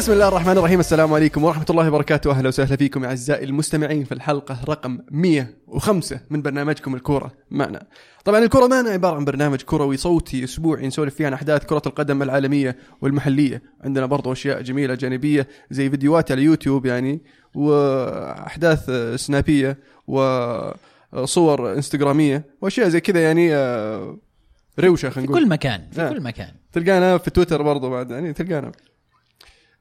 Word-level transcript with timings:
بسم 0.00 0.12
الله 0.12 0.28
الرحمن 0.28 0.58
الرحيم. 0.58 0.80
السلام 0.80 1.12
عليكم 1.12 1.44
ورحمة 1.44 1.64
الله 1.70 1.88
وبركاته. 1.88 2.30
أهلا 2.30 2.48
وسهلا 2.48 2.76
فيكم 2.76 3.04
أعزائي 3.04 3.44
المستمعين 3.44 4.04
في 4.04 4.12
الحلقة 4.12 4.58
رقم 4.68 4.98
105 5.10 6.20
من 6.30 6.42
برنامجكم 6.42 6.94
الكورة 6.94 7.32
معنا. 7.50 7.86
طبعا 8.24 8.38
الكورة 8.38 8.66
معنا 8.66 8.90
عبارة 8.90 9.16
عن 9.16 9.24
برنامج 9.24 9.62
كروي 9.62 9.96
صوتي 9.96 10.44
أسبوعي 10.44 10.86
نسولف 10.86 11.14
فيه 11.14 11.26
عن 11.26 11.32
أحداث 11.32 11.64
كرة 11.64 11.82
القدم 11.86 12.22
العالمية 12.22 12.76
والمحلية. 13.00 13.62
عندنا 13.84 14.06
برضو 14.06 14.32
أشياء 14.32 14.62
جميلة 14.62 14.94
جانبية 14.94 15.48
زي 15.70 15.90
فيديوهات 15.90 16.32
على 16.32 16.42
يوتيوب 16.42 16.86
يعني 16.86 17.22
وأحداث 17.54 18.90
سنابية 19.16 19.78
وصور 20.06 21.72
إنستغرامية 21.72 22.44
وأشياء 22.60 22.88
زي 22.88 23.00
كذا 23.00 23.22
يعني 23.22 23.54
آه، 23.54 24.18
روشة 24.78 25.08
في 25.08 25.14
خلينا 25.14 25.30
نقول. 25.30 25.44
كل 25.44 25.48
مكان 25.48 25.80
في 25.92 26.00
نعم. 26.00 26.12
كل 26.12 26.20
مكان. 26.20 26.50
تلقانا 26.72 27.18
في 27.18 27.30
تويتر 27.30 27.62
برضو 27.62 27.90
بعد 27.90 28.10
يعني 28.10 28.32
تلقانا. 28.32 28.72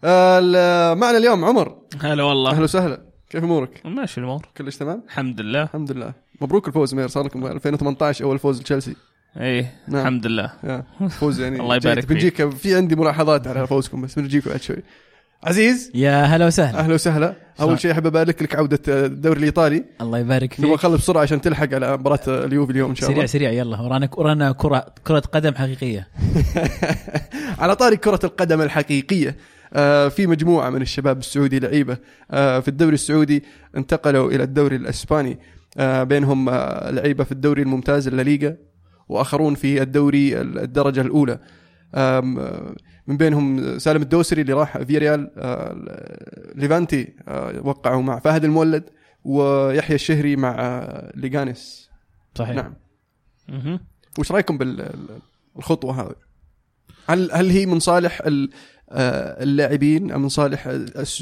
معنا 0.04 1.18
اليوم 1.18 1.46
عمر. 1.46 1.76
هلا 2.02 2.24
والله. 2.24 2.52
أهلا 2.52 2.64
وسهلا. 2.64 3.02
كيف 3.30 3.44
أمورك؟ 3.44 3.82
ماشي 3.86 4.20
الأمور. 4.20 4.46
كلش 4.58 4.78
تمام؟ 4.78 5.04
الحمد 5.08 5.42
لله. 5.42 5.64
الحمد 5.64 5.92
لله. 5.92 6.14
مبروك 6.42 6.68
الفوز 6.68 6.94
مير 6.96 7.08
صار 7.08 7.26
لكم 7.26 7.46
2018 7.48 8.26
أول 8.26 8.40
فوز 8.40 8.60
لتشيلسي. 8.62 8.96
إيه 9.38 9.74
نعم. 9.88 10.02
الحمد 10.02 10.28
لله. 10.28 10.52
فوز 11.10 11.40
يعني 11.42 11.60
الله 11.62 11.76
يبارك 11.76 11.98
جيد. 12.00 12.08
بنجيك 12.10 12.50
في 12.50 12.76
عندي 12.76 12.96
ملاحظات 12.96 13.48
على 13.48 13.68
فوزكم 13.68 14.02
بس 14.02 14.20
بنجيك 14.20 14.48
بعد 14.48 14.62
شوي. 14.62 14.84
عزيز. 15.44 15.92
يا 15.96 16.24
هلا 16.24 16.46
وسهلا. 16.48 16.80
أهلا 16.80 16.94
وسهلا. 16.94 17.34
أول 17.62 17.80
شيء 17.80 17.92
أحب 17.92 18.06
أبارك 18.08 18.42
لك 18.44 18.56
عودة 18.56 18.80
الدوري 19.06 19.40
الإيطالي. 19.40 19.84
الله 20.02 20.20
يبارك 20.20 20.54
نبغى 20.60 20.72
فيك. 20.72 20.86
نخلص 20.86 21.02
بسرعة 21.02 21.22
عشان 21.22 21.42
تلحق 21.42 21.74
على 21.74 21.98
مباراة 21.98 22.20
اليوفي 22.28 22.72
اليوم 22.72 22.90
إن 22.90 22.96
شاء 22.96 23.06
سريع 23.06 23.18
الله. 23.18 23.26
سريع 23.28 23.52
يلا. 23.52 23.82
ورانا 23.82 24.10
ورانا 24.18 24.52
كرة 24.52 24.86
كرة 25.08 25.20
قدم 25.20 25.56
حقيقية. 25.56 26.08
على 27.60 27.76
طاري 27.76 27.98
كرة 27.98 28.20
القدم 28.24 28.62
الحقيقية. 28.62 29.30
آه، 29.30 29.36
في 30.10 30.28
مجموعة 30.28 30.70
من 30.70 30.82
الشباب 30.82 31.18
السعودي 31.20 31.60
لعيبة 31.60 31.98
آه، 32.32 32.60
في 32.60 32.68
الدوري 32.68 32.94
السعودي 32.94 33.44
انتقلوا 33.78 34.32
إلى 34.32 34.44
الدوري 34.44 34.76
الأسباني 34.76 35.40
آه، 35.78 36.04
بينهم 36.04 36.50
آه، 36.50 36.90
لعيبة 36.92 37.24
في 37.24 37.32
الدوري 37.32 37.62
الممتاز 37.62 38.08
الليغا 38.08 38.56
وآخرون 39.10 39.56
في 39.56 39.82
الدوري 39.82 40.42
الدرجة 40.42 41.02
الأولى 41.02 41.40
آم، 41.96 42.40
آه، 42.40 42.76
من 43.08 43.18
بينهم 43.18 43.78
سالم 43.80 44.02
الدوسري 44.02 44.42
اللي 44.42 44.54
راح 44.54 44.78
فيريال 44.78 45.32
آه، 45.38 45.76
ليفانتي 46.56 47.14
آه، 47.28 47.62
وقعوا 47.64 48.02
مع 48.02 48.20
فهد 48.20 48.44
المولد 48.44 48.84
ويحيى 49.24 49.96
الشهري 49.96 50.36
مع 50.36 50.56
آه، 50.60 51.12
ليغانيس 51.16 51.90
صحيح 52.36 52.56
نعم. 52.56 52.74
وش 54.20 54.32
رأيكم 54.32 54.58
بالخطوه 55.56 56.02
هذه؟ 56.02 56.16
هل 57.08 57.32
هل 57.32 57.50
هي 57.50 57.66
من 57.66 57.80
صالح 57.80 58.22
ال- 58.26 58.50
آه، 58.50 58.54
اللاعبين 58.92 60.12
أم 60.12 60.22
من 60.22 60.30
صالح 60.30 60.68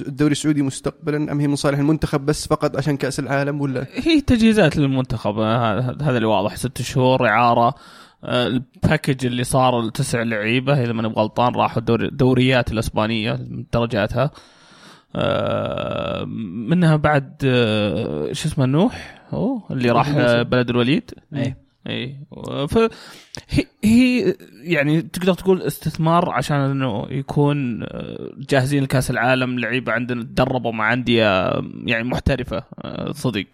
الدوري 0.07 0.31
السعودي 0.31 0.61
مستقبلا 0.61 1.31
أم 1.31 1.39
هي 1.39 1.47
من 1.47 1.55
صالح 1.55 1.79
المنتخب 1.79 2.25
بس 2.25 2.47
فقط 2.47 2.77
عشان 2.77 2.97
كأس 2.97 3.19
العالم 3.19 3.61
ولا؟ 3.61 3.85
هي 3.93 4.21
تجهيزات 4.21 4.77
للمنتخب. 4.77 5.39
آه، 5.39 5.79
هذا 6.01 6.17
اللي 6.17 6.27
واضح. 6.27 6.55
ست 6.55 6.81
شهور 6.81 7.27
إعارة. 7.27 7.75
آه، 8.23 8.47
الباكج 8.47 9.25
اللي 9.25 9.43
صار 9.43 9.79
التسع 9.79 10.21
لعيبة 10.21 10.83
إذا 10.83 10.93
ماني 10.93 11.09
بغلطان 11.09 11.55
راحوا 11.55 11.79
الدوري 11.79 12.05
الدوريات 12.07 12.71
الأسبانية 12.71 13.39
درجاتها. 13.73 14.31
آه، 15.15 16.25
منها 16.69 16.95
بعد 16.95 17.33
آه، 17.45 18.33
شو 18.33 18.47
اسمه 18.47 18.65
نوح؟ 18.65 19.21
هو 19.29 19.61
اللي 19.71 19.89
راح 19.89 20.09
آه، 20.15 20.43
بلد 20.43 20.69
الوليد. 20.69 21.11
اي 21.35 21.55
اي 21.87 22.19
ف 22.67 22.77
هي, 23.49 23.63
هي 23.83 24.06
يعني 24.67 25.01
تقدر 25.01 25.33
تقول 25.33 25.61
استثمار 25.61 26.29
عشان 26.29 26.55
إنه 26.57 27.05
يكون 27.09 27.83
آه، 27.83 28.31
جاهزين 28.49 28.83
لكأس 28.83 29.11
العالم 29.11 29.59
لعيبه 29.59 29.91
عندنا 29.91 30.23
تدربوا 30.23 30.71
مع 30.71 30.93
أندية 30.93 31.49
يعني 31.85 32.03
محترفة 32.03 32.63
آه، 32.83 33.11
صدق. 33.11 33.45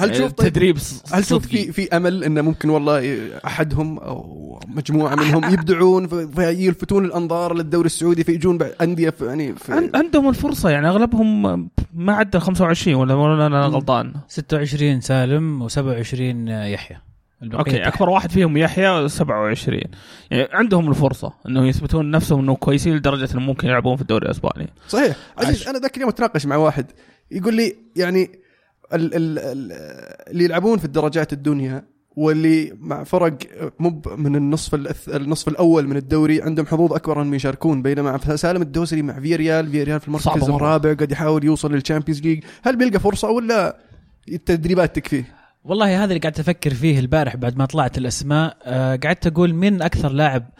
هل 0.00 0.10
تشوف 0.10 0.32
طيب 0.32 0.48
تدريب 0.48 0.76
هل 1.12 1.24
تشوف 1.24 1.46
في 1.46 1.72
في 1.72 1.96
أمل 1.96 2.24
إنه 2.24 2.42
ممكن 2.42 2.70
والله 2.70 3.18
أحدهم 3.46 3.98
أو 3.98 4.60
مجموعة 4.68 5.14
منهم 5.14 5.44
يبدعون 5.54 6.06
في- 6.06 6.28
فيلفتون 6.28 7.04
الأنظار 7.04 7.54
للدوري 7.54 7.86
السعودي 7.86 8.24
فيجون 8.24 8.58
أندية 8.62 9.10
في 9.10 9.26
يعني 9.26 9.54
في 9.54 9.90
عندهم 9.94 10.28
الفرصة 10.28 10.70
يعني 10.70 10.88
أغلبهم 10.88 11.42
ما 11.94 12.12
عدى 12.12 12.38
25 12.40 12.94
ولا 13.00 13.14
ولا 13.14 13.46
أنا 13.46 13.60
غلطان. 13.60 14.12
26 14.28 15.00
سالم 15.00 15.68
و27 15.68 16.14
يحيى. 16.50 16.96
أوكي 17.42 17.70
تحت. 17.78 17.94
أكبر 17.94 18.08
واحد 18.10 18.30
فيهم 18.32 18.56
يحيى 18.56 19.08
27 19.08 19.80
يعني 20.30 20.48
عندهم 20.52 20.88
الفرصة 20.88 21.32
انه 21.48 21.66
يثبتون 21.68 22.10
نفسهم 22.10 22.40
انه 22.40 22.54
كويسين 22.56 22.96
لدرجة 22.96 23.28
انه 23.32 23.40
ممكن 23.40 23.68
يلعبون 23.68 23.96
في 23.96 24.02
الدوري 24.02 24.26
الأسباني 24.26 24.68
صحيح 24.88 25.16
عزيز 25.38 25.60
عش- 25.62 25.68
أنا 25.68 25.78
ذاك 25.78 25.96
اليوم 25.96 26.08
أتناقش 26.10 26.46
مع 26.46 26.56
واحد 26.56 26.86
يقول 27.30 27.54
لي 27.54 27.76
يعني 27.96 28.30
ال 28.94 29.14
ال 29.14 29.38
ال 29.38 29.72
اللي 30.30 30.44
يلعبون 30.44 30.78
في 30.78 30.84
الدرجات 30.84 31.32
الدنيا 31.32 31.84
واللي 32.16 32.72
مع 32.80 33.04
فرق 33.04 33.36
مو 33.78 34.02
من 34.16 34.36
النصف 34.36 34.74
النصف 35.08 35.48
الأول 35.48 35.86
من 35.88 35.96
الدوري 35.96 36.42
عندهم 36.42 36.66
حظوظ 36.66 36.92
أكبر 36.92 37.22
انهم 37.22 37.34
يشاركون 37.34 37.82
بينما 37.82 38.36
سالم 38.36 38.62
الدوسري 38.62 39.02
مع 39.02 39.20
فيريال 39.20 39.70
فيريال 39.70 40.00
في 40.00 40.08
المركز 40.08 40.24
صعبة 40.24 40.46
مرة. 40.46 40.56
الرابع 40.56 40.94
قاعد 40.94 41.12
يحاول 41.12 41.44
يوصل 41.44 41.72
لل 41.72 41.81
Champions 41.81 42.20
League 42.22 42.44
هل 42.62 42.76
بيلقى 42.76 43.00
فرصة 43.00 43.30
ولا 43.30 43.76
التدريبات 44.28 44.96
تكفيه؟ 44.96 45.35
والله 45.66 45.98
هذا 46.04 46.04
اللي 46.04 46.18
قاعد 46.18 46.40
أفكر 46.40 46.74
فيه 46.74 46.98
البارح 46.98 47.36
بعد 47.36 47.56
ما 47.56 47.64
طلعت 47.66 47.98
الأسماء 47.98 48.56
آه 48.64 48.96
قعدت 48.96 49.26
أقول 49.26 49.54
من 49.54 49.82
أكثر 49.82 50.12
لاعب 50.12 50.50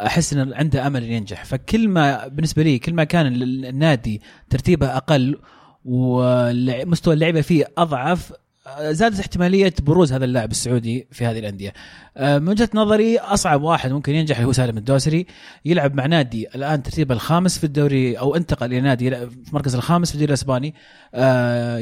أحس 0.00 0.32
إنه 0.32 0.56
عنده 0.56 0.86
أمل 0.86 1.02
إنه 1.04 1.12
ينجح. 1.14 1.44
فكل 1.44 1.88
ما 1.88 2.28
بالنسبة 2.28 2.62
لي 2.62 2.78
كل 2.78 2.94
ما 2.94 3.04
كان 3.04 3.26
ال- 3.26 3.66
النادي 3.66 4.22
ترتيبه 4.50 4.96
أقل 4.96 5.38
ومستوى 5.84 7.14
اللعيبة 7.14 7.40
فيه 7.40 7.64
أضعف 7.78 8.32
آه، 8.66 8.92
زادت 8.92 9.20
احتمالية 9.20 9.72
بروز 9.82 10.12
هذا 10.12 10.24
اللاعب 10.24 10.50
السعودي 10.50 11.06
في 11.12 11.26
هذه 11.26 11.38
الأندية. 11.38 11.72
آه، 12.16 12.38
من 12.38 12.48
وجهة 12.48 12.68
نظري 12.74 13.18
أصعب 13.18 13.62
واحد 13.62 13.92
ممكن 13.92 14.14
ينجح 14.14 14.40
هو 14.40 14.52
سالم 14.52 14.78
الدوسري. 14.78 15.26
يلعب 15.64 15.94
مع 15.94 16.06
نادي 16.06 16.48
الآن 16.54 16.82
ترتيبه 16.82 17.14
الخامس 17.14 17.58
في 17.58 17.64
الدوري 17.64 18.18
أو 18.18 18.36
انتقل 18.36 18.66
إلى 18.66 18.80
نادي 18.80 19.10
في 19.10 19.48
المركز 19.48 19.74
الخامس 19.74 20.08
في 20.08 20.14
الدوري 20.14 20.28
الإسباني. 20.28 20.74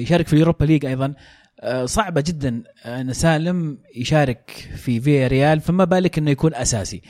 يشارك 0.02 0.26
في 0.26 0.32
ال 0.32 0.37
Europa 0.37 0.64
League 0.64 0.86
أيضا. 0.86 1.14
صعبة 1.84 2.20
جدا 2.20 2.62
إن 2.86 3.12
سالم 3.12 3.78
يشارك 3.96 4.68
في 4.76 5.00
فيريال 5.00 5.60
فما 5.60 5.84
بالك 5.84 6.18
إنه 6.18 6.30
يكون 6.30 6.54
أساسي. 6.54 7.02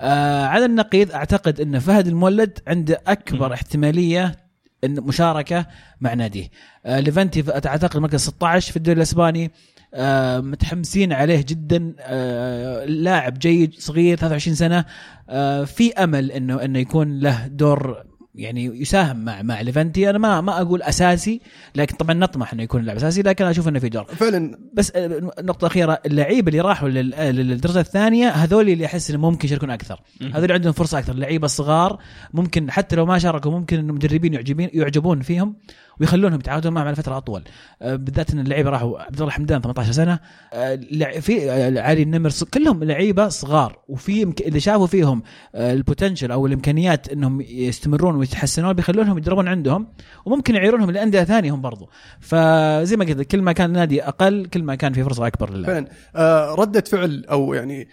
آه، 0.00 0.44
على 0.46 0.64
النقيض 0.64 1.12
أعتقد 1.12 1.60
إن 1.60 1.78
فهد 1.78 2.06
المولد 2.06 2.58
عنده 2.66 3.00
أكبر 3.06 3.54
احتمالية 3.54 4.36
إن 4.84 5.00
مشاركة 5.00 5.66
مع 6.00 6.14
ناديه. 6.14 6.48
آه، 6.86 7.00
ليفانتي 7.00 7.42
ف- 7.42 7.50
أعتقد 7.50 8.00
مركز 8.00 8.20
16 8.20 8.70
في 8.70 8.76
الدوري 8.76 8.96
الأسباني 8.96 9.50
آه، 9.94 10.40
متحمسين 10.40 11.12
عليه 11.12 11.44
جدا 11.48 11.94
آه، 12.00 12.84
لاعب 12.84 13.38
جيد 13.38 13.74
صغير 13.78 14.16
23 14.16 14.54
سنة 14.54 14.84
آه، 15.28 15.64
في 15.64 15.92
أمل 15.92 16.32
انه 16.32 16.64
إنه 16.64 16.78
يكون 16.78 17.18
له 17.20 17.46
دور 17.46 18.04
يعني 18.34 18.64
يساهم 18.64 19.24
مع 19.24 19.42
مع 19.42 19.60
ليفانتي. 19.60 20.10
أنا 20.10 20.18
ما 20.18 20.40
ما 20.40 20.60
أقول 20.60 20.82
أساسي 20.82 21.40
لكن 21.74 21.96
طبعا 21.96 22.14
نطمح 22.14 22.52
إنه 22.52 22.62
يكون 22.62 22.82
لاعب 22.82 22.96
أساسي 22.96 23.22
لكن 23.22 23.44
أشوف 23.44 23.68
إنه 23.68 23.78
في 23.78 23.88
دور 23.88 24.04
فعلا. 24.04 24.58
بس 24.74 24.92
آه، 24.96 25.30
نقطة 25.42 25.66
أخيرة 25.66 25.98
اللعيبة 26.06 26.48
اللي 26.48 26.60
راحوا 26.60 26.88
لل- 26.88 27.14
آه، 27.14 27.30
للدرجة 27.30 27.80
الثانية 27.80 28.28
هذول 28.28 28.68
اللي 28.68 28.86
أحس 28.86 29.10
إنه 29.10 29.18
ممكن 29.18 29.46
يشاركون 29.46 29.70
أكثر. 29.70 30.00
هذول 30.22 30.42
اللي 30.42 30.54
عندهم 30.54 30.72
فرصة 30.72 30.98
أكثر. 30.98 31.12
اللعيبة 31.12 31.44
الصغار 31.44 31.98
ممكن 32.34 32.70
حتى 32.70 32.96
لو 32.96 33.06
ما 33.06 33.18
شاركوا 33.18 33.50
ممكن 33.50 33.78
المدربين 33.78 34.34
يعجبين 34.34 34.70
يعجبون 34.74 35.20
فيهم. 35.20 35.56
ويخلونهم 36.02 36.38
يتعاقدون 36.40 36.72
معهم 36.72 36.86
على 36.86 36.96
فترة 36.96 37.16
أطول. 37.16 37.42
آه، 37.82 37.96
بالذات 37.96 38.30
إن 38.30 38.38
اللعيبة 38.40 38.70
راحوا. 38.70 38.98
عبد 38.98 39.20
الله 39.20 39.32
حمدان 39.32 39.60
18 39.60 39.92
سنة. 39.92 40.18
آه، 40.52 40.74
لع- 40.90 41.20
في 41.20 41.50
آه، 41.50 41.80
علي 41.80 42.02
النمر 42.02 42.30
كلهم 42.54 42.84
لعيبة 42.84 43.28
صغار. 43.28 43.78
وفي 43.88 44.22
اللي 44.46 44.60
شافوا 44.60 44.86
فيهم 44.86 45.22
ال 45.54 45.62
potential 45.62 46.30
أو 46.32 46.46
الإمكانيات 46.46 47.08
إنهم 47.08 47.40
يستمرون 47.40 48.16
ويتحسنون 48.16 48.72
بيخلونهم 48.72 49.18
يدربون 49.18 49.48
عندهم. 49.48 49.86
وممكن 50.24 50.54
يعيرونهم 50.54 50.90
لأندية 50.90 51.24
ثانية 51.24 51.54
هم 51.54 51.60
برضو. 51.60 51.90
فزي 52.20 52.96
ما 52.96 53.04
قلت 53.04 53.20
كل 53.20 53.42
ما 53.42 53.52
كان 53.52 53.66
النادي 53.70 54.02
أقل 54.02 54.46
كل 54.46 54.62
ما 54.62 54.74
كان 54.74 54.92
في 54.92 55.04
فرصة 55.04 55.26
أكبر 55.26 55.50
للاعب 55.50 55.74
فعلا. 55.74 55.86
آه، 56.16 56.54
ردة 56.54 56.80
فعل 56.80 57.24
أو 57.30 57.54
يعني 57.54 57.88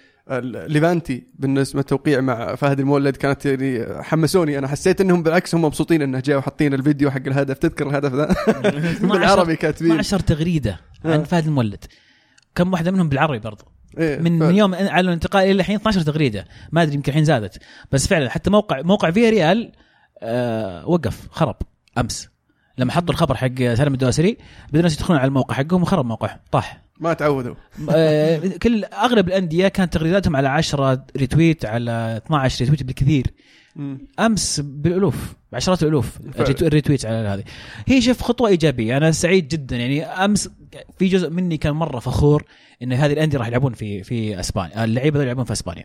ليفانتي 0.68 1.24
بالنسبة 1.40 1.80
للتوقيع 1.80 2.22
مع 2.22 2.56
فهد 2.56 2.80
المولد 2.80 3.16
كانت 3.16 3.46
يعني 3.46 4.04
حمسوني. 4.04 4.58
أنا 4.58 4.68
حسيت 4.68 5.02
إنهم 5.02 5.24
بالعكس 5.24 5.56
هم 5.56 5.62
مبسوطين 5.66 6.02
إنه 6.02 6.20
جاء 6.20 6.38
وحاطين 6.38 6.74
الفيديو 6.74 7.12
حق 7.12 7.22
الهدف. 7.28 7.58
تذكر 7.58 7.90
الهدف 7.90 8.14
ذا؟ 8.14 8.36
بالعربي 9.08 9.56
كاتبين 9.56 9.92
12 9.92 10.20
تغريدة 10.20 10.80
عن 11.06 11.12
آه. 11.20 11.24
فهد 11.24 11.46
المولد. 11.46 11.86
كم 12.56 12.72
واحدة 12.74 12.92
منهم 12.92 13.10
بالعربي 13.10 13.40
برضو. 13.40 13.64
إيه، 13.98 14.20
من 14.20 14.40
ف- 14.40 14.44
من 14.44 14.56
يوم 14.56 14.76
على 14.76 15.08
الانتقال 15.08 15.44
إلى 15.44 15.52
الحين 15.52 15.76
12 15.76 16.02
تغريدة. 16.02 16.46
ما 16.72 16.82
أدري 16.84 16.96
يمكن 16.96 17.10
الحين 17.12 17.24
زادت. 17.26 17.58
بس 17.92 18.08
فعلا 18.08 18.30
حتى 18.30 18.50
موقع 18.50 18.82
موقع 18.82 19.12
فيا 19.12 19.30
ريال 19.30 19.72
آه 20.22 20.88
وقف 20.88 21.28
خرب 21.32 21.56
أمس. 21.98 22.30
لما 22.78 22.92
حطوا 22.92 23.10
الخبر 23.14 23.36
حق 23.36 23.56
سالم 23.60 23.94
الدوسري 23.94 24.38
بدون 24.70 24.80
الناس 24.80 24.94
يدخلون 24.96 25.20
على 25.20 25.28
الموقع 25.28 25.56
حقهم 25.56 25.82
وخرب 25.82 26.06
موقعهم 26.06 26.38
طاح. 26.52 26.82
ما 27.00 27.14
تعودوا. 27.14 27.56
آه، 27.90 28.38
كل 28.62 28.84
أغلب 28.86 29.28
الأندية 29.28 29.68
كانت 29.68 29.94
تغريداتهم 29.94 30.36
على 30.36 30.48
10 30.48 31.06
retweet 31.18 31.66
على 31.66 32.22
12 32.26 32.60
retweet 32.62 32.84
بالكثير. 32.84 33.28
أمس 34.20 34.60
بالألوف 34.60 35.34
بعشرات 35.52 35.84
الألوف 35.84 36.18
ال 36.62 36.67
retweet 36.67 37.06
على 37.06 37.16
هذه. 37.28 37.44
هي 37.88 38.02
شوف 38.02 38.22
خطوة 38.22 38.50
إيجابية 38.50 38.98
أنا 38.98 39.12
سعيد 39.12 39.48
جدا. 39.48 39.78
يعني 39.78 40.06
أمس 40.06 40.50
في 41.00 41.08
جزء 41.08 41.30
مني 41.30 41.58
كان 41.58 41.74
مرة 41.74 42.00
فخور 42.00 42.44
إن 42.84 42.94
هذه 42.94 43.14
الأندية 43.14 43.38
راح 43.38 43.48
يلعبون 43.48 43.74
في 43.74 44.04
في 44.04 44.40
إسبانيا. 44.40 44.84
اللعيبة 44.84 45.22
يلعبون 45.24 45.46
في 45.46 45.52
إسبانيا. 45.54 45.84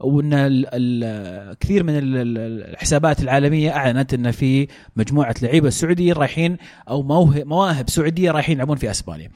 وإن 0.00 0.32
ال 0.34 0.66
ال 0.72 1.56
كثير 1.58 1.82
من 1.84 1.98
ال- 1.98 2.16
ال- 2.16 2.70
الحسابات 2.70 3.22
العالمية 3.22 3.70
أعلنت 3.76 4.14
إن 4.14 4.30
في 4.30 4.68
مجموعة 4.96 5.34
لعيبة 5.42 5.70
سعوديين 5.70 6.12
رايحين 6.12 6.56
أو 6.88 7.02
مواهب 7.44 7.90
سعودية 7.90 8.30
رايحين 8.30 8.56
يلعبون 8.56 8.76
في 8.76 8.90
إسبانيا. 8.90 9.30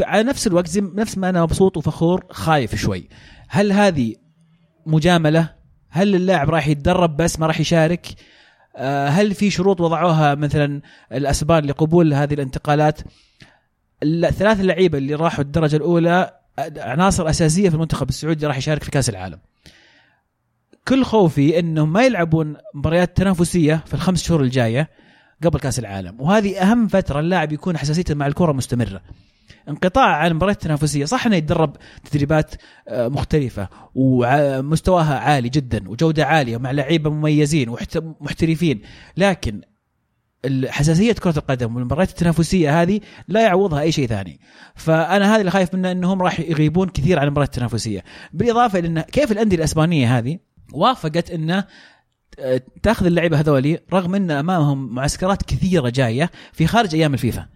على 0.00 0.22
نفس 0.22 0.46
الوقت 0.46 0.68
زي 0.68 0.80
نفس 0.80 1.18
ما 1.18 1.28
أنا 1.28 1.42
مبسوط 1.42 1.76
وفخور 1.76 2.24
خايف 2.30 2.74
شوي. 2.74 3.08
هل 3.48 3.72
هذه 3.72 4.14
مجاملة؟ 4.86 5.54
هل 5.88 6.14
اللاعب 6.14 6.50
راح 6.50 6.68
يتدرب 6.68 7.16
بس 7.16 7.38
ما 7.38 7.46
راح 7.46 7.60
يشارك؟ 7.60 8.06
أه، 8.76 9.08
هل 9.08 9.34
في 9.34 9.50
شروط 9.50 9.80
وضعوها 9.80 10.34
مثلا 10.34 10.80
الأسبان 11.12 11.64
لقبول 11.64 12.14
هذه 12.14 12.34
الانتقالات؟ 12.34 13.00
الثلاث 14.02 14.60
اللعيبة 14.60 14.98
اللي 14.98 15.14
راحوا 15.14 15.44
الدرجة 15.44 15.76
الأولى 15.76 16.38
عناصر 16.76 17.30
أساسية 17.30 17.68
في 17.68 17.74
المنتخب 17.74 18.08
السعودي 18.08 18.46
راح 18.46 18.56
يشارك 18.56 18.82
في 18.82 18.90
كأس 18.90 19.08
العالم. 19.08 19.38
كل 20.88 21.04
خوفي 21.04 21.58
إنهم 21.58 21.92
ما 21.92 22.02
يلعبون 22.02 22.56
مباريات 22.74 23.16
تنافسية 23.16 23.82
في 23.86 23.94
الخمس 23.94 24.22
شهور 24.22 24.42
الجاية 24.42 24.90
قبل 25.44 25.58
كأس 25.58 25.78
العالم، 25.78 26.20
وهذه 26.20 26.62
أهم 26.62 26.88
فترة 26.88 27.20
اللاعب 27.20 27.52
يكون 27.52 27.76
حساسيته 27.76 28.14
مع 28.14 28.26
الكرة 28.26 28.52
مستمرة. 28.52 29.02
انقطاع 29.68 30.16
عن 30.16 30.30
المباريات 30.30 30.56
التنافسيه، 30.56 31.04
صح 31.04 31.26
إنه 31.26 31.36
يتدرب 31.36 31.76
تدريبات 32.10 32.54
آه، 32.88 33.08
مختلفة 33.08 33.68
ومستواها 33.94 35.18
عالي 35.18 35.48
جدا 35.48 35.88
وجودة 35.88 36.26
عالية 36.26 36.56
مع 36.56 36.70
لعيبة 36.70 37.10
مميزين 37.10 37.68
ومحترفين، 37.68 38.82
لكن 39.16 39.60
حساسيه 40.66 41.12
كرة 41.12 41.38
القدم 41.38 41.76
والمباريات 41.76 42.10
التنافسية 42.10 42.82
هذه 42.82 43.00
لا 43.28 43.42
يعوضها 43.42 43.80
أي 43.80 43.92
شيء 43.92 44.06
ثاني. 44.06 44.40
فأنا 44.74 45.34
هذا 45.34 45.40
اللي 45.40 45.50
خايف 45.50 45.74
منه 45.74 45.92
إنهم 45.92 46.22
راح 46.22 46.40
يغيبون 46.40 46.88
كثير 46.88 47.18
عن 47.18 47.26
المباريات 47.26 47.48
التنافسية. 47.48 48.04
بالإضافة 48.32 48.80
لأن 48.80 49.00
كيف 49.00 49.32
الأندية 49.32 49.56
الإسبانية 49.56 50.18
هذه 50.18 50.38
وافقت 50.72 51.30
إنه 51.30 51.64
تاخذ 52.82 53.06
اللعيبة 53.06 53.40
هذولي 53.40 53.80
رغم 53.92 54.14
إن 54.14 54.30
أمامهم 54.30 54.94
معسكرات 54.94 55.42
كثيرة 55.42 55.88
جاية 55.88 56.30
في 56.52 56.66
خارج 56.66 56.94
أيام 56.94 57.14
الفيفا. 57.14 57.46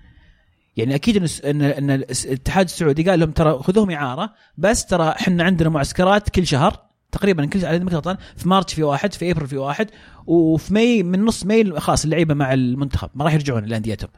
يعني 0.76 0.94
أكيد 0.94 1.16
إن 1.44 1.62
إن 1.62 1.90
الاتحاد 1.90 2.64
السعودي 2.64 3.10
قال 3.10 3.20
لهم 3.20 3.30
ترى 3.30 3.58
خذوهم 3.62 3.90
إعارة 3.90 4.32
بس 4.58 4.86
ترى 4.86 5.08
إحنا 5.08 5.44
عندنا 5.44 5.68
معسكرات 5.68 6.28
كل 6.28 6.46
شهر 6.46 6.92
تقريبا 7.12 7.46
كل 7.46 7.64
على 7.64 8.10
في 8.36 8.48
March 8.48 8.74
في 8.74 8.82
واحد 8.82 9.12
في 9.12 9.30
إبريل 9.30 9.48
في 9.48 9.56
واحد 9.56 9.90
وفي 10.26 10.74
ماي 10.74 11.02
من 11.02 11.24
نص 11.24 11.46
ماي 11.46 11.80
خلاص 11.80 12.04
اللعيبة 12.04 12.34
مع 12.34 12.54
المنتخب 12.54 13.10
ما 13.14 13.24
راح 13.24 13.34
يرجعون 13.34 13.64
لأنديتهم. 13.64 14.10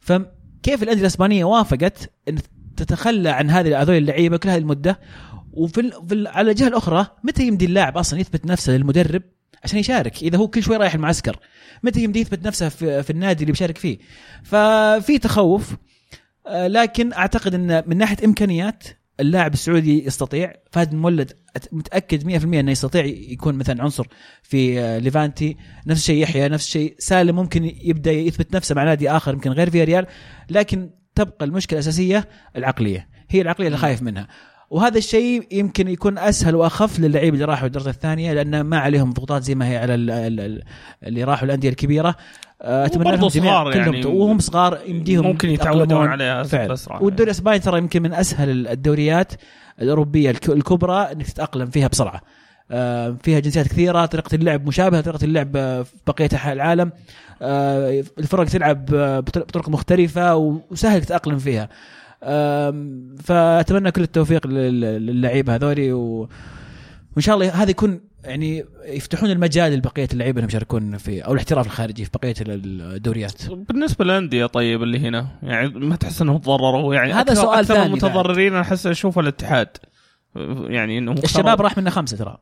فكيف 0.00 0.82
الأندية 0.82 1.02
الإسبانية 1.02 1.44
وافقت 1.44 2.12
إن 2.28 2.38
تتخلى 2.76 3.30
عن 3.30 3.50
هذه 3.50 3.82
هذول 3.82 3.96
اللعيبة 3.96 4.36
كل 4.36 4.48
هذه 4.48 4.58
المدة؟ 4.58 5.00
وفي. 5.52 5.92
على 6.12 6.50
الجهه 6.50 6.68
الاخرى 6.68 7.06
متى 7.24 7.46
يمدي 7.46 7.64
اللاعب 7.64 7.98
أصلا 7.98 8.20
يثبت 8.20 8.46
نفسه 8.46 8.72
للمدرب؟ 8.72 9.22
عشان 9.64 9.78
يشارك 9.78 10.22
إذا 10.22 10.38
هو 10.38 10.48
كل 10.48 10.62
شوي 10.62 10.76
رايح 10.76 10.94
المعسكر. 10.94 11.36
متى 11.82 12.00
يمدي 12.02 12.20
يثبت 12.20 12.46
نفسه 12.46 12.68
في, 12.68 13.02
في 13.02 13.10
النادي 13.10 13.40
اللي 13.40 13.52
بيشارك 13.52 13.78
فيه. 13.78 13.98
ففي 14.42 15.18
تخوف 15.18 15.76
آه، 16.46 16.66
لكن 16.66 17.12
أعتقد 17.12 17.54
إن 17.54 17.82
من 17.86 17.96
ناحية 17.96 18.16
إمكانيات 18.24 18.84
اللاعب 19.20 19.54
السعودي 19.54 20.06
يستطيع. 20.06 20.52
فهد 20.72 20.92
المولد 20.92 21.32
متأكد 21.72 22.24
100% 22.24 22.44
إنه 22.44 22.70
يستطيع 22.70 23.04
يكون 23.04 23.54
مثلا 23.54 23.82
عنصر 23.82 24.06
في 24.42 24.80
آه، 24.80 24.98
ليفانتي. 24.98 25.56
نفس 25.86 26.00
الشيء 26.00 26.22
يحيى 26.22 26.48
نفس 26.48 26.66
الشيء 26.66 26.94
سالم 26.98 27.36
ممكن 27.36 27.64
يبدأ 27.82 28.12
يثبت 28.12 28.56
نفسه 28.56 28.74
مع 28.74 28.84
نادي 28.84 29.10
آخر 29.10 29.32
يمكن 29.32 29.50
غير 29.50 29.70
في 29.70 29.84
ريال 29.84 30.06
لكن 30.50 30.90
تبقى 31.14 31.46
المشكلة 31.46 31.78
الأساسية 31.78 32.28
العقلية 32.56 33.08
هي 33.30 33.40
العقلية 33.40 33.66
اللي 33.66 33.78
خايف 33.78 34.02
منها. 34.02 34.28
وهذا 34.70 34.98
الشيء 34.98 35.46
يمكن 35.52 35.88
يكون 35.88 36.18
أسهل 36.18 36.54
وأخف 36.54 37.00
للعيبه 37.00 37.34
اللي 37.34 37.44
راحوا 37.44 37.66
الدرجة 37.66 37.88
الثانية 37.90 38.32
لأن 38.32 38.60
ما 38.60 38.78
عليهم 38.78 39.12
ضغوطات 39.12 39.42
زي 39.42 39.54
ما 39.54 39.68
هي 39.68 39.76
على 39.76 39.94
ال- 39.94 40.10
ال- 40.10 40.40
ال- 40.40 40.62
اللي 41.06 41.24
راحوا 41.24 41.44
الأندية 41.46 41.68
الكبيرة. 41.68 42.14
آه، 42.62 42.86
أتمنى 42.86 43.16
لهم 43.16 43.28
صغار 43.28 43.72
كلهم 43.72 43.94
يعني. 43.94 44.06
وهم 44.06 44.38
صغار 44.38 44.78
يمديهم 44.86 45.24
ممكن. 45.26 45.50
يتعودون 45.50 46.06
عليها 46.06 46.42
فعلا. 46.42 46.72
بسرعة 46.72 47.02
والدوري 47.02 47.30
الإسباني 47.30 47.58
ترى 47.58 47.78
يمكن 47.78 48.02
من 48.02 48.14
أسهل 48.14 48.68
الدوريات 48.68 49.32
الأوروبية 49.82 50.30
الك- 50.30 50.48
الكبرى 50.50 51.12
إنك 51.12 51.26
تتأقلم 51.26 51.66
فيها 51.66 51.88
بسرعة. 51.88 52.20
آه، 52.70 53.16
فيها 53.22 53.38
جنسيات 53.38 53.68
كثيرة 53.68 54.06
طريقة 54.06 54.34
اللعب 54.34 54.66
مشابهة 54.66 55.00
طريقه 55.00 55.24
اللعب 55.24 55.52
في 55.84 55.92
بقيه 56.06 56.28
العالم. 56.52 56.92
آه، 57.42 58.04
الفرق 58.18 58.44
تلعب 58.46 58.84
بطر- 59.24 59.40
بطرق 59.42 59.68
مختلفة 59.68 60.36
وسهل 60.36 61.00
تتأقلم 61.04 61.38
فيها. 61.38 61.68
فأتمنى 63.22 63.90
كل 63.90 64.02
التوفيق 64.02 64.46
لل- 64.46 64.80
للعيبه 65.06 65.54
هذولي 65.54 65.92
و... 65.92 66.20
وإن 67.16 67.22
شاء 67.22 67.34
الله 67.34 67.62
هذا 67.62 67.70
يكون 67.70 68.00
يعني 68.24 68.64
يفتحون 68.84 69.30
المجال 69.30 69.72
لبقية 69.72 70.08
اللعيبة 70.12 70.38
انهم 70.38 70.48
يشاركون 70.48 70.96
في 70.96 71.20
أو 71.20 71.32
الاحتراف 71.32 71.66
الخارجي 71.66 72.04
في 72.04 72.10
بقية 72.14 72.34
الدوريات. 72.40 73.46
بالنسبة 73.50 74.04
للأندية 74.04 74.46
طيب 74.46 74.82
اللي 74.82 74.98
هنا 74.98 75.26
يعني 75.42 75.68
ما 75.68 75.96
تحس 75.96 76.22
إنهم 76.22 76.38
تضرروا؟ 76.38 76.94
يعني 76.94 77.12
هذا 77.12 77.34
أكثر- 77.34 77.36
سؤال 77.36 77.58
أكثر 77.58 77.74
ثاني 77.74 77.86
المتضررين 77.86 78.52
أنا 78.52 78.60
أحس 78.60 78.86
أشوف 78.86 79.18
الاتحاد. 79.18 79.68
يعني 80.66 80.98
إنه 80.98 81.12
الشباب 81.12 81.60
راح 81.62 81.78
منه 81.78 81.90
خمسة 81.90 82.16
ترى. 82.16 82.38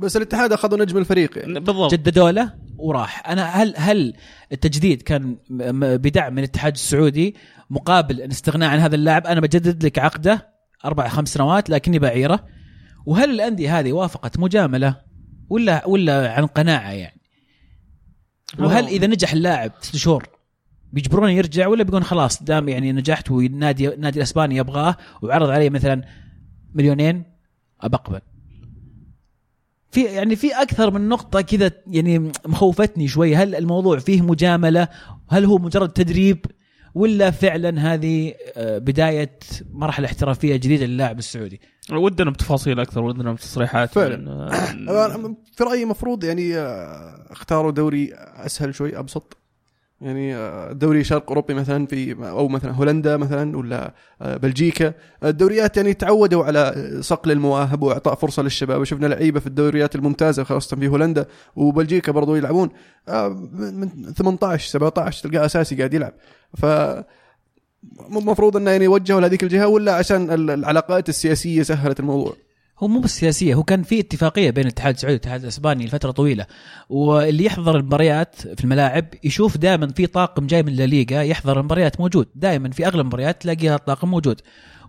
بس 0.00 0.16
الاتحاد 0.16 0.52
أخذوا 0.52 0.78
نجم 0.78 0.98
الفريق 0.98 1.38
يعني. 1.38 1.60
بالضبط. 1.60 1.94
جددوا 1.94 2.30
له 2.30 2.54
وراح. 2.78 3.28
أنا 3.28 3.44
هل 3.44 3.74
هل 3.76 4.14
التجديد 4.52 5.02
كان 5.02 5.36
بدعم 5.80 6.32
من 6.32 6.38
الاتحاد 6.38 6.72
السعودي 6.72 7.34
مقابل 7.70 8.22
الاستغناء 8.22 8.70
عن 8.70 8.78
هذا 8.78 8.94
اللاعب؟ 8.94 9.26
أنا 9.26 9.40
بجدد 9.40 9.84
لك 9.84 9.98
عقده 9.98 10.48
أربع 10.84 11.08
خمس 11.08 11.28
سنوات 11.28 11.70
لكني 11.70 11.98
بعيره. 11.98 12.46
وهل 13.06 13.30
الأندية 13.30 13.78
هذه 13.78 13.92
وافقت 13.92 14.38
مجاملة 14.38 14.96
ولا 15.48 15.86
ولا 15.86 16.32
عن 16.32 16.46
قناعة 16.46 16.90
يعني؟ 16.90 17.20
وهل 18.58 18.86
إذا 18.86 19.06
نجح 19.06 19.32
اللاعب 19.32 19.72
ست 19.80 19.96
شهور 19.96 20.28
بيجبرونه 20.92 21.32
يرجع 21.32 21.66
ولا 21.66 21.84
بيقول 21.84 22.04
خلاص 22.04 22.42
دام 22.42 22.68
يعني 22.68 22.92
نجحت 22.92 23.30
والنادي 23.30 23.94
النادي 23.94 24.18
الأسباني 24.18 24.56
يبغاه 24.56 24.96
وعرض 25.22 25.50
علي 25.50 25.70
مثلا 25.70 26.02
مليونين 26.74 27.24
أبقبل؟ 27.80 28.20
في 29.90 30.02
يعني 30.04 30.36
في 30.36 30.62
أكثر 30.62 30.90
من 30.90 31.08
نقطة 31.08 31.40
كذا 31.40 31.70
يعني 31.86 32.32
مخوفتني 32.46 33.08
شوي. 33.08 33.36
هل 33.36 33.54
الموضوع 33.54 33.98
فيه 33.98 34.22
مجاملة؟ 34.22 34.88
هل 35.30 35.44
هو 35.44 35.58
مجرد 35.58 35.88
تدريب؟ 35.88 36.46
ولا 36.94 37.30
فعلا 37.30 37.94
هذه 37.94 38.34
آه، 38.56 38.78
بداية 38.78 39.38
مرحلة 39.72 40.06
احترافية 40.06 40.56
جديدة 40.56 40.86
للاعب 40.86 41.18
السعودي؟ 41.18 41.60
ودنا 41.92 42.30
بتفاصيل 42.30 42.80
أكثر 42.80 43.00
ودنا 43.02 43.32
بتصريحات. 43.32 43.90
فعلا. 43.90 44.16
من- 44.16 44.88
أنا 44.88 45.34
في 45.56 45.64
رأيي 45.64 45.82
المفروض 45.82 46.24
يعني 46.24 46.56
آه، 46.58 47.26
اختاروا 47.30 47.70
دوري 47.70 48.10
أسهل 48.14 48.74
شوي 48.74 48.98
أبسط. 48.98 49.36
يعني 50.00 50.36
آه، 50.36 50.72
دوري 50.72 51.04
شرق 51.04 51.24
أوروبي 51.28 51.54
مثلا 51.54 51.86
في 51.86 52.12
أو 52.28 52.48
مثلا 52.48 52.72
هولندا 52.72 53.16
مثلا 53.16 53.56
ولا 53.56 53.94
آه، 54.22 54.36
بلجيكا. 54.36 54.92
الدوريات 55.24 55.76
يعني 55.76 55.94
تعودوا 55.94 56.44
على 56.44 56.90
صقل 57.00 57.30
المواهب 57.30 57.82
وإعطاء 57.82 58.14
فرصة 58.14 58.42
للشباب. 58.42 58.84
شفنا 58.84 59.06
لعيبة 59.06 59.40
في 59.40 59.46
الدوريات 59.46 59.94
الممتازة 59.94 60.44
خاصة 60.44 60.76
في 60.76 60.88
هولندا 60.88 61.26
وبلجيكا 61.56 62.12
برضو 62.12 62.34
يلعبون. 62.34 62.68
آه، 63.08 63.28
من 63.52 63.80
من 63.80 64.12
18 64.14 64.68
17 64.70 65.22
تلقاه 65.28 65.46
أساسي 65.46 65.76
قاعد 65.76 65.94
يلعب. 65.94 66.12
ف 66.56 66.64
المفروض 68.16 68.56
إنه 68.56 68.70
يعني 68.70 68.84
يوجهوا 68.84 69.20
لهذيك 69.20 69.42
الجهة 69.42 69.66
ولا 69.68 69.92
عشان 69.94 70.30
ال- 70.30 70.50
العلاقات 70.50 71.08
السياسية 71.08 71.62
سهلت 71.62 72.00
الموضوع؟ 72.00 72.34
هو 72.80 72.88
مو 72.88 73.00
بس 73.00 73.18
سياسية 73.18 73.54
هو 73.54 73.62
كان 73.62 73.82
في 73.82 74.00
اتفاقية 74.00 74.50
بين 74.50 74.64
الاتحاد 74.64 74.94
السعودي 74.94 75.14
والاتحاد 75.14 75.42
الإسباني 75.42 75.86
لفترة 75.86 76.10
طويلة. 76.10 76.46
واللي 76.88 77.44
يحضر 77.44 77.76
المباريات 77.76 78.34
في 78.36 78.64
الملاعب 78.64 79.06
يشوف 79.24 79.56
دائما 79.56 79.88
في 79.88 80.06
طاقم 80.06 80.46
جاي 80.46 80.62
من 80.62 80.80
الليغا 80.80 81.22
يحضر 81.22 81.60
المباريات 81.60 82.00
موجود. 82.00 82.28
دائما 82.34 82.70
في 82.70 82.86
أغلب 82.86 83.00
المباريات 83.00 83.42
تلاقيها 83.42 83.74
الطاقم 83.74 84.08
موجود. 84.08 84.40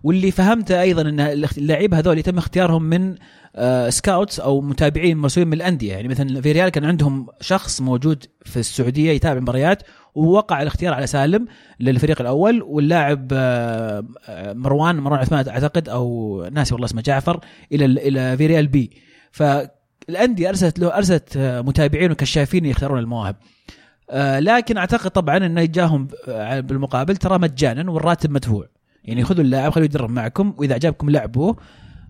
واللي 0.02 0.30
فهمته 0.30 0.80
أيضا 0.80 1.02
إن 1.02 1.20
اللعيبة 1.58 1.98
هذول 1.98 2.18
يتم 2.18 2.38
اختيارهم 2.38 2.82
من 2.82 3.14
آه، 3.56 3.90
scouts 3.90 4.40
أو 4.40 4.60
متابعين 4.60 5.16
مسؤولين 5.16 5.48
من 5.48 5.54
الأندية. 5.54 5.92
يعني 5.92 6.08
مثلا 6.08 6.40
في 6.40 6.52
ريال 6.52 6.68
كان 6.68 6.84
عندهم 6.84 7.26
شخص 7.40 7.80
موجود 7.80 8.24
في 8.44 8.56
السعودية 8.56 9.10
يتابع 9.10 9.36
المباريات 9.36 9.82
ووقع 10.14 10.62
الاختيار 10.62 10.94
على 10.94 11.06
سالم 11.06 11.46
للفريق 11.80 12.20
الأول 12.20 12.62
واللاعب 12.62 13.28
آه، 13.32 14.04
آه، 14.28 14.52
مروان 14.52 14.96
مروان 14.96 15.20
عثمان 15.20 15.48
أعتقد 15.48 15.88
أو 15.88 16.48
ناسي 16.52 16.74
والله 16.74 16.86
اسمه 16.86 17.02
جعفر 17.02 17.40
إلى 17.72 17.84
إلى 17.84 18.36
فياريال 18.36 18.66
B. 18.66 18.90
فالأندية 19.32 20.48
ارسلت 20.48 20.78
له 20.78 20.96
ارسلت 20.96 21.36
آه، 21.36 21.60
متابعين 21.60 22.12
وكشافين 22.12 22.64
يختارون 22.64 22.98
المواهب. 22.98 23.36
آه، 24.10 24.40
لكن 24.40 24.76
أعتقد 24.76 25.10
طبعا 25.10 25.36
انه 25.36 25.64
جاهم 25.64 26.08
آه، 26.28 26.60
بالمقابل 26.60 27.16
ترى 27.16 27.38
مجانا 27.38 27.90
والراتب 27.90 28.30
مدفوع. 28.30 28.66
يعني 29.04 29.24
خذوا 29.24 29.44
اللاعب 29.44 29.72
خليه 29.72 29.84
يدرب 29.84 30.10
معكم 30.10 30.54
وإذا 30.58 30.74
عجبكم 30.74 31.10
لعبوه 31.10 31.56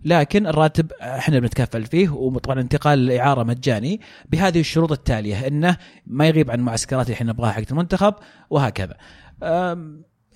لكن 0.05 0.47
الراتب 0.47 0.93
إحنا 1.03 1.39
بنتكفل 1.39 1.85
فيه 1.87 2.09
وطبعا 2.09 2.61
انتقال 2.61 2.99
الاعاره 2.99 3.43
مجاني 3.43 4.01
بهذه 4.31 4.61
الشروط 4.61 4.93
التالية 4.93 5.47
إنه 5.47 5.77
ما 6.07 6.27
يغيب 6.27 6.51
عن 6.51 6.61
معسكرات 6.61 7.07
اللي 7.07 7.15
إحنا 7.15 7.33
نبغاها 7.33 7.53
حق 7.53 7.63
المنتخب 7.71 8.15
وهكذا. 8.51 8.97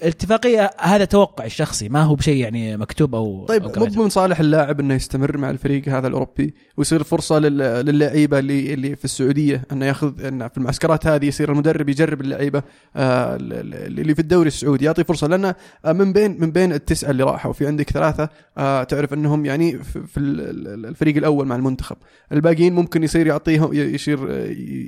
الاتفاقية 0.02 0.70
هذا 0.80 1.04
توقعي 1.04 1.46
الشخصي 1.46 1.88
ما 1.88 2.02
هو 2.02 2.14
بشيء 2.14 2.36
يعني 2.36 2.76
مكتوب 2.76 3.14
أو 3.14 3.44
طيب 3.48 3.64
أو 3.64 3.86
مو 3.86 4.02
من 4.02 4.08
صالح 4.08 4.40
اللاعب 4.40 4.80
إنه 4.80 4.94
يستمر 4.94 5.36
مع 5.36 5.50
الفريق 5.50 5.88
هذا 5.88 6.06
الأوروبي 6.08 6.54
ويصير 6.76 7.02
فرصة 7.02 7.38
لل- 7.38 7.86
للعيبة 7.86 8.38
اللي 8.38 8.74
اللي 8.74 8.96
في 8.96 9.04
السعودية 9.04 9.62
إنه 9.72 9.86
ياخذ 9.86 10.24
انه 10.24 10.48
في 10.48 10.58
المعسكرات 10.58 11.06
هذه 11.06 11.26
يصير 11.26 11.52
المدرب 11.52 11.88
يجرب 11.88 12.20
اللعيبة 12.20 12.62
آه، 12.96 13.36
ال- 13.36 13.52
ال- 13.52 14.00
اللي 14.00 14.14
في 14.14 14.20
الدوري 14.20 14.48
السعودي. 14.48 14.84
يعطي 14.84 15.04
فرصة 15.04 15.26
لأن 15.26 15.44
آه، 15.84 15.92
من 15.92 16.12
بين 16.12 16.36
من 16.40 16.50
بين 16.50 16.72
التسعة 16.72 17.10
اللي 17.10 17.22
راحوا 17.24 17.52
في 17.52 17.66
عندك 17.66 17.90
ثلاثة 17.90 18.28
آه، 18.58 18.82
تعرف 18.84 19.12
إنهم 19.14 19.46
يعني 19.46 19.78
في 19.78 20.06
في 20.06 20.20
ال- 20.20 20.40
ال- 20.68 20.86
الفريق 20.86 21.16
الأول 21.16 21.46
مع 21.46 21.56
المنتخب. 21.56 21.96
الباقيين 22.32 22.74
ممكن 22.74 23.02
يصير 23.02 23.26
يعطيهم 23.26 23.72
يصير 23.72 24.18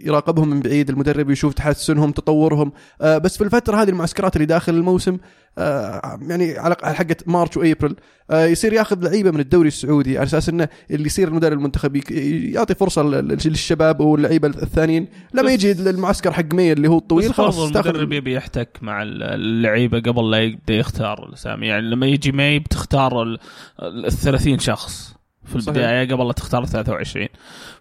يراقبهم 0.06 0.48
من 0.48 0.60
بعيد 0.60 0.90
المدرب 0.90 1.30
يشوف 1.30 1.54
تحسنهم 1.54 2.12
تطورهم 2.12 2.72
بس 3.00 3.36
في 3.36 3.44
الفترة 3.44 3.82
هذه 3.82 3.88
المعسكرات 3.88 4.36
اللي 4.36 4.46
داخل 4.46 4.74
الموسم 4.74 4.98
آه، 5.61 6.19
يعني 6.28 6.59
على 6.59 6.76
حقه 6.83 7.17
مارش 7.26 7.57
وابريل 7.57 7.97
آه، 8.31 8.45
يصير 8.47 8.73
ياخذ 8.73 9.05
لعيبة 9.05 9.31
من 9.31 9.40
الدوري 9.40 9.69
السعودي 9.69 10.19
على 10.19 10.26
أساس 10.26 10.49
إنه 10.49 10.69
اللي 10.90 11.07
يصير 11.07 11.28
المدرب 11.28 11.52
المنتخب 11.59 12.11
يعطي 12.11 12.75
فرصة 12.75 13.02
لل- 13.02 13.38
للشباب 13.47 14.00
واللعيبة 14.00 14.49
الثانيين. 14.49 15.09
لما 15.35 15.52
يجي 15.52 15.73
المعسكر 15.73 16.33
حق 16.33 16.55
مي 16.55 16.73
اللي 16.73 16.88
هو 16.88 16.99
الطويل 16.99 17.35
خلاص 17.35 17.59
المدرب 17.59 18.12
يبي 18.12 18.35
يحتك 18.35 18.78
مع 18.83 19.02
اللعيبة 19.02 20.00
قبل 20.00 20.31
لا 20.31 20.38
يبدا 20.38 20.75
يختار 20.75 21.28
الأسامي. 21.28 21.67
يعني 21.67 21.83
لما 21.90 22.07
يجي 22.07 22.33
ماي 22.33 22.59
بتختار 22.59 23.23
ال 23.23 23.38
ال 23.83 24.12
30 24.12 24.59
شخص 24.59 25.14
في 25.45 25.61
صحيح. 25.61 25.69
البداية 25.76 26.09
قبل 26.14 26.26
لا 26.26 26.33
تختار 26.33 26.64
23 26.67 27.28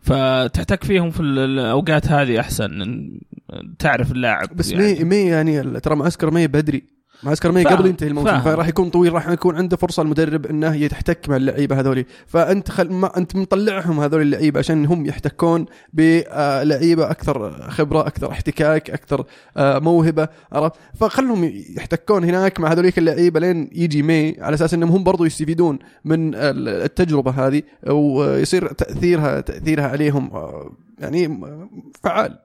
فتحتك 0.02 0.84
فيهم 0.84 1.10
في 1.12 1.20
ال- 1.20 1.40
الأوقات 1.40 2.08
هذه 2.08 2.40
أحسن. 2.40 3.10
تعرف 3.80 4.12
اللاعب 4.12 4.56
بس 4.56 4.72
يعني. 4.72 4.94
مي 4.94 5.04
مي 5.04 5.16
يعني 5.30 5.80
ترى 5.80 5.96
معسكر 5.96 6.32
مي 6.32 6.48
بدري. 6.48 6.97
معسكر 7.24 7.52
مي 7.52 7.64
قبل 7.64 7.86
ينتهي 7.90 8.08
الموسم. 8.08 8.28
فراح 8.42 8.68
يكون 8.68 8.90
طويل 8.90 9.14
راح 9.14 9.30
يكون 9.30 9.56
عنده 9.56 9.78
فرصة 9.78 10.02
المدرب 10.04 10.46
إنه 10.46 10.76
يحتك 10.76 11.30
مع 11.30 11.36
اللعيبة 11.36 11.80
هذولي 11.80 12.06
فأنت 12.28 12.72
خل 12.72 12.92
ما 12.94 13.18
أنت 13.18 13.36
مطلعهم 13.36 14.00
هذول 14.00 14.22
اللعيبة 14.22 14.60
عشان 14.60 14.86
هم 14.86 15.06
يحتكون 15.06 15.66
بلعيبة 15.94 17.12
أكثر 17.12 17.70
خبرة 17.70 18.08
أكثر 18.08 18.32
احتكاك 18.32 18.90
أكثر 18.90 19.26
آه، 19.58 19.80
موهبة 19.80 20.28
عرفت 20.52 20.76
فخلهم 20.96 21.52
يحتكون 21.78 22.24
هناك 22.24 22.60
مع 22.60 22.72
هذوليك 22.72 22.98
اللعيبة 22.98 23.40
لين 23.40 23.70
يجي 23.72 24.04
مي 24.04 24.36
على 24.40 24.54
أساس 24.54 24.74
إنهم 24.74 24.90
هم 24.92 25.04
برضو 25.04 25.26
يستفيدون 25.26 25.80
من 26.06 26.36
ال- 26.36 26.68
التجربة 26.70 27.32
هذه 27.32 27.62
ويصير 27.90 28.68
تاثيرها 28.68 29.42
تأثيرها 29.42 29.88
عليهم 29.88 30.30
آه، 30.34 30.72
يعني 31.00 31.42
فعال 32.04 32.40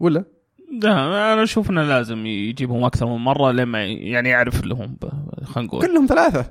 ولا؟ 0.00 0.24
لا 0.70 1.32
أنا 1.32 1.42
أشوف 1.42 1.70
إنه 1.70 1.82
لازم 1.82 2.26
يجيبهم 2.26 2.84
أكثر 2.84 3.06
من 3.06 3.16
مرة 3.16 3.52
لما 3.52 3.84
يعني 3.84 4.28
يعرف 4.28 4.64
لهم 4.64 4.96
خلينا 5.44 5.68
نقول 5.68 5.86
كلهم 5.86 6.06
ثلاثة. 6.06 6.50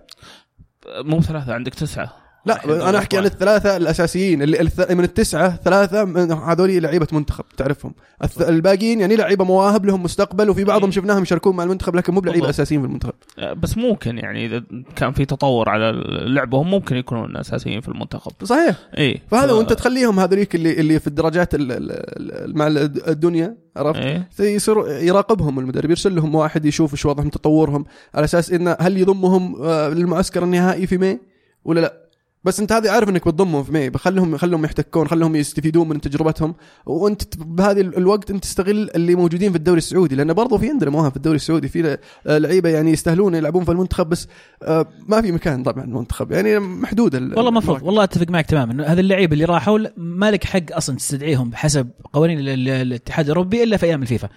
مو 0.97 1.21
ثلاثة 1.21 1.53
عندك 1.53 1.73
تسعة. 1.73 2.28
لا 2.45 2.89
أنا 2.89 2.97
أحكي 2.97 3.17
عن 3.17 3.25
الثلاثة 3.25 3.77
الأساسيين 3.77 4.41
اللي 4.41 4.57
الث- 4.57 4.91
من 4.91 5.03
التسعة 5.03 5.55
ثلاثة 5.63 6.05
من 6.05 6.31
هذول 6.31 6.83
لعيبة 6.83 7.07
منتخب 7.11 7.43
تعرفهم. 7.57 7.93
الث- 8.23 8.41
الباقيين 8.41 9.01
يعني 9.01 9.15
لعيبة 9.15 9.45
مواهب 9.45 9.85
لهم 9.85 10.03
مستقبل 10.03 10.49
وفي 10.49 10.63
بعضهم 10.63 10.91
شفناهم 10.91 11.21
يشاركون 11.23 11.55
مع 11.55 11.63
المنتخب 11.63 11.95
لكن 11.95 12.13
مو 12.13 12.19
بلعيبة. 12.21 12.49
أساسيين 12.49 12.81
في 12.81 12.87
المنتخب. 12.87 13.13
بس 13.57 13.77
ممكن 13.77 14.17
يعني 14.17 14.45
إذا 14.45 14.63
كان 14.95 15.11
في 15.11 15.25
تطور 15.25 15.69
على 15.69 16.03
لعبهم 16.07 16.69
ممكن 16.71 16.95
يكونون 16.95 17.37
أساسيين 17.37 17.81
في 17.81 17.87
المنتخب. 17.87 18.31
صحيح. 18.43 18.75
اي 18.97 19.21
فهذا 19.31 19.51
وأنت 19.51 19.73
تخليهم 19.73 20.19
هذوليك 20.19 20.55
اللي 20.55 20.79
اللي 20.79 20.99
في 20.99 21.07
الدرجات 21.07 21.55
ال- 21.55 21.71
ال- 21.71 21.91
ال- 21.91 22.57
مع 22.57 22.67
ال- 22.67 23.09
الدنيا 23.09 23.57
عرفت؟ 23.77 23.99
إيه. 23.99 24.29
يصير 24.39 24.87
يراقبهم 24.87 25.59
المدرب 25.59 25.89
يرسل 25.89 26.15
لهم 26.15 26.35
واحد 26.35 26.65
يشوف 26.65 26.93
إيش 26.93 27.05
وضعهم 27.05 27.29
تطورهم 27.29 27.85
على 28.15 28.23
أساس 28.23 28.51
إنه 28.51 28.77
هل 28.79 28.97
يضمهم 28.97 29.61
آه، 29.61 29.89
للمعسكر 29.89 30.43
النهائي 30.43 30.87
في 30.87 30.97
ماي 30.97 31.19
ولا 31.65 31.79
لا؟ 31.79 32.08
بس 32.43 32.59
انت 32.59 32.71
هذه 32.71 32.89
عارف 32.91 33.09
انك 33.09 33.27
بتضمهم 33.27 33.63
في 33.63 33.71
ماي 33.71 33.89
بخلهم 33.89 34.37
خلهم 34.37 34.65
يحتكون 34.65 35.07
خلهم 35.07 35.35
يستفيدون 35.35 35.89
من 35.89 36.01
تجربتهم. 36.01 36.55
وانت 36.85 37.37
بهذه 37.37 37.81
ال- 37.81 37.97
الوقت 37.97 38.31
انت 38.31 38.43
تستغل 38.43 38.89
اللي 38.95 39.15
موجودين 39.15 39.51
في 39.51 39.57
الدوري 39.57 39.77
السعودي. 39.77 40.15
لأنه 40.15 40.33
برضو 40.33 40.57
في 40.57 40.69
عندنا 40.69 40.89
مواهب 40.89 41.11
في 41.11 41.17
الدوري 41.17 41.35
السعودي. 41.35 41.67
في 41.67 41.97
آه، 42.27 42.37
لعيبة 42.37 42.69
يعني 42.69 42.91
يستاهلون 42.91 43.35
يلعبون 43.35 43.65
في 43.65 43.71
المنتخب. 43.71 44.09
بس 44.09 44.27
آه، 44.63 44.85
ما 45.07 45.21
في 45.21 45.31
مكان 45.31 45.63
طبعا 45.63 45.83
المنتخب. 45.83 46.31
يعني 46.31 46.59
محدود 46.59 47.15
ال- 47.15 47.35
والله 47.37 47.51
مفروض 47.51 47.63
المواقف. 47.63 47.83
والله 47.83 48.03
أتفق 48.03 48.29
معك 48.29 48.45
تماما. 48.45 48.93
هذه 48.93 48.99
اللعيبة 48.99 49.33
اللي 49.33 49.45
راحوا 49.45 49.79
ما 49.97 50.31
لك 50.31 50.43
حق 50.43 50.61
أصلا 50.71 50.95
تستدعيهم 50.95 51.49
بحسب 51.49 51.89
قوانين 52.13 52.39
ال- 52.39 52.49
ال- 52.49 52.69
الاتحاد 52.69 53.25
الأوروبي 53.25 53.63
إلا 53.63 53.77
في 53.77 53.85
أيام 53.85 54.01
الفيفا. 54.01 54.29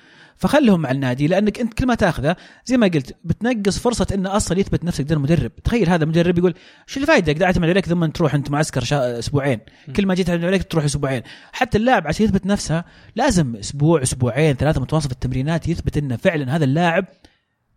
فخلهم 0.43 0.81
مع 0.81 0.91
النادي 0.91 1.27
لأنك 1.27 1.61
أنت 1.61 1.75
كل 1.75 1.87
ما 1.87 1.95
تاخذه 1.95 2.37
زي 2.65 2.77
ما 2.77 2.87
قلت 2.87 3.17
بتنقص 3.25 3.79
فرصة 3.79 4.07
انه 4.15 4.37
أصلا 4.37 4.59
يثبت 4.59 4.85
نفسك 4.85 5.05
ده 5.05 5.15
المدرب. 5.15 5.53
تخيل 5.65 5.89
هذا 5.89 6.05
مدرب 6.05 6.39
يقول 6.39 6.55
شو 6.87 7.01
الفائده 7.01 7.33
قاعد 7.33 7.43
أعتمد 7.43 7.69
عليك 7.69 7.87
ثم 7.87 8.07
تروح 8.07 8.35
أنت 8.35 8.51
معسكر 8.51 8.85
شا... 8.85 9.19
أسبوعين. 9.19 9.61
كل 9.97 10.07
ما 10.07 10.15
جيت 10.15 10.31
أعتمد 10.31 10.45
عليك 10.45 10.63
تروح 10.73 10.85
أسبوعين. 10.85 11.23
حتى 11.53 11.79
اللاعب 11.79 12.07
عشان 12.07 12.25
يثبت 12.27 12.47
نفسه 12.47 12.85
لازم 13.17 13.57
أسبوع 13.57 14.03
أسبوعين 14.03 14.55
ثلاثة 14.55 14.81
متواصل 14.81 15.09
في 15.09 15.15
التمرينات 15.15 15.69
يثبت 15.69 15.97
إنه 15.97 16.17
فعلا 16.17 16.57
هذا 16.57 16.65
اللاعب 16.65 17.05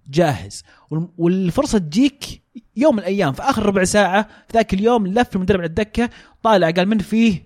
جاهز. 0.10 0.63
وال- 0.91 1.10
والفرصة 1.17 1.77
تجيك 1.77 2.41
يوم 2.75 2.93
من 2.95 3.00
الأيام 3.00 3.34
في 3.34 3.41
آخر 3.41 3.65
ربع 3.65 3.84
ساعة 3.84 4.22
في 4.24 4.53
ذاك 4.53 4.74
اليوم 4.74 5.07
لف 5.07 5.36
المدرب 5.36 5.60
على 5.60 5.67
الدكة 5.67 6.10
طالع 6.43 6.72
قال 6.72 6.88
من 6.88 6.98
فيه؟ 6.98 7.45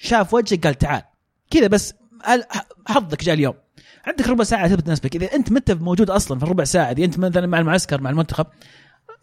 شاف 0.00 0.34
وجهك 0.34 0.66
قال 0.66 0.74
تعال. 0.74 1.02
كذا 1.50 1.66
بس 1.66 1.94
حظك 2.88 3.24
جاء 3.24 3.34
اليوم. 3.34 3.54
عندك 4.08 4.28
ربع 4.28 4.44
ساعة 4.44 4.68
تثبت 4.68 4.90
نفسك 4.90 5.16
إذا 5.16 5.34
أنت 5.34 5.52
مت 5.52 5.70
موجود 5.70 6.10
أصلا 6.10 6.38
في 6.38 6.44
الربع 6.44 6.64
ساعة 6.64 6.92
دي 6.92 7.04
أنت 7.04 7.18
مثلا 7.18 7.46
مع 7.46 7.58
المعسكر 7.58 8.00
مع 8.00 8.10
المنتخب 8.10 8.46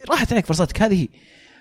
راحت 0.09 0.31
عليك 0.31 0.45
فرصتك. 0.45 0.81
هذه 0.81 1.01
هي. 1.03 1.07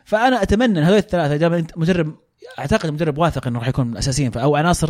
فأنا 0.05 0.43
أتمنى 0.43 0.79
إن 0.79 0.85
هذول 0.85 0.99
الثلاثة 0.99 1.67
مدرب 1.77 2.15
أعتقد 2.59 2.87
المدرب 2.89 3.19
واثق 3.19 3.47
إنه 3.47 3.59
راح 3.59 3.69
يكون 3.69 3.87
من 3.87 3.93
الاساسيين 3.93 4.33
أو 4.37 4.57
عناصر 4.57 4.87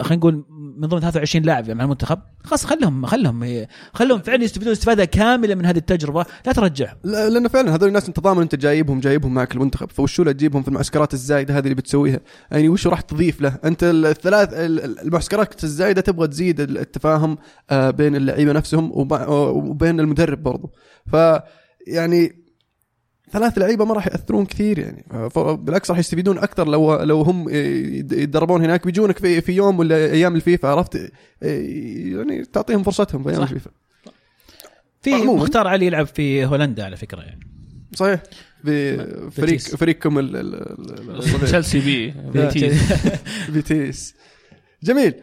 خلينا 0.00 0.16
نقول 0.16 0.44
من 0.78 0.88
ضمن 0.88 1.00
23 1.00 1.44
لاعب 1.44 1.70
مع 1.70 1.84
المنتخب. 1.84 2.18
خلاص 2.44 2.64
خلهم 2.66 3.06
خلهم 3.06 3.66
خلهم 3.92 4.18
فعلا 4.20 4.44
يستفيدون 4.44 4.72
استفادة 4.72 5.04
كاملة 5.04 5.54
من 5.54 5.66
هذه 5.66 5.76
التجربة. 5.76 6.24
لا 6.46 6.52
ترجع. 6.52 6.92
لا- 7.04 7.28
لأنه 7.28 7.48
فعلا 7.48 7.74
هذول 7.74 7.88
الناس 7.88 8.08
انت 8.08 8.20
ضامن 8.20 8.42
أنت 8.42 8.54
جايبهم 8.54 9.00
جايبهم 9.00 9.34
معك 9.34 9.54
المنتخب. 9.54 9.90
فوشو 9.90 10.22
لا 10.22 10.32
تجيبهم 10.32 10.62
في 10.62 10.68
المعسكرات 10.68 11.14
الزايدة 11.14 11.54
هذه 11.58 11.64
اللي 11.64 11.74
بتسويها؟ 11.74 12.20
يعني 12.50 12.68
وش 12.68 12.86
راح 12.86 13.00
تضيف 13.00 13.40
له؟ 13.40 13.56
أنت 13.64 13.84
الثلاث 13.84 14.48
ال- 14.52 14.98
المعسكرات 15.00 15.64
الزايدة 15.64 16.00
تبغى 16.00 16.28
تزيد 16.28 16.60
التفاهم 16.60 17.38
آه، 17.70 17.90
بين 17.90 18.16
اللعيبة 18.16 18.52
نفسهم 18.52 18.90
وب- 18.92 19.28
وبين 19.28 20.00
المدرب 20.00 20.42
برضو. 20.42 20.70
ف 21.12 21.16
يعني 21.86 22.47
ثلاث 23.32 23.58
لعيبة 23.58 23.84
ما 23.84 23.94
راح 23.94 24.06
يأثرون 24.06 24.46
كثير 24.46 24.78
يعني 24.78 25.04
بالعكس 25.56 25.90
راح 25.90 25.98
يستفيدون 25.98 26.38
أكثر 26.38 26.68
لو 26.68 26.96
لو 27.02 27.22
هم 27.22 27.48
يتدربون 27.48 28.64
هناك 28.64 28.86
بيجونك 28.86 29.18
في 29.18 29.40
في 29.40 29.52
يوم 29.52 29.78
ولا 29.78 29.96
أيام 29.96 30.36
الفيفا 30.36 30.68
عرفت 30.68 31.12
يعني 31.42 32.44
تعطيهم 32.44 32.82
فرصتهم 32.82 33.22
في 33.22 33.28
أيام 33.30 33.40
صح. 33.40 33.48
الفيفا 33.50 33.70
في. 35.02 35.14
مختار 35.14 35.66
علي 35.68 35.86
يلعب 35.86 36.06
في 36.06 36.44
هولندا 36.46 36.84
على 36.84 36.96
فكرة 36.96 37.20
يعني 37.20 37.46
صحيح 37.94 38.22
بفريق. 38.64 39.60
فريقكم. 39.60 40.20
تشيلسي 41.42 41.80
ب 41.80 42.14
بيتيس. 42.32 42.82
بيتيس 43.52 44.14
جميل 44.82 45.14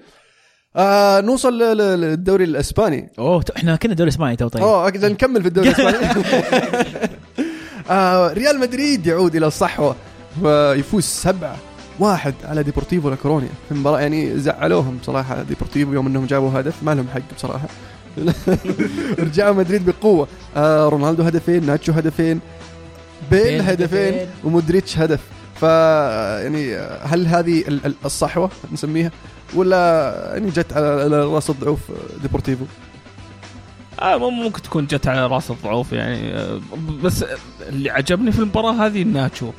آه 0.76 1.22
نوصل 1.22 1.58
ل- 1.58 1.78
ل- 1.78 2.02
للدوري 2.02 2.44
الإسباني 2.44 3.10
أوه 3.20 3.44
إحنا 3.58 3.76
كنا 3.76 3.94
دوري 3.94 4.10
اسباني 4.10 4.36
تو 4.36 4.48
طيب 4.48 4.64
أوه 4.64 4.90
نكمل 4.90 5.42
في 5.42 5.48
الدوري 5.48 5.70
الإسباني 5.70 5.98
آه 7.90 8.34
ريال 8.34 8.60
مدريد 8.60 9.08
يعود 9.08 9.36
إلى 9.36 9.48
الصحوه 9.48 9.96
ويفوز 10.42 11.04
سبعة 11.04 11.56
واحد 12.00 12.34
على 12.44 12.64
ديبورتيفو 12.64 13.10
لاكورونيا 13.10 13.50
في 13.70 13.76
مباراة 13.76 14.00
يعني 14.00 14.40
زعلوهم 14.40 14.98
بصراحة 14.98 15.44
ديبورتيفو 15.44 15.94
يوم 15.94 16.08
إنهم 16.08 16.26
جابوا 16.26 16.60
هدف. 16.60 16.74
ما 16.84 16.96
لهم 16.96 17.08
حق 17.14 17.22
بصراحة. 17.38 17.68
رجعوا 19.20 19.54
مدريد 19.56 19.86
بقوة. 19.86 20.28
آه 20.58 20.90
رونالدو 20.90 21.24
هدفين 21.24 21.66
ناتشو 21.66 21.92
هدفين 21.92 22.40
بيل 23.32 23.62
هدفين. 23.62 24.28
ومودريتش 24.44 24.98
هدف. 25.00 25.20
ف 25.56 25.64
يعني 25.64 26.76
هل 27.04 27.28
هذه 27.28 27.62
ال- 27.68 27.86
ال- 27.86 27.96
الصحوة 28.06 28.50
نسميها؟ 28.74 29.12
ولا 29.56 30.32
يعني 30.34 30.50
جت 30.52 30.74
على 30.74 30.88
على 30.88 31.24
رأس 31.26 31.50
الضعوف 31.50 31.80
ديبورتيفو؟ 32.22 32.66
آه 34.02 34.18
مم- 34.18 34.44
ممكن 34.44 34.62
تكون 34.62 34.86
جت 34.86 35.08
على 35.08 35.28
راس 35.28 35.52
الضعوف 35.52 35.94
يعني 35.94 36.34
آه، 36.36 36.60
بس 37.04 37.26
اللي 37.70 37.90
عجبني 37.90 38.32
في 38.32 38.40
المباراة 38.40 38.72
هذه 38.74 39.02
الناتشو 39.02 39.52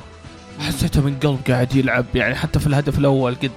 حسيته 0.59 1.01
من 1.01 1.15
قلب 1.23 1.39
قاعد 1.47 1.75
يلعب 1.75 2.05
يعني 2.15 2.35
حتى 2.35 2.59
في 2.59 2.67
الهدف 2.67 2.97
الأول 2.99 3.35
قد 3.35 3.51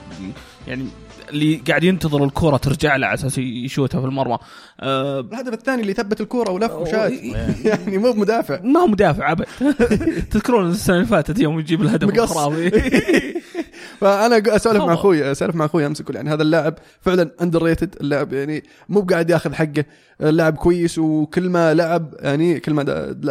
يعني 0.68 0.87
اللي 1.30 1.56
قاعد 1.68 1.84
ينتظر 1.84 2.25
الكرة 2.25 2.56
ترجع 2.56 2.96
له 2.96 3.06
على 3.06 3.14
أساس 3.14 3.38
يشوتها 3.38 4.00
في 4.00 4.06
المرمى. 4.06 4.38
آه 4.80 5.20
الهدف 5.20 5.52
الثاني 5.52 5.82
اللي 5.82 5.92
ثبت 5.92 6.20
الكوره 6.20 6.50
ولف 6.50 6.72
وشات 6.72 7.12
يعني 7.64 7.99
مو 7.99 8.12
بمدافع 8.12 8.60
ما 8.62 8.80
هو 8.80 8.87
مدافع 8.87 9.32
ابد 9.32 9.46
تذكرون 10.32 10.70
السنة 10.70 10.96
اللي 10.96 11.06
فاتت 11.06 11.38
يوم 11.38 11.60
يجيب 11.60 11.82
الهدف. 11.82 12.08
الخرافي. 12.08 12.70
فأنا 14.00 14.56
اسولف 14.56 14.82
مع. 14.84 14.94
أخوي 14.94 15.32
اسولف 15.32 15.54
مع 15.54 15.64
أخوي 15.64 15.87
أمس 15.87 16.00
أقول 16.00 16.16
يعني 16.16 16.30
هذا 16.30 16.42
اللاعب 16.42 16.75
فعلا 17.00 17.30
underrated 17.42 17.95
اللاعب 18.00 18.32
يعني 18.32 18.64
مو 18.88 19.00
قاعد 19.00 19.30
ياخذ 19.30 19.54
حقه. 19.54 19.84
اللاعب 20.23 20.57
كويس 20.57 20.99
وكل 20.99 21.49
ما 21.49 21.75
لعب 21.75 22.15
يعني 22.19 22.61
كل 22.61 22.75
ما 22.75 22.83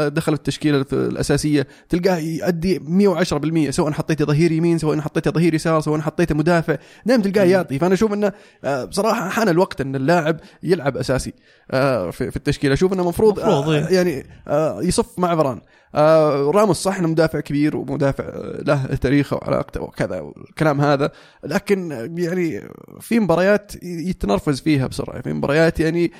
دخل 0.09 0.33
التشكيلة 0.33 0.85
الأساسية 0.93 1.67
تلقاه 1.89 2.17
يؤدي 2.17 2.79
110% 2.79 3.69
سواء 3.69 3.91
حطيته 3.91 4.25
ظهير 4.25 4.51
يمين 4.51 4.77
سواء 4.77 4.99
حطيته 4.99 5.31
ظهير 5.31 5.53
يسار 5.53 5.81
سواء 5.81 5.99
حطيته 5.99 6.35
مدافع 6.35 6.77
دائما 7.05 7.23
تلقاه 7.23 7.43
يعطي. 7.43 7.79
فأنا 7.79 7.93
أشوف 7.93 8.13
إنه 8.13 8.31
آه، 8.63 8.85
بصراحة 8.85 9.29
حان 9.29 9.49
الوقت 9.49 9.81
إن 9.81 9.95
اللاعب 9.95 10.39
يلعب 10.63 10.97
أساسي 10.97 11.33
آه، 11.71 12.11
في 12.11 12.35
التشكيلة. 12.35 12.73
أشوف 12.73 12.93
إنه 12.93 13.01
المفروض 13.01 13.39
مفروض، 13.39 13.69
إيه. 13.69 13.85
يعني 13.85 14.25
آه، 14.47 14.81
يصف 14.81 15.19
مع 15.19 15.35
فران 15.35 15.61
آه، 15.95 16.51
راموس 16.55 16.77
صح 16.77 16.97
إنه 16.97 17.07
مدافع 17.07 17.39
كبير 17.39 17.77
ومدافع 17.77 18.23
آه، 18.23 18.61
له 18.65 18.85
تاريخه 18.85 19.35
وعلاقته 19.37 19.81
وكذا 19.81 20.19
والكلام 20.19 20.81
هذا. 20.81 21.11
لكن 21.43 21.91
يعني 22.17 22.61
في 22.99 23.19
مباريات 23.19 23.83
يتنرفز 23.83 24.61
فيها 24.61 24.87
بسرعة 24.87 25.21
في 25.21 25.33
مباريات 25.33 25.79
يعني 25.79 26.11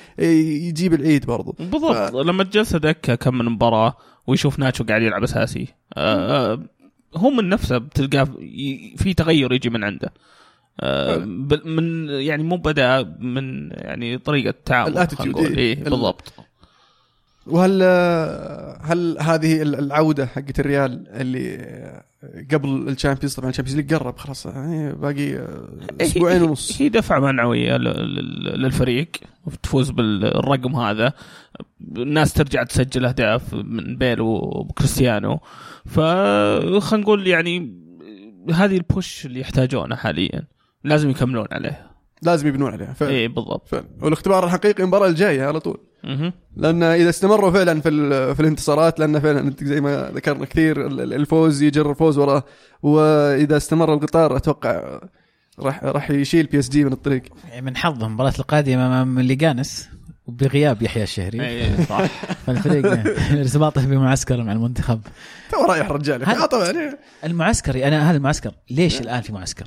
يجيب 0.68 0.94
العيد 0.94 1.26
برضو. 1.26 1.56
بالضبط. 1.58 2.14
لما 2.14 2.44
تجلسه 2.44 2.78
دكه 2.78 3.14
كم 3.14 3.38
من 3.38 3.44
مباراة 3.44 3.96
ويشوف 4.26 4.58
ناتشو 4.58 4.84
قاعد 4.84 5.02
يلعب 5.02 5.22
أساسي 5.22 5.66
آه 5.96 6.62
هو 7.16 7.30
من 7.30 7.48
نفسه 7.48 7.78
بتلقاه 7.78 8.24
في 8.96 9.14
تغير 9.16 9.52
يجي 9.52 9.70
من 9.70 9.84
عنده. 9.84 10.12
آه 10.80 11.16
من 11.64 12.08
يعني 12.08 12.42
مو 12.42 12.56
بدا 12.56 13.16
من 13.20 13.70
يعني 13.70 14.18
طريقة 14.18 14.54
تعامل 14.64 14.92
ال 14.92 14.98
attitude،. 14.98 15.58
إيه. 15.58 15.84
بالضبط. 15.84 16.32
وهل 17.46 17.80
آه، 17.82 18.78
هل 18.82 19.16
هذه 19.20 19.62
العودة 19.62 20.26
حقت 20.26 20.60
الريال 20.60 21.08
اللي 21.08 21.54
آه، 21.54 22.04
قبل 22.52 22.68
الشامبيونز 22.88 23.34
طبعا 23.34 23.50
الشامبيونز 23.50 23.80
ليج 23.80 23.94
قرب 23.94 24.18
خلاص 24.18 24.46
يعني 24.46 24.92
باقي 24.92 25.36
آه، 25.36 25.68
أسبوعين 26.00 26.42
ونص. 26.42 26.82
هي 26.82 26.88
دفعة 26.88 27.18
معنوية 27.18 27.76
للفريق 27.76 29.08
وتفوز 29.46 29.90
بالرقم 29.90 30.76
هذا. 30.76 31.12
الناس 31.96 32.32
ترجع 32.32 32.62
تسجل 32.62 33.04
أهداف 33.04 33.54
من 33.54 33.96
بيل 33.96 34.20
وكريستيانو. 34.20 35.40
فخلينا 35.86 37.04
نقول 37.04 37.26
يعني 37.26 37.80
هذه 38.52 38.76
ال 38.76 38.86
push 38.86 39.26
اللي 39.26 39.40
يحتاجونه 39.40 39.96
حاليا. 39.96 40.44
لازم 40.84 41.10
يكملون 41.10 41.46
عليه. 41.52 41.86
لازم 42.22 42.48
يبنون 42.48 42.72
عليها. 42.72 42.92
فعلا 42.92 43.12
اي 43.12 43.28
بالضبط. 43.28 43.68
فعلا 43.68 43.84
والاختبار 44.02 44.44
الحقيقي 44.44 44.82
المباراة 44.82 45.08
الجاية 45.08 45.44
على 45.44 45.60
طول. 45.60 45.89
لأن 46.56 46.82
إذا 46.82 47.08
استمروا 47.08 47.50
فعلا 47.50 47.80
في 47.80 47.88
ال- 47.88 48.34
في 48.34 48.40
الانتصارات 48.40 49.00
لأن 49.00 49.20
فعلا 49.20 49.40
انت 49.40 49.64
زي 49.64 49.80
ما 49.80 50.10
ذكرنا 50.14 50.44
كثير 50.44 50.86
ال- 50.86 51.00
ال- 51.00 51.12
الفوز 51.14 51.62
يجر 51.62 51.90
الفوز 51.90 52.18
وراه. 52.18 52.44
وإذا 52.82 53.56
استمر 53.56 53.94
القطار 53.94 54.36
أتوقع 54.36 55.00
راح 55.58 55.84
راح 55.84 56.10
يشيل 56.10 56.46
بي 56.46 56.58
اس 56.58 56.68
جي 56.68 56.84
من 56.84 56.92
الطريق. 56.92 57.22
يعني 57.48 57.62
من 57.62 57.76
حظهم 57.76 58.08
المباراة 58.08 58.32
القادمة 58.38 58.86
أمام 58.86 59.20
ليجانس 59.20 59.88
وبغياب 60.26 60.82
يحيى 60.82 61.02
الشهري. 61.02 61.46
إي 61.48 61.84
صح. 61.84 62.06
فالفريق 62.46 62.86
ارتباطه 63.32 63.86
بمعسكر 63.86 64.42
مع 64.42 64.52
المنتخب. 64.52 65.00
تو 65.52 65.64
رايح 65.64 65.90
رجال. 65.90 66.28
هل- 66.28 66.36
آه 66.36 66.46
طبعا 66.46 66.64
يعني. 66.64 66.96
المعسكر 67.24 67.88
أنا 67.88 68.10
هذا 68.10 68.16
المعسكر 68.16 68.52
ليش 68.70 69.00
الآن 69.00 69.20
في 69.20 69.32
معسكر؟ 69.32 69.66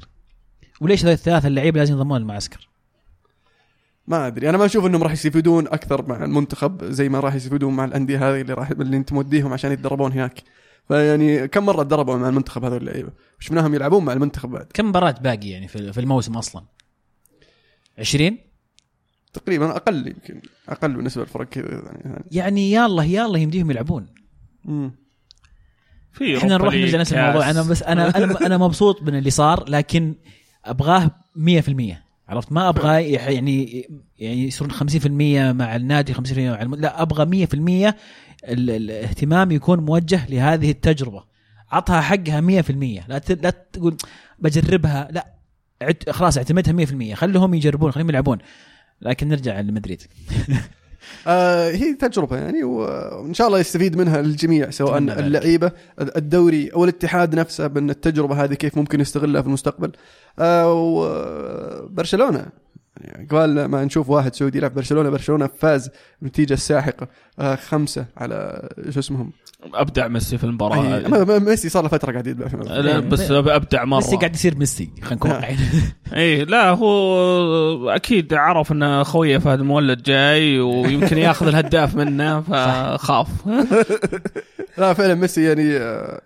وليش 0.81 1.01
هذول 1.01 1.13
الثلاثة 1.13 1.47
اللعيبة 1.47 1.79
لازم 1.79 1.93
ينضمون 1.93 2.19
للمعسكر؟ 2.19 2.67
ما 4.07 4.27
أدري. 4.27 4.49
أنا 4.49 4.57
ما 4.57 4.65
أشوف 4.65 4.85
إنهم 4.85 5.03
راح 5.03 5.11
يستفيدون 5.11 5.67
أكثر 5.67 6.07
مع 6.07 6.23
المنتخب 6.23 6.83
زي 6.83 7.09
ما 7.09 7.19
راح 7.19 7.35
يستفيدون 7.35 7.75
مع 7.75 7.85
الأندية 7.85 8.29
هذه 8.29 8.41
اللي 8.41 8.53
راح 8.53 8.69
اللي 8.69 8.97
أنت 8.97 9.13
موديهم 9.13 9.53
عشان 9.53 9.71
يتدربون 9.71 10.11
هناك. 10.11 10.43
فيعني 10.87 11.47
كم 11.47 11.65
مرة 11.65 11.83
تدربوا 11.83 12.15
مع 12.15 12.29
المنتخب 12.29 12.65
هذول 12.65 12.77
اللعيبة؟ 12.77 13.09
وشفناهم 13.39 13.73
يلعبون 13.73 14.05
مع 14.05 14.13
المنتخب 14.13 14.49
بعد. 14.49 14.67
كم 14.73 14.89
مباراة 14.89 15.11
باقي 15.11 15.49
يعني 15.49 15.67
في 15.67 15.93
في 15.93 15.99
الموسم 15.99 16.37
أصلا؟ 16.37 16.63
20 17.99 18.37
تقريبا 19.33 19.75
أقل 19.75 20.07
يمكن. 20.07 20.41
أقل 20.69 20.93
بالنسبة 20.93 21.21
للفرق 21.21 21.49
كذا 21.49 21.65
يعني. 22.05 22.23
يعني 22.31 22.71
يالله 22.71 23.03
يالله 23.03 23.39
يمديهم 23.39 23.71
يلعبون. 23.71 24.07
مم. 24.65 24.91
في 26.11 26.37
إحنا 26.37 26.57
نروح 26.57 26.73
نرجع 26.73 26.99
نفس 26.99 27.13
الموضوع. 27.13 27.49
أنا 27.49 27.61
بس 27.61 27.83
أنا 27.83 28.17
أنا 28.17 28.45
أنا 28.45 28.57
مبسوط 28.57 29.01
من 29.01 29.15
اللي 29.15 29.29
صار 29.29 29.69
لكن 29.69 30.15
أبغاه 30.65 31.11
100% 31.35 32.03
عرفت؟ 32.33 32.51
ما 32.51 32.69
أبغى 32.69 33.11
يعني 33.11 33.85
يعني 34.19 34.43
يصيرون 34.47 34.71
50% 34.73 35.55
مع 35.55 35.75
النادي 35.75 36.13
50% 36.13 36.19
مع 36.37 36.61
الم... 36.61 36.75
لا 36.75 37.01
أبغى 37.01 37.45
100% 37.47 37.53
ال- 37.53 37.93
الاهتمام 38.69 39.51
يكون 39.51 39.79
موجه 39.79 40.25
لهذه 40.29 40.71
التجربة. 40.71 41.23
عطها 41.71 42.01
حقها 42.01 42.61
100% 42.61 43.09
لا 43.09 43.17
ت... 43.17 43.31
لا 43.31 43.49
تقول 43.49 43.97
بجربها 44.39 45.07
لا 45.11 45.33
عد... 45.81 46.09
خلاص 46.09 46.37
اعتمدها 46.37 46.85
100% 47.13 47.13
خليهم 47.13 47.53
يجربون 47.53 47.91
خليهم 47.91 48.09
يلعبون. 48.09 48.37
لكن 49.01 49.27
نرجع 49.27 49.59
لمدريد. 49.59 50.01
آه 51.27 51.69
هي 51.71 51.93
تجربة 51.93 52.37
يعني 52.37 52.63
وإن 52.63 53.33
شاء 53.33 53.47
الله 53.47 53.59
يستفيد 53.59 53.97
منها 53.97 54.19
الجميع 54.19 54.69
سواء. 54.69 54.97
اللعيبة 54.97 55.71
الدوري 55.99 56.69
أو 56.69 56.83
الاتحاد 56.83 57.35
نفسه 57.35 57.67
بأن 57.67 57.89
التجربة 57.89 58.43
هذه 58.43 58.53
كيف 58.53 58.77
ممكن 58.77 59.01
يستغلها 59.01 59.41
في 59.41 59.47
المستقبل 59.47 59.91
آه 60.39 60.73
وبرشلونة 60.73 62.45
يعني 63.01 63.27
قبل 63.31 63.65
ما 63.65 63.85
نشوف 63.85 64.09
واحد 64.09 64.35
سعودي 64.35 64.57
يلعب 64.57 64.73
برشلونة 64.73 65.09
برشلونة 65.09 65.47
فاز 65.47 65.89
النتيجه 66.21 66.53
الساحقه 66.53 67.07
آه 67.39 67.55
خمسة 67.55 68.05
على 68.17 68.69
شو 68.89 68.99
اسمهم 68.99 69.31
أبدع 69.73 70.07
ميسي 70.07 70.37
في 70.37 70.43
المباراة. 70.43 70.75
أي- 70.75 70.85
هذه. 70.85 71.07
ما- 71.07 71.23
ما- 71.23 71.39
ميسي 71.39 71.69
صار 71.69 71.83
له 71.83 71.89
فترة 71.89 72.11
قاعد 72.11 72.27
يلعب 72.27 72.47
في 72.47 72.53
الملعب. 72.53 72.77
لا 72.79 72.99
بس 72.99 73.31
أبدع 73.31 73.85
مرة. 73.85 73.99
ميسي 73.99 74.15
قاعد 74.15 74.35
يصير 74.35 74.57
ميسي 74.57 74.89
خلينا 75.01 75.15
نكون 75.15 75.31
واقعيين 75.31 75.59
اي 76.15 76.45
لا 76.45 76.69
هو 76.69 77.89
أكيد 77.89 78.33
عرف 78.33 78.71
إن 78.71 79.03
خويه 79.03 79.37
فهد 79.37 79.59
المولد 79.59 80.03
جاي 80.03 80.59
ويمكن 80.59 81.17
ياخذ 81.17 81.47
الهداف 81.47 81.95
منه 81.95 82.41
فخاف. 82.47 83.27
لا 84.77 84.93
فعلا 84.93 85.15
ميسي 85.15 85.43
يعني 85.43 85.77
آه، 85.77 86.21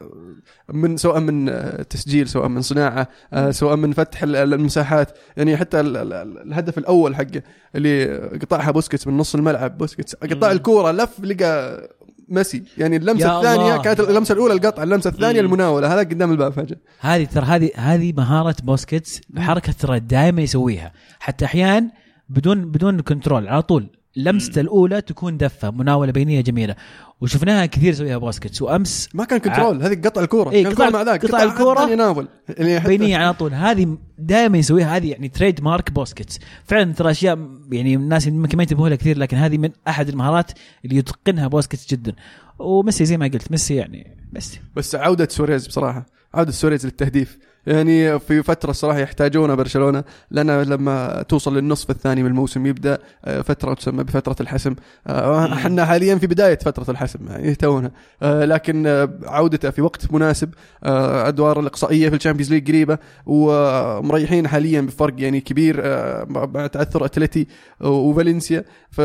من 0.73 0.97
سواء 0.97 1.19
من 1.19 1.49
آه، 1.49 1.81
تسجيل 1.81 2.27
سواء 2.29 2.47
من 2.47 2.61
صناعة 2.61 3.07
آه، 3.33 3.51
سواء 3.51 3.75
من 3.75 3.91
فتح 3.93 4.23
ال- 4.23 4.35
ال- 4.35 4.53
المساحات 4.53 5.17
يعني 5.37 5.57
حتى 5.57 5.79
ال- 5.79 5.97
ال- 5.97 6.13
ال- 6.13 6.41
الهدف 6.47 6.77
الأول 6.77 7.15
حقه 7.15 7.41
اللي 7.75 8.17
قطعها 8.41 8.71
بوسكيتس 8.71 9.07
من 9.07 9.17
نص 9.17 9.35
الملعب 9.35 9.77
بوسكيتس 9.77 10.15
قطع 10.15 10.51
الكورة 10.51 10.91
لف 10.91 11.19
لقى 11.23 11.81
ميسي. 12.29 12.63
يعني 12.77 12.95
اللمسة 12.95 13.37
الثانية 13.37 13.71
الله. 13.71 13.81
كانت 13.81 13.99
اللمسة 13.99 14.33
الأولى 14.33 14.53
القطع. 14.53 14.83
اللمسة 14.83 15.09
الثانية. 15.09 15.39
المناولة. 15.39 15.93
هذا 15.93 15.99
قدام 15.99 16.31
الباب 16.31 16.53
فجأة. 16.53 16.77
هذه 16.99 17.25
ترى 17.25 17.45
هذه 17.45 17.71
هذه 17.75 18.13
مهارة 18.17 18.55
بوسكيتس 18.63 19.21
حركة 19.37 19.73
ترى 19.73 19.99
دائما 19.99 20.41
يسويها. 20.41 20.93
حتى 21.19 21.45
احيان 21.45 21.89
بدون 22.29 22.71
بدون 22.71 23.01
control 23.01 23.47
على 23.47 23.61
طول. 23.61 23.96
لمسته 24.17 24.61
الأولى 24.61 25.01
تكون 25.01 25.37
دفة 25.37 25.71
مناولة 25.71 26.11
بينية 26.11 26.41
جميلة. 26.41 26.75
وشفناها 27.21 27.65
كثير 27.65 27.89
يسويها 27.93 28.17
بوسكيتس 28.17 28.61
وامس 28.61 29.09
ما 29.13 29.25
كان 29.25 29.39
control 29.39 29.83
هذه 29.83 30.01
قطع 30.01 30.21
الكورة. 30.21 30.51
إيه، 30.51 30.63
كان 30.63 30.73
قطع- 30.73 30.89
مع 30.89 31.01
ذاك 31.01 31.25
قطع 31.25 31.37
قطع 31.37 31.43
الكورة 31.51 31.79
الثانية 31.83 31.95
ناول. 31.95 32.27
يعني 32.49 32.81
حتى- 32.81 32.87
بينية 32.87 33.17
على 33.17 33.33
طول. 33.33 33.53
هذه 33.53 33.97
دائما 34.19 34.57
يسويها 34.57 34.97
هذه 34.97 35.11
يعني 35.11 35.29
trademark 35.29 35.91
بوسكيتس 35.91 36.39
فعلا 36.65 36.93
ترى 36.93 37.11
أشياء 37.11 37.39
يعني 37.71 37.95
الناس 37.95 38.27
يمكن 38.27 38.57
ما 38.57 38.63
ينتبهوا 38.63 38.89
لها 38.89 38.97
كثير 38.97 39.17
لكن 39.17 39.37
هذه 39.37 39.57
من 39.57 39.69
أحد 39.87 40.09
المهارات 40.09 40.51
اللي 40.85 40.95
يتقنها 40.95 41.47
بوسكيتس 41.47 41.89
جدا. 41.93 42.13
وميسي 42.59 43.05
زي 43.05 43.17
ما 43.17 43.25
قلت 43.27 43.51
ميسي 43.51 43.75
يعني 43.75 44.17
ميسي. 44.33 44.59
بس 44.75 44.95
عودة 44.95 45.27
سواريز 45.31 45.67
بصراحة. 45.67 46.05
عودة 46.33 46.51
سوريز 46.51 46.85
للتهديف. 46.85 47.37
يعني 47.67 48.19
في 48.19 48.43
فترة 48.43 48.69
الصراحة 48.69 48.99
يحتاجونها 48.99 49.55
برشلونة 49.55 50.03
لأن 50.31 50.61
لما 50.61 51.21
توصل 51.29 51.57
للنصف 51.57 51.89
الثاني 51.89 52.23
من 52.23 52.29
الموسم 52.29 52.65
يبدأ 52.65 52.97
آه، 53.25 53.41
فترة 53.41 53.73
تسمى 53.73 54.03
بفترة 54.03 54.35
الحسم. 54.41 54.75
آه، 55.07 55.53
إحنا 55.53 55.85
حاليا 55.85 56.15
في 56.15 56.27
بداية 56.27 56.57
فترة 56.57 56.91
الحسم 56.91 57.19
يعني 57.27 57.55
تونا. 57.55 57.91
آه، 58.21 58.45
لكن 58.45 59.07
عودته 59.25 59.69
في 59.69 59.81
وقت 59.81 60.13
مناسب. 60.13 60.49
أدوار 60.83 61.59
الإقصائية 61.59 62.09
في 62.09 62.15
ال 62.15 62.19
Champions 62.19 62.53
League 62.53 62.67
قريبة 62.67 62.97
ومريحين 63.25 64.47
حاليا 64.47 64.81
بفرق 64.81 65.13
يعني 65.17 65.41
كبير 65.41 65.81
بعد 66.25 66.69
تعثر 66.69 67.05
أتلتي 67.05 67.47
وفالنسيا. 67.81 68.63
ف 68.91 69.01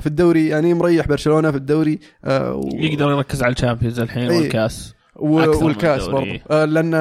في 0.00 0.06
الدوري 0.06 0.48
يعني 0.48 0.74
مريح 0.74 1.08
برشلونة 1.08 1.50
في 1.50 1.56
الدوري 1.56 1.98
و- 2.28 2.68
يقدر 2.74 3.10
يركز 3.10 3.42
على 3.42 3.52
ال 3.52 3.57
Champions 3.57 4.00
الحين 4.00 4.30
إيه. 4.30 4.38
والكاس. 4.38 4.94
والكاس. 5.20 6.06
برضه 6.08 6.40
آه 6.50 6.64
لأن 6.64 6.94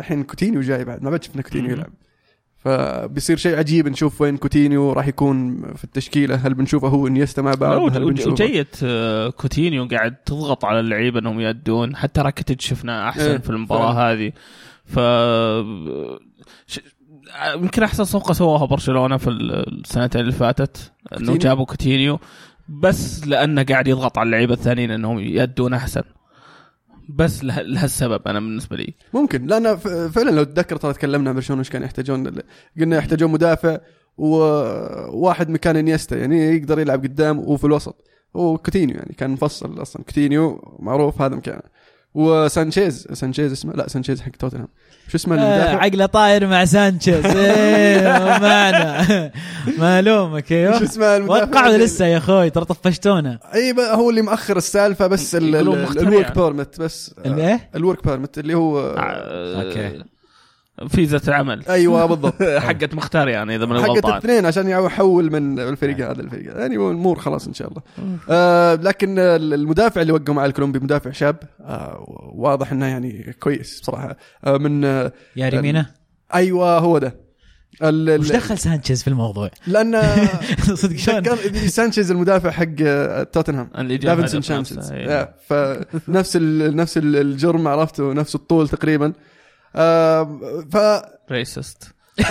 الحين 0.00 0.22
كوتينيو 0.22 0.60
جاي 0.60 0.84
بعد 0.84 1.02
ما 1.02 1.10
بعد 1.10 1.24
شفنا 1.24 1.42
كوتينيو. 1.42 1.70
يلعب 1.70 1.92
فبيصير 2.58 3.36
شيء 3.36 3.58
عجيب 3.58 3.88
نشوف 3.88 4.20
وين 4.20 4.36
كوتينيو 4.36 4.92
راح 4.92 5.06
يكون 5.08 5.62
في 5.74 5.84
التشكيلة 5.84 6.34
هل 6.34 6.54
بنشوفه 6.54 6.88
هو 6.88 7.06
إنيستا 7.06 7.42
مع 7.42 7.54
بعض 7.54 7.96
هل 7.96 8.04
وج- 8.04 8.10
بنشوفه 8.12 8.30
وجية 8.44 8.66
كوتينيو 9.30 9.88
قاعد 9.88 10.14
تضغط 10.16 10.64
على 10.64 10.80
اللعيبة 10.80 11.18
إنهم 11.20 11.40
يأدون 11.40 11.96
حتى 11.96 12.20
راكيتيج 12.20 12.60
شفناه 12.60 13.08
أحسن 13.08 13.30
إيه، 13.30 13.38
في 13.38 13.50
المباراة 13.50 13.94
فعلا. 13.94 14.12
هذه 14.12 14.32
ف 14.84 14.98
ش- 16.66 16.80
يمكن 17.56 17.82
أحسن 17.82 18.04
صفقة 18.04 18.32
سووها 18.32 18.66
برشلونة 18.66 19.16
في 19.16 19.30
السنتين 19.30 20.20
اللي 20.20 20.32
فاتت 20.32 20.92
إنه؟ 21.20 21.36
جابوا 21.36 21.64
كوتينيو 21.64 22.18
بس 22.68 23.26
لأنه 23.26 23.62
قاعد 23.62 23.88
يضغط 23.88 24.18
على 24.18 24.26
اللعيبة 24.26 24.54
الثانيين 24.54 24.90
إنهم 24.90 25.18
يأدون 25.18 25.74
أحسن 25.74 26.02
بس 27.08 27.44
له- 27.44 27.62
لهالسبب 27.62 28.28
أنا 28.28 28.40
بالنسبة 28.40 28.76
لي. 28.76 28.94
ممكن 29.14 29.46
لأن 29.46 29.76
فعلا 30.08 30.30
لو 30.30 30.44
تتذكر 30.44 30.76
ترى 30.76 30.92
تكلمنا 30.92 31.32
برشلونه 31.32 31.60
إيش 31.60 31.70
كان 31.70 31.82
يحتاجون 31.82 32.42
قلنا 32.80 32.96
يحتاجون 32.96 33.30
مدافع 33.32 33.78
وواحد 34.18 35.48
مكان 35.50 35.76
إنيستا 35.76 36.16
يعني 36.16 36.56
يقدر 36.56 36.78
يلعب 36.78 37.02
قدام 37.02 37.38
وفي 37.38 37.64
الوسط. 37.64 38.04
وكوتينيو 38.34 38.96
يعني 38.96 39.14
كان 39.18 39.30
مفصل 39.30 39.82
أصلا. 39.82 40.02
كوتينيو 40.02 40.76
معروف 40.78 41.22
هذا 41.22 41.36
مكانه. 41.36 41.62
وسانشيز 42.14 43.08
سانشيز 43.12 43.52
اسمه 43.52 43.72
لا 43.72 43.88
سانشيز 43.88 44.20
حق 44.20 44.30
توتنهام. 44.30 44.68
شو 45.08 45.16
اسمه 45.16 45.34
آه، 45.36 45.38
المدافع 45.38 45.82
عقله 45.84 46.06
طاير 46.06 46.46
مع 46.46 46.64
سانشيز. 46.64 47.26
إيه 47.36 48.02
معنا. 48.38 49.30
مالومك 49.78 50.48
شو 50.48 50.54
أيوه 50.54 50.82
اسمه 50.82 51.16
المدافع 51.16 51.44
وقعوا 51.60 51.76
لسه 51.76 52.06
يا 52.06 52.18
أخوي 52.18 52.50
ترى 52.50 52.64
طفشتونا. 52.64 53.38
إي 53.54 53.74
هو 53.92 54.10
اللي 54.10 54.22
مأخر 54.22 54.56
السالفة 54.56 55.06
بس 55.06 55.34
ال 55.34 55.45
work. 55.45 55.98
permit 56.36 56.80
بس. 56.80 57.14
الايه؟ 57.26 57.70
ال 57.74 57.80
work 57.80 58.06
permit 58.06 58.38
اللي 58.38 58.54
هو 58.54 58.78
آه، 58.98 60.06
أوكي. 60.82 60.96
فيزة 60.96 61.34
عمل 61.34 61.62
أيوه 61.68 62.06
بالضبط. 62.06 62.42
حقت 62.66 62.94
مختار 62.94 63.28
يعني 63.28 63.56
إذا 63.56 63.66
ماني 63.66 63.82
حقت 63.82 64.04
الاثنين 64.04 64.46
عشان 64.46 64.68
يحول 64.68 65.32
من 65.32 65.58
الفريق 65.60 66.10
هذا 66.10 66.20
الفريق. 66.22 66.56
يعني 66.58 66.76
الأمور 66.76 67.18
خلاص 67.18 67.46
إن 67.46 67.54
شاء 67.54 67.68
الله. 67.68 67.82
آه 68.30 68.74
لكن 68.74 69.18
المدافع 69.18 70.00
اللي 70.00 70.12
وقعوا 70.12 70.36
مع 70.36 70.44
الكولومبي 70.44 70.78
مدافع 70.78 71.10
شاب. 71.10 71.36
آه 71.60 72.04
واضح 72.34 72.72
إنه 72.72 72.86
يعني 72.86 73.36
كويس 73.40 73.80
بصراحة. 73.80 74.16
آه 74.44 74.56
من 74.58 74.84
آه 74.84 75.12
ياري 75.36 75.48
مينا؟ 75.48 75.86
أيوه 76.34 76.78
هو 76.78 76.98
ده. 76.98 77.26
وش 77.82 78.32
دخل 78.32 78.58
سانشيز 78.58 79.02
في 79.02 79.08
الموضوع؟ 79.08 79.50
لأن 79.66 80.00
صدق 80.74 81.34
سانشيز 81.66 82.10
المدافع 82.10 82.50
حق 82.50 82.66
آه، 82.82 83.22
توتنهام. 83.22 83.70
اللي 83.78 83.98
جاب 83.98 84.20
دافنسون 84.20 84.92
إيه. 84.92 85.08
آه، 85.10 85.34
فنفس 86.06 86.36
ال- 86.36 86.76
نفس 86.76 86.98
ال- 86.98 87.16
الجسم 87.16 87.68
عرفته؟ 87.68 88.12
نفس 88.12 88.34
الطول 88.34 88.68
تقريبا. 88.68 89.12
ف 90.72 90.76
ريسست 91.30 91.92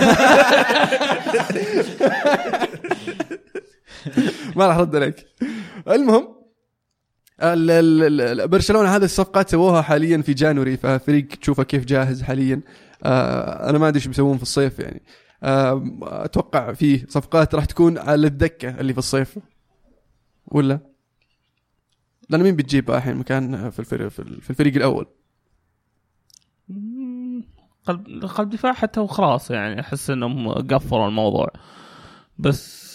ما 4.56 4.66
راح 4.66 4.76
أرد 4.76 4.96
عليك. 4.96 5.26
المهم 5.88 6.28
ال- 7.42 7.70
ال- 7.70 8.20
ال- 8.40 8.48
برشلونة 8.48 8.88
هذه 8.96 9.04
الصفقات 9.04 9.50
سووها 9.50 9.82
حاليا 9.82 10.22
في 10.22 10.34
جانوري 10.34 10.76
ففريق 10.76 11.28
تشوفه 11.28 11.62
كيف 11.62 11.84
جاهز 11.84 12.22
حاليا. 12.22 12.60
آه 13.04 13.70
أنا 13.70 13.78
ما 13.78 13.88
أدري 13.88 13.96
إيش 13.98 14.06
بيسوون 14.06 14.36
في 14.36 14.42
الصيف 14.42 14.78
يعني. 14.78 15.02
أتوقع 16.02 16.72
فيه 16.72 17.06
صفقات 17.08 17.54
راح 17.54 17.64
تكون 17.64 17.98
على 17.98 18.26
الدكة 18.26 18.80
اللي 18.80 18.92
في 18.92 18.98
الصيف. 18.98 19.38
ولا؟ 20.46 20.78
لأن 22.30 22.42
مين 22.42 22.56
بتجيب 22.56 22.90
الحين 22.90 23.16
مكان 23.16 23.70
في 23.70 23.78
الفريق 23.78 24.08
في 24.08 24.50
الفريق 24.50 24.74
الأول؟ 24.76 25.06
قلب 27.86 28.24
قلب 28.24 28.50
دفاع 28.50 28.72
حتى 28.72 29.00
وخلاص 29.00 29.50
يعني 29.50 29.80
أحس 29.80 30.10
إنهم 30.10 30.48
قفلوا 30.52 31.06
الموضوع. 31.06 31.48
بس 32.38 32.86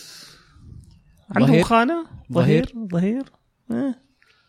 عندهم 1.36 1.51
ظهير؟ 1.51 1.63
خانة؟ 1.63 2.06
ظهير؟ 2.34 2.73
ظهير؟ 2.91 3.23
ظهير؟ 3.71 3.95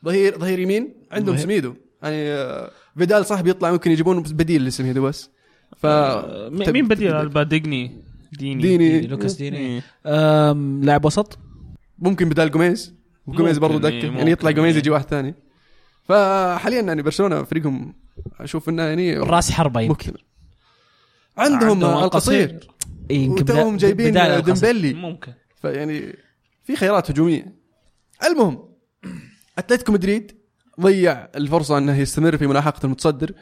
إيه. 0.05 0.38
ظهير 0.38 0.59
يمين؟ 0.59 0.94
عندهم 1.12 1.35
ظهير. 1.35 1.44
سميدو. 1.44 1.74
يعني 2.02 2.33
آه، 2.33 2.70
فيدال 2.98 3.26
صح 3.26 3.40
بيطلع 3.40 3.72
ممكن 3.72 3.90
يجيبون 3.90 4.22
بديل 4.22 4.64
لسميدو 4.64 5.02
بس. 5.02 5.31
ف 5.76 5.87
آه، 5.87 6.48
مين 6.48 6.88
بديل؟ 6.88 7.12
ألبا 7.12 7.42
ديجني. 7.42 8.02
ديني. 8.33 8.62
ديني. 8.62 9.00
لوكاس 9.00 9.35
ديني. 9.35 9.83
إيه. 10.07 10.52
لاعب 10.83 11.05
وسط؟ 11.05 11.38
ممكن 11.98 12.28
بدال 12.28 12.50
جوميز. 12.50 12.94
وجوميز 13.26 13.59
برضه 13.59 13.88
إيه، 13.88 14.00
دكة. 14.00 14.18
يعني 14.18 14.31
يطلع 14.31 14.50
جوميز 14.50 14.74
إيه. 14.74 14.81
يجي 14.81 14.90
واحد 14.90 15.05
ثاني. 15.05 15.35
فحاليا 16.05 16.81
يعني 16.81 17.02
برشلونة 17.02 17.42
فريقهم 17.42 17.94
أشوف 18.40 18.68
إنه 18.68 18.83
يعني 18.83 19.16
راس 19.16 19.50
حربة 19.50 19.81
يمكن. 19.81 20.12
عندهم 21.38 21.71
عندهم 21.71 22.05
القصير. 22.05 22.68
إيه، 23.11 23.29
وتوهم 23.29 23.77
جايبين. 23.77 24.42
ديمبلي. 24.42 24.95
ممكن. 24.95 25.33
فيعني 25.62 26.16
في 26.64 26.77
خيارات 26.77 27.11
هجومية. 27.11 27.55
المهم 28.27 28.68
أتلتيكو 29.59 29.92
مدريد 29.92 30.33
ضيع 30.81 31.29
الفرصة 31.37 31.79
إنه 31.79 31.99
يستمر 31.99 32.37
في 32.37 32.47
ملاحقة 32.47 32.81
المتصدر 32.85 33.33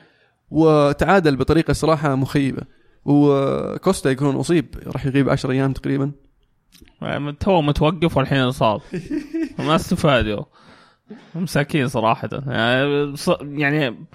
وتعادل 0.50 1.36
بطريقة 1.36 1.72
صراحة 1.72 2.14
مخيبة. 2.14 2.62
وكوستا 3.04 4.10
يكون 4.10 4.36
أصيب. 4.36 4.74
راح 4.86 5.06
يغيب 5.06 5.28
10 5.28 5.50
أيام 5.50 5.72
تقريبا. 5.72 6.12
تو 7.40 7.62
متوقف 7.62 8.16
والحين 8.16 8.38
انصاب 8.38 8.80
ما 9.58 9.76
استفادوا 9.76 10.44
مساكين 11.34 11.88
صراحة. 11.88 12.28
يعني, 12.46 13.14
يعني 13.42 14.06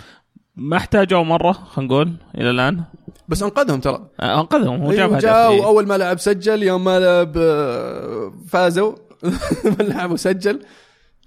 ما 0.57 0.77
احتاجوا 0.77 1.23
مرة 1.23 1.51
خلينا 1.51 1.93
نقول 1.93 2.13
إلى 2.37 2.49
الآن. 2.49 2.83
بس 3.27 3.43
أنقذهم 3.43 3.79
ترى. 3.79 4.09
أنقذهم 4.21 4.81
هو 4.81 4.91
جاب 4.91 4.99
أيوة 4.99 5.15
هدف. 5.17 5.23
جاء 5.25 5.51
إيه. 5.51 5.61
واول 5.61 5.87
ما 5.87 5.97
لعب 5.97 6.19
سجل 6.19 6.63
يوم 6.63 6.83
ما 6.83 6.99
لعب 6.99 7.33
آه، 7.37 8.33
فازوا. 8.47 8.95
لعب 9.79 10.11
وسجل 10.11 10.61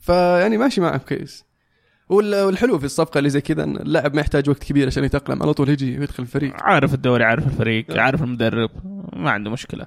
فيعني 0.00 0.58
ماشي 0.58 0.80
معهم 0.80 0.98
كويس. 1.08 1.44
وال- 2.08 2.42
والحلو 2.44 2.78
في 2.78 2.84
الصفقة 2.84 3.18
اللي 3.18 3.30
زي 3.30 3.40
كذا 3.40 3.64
إن 3.64 3.76
اللاعب 3.76 4.14
ما 4.14 4.20
يحتاج 4.20 4.50
وقت 4.50 4.64
كبير 4.64 4.86
عشان 4.86 5.04
يتأقلم 5.04 5.42
على 5.42 5.54
طول 5.54 5.68
يجي 5.68 5.98
ويدخل 5.98 6.22
الفريق. 6.22 6.52
عارف 6.62 6.94
الدوري 6.94 7.24
عارف 7.24 7.46
الفريق 7.46 8.00
عارف 8.00 8.22
المدرب 8.22 8.70
ما 9.12 9.30
عنده 9.30 9.50
مشكلة. 9.50 9.86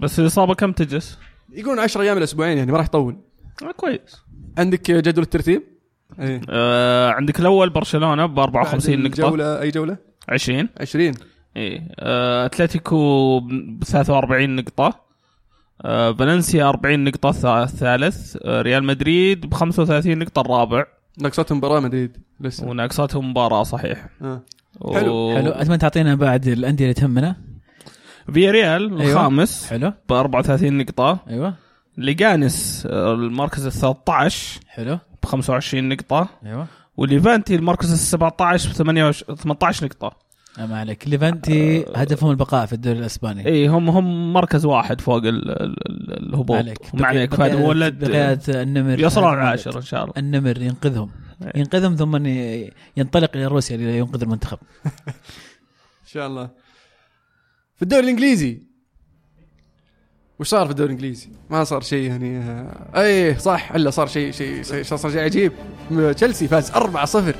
بس 0.00 0.20
الإصابة 0.20 0.54
كم 0.54 0.72
تجلس؟ 0.72 1.18
يقولون 1.52 1.78
10 1.78 2.00
أيام 2.02 2.16
إلى 2.16 2.24
أسبوعين 2.24 2.58
يعني 2.58 2.72
ما 2.72 2.78
راح 2.78 2.86
يطول. 2.86 3.16
آه 3.62 3.72
كويس. 3.72 4.16
عندك 4.58 4.90
جدول 4.90 5.24
الترتيب؟ 5.24 5.62
إيه. 6.20 6.40
آه 6.50 7.10
عندك 7.10 7.40
الأول 7.40 7.70
برشلونة 7.70 8.26
ب 8.26 8.38
54 8.38 9.02
نقطة. 9.02 9.28
جوله 9.30 9.60
أي 9.60 9.70
جولة؟ 9.70 9.96
20 10.28 10.68
20 10.80 11.14
إيه. 11.56 11.88
آه، 12.00 12.46
أتلتيكو 12.46 13.40
ب 13.40 13.84
43 13.84 14.56
نقطة. 14.56 15.08
آه، 15.84 16.12
فالنسيا 16.12 16.68
40 16.68 17.04
نقطة 17.04 17.32
الث- 17.32 17.44
الثالث 17.44 18.36
آه، 18.44 18.62
ريال 18.62 18.84
مدريد 18.84 19.46
ب 19.46 19.54
35 19.54 20.18
نقطة 20.18 20.40
الرابع. 20.40 20.84
نقصتهم 21.20 21.58
مباراة 21.58 21.80
مدريد 21.80 22.16
لسه. 22.40 22.66
وناقصتهم 22.66 23.30
مباراة 23.30 23.62
صحيح. 23.62 24.08
آه. 24.22 24.42
و- 24.80 24.94
حلو، 24.94 25.34
حلو. 25.36 25.50
أتمنى 25.50 25.78
تعطينا 25.78 26.14
بعد 26.14 26.46
الأندية 26.48 26.84
اللي 26.84 26.94
تهمنا 26.94 27.36
فيا 28.32 28.50
ريال 28.50 29.00
أيوة. 29.00 29.12
الخامس 29.12 29.66
حلو. 29.70 29.92
ب 30.08 30.12
34 30.12 30.78
نقطة. 30.78 31.18
أيوه. 31.30 31.54
ليجانس 31.96 32.86
آه، 32.90 33.14
المركز 33.14 33.66
ال 33.66 33.72
13 33.72 34.60
حلو. 34.68 34.98
25 35.28 35.88
نقطة. 35.88 36.28
أيوه. 36.46 36.66
وليفانتي 36.96 37.54
المركز 37.54 37.92
ال 37.92 37.98
17 37.98 38.70
ب 38.70 38.72
28 38.72 39.36
18 39.36 39.86
نقطة. 39.86 40.16
ما 40.58 40.78
عليك. 40.80 41.08
ليفانتي 41.08 41.84
هدفهم 41.96 42.30
البقاء 42.30 42.66
في 42.66 42.72
الدوري 42.72 42.98
الإسباني. 42.98 43.46
إي 43.46 43.66
هم 43.68 43.90
هم 43.90 44.32
مركز 44.32 44.64
واحد 44.64 45.00
فوق 45.00 45.16
ال- 45.16 45.50
ال- 45.50 45.90
ال- 45.90 46.28
الهبوط. 46.28 46.50
ما 46.50 46.56
عليك. 46.56 46.78
ما 46.94 47.06
عليك 47.06 47.34
فهد 47.34 47.54
ولد. 47.54 48.04
النمر. 48.48 49.00
يصلون 49.00 49.34
العاشر 49.34 49.76
إن 49.76 49.82
شاء 49.82 50.02
الله. 50.02 50.14
النمر 50.16 50.62
ينقذهم. 50.62 51.10
ينقذهم 51.54 51.94
ثم 51.94 52.26
ينطلق 52.96 53.30
إلى 53.36 53.44
روسيا 53.46 53.76
لينقذ 53.76 54.22
المنتخب. 54.22 54.58
إن 56.04 56.12
شاء 56.12 56.26
الله. 56.26 56.50
في 57.76 57.82
الدوري 57.82 58.02
الإنجليزي 58.04 58.62
وش 60.40 60.48
صار 60.48 60.64
في 60.64 60.70
الدوري 60.70 60.86
الإنجليزي؟ 60.92 61.28
ما 61.50 61.64
صار 61.64 61.80
شيء 61.80 62.08
يعني 62.10 62.38
آه، 62.38 63.00
اي 63.02 63.38
صح 63.38 63.72
إلا 63.72 63.90
صار 63.90 64.06
شيء 64.06 64.32
شيء 64.32 64.62
شيء- 64.62 64.82
صار 64.82 65.10
شيء 65.12 65.20
عجيب. 65.20 65.52
تشيلسي 66.16 66.48
فاز 66.48 66.70
4-0 66.70 67.34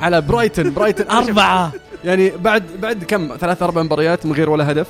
على 0.00 0.20
برايتن 0.20 0.70
برايتن 0.74 1.10
أربعة. 1.10 1.72
يعني 2.04 2.32
بعد 2.42 2.62
بعد 2.82 3.04
كم؟ 3.04 3.36
ثلاث 3.40 3.62
أربع 3.62 3.82
مباريات 3.82 4.26
من 4.26 4.32
غير 4.32 4.50
ولا 4.50 4.70
هدف. 4.70 4.86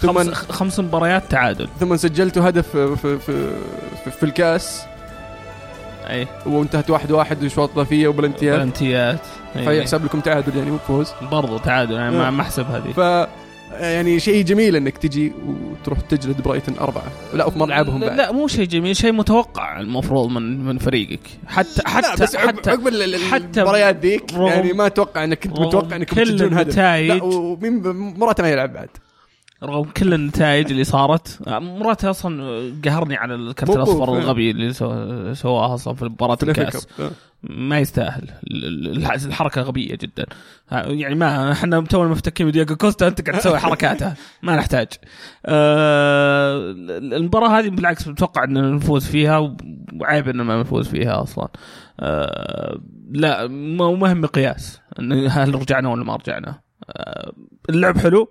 ثم 0.00 0.12
خمس, 0.12 0.28
خمس 0.34 0.80
مباريات 0.80 1.22
تعادل. 1.30 1.68
ثم 1.80 1.96
سجلتوا 1.96 2.48
هدف 2.48 2.68
في 2.76 2.96
في 2.96 3.18
في, 3.18 3.50
في, 4.04 4.10
في 4.10 4.22
الكاس. 4.22 4.82
اي 6.10 6.26
وانتهت 6.46 6.90
واحد 6.90 7.10
واحد 7.12 7.44
وشوط 7.44 7.70
إضافية 7.70 8.08
وبلنتيات 8.08 8.58
بلنتيات 8.60 9.20
فيحسب 9.54 10.04
لكم 10.04 10.20
تعادل 10.20 10.56
يعني 10.56 10.70
مو 10.70 10.78
فوز 10.78 11.12
برضو 11.32 11.58
تعادل 11.58 11.94
يعني 11.94 12.16
ما. 12.18 12.30
ما 12.30 12.42
أحسب 12.42 12.66
هذه. 12.66 12.92
ف 12.92 13.28
يعني 13.72 14.20
شيء 14.20 14.44
جميل 14.44 14.76
إنك 14.76 14.98
تجي 14.98 15.32
وتروح 15.46 16.00
تجلد 16.00 16.40
برايتن 16.40 16.74
أربعة. 16.80 17.04
لا 17.34 17.44
وفي 17.44 17.58
ملعبهم 17.58 18.00
لا, 18.00 18.06
بعد. 18.06 18.18
لا 18.18 18.32
مو 18.32 18.48
شيء 18.48 18.64
جميل 18.64 18.96
شيء 18.96 19.12
متوقع 19.12 19.80
المفروض 19.80 20.28
من 20.28 20.64
من 20.64 20.78
فريقك. 20.78 21.20
حتى 21.46 21.82
لا 21.84 21.88
حتى 21.88 22.22
بس 22.22 22.36
عقب, 22.36 22.48
حتى 22.56 22.70
عقب 22.70 22.88
المباريات 22.88 23.96
ذيك 23.96 24.32
يعني 24.32 24.72
ما 24.72 24.86
أتوقع 24.86 25.24
انك 25.24 25.38
كنت 25.38 25.60
متوقع 25.60 25.96
إنك 25.96 26.14
بتسجلون 26.14 26.54
هدف. 26.54 26.78
لا 26.78 27.22
ومين 27.22 27.82
موراتا 28.18 28.42
ما 28.42 28.50
يلعب 28.50 28.72
بعد. 28.72 28.88
رغم 29.62 29.84
كل 29.84 30.14
النتائج 30.14 30.70
اللي 30.70 30.84
صارت 30.84 31.38
موراتا 31.48 32.10
أصلا 32.10 32.72
قهرني 32.84 33.16
على 33.16 33.34
الكرت 33.34 33.70
الأصفر. 33.76 34.18
الغبي 34.18 34.50
اللي 34.50 34.72
سو- 34.72 35.34
سواها 35.34 35.74
أصلا 35.74 35.94
في 35.94 36.04
مباراة 36.04 36.38
الكاس. 36.42 36.86
آه. 37.00 37.10
ما 37.42 37.78
يستاهل. 37.78 38.22
ال- 38.50 38.64
ال- 38.64 38.96
الح- 38.96 39.24
الحركة 39.24 39.62
غبية 39.62 39.94
جدا. 39.94 40.26
يعني 40.72 41.14
ما 41.14 41.52
إحنا 41.52 41.80
تونا 41.80 42.10
مفتكين 42.10 42.46
من 42.46 42.52
دياغو 42.52 42.76
كوستا 42.76 43.08
أنت 43.08 43.28
قاعد 43.30 43.40
تسوي 43.40 43.58
حركاته 43.58 44.14
ما 44.42 44.56
نحتاج. 44.56 44.88
آه 45.46 46.70
المباراة 46.98 47.48
هذه 47.58 47.68
بالعكس 47.68 48.08
متوقع 48.08 48.44
إن 48.44 48.74
نفوز 48.76 49.06
فيها 49.06 49.56
وعيب 50.00 50.28
ان 50.28 50.36
ما 50.36 50.60
نفوز 50.60 50.88
فيها 50.88 51.22
أصلا. 51.22 51.48
آه 52.00 52.80
لا 53.10 53.46
مو 53.46 53.96
مهم 53.96 54.20
مقياس 54.20 54.80
هل 55.28 55.54
رجعنا 55.54 55.88
ولا 55.88 56.04
ما 56.04 56.16
رجعنا. 56.16 56.60
آه 56.90 57.32
اللعب 57.70 57.98
حلو. 57.98 58.28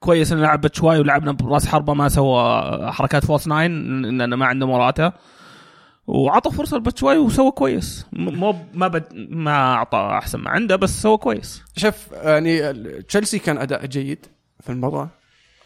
كويس 0.00 0.32
ان 0.32 0.40
لعب 0.40 0.74
شوي 0.74 0.98
ولعبنا 0.98 1.32
براس 1.32 1.66
حربة 1.66 1.94
ما 1.94 2.08
سوى 2.08 2.62
حركات 2.92 3.24
false 3.24 3.48
nine 3.48 4.02
لأنه 4.02 4.36
ما 4.36 4.46
عنده 4.46 4.66
موراتا. 4.66 5.12
وعطى 6.06 6.50
فرصة 6.50 6.76
لباتشواي 6.76 7.18
وسوى 7.18 7.50
كويس. 7.50 8.06
مو 8.12 8.56
ما 8.74 8.88
بد 8.88 9.04
ما 9.30 9.74
أعطى 9.74 9.98
أحسن 9.98 10.38
ما 10.38 10.50
عنده 10.50 10.76
بس 10.76 11.02
سوى 11.02 11.16
كويس. 11.16 11.62
شوف 11.76 12.12
يعني 12.12 12.72
تشيلسي 13.02 13.38
كان 13.38 13.58
أداء 13.58 13.86
جيد 13.86 14.26
في 14.60 14.70
المباراة 14.70 15.08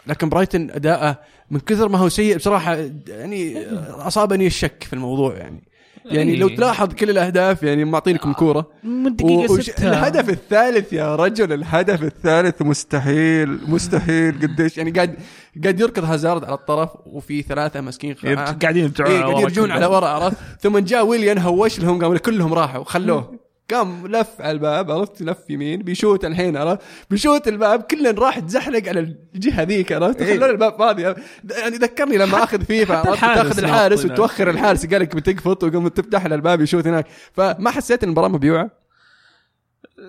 لكن 0.06 0.28
برايتن 0.28 0.70
أداءه 0.70 1.18
من 1.50 1.60
كثر 1.60 1.88
ما 1.88 1.98
هو 1.98 2.08
سيء 2.08 2.36
بصراحة 2.36 2.76
يعني 3.08 3.66
أصابني 3.88 4.46
الشك 4.46 4.82
في 4.82 4.92
الموضوع 4.92 5.34
يعني. 5.34 5.62
يعني 6.04 6.32
إيه. 6.32 6.38
لو 6.38 6.48
تلاحظ 6.48 6.92
كل 6.94 7.10
الأهداف 7.10 7.62
يعني 7.62 7.84
معطينكم 7.84 8.32
كورة. 8.32 8.66
من 8.84 9.16
دقيقة 9.16 9.52
وش- 9.52 9.60
ستة. 9.70 9.88
الهدف 9.88 10.28
الثالث 10.28 10.92
يا 10.92 11.16
رجل 11.16 11.52
الهدف 11.52 12.02
الثالث 12.02 12.62
مستحيل 12.62 13.58
مستحيل 13.70 14.38
قديش. 14.42 14.78
يعني 14.78 14.90
قاعد 14.90 15.14
قاعد 15.62 15.80
يركض 15.80 16.04
هازارد 16.04 16.44
على 16.44 16.54
الطرف 16.54 16.90
وفي 17.06 17.42
ثلاثة 17.42 17.80
ماسكين 17.80 18.14
قاعدين 18.62 18.84
يرجعون 18.84 19.10
إيه 19.10 19.16
على 19.18 19.22
قاعد 19.24 19.34
ورا 19.34 19.40
يرجعون. 19.42 19.70
على 19.70 19.86
ورا 19.86 20.06
عرفت؟ 20.08 20.36
ثم 20.60 20.78
جاء 20.78 21.06
ويليان 21.06 21.38
هوش 21.38 21.80
لهم 21.80 22.02
قاموا 22.02 22.18
كلهم 22.18 22.54
راحوا 22.54 22.84
خلوه. 22.84 23.43
قام 23.70 24.07
لف 24.07 24.29
على 24.40 24.50
الباب 24.50 24.90
عرفت 24.90 25.22
لف 25.22 25.50
يمين 25.50 25.83
بيشوت 25.83 26.24
الحين 26.24 26.57
عرفت؟ 26.57 26.83
بيشوت 27.11 27.48
الباب 27.48 27.83
كلن 27.83 28.18
راح 28.18 28.38
تزحلق 28.38 28.88
على 28.88 29.16
الجهة 29.35 29.62
ذيك 29.62 29.92
عرفت؟ 29.92 30.22
إيه. 30.22 30.37
خلون 30.37 30.50
الباب 30.50 30.79
فاضي. 30.79 31.03
يعني 31.03 31.77
ذكرني 31.77 32.16
لما 32.16 32.44
آخذ 32.44 32.64
فيفا 32.64 33.03
تاخذ 33.03 33.59
الحارس. 33.59 34.05
وتوخر 34.05 34.50
الحارس 34.50 34.87
قال 34.87 35.00
لك 35.00 35.16
بتقفط 35.16 35.64
وقام 35.64 35.88
تفتح 35.88 36.27
له 36.27 36.35
الباب 36.35 36.61
يشوت 36.61 36.87
هناك. 36.87 37.07
فما 37.33 37.70
حسيت 37.70 38.03
إن 38.03 38.09
المباراة 38.09 38.29
مبيوعة؟ 38.29 38.83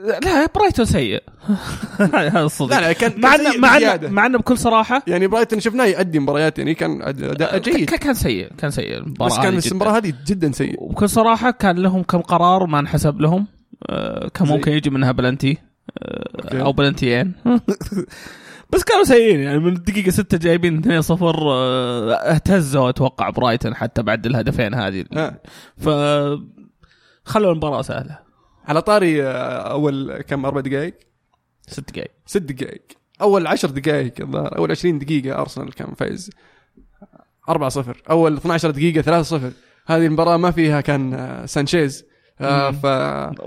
لا 0.04 0.46
برايتون 0.56 0.86
سيء 0.86 1.24
هذا 2.14 2.42
الصدق 2.42 2.76
لا 2.76 2.82
لا 2.82 2.94
كان 2.94 3.22
مع 3.22 3.36
انه 3.36 3.58
مع 3.58 3.78
انه. 3.78 4.10
مع 4.10 4.26
إنه 4.26 4.38
بكل 4.38 4.58
صراحة 4.58 5.04
يعني 5.08 5.28
برايتون 5.28 5.60
شفناه 5.60 5.86
يؤدي 5.86 6.20
مباريات 6.20 6.60
يعني 6.60 6.74
كان 6.74 7.02
أداء 7.02 7.58
جيد 7.58 7.90
كان 7.90 8.14
سيء 8.14 8.52
كان 8.58 8.72
سيء 8.72 8.98
المباراة 8.98 9.30
بس 9.30 9.38
كان. 9.38 9.72
المباراة 9.72 9.98
هذه 9.98 10.14
جدا 10.28 10.52
سيء 10.52 10.84
وبكل 10.84 11.10
صراحة 11.10 11.52
كان 11.52 11.76
لهم 11.76 12.04
كم 12.04 12.22
قرار 12.22 12.66
ما 12.66 12.80
انحسب 12.80 13.22
لهم 13.22 13.48
آه، 13.90 14.28
كان؟ 14.34 14.48
ممكن 14.48 14.72
يجي 14.72 14.90
منها 14.90 15.12
بلنتي. 15.12 15.58
آه، 16.00 16.62
أو 16.62 16.72
بلنتيين 16.74 17.34
بس 18.74 18.84
كانوا 18.84 19.04
سيئين 19.04 19.40
يعني 19.40 19.60
من 19.60 19.74
الدقيقة 19.74 20.12
6 20.12 20.38
جايبين 20.38 20.78
2 20.78 21.02
0 21.02 21.54
اهتزوا 22.14 22.90
أتوقع 22.90 23.30
برايتن 23.30 23.76
حتى 23.76 24.04
بعد 24.04 24.26
الهدفين 24.26 24.74
هذه 24.74 25.06
آه. 25.18 25.42
ف 25.78 25.90
خلوا 27.26 27.52
المباراة 27.52 27.82
سهلة 27.82 28.25
على 28.68 28.82
طاري 28.82 29.24
آه، 29.24 29.72
أول 29.72 30.22
كم 30.22 30.46
أربع 30.46 30.62
دقائق؟ 30.62 30.94
ست 31.68 31.92
دقائق. 31.92 32.12
ست 32.26 32.38
دقائق. 32.42 32.82
أول 33.22 33.48
عشر 33.48 33.70
دقائق 33.70 34.14
الظاهر. 34.22 34.58
أول 34.58 34.72
20 34.72 35.00
دقيقة 35.00 35.42
أرسنال 35.42 35.74
كان 35.74 35.94
فايز. 35.94 36.30
4 37.50 37.70
0 37.70 38.02
أول 38.10 38.38
12 38.38 38.72
دقيقة 38.72 39.02
3 39.02 39.24
0 39.24 39.52
هذه 39.88 40.06
المباراة 40.06 40.38
ما 40.38 40.52
فيها 40.52 40.82
كان 40.82 41.14
آه، 41.14 41.46
سانشيز. 41.46 42.06
آه،. 42.42 42.72
ف 42.72 42.86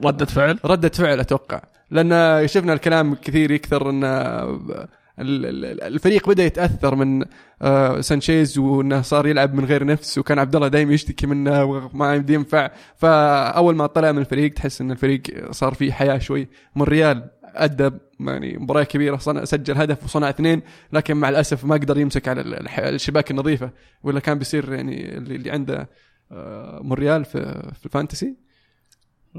ردة 0.07 0.27
فعل؟ 0.27 0.59
ردة 0.65 0.89
فعل 0.89 1.21
أتوقع. 1.21 1.63
لأن 1.91 2.47
شفنا 2.49 2.73
الكلام 2.73 3.15
كثير 3.15 3.51
يكثر 3.51 3.91
إن 3.91 4.05
ال- 4.05 4.73
ال- 4.73 4.89
الفريق 5.21 6.29
بدأ 6.29 6.45
يتأثر 6.45 6.95
من 6.95 7.25
آه، 7.63 8.01
سانشيز 8.01 8.59
وإنه 8.59 9.03
صار 9.03 9.27
يلعب 9.27 9.55
من 9.55 9.65
غير 9.65 9.85
نفس 9.85 10.19
وكان 10.19 10.39
عبد 10.39 10.57
الله 10.57 10.69
دايما 10.69 10.95
يشتكي 10.95 11.27
منه 11.27 11.65
وما 11.65 12.25
ينفع. 12.29 12.71
فأول 12.97 13.77
ما 13.77 13.87
طلع 13.87 14.13
من 14.13 14.19
الفريق 14.19 14.53
تحس 14.53 14.81
إن 14.81 14.91
الفريق 14.91 15.23
صار 15.51 15.75
فيه 15.75 15.93
حياة 15.93 16.19
شوي. 16.19 16.49
مونريال 16.77 17.31
أدى 17.45 17.91
يعني 18.21 18.59
مباراة 18.59 18.83
كبيرة 18.83 19.17
صنع 19.17 19.45
سجل 19.45 19.77
هدف 19.77 20.05
وصنع 20.05 20.31
اثنين 20.31 20.63
لكن 20.93 21.17
مع 21.17 21.29
الأسف 21.29 21.65
ما 21.65 21.75
قدر 21.75 21.99
يمسك 21.99 22.29
على 22.29 22.41
الشباك 22.79 23.31
النظيفة. 23.31 23.71
ولا 24.03 24.21
كان 24.21 24.39
بيصير 24.39 24.73
يعني 24.73 25.17
اللي 25.17 25.37
اللي 25.37 25.51
عنده 25.51 25.89
آه، 26.33 26.81
مونريال 26.83 27.25
في 27.25 27.73
في 27.81 27.87
ال 27.87 27.93
Fantasy؟ 27.93 28.37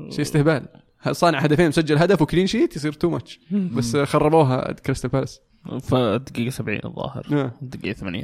شيء 0.10 0.22
استهبال. 0.22 0.68
صانع 1.12 1.39
هدفين 1.39 1.68
مسجل 1.68 1.98
هدف 1.98 2.22
و 2.22 2.26
clean 2.26 2.48
sheet 2.48 2.76
يصير 2.76 2.94
too 2.94 3.10
much 3.10 3.39
بس 3.52 3.98
خربوها 3.98 4.72
كريستال 4.72 5.10
بالاس. 5.10 5.49
فدقيقة 5.82 6.50
70 6.50 6.80
الظاهر. 6.86 7.28
آه. 7.32 7.52
دقيقة 7.62 7.93
80 7.93 8.24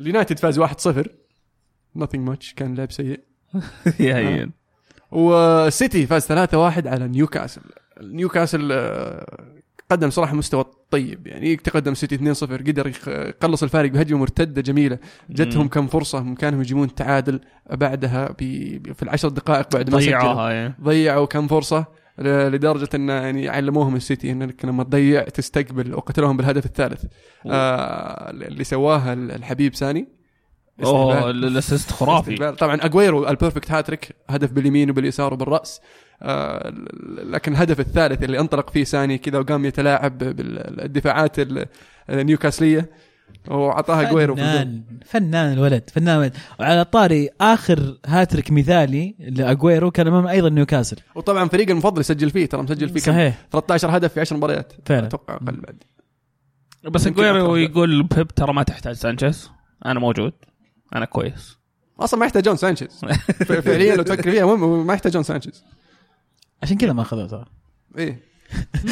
اليونايتد 0.00 0.38
فاز 0.38 0.60
1-0 0.60 1.06
nothing 1.98 2.28
much. 2.30 2.54
كان 2.56 2.74
لعب 2.74 2.92
سيء. 2.92 3.20
يا 4.00 4.16
هين 4.16 4.52
وسيتي 5.10 6.06
فاز 6.06 6.26
3-1 6.26 6.86
على 6.86 7.08
نيوكاسل. 7.08 7.60
نيوكاسل 8.00 8.68
آه، 8.72 9.48
قدم 9.90 10.10
صراحة 10.10 10.34
مستوى 10.34 10.64
طيب. 10.90 11.26
يعني 11.26 11.56
تقدم 11.56 11.94
سيتي 11.94 12.34
2-0 12.34 12.42
قدر 12.42 12.92
يقلص 13.06 13.62
الفارق 13.62 13.90
بهجمة 13.90 14.18
مرتدة 14.18 14.62
جميلة. 14.62 14.98
جتهم. 15.30 15.68
كم 15.68 15.86
فرصة. 15.86 16.20
بامكانهم 16.20 16.60
يجيبون 16.60 16.88
التعادل 16.88 17.40
بعدها. 17.70 18.32
في 18.32 19.02
العشر 19.02 19.28
دقائق 19.28 19.76
بعد 19.76 19.90
ما 19.90 19.98
ضيعوها. 19.98 20.74
ضيعوا 20.82 21.26
كم 21.26 21.48
فرصة. 21.48 21.99
لدرجة 22.20 22.88
إن 22.94 23.08
يعني 23.08 23.48
علموهم 23.48 23.96
السيتي 23.96 24.32
إنك 24.32 24.64
لما 24.64 24.84
تضيع 24.84 25.22
تستقبل 25.22 25.94
وقتلوهم 25.94 26.36
بالهدف 26.36 26.66
الثالث. 26.66 27.04
آه 27.46 28.30
اللي 28.30 28.64
سواه 28.64 29.12
الحبيب 29.12 29.74
ساني. 29.74 30.08
أوه. 30.84 31.30
ال 31.30 31.39
assist 31.39 31.90
خرافي. 31.90 32.52
طبعا 32.52 32.84
اجويرو 32.84 33.28
ال 33.28 33.33
perfect 33.33 33.70
hat-trick 33.70 34.08
هدف 34.30 34.52
باليمين 34.52 34.90
وباليسار 34.90 35.32
وبالرأس. 35.34 35.80
آه 36.22 36.72
لكن 37.24 37.52
الهدف 37.52 37.80
الثالث 37.80 38.22
اللي 38.22 38.40
انطلق 38.40 38.70
فيه 38.70 38.84
ساني 38.84 39.18
كذا 39.18 39.38
وقام 39.38 39.64
يتلاعب 39.64 40.18
بالدفاعات 40.18 41.38
ال- 41.38 41.66
النيوكاسلية. 42.10 42.90
في 43.44 44.00
الجول. 44.00 44.36
فنان 44.36 44.82
فنان 45.06 45.52
الولد 45.52 45.90
فنان 45.90 46.16
الولد. 46.16 46.36
وعلى 46.60 46.84
طاري 46.84 47.28
آخر 47.40 47.98
هاتريك 48.06 48.50
مثالي 48.50 49.14
لأجويرو 49.18 49.90
كان 49.90 50.06
أمام 50.06 50.26
أيضا 50.26 50.48
نيوكاسل. 50.48 50.96
وطبعا 51.14 51.48
فريق 51.48 51.70
المفضل 51.70 52.00
يسجل 52.00 52.30
فيه 52.30 52.46
ترى 52.46 52.62
مسجل 52.62 52.88
فيه؟ 52.88 53.00
صحيح. 53.00 53.46
13 53.52 53.96
هدف 53.96 54.12
في 54.12 54.20
10 54.20 54.36
مباريات. 54.36 54.72
فعلا. 54.86 55.06
أتوقع 55.06 55.34
أقل 55.34 55.60
بعد. 55.60 55.82
بس 56.84 57.06
أجويرو. 57.06 57.56
يقول 57.56 58.02
بيب 58.02 58.28
ترى 58.28 58.52
ما 58.52 58.62
تحتاج 58.62 58.94
سانشيز. 58.94 59.50
أنا 59.86 60.00
موجود. 60.00 60.32
أنا 60.94 61.04
كويس. 61.04 61.58
أصلا 62.00 62.20
ما 62.20 62.26
يحتاجون 62.26 62.56
سانشيز. 62.56 63.00
فعليا 63.44 63.96
لو 63.96 64.02
تفكر 64.02 64.30
فيها 64.30 64.56
ما 64.56 64.94
يحتاجون 64.94 65.22
سانشيز. 65.22 65.64
عشان 66.62 66.76
كذا 66.76 66.92
ما 66.92 67.02
أخذوه 67.02 67.26
ترى. 67.26 67.44
إيه. 67.98 68.30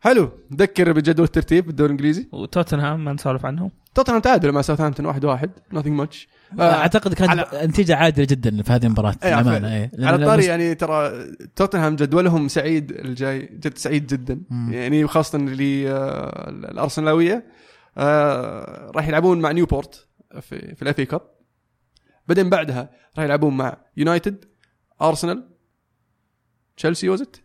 حلو. 0.00 0.30
نذكر 0.50 0.92
بجدول 0.92 1.24
الترتيب 1.26 1.66
بالدوري 1.66 1.86
الإنجليزي. 1.92 2.28
وتوتنهام 2.32 3.04
ما 3.04 3.12
نسولف 3.12 3.46
عنهم. 3.46 3.70
توتنهام 3.94 4.20
تعادل 4.20 4.52
مع 4.52 4.62
ساوثهامبتون 4.62 5.06
1 5.06 5.24
1 5.24 5.50
nothing 5.72 5.96
much 5.98 6.28
أعتقد 6.60 7.14
كانت 7.14 7.30
على- 7.40 7.54
نتيجة 7.54 7.96
عادلة 7.96 8.26
جدا 8.30 8.62
في 8.62 8.72
هذه 8.72 8.86
المباراة 8.86 9.14
إيه، 9.24 9.34
للأمانة 9.40 9.68
على- 9.68 9.72
إيه. 9.72 10.06
على 10.06 10.16
الطاري 10.16 10.44
يعني 10.44 10.74
ترى 10.74 11.26
توتنهام 11.56 11.96
جدولهم 11.96 12.48
سعيد 12.48 12.90
الجاي 12.92 13.38
جد 13.42 13.78
سعيد 13.78 14.06
جدا. 14.06 14.42
مم. 14.50 14.72
يعني 14.72 15.06
خاصة 15.06 15.38
اللي 15.38 15.90
آه، 15.90 16.48
الارسنالويه 16.50 17.44
آه، 17.98 18.90
راح 18.94 19.08
يلعبون 19.08 19.40
مع 19.40 19.50
نيوبورت 19.52 20.08
في 20.40 20.74
في 20.74 20.82
ال 20.82 20.88
FA 20.88 21.00
Cup. 21.00 21.20
بعدين 22.28 22.50
بعدها 22.50 22.90
راح 23.16 23.24
يلعبون 23.24 23.56
مع 23.56 23.76
يونايتد 23.96 24.44
أرسنال 25.02 25.48
تشيلسي 26.76 27.08
وزت 27.08 27.42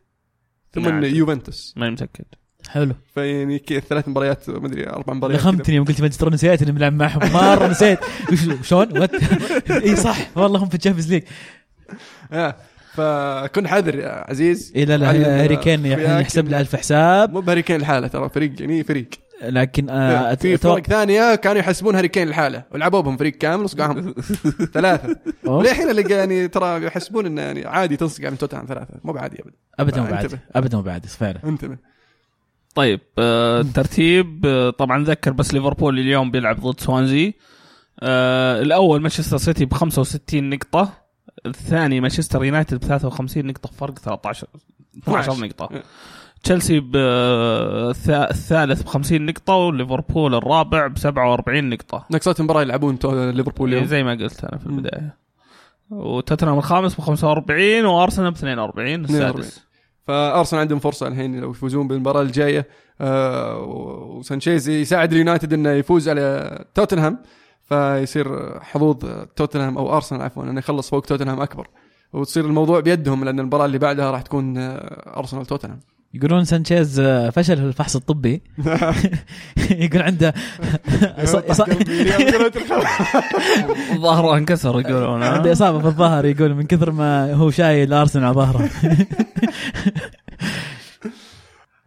ثم 0.74 0.82
نعم. 0.82 1.04
يوفنتوس. 1.04 1.74
ماني 1.78 1.92
متأكد. 1.92 2.26
حلو. 2.70 2.94
فيعني 3.14 3.58
ثلاث 3.90 4.08
مباريات 4.08 4.50
ما 4.50 4.68
أدري 4.68 4.90
أربع 4.90 5.14
مباريات. 5.14 5.40
لخمتني 5.40 5.76
يوم 5.76 5.86
قلت 5.86 6.02
مانشستر 6.02 6.34
نسيت 6.34 6.62
إني 6.62 6.72
بلعب 6.72 6.94
معهم. 6.94 7.34
مرة 7.34 7.68
نسيت. 7.68 8.00
شلون؟ 8.68 9.08
إي 9.72 9.96
صح 9.96 10.38
والله 10.38 10.64
هم 10.64 10.70
في 10.70 10.76
ال 10.76 10.79
Champions 10.79 11.14
League. 11.14 11.24
آه. 12.34 12.56
فكن 12.94 13.68
حذر 13.68 13.96
يا 13.96 14.26
عزيز. 14.30 14.74
إي 14.76 14.86
لا 14.86 14.98
لا 14.98 15.44
هاري 15.44 15.56
كين 15.56 15.86
يحسب 15.86 16.50
له 16.50 16.60
ألف 16.60 16.76
حساب. 16.76 17.34
مو 17.34 17.42
بهاري 17.42 17.62
كين 17.62 17.76
الحالة 17.76 18.08
ترى 18.08 18.30
فريق 18.30 18.62
يعني 18.62 18.84
فريق. 18.84 19.10
لكن 19.44 19.90
آه 19.90 20.36
في 20.36 20.58
فرق 20.58 20.88
ثانية 20.88 21.36
كانوا 21.36 21.60
يحسبون 21.60 21.96
هاري 21.96 22.08
كين 22.08 22.30
لحاله 22.30 22.64
ولعبوا 22.72 23.02
بهم 23.02 23.18
فريق 23.18 23.34
كامل 23.34 23.64
وصقعهم 23.64 24.16
ثلاثة. 24.74 25.16
وللحين 25.46 25.90
اللي 25.90 26.02
يعني 26.02 26.48
ترى 26.48 26.86
يحسبون 26.86 27.26
إنه 27.26 27.42
يعني 27.42 27.66
عادي 27.66 27.98
تنصقع 27.98 28.30
من 28.30 28.38
توتنهام 28.38 28.66
ثلاثة. 28.66 28.94
مو 29.04 29.14
بعادي 29.14 29.38
ابدا 29.40 29.54
ابدا 29.80 30.02
مو 30.02 30.20
انتبه. 30.20 30.40
ابدا 30.56 30.78
مو 30.78 30.84
بعد 30.84 31.06
فعلا. 31.06 31.40
انتبه. 31.44 31.78
طيب 32.76 33.00
آه 33.18 33.62
الترتيب 33.62 34.46
آه 34.46 34.70
طبعا 34.70 35.04
ذكر 35.04 35.32
بس 35.32 35.54
ليفربول 35.54 36.00
اليوم 36.00 36.32
بيلعب 36.32 36.60
ضد 36.60 36.80
سوانزي. 36.80 37.34
آه 38.00 38.62
الأول 38.62 39.02
مانشستر 39.02 39.38
سيتي 39.38 39.66
ب 39.66 39.74
65 39.74 40.50
نقطة 40.50 40.90
الثاني 41.46 42.00
مانشستر 42.02 42.44
يونايتد 42.46 42.78
ب 42.80 42.84
53 42.84 43.46
نقطة 43.48 43.70
فرق 43.72 44.00
13 44.00 44.48
12 45.04 45.32
12. 45.32 45.46
نقطة. 45.46 45.70
تشيلسي 46.44 46.80
ب 46.80 46.92
آه، 46.96 47.92
الثا- 47.94 48.30
الثالث 48.30 48.82
ب 48.84 48.88
50 48.88 49.26
نقطة 49.26 49.54
وليفربول 49.54 50.36
الرابع 50.36 50.88
ب 50.88 50.98
47 50.98 51.70
نقطة. 51.70 52.06
نقصات 52.12 52.40
المباراه 52.40 52.62
يلعبون 52.62 53.00
تو- 53.00 53.30
ليفربول 53.32 53.70
اليوم. 53.70 53.86
زي 53.86 54.04
ما 54.04 54.12
قلت 54.12 54.44
أنا 54.46 54.58
في 54.58 54.70
مم. 54.70 54.78
البداية. 54.78 55.18
وتوتنهام 55.90 56.58
الخامس 56.58 56.96
ب 56.96 57.02
45 57.02 57.86
وأرسنال 57.86 58.32
ب 58.32 58.36
42 58.36 59.06
السادس. 59.06 59.65
فأرسنال 60.08 60.62
عندهم 60.62 60.80
فرصة 60.80 61.08
الحين 61.08 61.40
لو 61.40 61.52
يفوزون 61.52 61.88
بالمباراة 61.88 62.22
الجاية. 62.22 62.68
آه 63.02 63.60
وسانشيز 63.60 64.70
يساعد 64.70 65.12
اليونايتد 65.12 65.54
إنه 65.54 65.70
يفوز 65.70 66.10
على 66.10 66.66
توتنهام 66.76 67.20
فيصير 67.64 68.60
حظوظ 68.60 68.98
توتنهام 69.36 69.78
أو 69.78 69.96
أرسنال 69.96 70.22
عفوا 70.22 70.44
إنه 70.44 70.60
يخلص 70.60 70.90
فوق 70.90 71.02
توتنهام 71.02 71.42
أكبر. 71.42 71.68
وتصير 72.14 72.46
الموضوع 72.46 72.80
بيدهم 72.80 73.24
لأن 73.24 73.40
المباراة 73.40 73.66
اللي 73.66 73.78
بعدها 73.78 74.12
راح 74.12 74.22
تكون 74.22 74.58
آه، 74.58 75.20
أرسنال 75.20 75.46
توتنهام. 75.46 75.80
يقولون 76.16 76.46
سانشيز 76.46 77.00
آه، 77.00 77.30
فشل 77.30 77.58
في 77.58 77.64
الفحص 77.64 77.96
الطبي. 77.96 78.42
يقول 79.72 80.02
عنده 80.02 80.34
ظهره 84.06 84.38
انكسر 84.38 84.80
يقولون؟ 84.80 85.24
عنده 85.24 85.52
إصابة 85.52 85.80
في 85.80 85.86
الظهر 85.86 86.26
يقول 86.26 86.54
من 86.54 86.68
كثر 86.68 86.92
ما 86.92 87.34
هو 87.34 87.52
شايل 87.52 87.94
أرسنال 87.94 88.26
على 88.26 88.34
ظهره. 88.34 88.70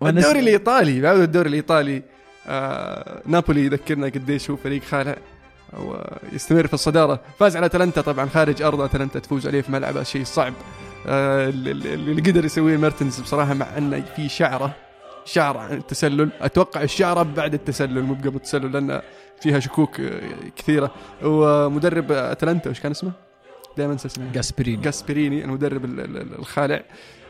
الدوري 0.02 0.40
الإيطالي 0.40 1.00
بعد 1.00 1.18
الدوري 1.18 1.48
الإيطالي 1.48 2.02
آه 2.46 3.22
نابولي 3.26 3.64
يذكرنا 3.64 4.06
قديش 4.06 4.50
هو 4.50 4.56
فريق 4.56 4.82
خالع 4.82 5.16
ويستمر 6.32 6.66
في 6.66 6.74
الصدارة. 6.74 7.20
فاز 7.38 7.56
على 7.56 7.66
أتلانتا 7.66 8.00
طبعا 8.00 8.26
خارج 8.28 8.62
أرض 8.62 8.80
أتلانتا 8.80 9.18
تفوز 9.18 9.46
عليه 9.46 9.60
في 9.60 9.72
ملعبه 9.72 10.02
شيء 10.02 10.24
صعب. 10.24 10.52
اللي 11.06 11.94
اللي 11.94 12.22
قدر 12.22 12.44
يسويه 12.44 12.76
ميرتنز 12.76 13.20
بصراحة 13.20 13.54
مع 13.54 13.78
أنه 13.78 14.04
في 14.16 14.28
شعره 14.28 14.74
عن 15.60 15.72
التسلل 15.76 16.30
أتوقع 16.40 16.82
الشعرة 16.82 17.22
بعد 17.22 17.54
التسلل 17.54 18.02
مو 18.02 18.14
قبل 18.14 18.36
التسلل 18.36 18.72
لأن 18.72 19.00
فيها 19.42 19.60
شكوك 19.60 20.00
آه، 20.00 20.20
كثيرة. 20.56 20.90
ومدرب 21.22 22.12
أتلانتا 22.12 22.70
وش 22.70 22.80
كان 22.80 22.90
اسمه؟ 22.90 23.12
دائما 23.76 23.92
انسى 23.92 24.06
اسمه. 24.08 24.32
جاسبريني. 24.32 24.82
جاسبريني 24.82 25.44
المدرب 25.44 25.84
ال- 25.84 26.00
ال- 26.00 26.16
ال- 26.16 26.38
الخالع. 26.38 26.82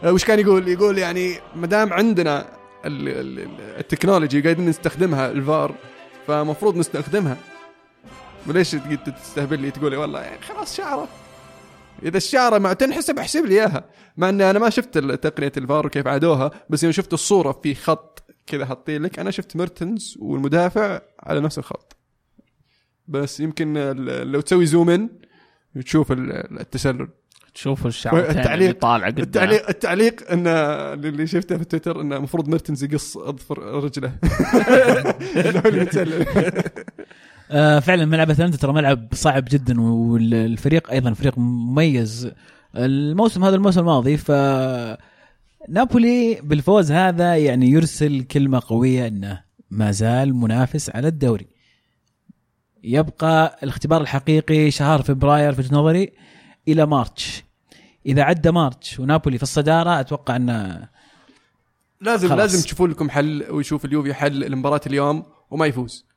آه، 0.04 0.12
وش 0.12 0.24
كان 0.24 0.38
يقول؟ 0.38 0.68
يقول 0.68 0.98
يعني 0.98 1.34
ما 1.56 1.66
دام 1.66 1.92
عندنا 1.92 2.46
ال- 2.84 3.08
ال- 3.08 3.38
ال- 3.38 3.60
ال 3.78 3.84
technology 3.84 4.40
قاعدين 4.40 4.66
نستخدمها 4.66 5.30
الفار 5.30 5.74
فمفروض 6.26 6.76
نستخدمها. 6.76 7.36
وليش 8.46 8.70
تستهبل 9.22 9.60
لي؟ 9.60 9.70
تقول 9.70 9.94
والله 9.96 10.20
يعني 10.20 10.42
خلاص 10.42 10.76
شعره. 10.76 11.08
إذا 12.02 12.16
الشعره 12.16 12.58
ما 12.58 12.72
تنحسب 12.72 13.18
احسب 13.18 13.46
لي 13.46 13.54
إياها. 13.54 13.84
مع 14.16 14.28
إني 14.28 14.50
أنا 14.50 14.58
ما 14.58 14.70
شفت 14.70 14.98
تقنية 14.98 15.52
الفار 15.56 15.86
وكيف 15.86 16.06
عادوها 16.06 16.50
بس 16.70 16.82
يوم 16.82 16.92
شفت 16.92 17.12
الصورة 17.12 17.60
في 17.62 17.74
خط 17.74 18.24
كذا 18.46 18.66
حاطين 18.66 19.02
لك 19.02 19.18
أنا 19.18 19.30
شفت 19.30 19.56
ميرتنز 19.56 20.16
والمدافع 20.20 21.00
على 21.20 21.40
نفس 21.40 21.58
الخط. 21.58 21.96
بس 23.08 23.40
يمكن 23.40 23.74
لو 24.32 24.40
تسوي 24.40 24.66
zoom 24.66 24.90
in 24.90 25.08
تشوف 25.84 26.12
ال- 26.12 26.60
التسلل. 26.60 27.08
تشوف 27.54 27.86
الشعر 27.86 28.20
التعليق- 28.30 28.52
اللي 28.52 28.72
طالع 28.72 29.06
قدام. 29.06 29.24
التعليق 29.24 29.68
التعليق 29.68 30.30
إن 30.32 30.46
اللي 30.46 31.26
شفته 31.26 31.58
في 31.58 31.64
تويتر 31.64 32.00
إنه 32.00 32.16
المفروض 32.16 32.48
ميرتنز 32.48 32.84
يقص 32.84 33.16
أظفر 33.16 33.58
رجله. 33.58 34.12
آه 37.50 37.78
فعلا 37.78 38.04
ملعب 38.04 38.30
أتلانتا 38.30 38.56
ترى 38.58 38.72
ملعب 38.72 39.08
صعب 39.12 39.44
جدا 39.50 39.80
والفريق 39.80 40.90
أيضا 40.90 41.12
فريق 41.12 41.38
مميز. 41.38 42.30
الموسم 42.76 43.44
هذا 43.44 43.56
الموسم 43.56 43.80
الماضي 43.80 44.16
ف 44.16 44.30
نابولي 45.68 46.40
بالفوز 46.42 46.92
هذا 46.92 47.36
يعني 47.36 47.70
يرسل 47.70 48.22
كلمة 48.22 48.62
قوية 48.66 49.06
إنه 49.06 49.42
ما 49.70 49.90
زال 49.90 50.34
منافس 50.34 50.90
على 50.90 51.08
الدوري. 51.08 51.46
يبقى 52.84 53.58
الاختبار 53.62 54.00
الحقيقي 54.00 54.70
شهر 54.70 55.02
فبراير 55.02 55.52
في 55.52 55.74
نظري 55.74 56.12
إلى 56.68 56.86
مارتش. 56.86 57.44
إذا 58.06 58.22
عدى 58.22 58.50
مارتش 58.50 59.00
ونابولي 59.00 59.36
في 59.36 59.42
الصدارة 59.42 60.00
أتوقع 60.00 60.36
إنه 60.36 60.88
لازم 62.00 62.28
خلاص. 62.28 62.38
لازم 62.38 62.64
تشوفون 62.64 62.90
لكم 62.90 63.10
حل 63.10 63.46
ويشوف 63.50 63.84
اليوفي 63.84 64.14
حل 64.14 64.44
المباراة 64.44 64.80
اليوم 64.86 65.24
وما 65.50 65.66
يفوز. 65.66 66.07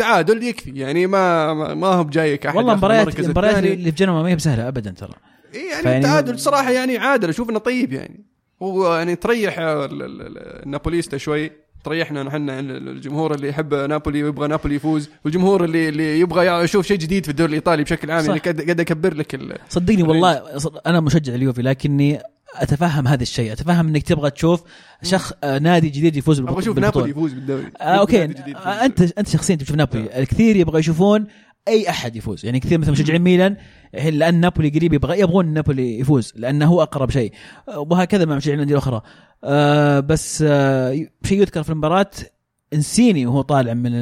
تعادل 0.00 0.42
يكفي. 0.42 0.70
يعني 0.70 1.06
ما 1.06 1.54
ما, 1.74 1.86
هو 1.86 2.04
بجايك 2.04 2.46
أحد. 2.46 2.56
والله 2.56 2.72
ياخذ 2.94 3.24
المباريات. 3.24 3.58
اللي 3.58 3.92
في 3.92 3.96
جنوب 3.96 4.22
ما 4.22 4.28
هي 4.28 4.36
بسهلة 4.36 4.68
ابدا 4.68 4.90
ترى. 4.90 5.14
إيه 5.54 5.70
يعني 5.70 5.82
فيعني- 5.82 6.02
تعادل 6.04 6.38
صراحة 6.38 6.70
يعني 6.70 6.98
عادل 6.98 7.28
أشوف 7.28 7.50
إنه 7.50 7.58
طيب 7.58 7.92
يعني. 7.92 8.24
هو 8.62 8.94
يعني 8.96 9.16
تريح 9.16 9.54
النابوليستا 9.58 11.16
شوي. 11.16 11.50
تريحنا 11.84 12.22
نحن 12.22 12.50
الجمهور 12.50 13.34
اللي 13.34 13.48
يحب 13.48 13.74
نابولي 13.74 14.22
ويبغى 14.24 14.48
نابولي 14.48 14.74
يفوز. 14.74 15.10
والجمهور 15.24 15.64
اللي 15.64 15.88
اللي 15.88 16.20
يبغى 16.20 16.64
يشوف 16.64 16.86
شيء 16.86 16.96
جديد 16.96 17.24
في 17.24 17.30
الدوري 17.30 17.48
الإيطالي 17.50 17.82
بشكل 17.82 18.10
عام. 18.10 18.24
يعني 18.26 18.38
قاعد 18.38 18.60
قاعد 18.60 18.80
أكبر 18.80 19.14
لك. 19.14 19.60
صدقني 19.68 20.02
والله 20.02 20.42
أنا 20.86 21.00
مشجع 21.00 21.34
اليوفي 21.34 21.62
لكني 21.62 22.20
أتفهم 22.56 23.08
هذا 23.08 23.22
الشيء. 23.22 23.52
أتفهم 23.52 23.88
إنك 23.88 24.02
تبغى 24.02 24.30
تشوف 24.30 24.62
شخ 25.02 25.32
آه، 25.44 25.58
نادي 25.58 25.88
جديد 25.88 26.16
يفوز 26.16 26.36
بالبط- 26.40 26.50
أبغى 26.52 26.62
أشوف. 26.62 26.78
نابولي 26.78 27.10
يفوز 27.10 27.32
بالدوري. 27.32 27.64
آه 27.80 27.84
أوكي. 27.84 28.24
آه 28.24 28.84
أنت 28.84 29.00
أنت 29.18 29.28
شخصيا 29.28 29.54
تشوف 29.54 29.76
نابولي. 29.76 30.18
الكثير 30.18 30.56
يبغى 30.56 30.78
يشوفون 30.80 31.26
أي 31.68 31.88
أحد 31.88 32.16
يفوز. 32.16 32.44
يعني 32.46 32.60
كثير 32.60 32.78
مثل 32.78 32.90
مشجعين 32.92 33.22
ميلان 33.22 33.56
لأن 33.92 34.40
نابولي 34.40 34.68
قريب 34.68 34.92
يبغى 34.92 35.20
يبغون 35.20 35.46
نابولي 35.46 35.98
يفوز 35.98 36.32
لأنه 36.36 36.66
هو 36.66 36.82
أقرب 36.82 37.10
شيء. 37.10 37.32
آه، 37.68 37.78
وهكذا 37.78 38.24
مع 38.24 38.36
مشجعين 38.36 38.58
الأندية 38.58 38.74
الأخرى. 38.74 39.02
آه 39.44 40.00
بس 40.00 40.44
آه 40.46 41.06
شيء 41.24 41.40
يذكر 41.40 41.62
في 41.62 41.70
المباراة 41.70 42.10
إنسيني 42.74 43.26
وهو 43.26 43.40
طالع 43.42 43.74
من 43.74 43.92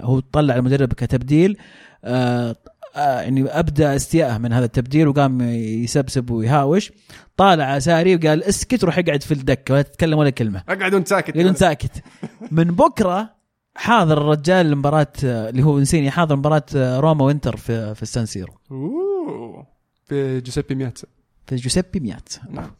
هو 0.00 0.20
طلع 0.20 0.56
المدرب 0.56 0.92
كتبديل. 0.92 1.56
آه 2.04 2.56
آه 3.00 3.20
يعني 3.20 3.44
ابدى 3.48 3.86
استيائه 3.86 4.38
من 4.38 4.52
هذا 4.52 4.64
التبديل 4.64 5.08
وقام 5.08 5.40
يسبسب 5.50 6.30
ويهاوش. 6.30 6.92
طالع 7.36 7.78
ساري 7.78 8.16
وقال 8.16 8.42
اسكت 8.42 8.84
روح 8.84 8.98
اقعد 8.98 9.22
في 9.22 9.32
الدكة 9.32 9.74
ولا 9.74 9.82
تتكلم 9.82 10.18
ولا 10.18 10.30
كلمة. 10.30 10.62
اقعد 10.68 10.94
وانت 10.94 11.08
ساكت 11.08 11.36
قال 11.36 11.46
انت 11.46 11.56
ساكت. 11.56 12.02
من 12.50 12.64
بكرة 12.64 13.34
حاضر 13.74 14.18
الرجال 14.18 14.66
المباراة 14.66 15.12
اللي 15.24 15.62
هو 15.62 15.78
إنسيني 15.78 16.10
حاضر 16.10 16.36
مباراة 16.36 16.64
روما 16.74 17.24
وإنتر 17.24 17.56
في 17.56 17.94
في 17.94 18.02
السان 18.02 18.26
سيرو. 18.26 18.52
أوه. 18.70 19.66
في 20.04 20.40
جوزيبي 20.40 20.74
مياتسا 20.74 21.06
في 21.46 21.56
جوزيبي 21.56 22.00
مياتسا. 22.00 22.28
نعم. 22.50 22.70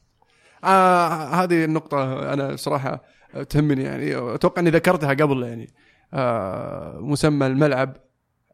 آه 0.65 1.09
هذه 1.35 1.65
النقطة 1.65 2.33
أنا 2.33 2.57
صراحة 2.57 3.03
تهمني 3.49 3.83
يعني 3.83 4.35
أتوقع 4.35 4.63
أني 4.63 4.71
ذكرتها 4.71 5.15
قبل 5.15 5.43
يعني. 5.43 5.69
آه 6.15 6.99
مسمى 7.01 7.47
الملعب. 7.47 7.97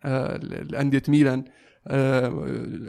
آه 0.06 0.36
لأندية 0.70 1.02
ميلان. 1.08 1.44
آه 1.88 2.44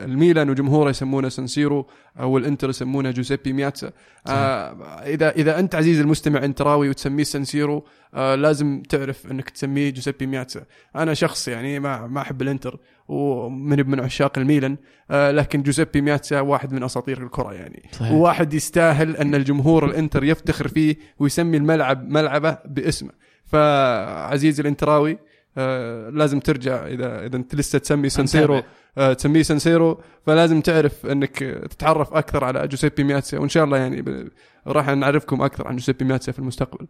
الميلان 0.05 0.49
وجمهوره 0.49 0.89
يسمونه 0.89 1.29
سانسيرو 1.29 1.87
أو 2.19 2.37
الإنتر 2.37 2.69
يسمونه 2.69 3.11
جوزيبي 3.11 3.53
مياتسا 3.53 3.91
آه 4.27 4.71
إذا 5.05 5.29
إذا 5.29 5.59
أنت 5.59 5.75
عزيزي 5.75 6.01
المستمع 6.01 6.45
انتراوي 6.45 6.89
وتسميه 6.89 7.23
سانسيرو 7.23 7.85
لازم 8.13 8.83
تعرف 8.89 9.31
إنك 9.31 9.49
تسميه 9.49 9.89
جوزيبي 9.89 10.25
مياتسا 10.25 10.61
أنا 10.95 11.13
شخص 11.13 11.47
يعني 11.47 11.79
ما 11.79 12.07
ما 12.07 12.21
أحب 12.21 12.41
الإنتر 12.41 12.79
ومن 13.07 13.89
من 13.89 13.99
عشاق 13.99 14.37
الميلان 14.37 14.77
لكن 15.11 15.63
جوزيبي 15.63 16.01
مياتسا 16.01 16.39
واحد 16.39 16.73
من 16.73 16.83
أساطير 16.83 17.23
الكرة 17.23 17.53
يعني. 17.53 17.83
صحيح. 17.91 18.11
وواحد 18.11 18.53
يستاهل 18.53 19.15
أن 19.15 19.35
الجمهور 19.35 19.85
الإنتر 19.85 20.23
يفتخر 20.23 20.67
فيه 20.67 20.95
ويسمي 21.19 21.57
الملعب 21.57 22.09
ملعبه 22.09 22.57
باسمه. 22.65 23.11
فعزيزي 23.45 24.61
الإنتراوي 24.61 25.17
آه 25.57 26.09
لازم 26.09 26.39
ترجع 26.39 26.87
اذا 26.87 27.25
إذا 27.25 27.35
أنت 27.35 27.55
لسه 27.55 27.79
تسمي 27.79 28.09
سانسيرو. 28.09 28.63
آه 28.97 29.13
تسميه 29.13 29.41
سانسيرو 29.43 30.01
فلازم 30.25 30.61
تعرف 30.61 31.05
إنك 31.05 31.37
تتعرف 31.69 32.13
أكثر 32.13 32.43
على 32.43 32.67
جوزيبي 32.67 33.03
مياتسا 33.03 33.37
وإن 33.37 33.49
شاء 33.49 33.63
الله 33.63 33.77
يعني 33.77 34.29
راح 34.67 34.87
نعرفكم 34.89 35.41
أكثر 35.41 35.67
عن 35.67 35.75
جوزيبي 35.75 36.05
مياتسا 36.05 36.31
في 36.31 36.39
المستقبل. 36.39 36.87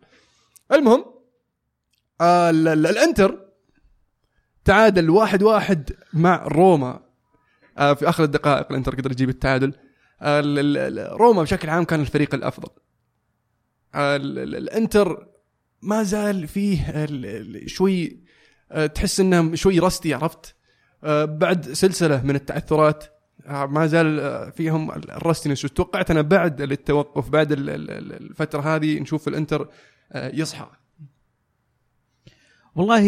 المهم 0.72 1.06
آه 2.22 2.50
ال- 2.50 2.68
ال- 2.68 2.88
الإنتر 2.88 3.40
تعادل 4.66 5.10
واحد 5.10 5.44
واحد 5.44 5.92
مع 6.14 6.44
روما. 6.48 7.00
آه 7.78 7.94
في 7.94 8.10
آخر 8.10 8.24
الدقائق 8.24 8.68
الإنتر 8.72 8.96
قدر 8.96 9.12
يجيب 9.12 9.30
التعادل. 9.30 9.74
آه 10.22 10.40
ال- 10.40 10.60
ال- 10.60 10.78
ال- 10.78 11.12
روما 11.20 11.42
بشكل 11.42 11.70
عام 11.70 11.84
كان 11.84 12.00
الفريق 12.02 12.36
الأفضل. 12.36 12.70
آه 13.96 14.16
ال- 14.16 14.40
ال- 14.40 14.56
الإنتر 14.56 15.28
ما 15.82 16.04
زال 16.04 16.48
فيه 16.48 17.08
شوي 17.66 18.27
تحس 18.96 19.20
انه 19.20 19.56
شوي 19.56 19.80
rusty 19.80 20.14
عرفت؟ 20.14 20.56
آه، 21.04 21.26
بعد 21.26 21.72
سلسلة 21.74 22.22
من 22.24 22.36
التعثرات 22.36 23.04
ما 23.48 23.88
زال 23.88 24.20
آه، 24.20 24.50
فيهم 24.50 24.92
ال 24.92 24.99
rustiness 24.99 25.66
وتوقعت 25.66 26.12
أنا 26.12 26.22
بعد 26.22 26.62
التوقف 26.62 27.30
بعد 27.30 27.52
ال- 27.52 27.70
ال- 27.70 27.92
ال- 27.92 28.14
الفترة 28.30 28.76
هذه 28.76 29.00
نشوف 29.00 29.28
الانتر 29.28 29.70
يصحى. 30.16 30.68
والله 32.76 33.00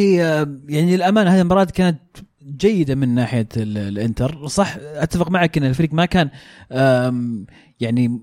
يعني 0.70 0.96
للأمانة 0.96 1.30
هذه 1.36 1.42
المباراة 1.42 1.64
كانت 1.64 2.00
جيدة 2.58 2.96
من 2.96 3.16
ناحية 3.16 3.48
ال- 3.58 3.78
الانتر 3.78 4.48
صح 4.48 4.76
أتفق 4.80 5.30
معك 5.32 5.58
إن 5.58 5.64
الفريق 5.64 5.94
ما 5.94 6.06
كان 6.06 6.30
يعني 7.80 8.22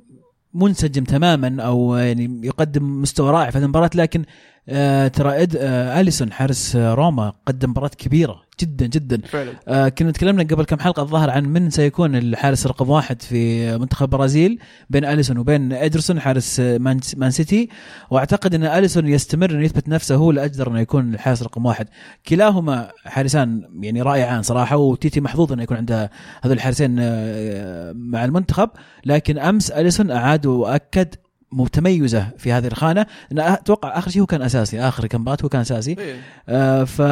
منسجم 0.54 1.04
تماما 1.04 1.62
أو 1.62 1.96
يعني 1.96 2.40
يقدم 2.46 3.02
مستوى 3.02 3.30
رائع 3.30 3.50
في 3.50 3.58
هذه 3.58 3.64
المباراة 3.64 3.90
لكن 3.94 4.24
آه، 4.68 5.08
ترى 5.08 5.42
إد 5.42 5.56
آه، 5.56 6.00
أليسون 6.00 6.32
حارس 6.32 6.76
روما 6.76 7.32
قدم 7.46 7.70
مباراة 7.70 7.88
كبيرة 7.88 8.42
جدا 8.60 8.86
جدا. 8.86 9.20
فعلا. 9.26 9.52
آه 9.68 9.88
كنا 9.88 10.10
تكلمنا 10.10 10.42
قبل 10.42 10.64
كم 10.64 10.78
حلقة 10.78 11.02
الظاهر 11.02 11.30
عن 11.30 11.44
من 11.44 11.70
سيكون 11.70 12.16
الحارس 12.16 12.66
رقم 12.66 12.90
واحد 12.90 13.22
في 13.22 13.78
منتخب 13.78 14.08
برازيل 14.08 14.58
بين 14.90 15.04
أليسون 15.04 15.38
وبين 15.38 15.72
إدرسون 15.72 16.20
حارس 16.20 16.60
مان, 16.60 17.00
مان 17.16 17.30
سيتي. 17.30 17.68
وأعتقد 18.10 18.54
إن 18.54 18.64
أليسون 18.64 19.08
يستمر 19.08 19.50
إنه 19.50 19.64
يثبت 19.64 19.88
نفسه 19.88 20.14
هو 20.14 20.30
الاجدر 20.30 20.68
إنه 20.70 20.80
يكون 20.80 21.14
الحارس 21.14 21.42
رقم 21.42 21.66
واحد. 21.66 21.88
كلاهما 22.28 22.90
حارسان 23.04 23.68
يعني 23.80 24.02
رائعان 24.02 24.42
صراحة 24.42 24.76
وتيتي 24.76 25.20
محظوظ 25.20 25.52
إنه 25.52 25.62
يكون 25.62 25.76
عنده 25.76 26.10
هذول 26.42 26.56
الحارسين 26.56 26.96
آه، 27.00 27.92
مع 27.92 28.24
المنتخب. 28.24 28.70
لكن 29.04 29.38
أمس 29.38 29.70
أليسون 29.70 30.10
أعاد 30.10 30.46
وأكد 30.46 31.14
متميزة 31.52 32.28
في 32.38 32.52
هذه 32.52 32.66
الخانة. 32.66 33.06
أنا 33.32 33.52
أتوقع 33.52 33.98
آخر 33.98 34.10
شيء 34.10 34.22
هو 34.22 34.26
كان 34.26 34.42
أساسي 34.42 34.80
آخر 34.80 35.06
كم 35.06 35.20
مباراه 35.20 35.38
هو 35.44 35.48
كان 35.48 35.60
أساسي. 35.60 35.96
إيه. 35.98 36.16
آه، 36.48 36.84
ف 36.84 37.02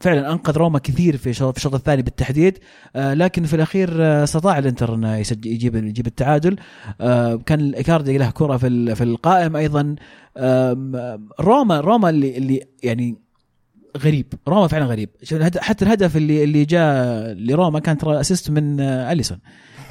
فعلا 0.00 0.32
أنقذ 0.32 0.56
روما 0.56 0.78
كثير 0.78 1.16
في 1.16 1.30
الشوط 1.30 1.52
في 1.52 1.58
الشوط 1.58 1.74
الثاني 1.74 2.02
بالتحديد. 2.02 2.58
آه، 2.96 3.14
لكن 3.14 3.44
في 3.44 3.56
الأخير 3.56 3.90
آه، 4.00 4.24
استطاع 4.24 4.58
الإنتر 4.58 4.94
إنه 4.94 5.16
يسجل 5.16 5.50
يجيب 5.50 5.74
يجيب 5.74 6.06
التعادل. 6.06 6.56
آه، 7.00 7.34
كان 7.46 7.60
الايكاردي 7.60 8.18
له 8.18 8.30
كرة 8.30 8.56
في 8.56 8.66
ال- 8.66 8.96
في 8.96 9.04
القائم 9.04 9.56
أيضا. 9.56 9.94
آم، 10.36 10.96
روما 11.40 11.80
روما 11.80 12.10
اللي 12.10 12.36
اللي 12.38 12.62
يعني 12.82 13.16
غريب. 13.98 14.26
روما 14.48 14.66
فعلا 14.68 14.84
غريب. 14.84 15.08
حتى 15.56 15.84
الهدف 15.84 16.16
اللي 16.16 16.44
اللي 16.44 16.64
جاء 16.64 17.32
لروما 17.32 17.78
كان 17.80 17.98
ترى 17.98 18.20
assist 18.20 18.50
من 18.50 18.80
آه، 18.80 19.12
أليسون. 19.12 19.38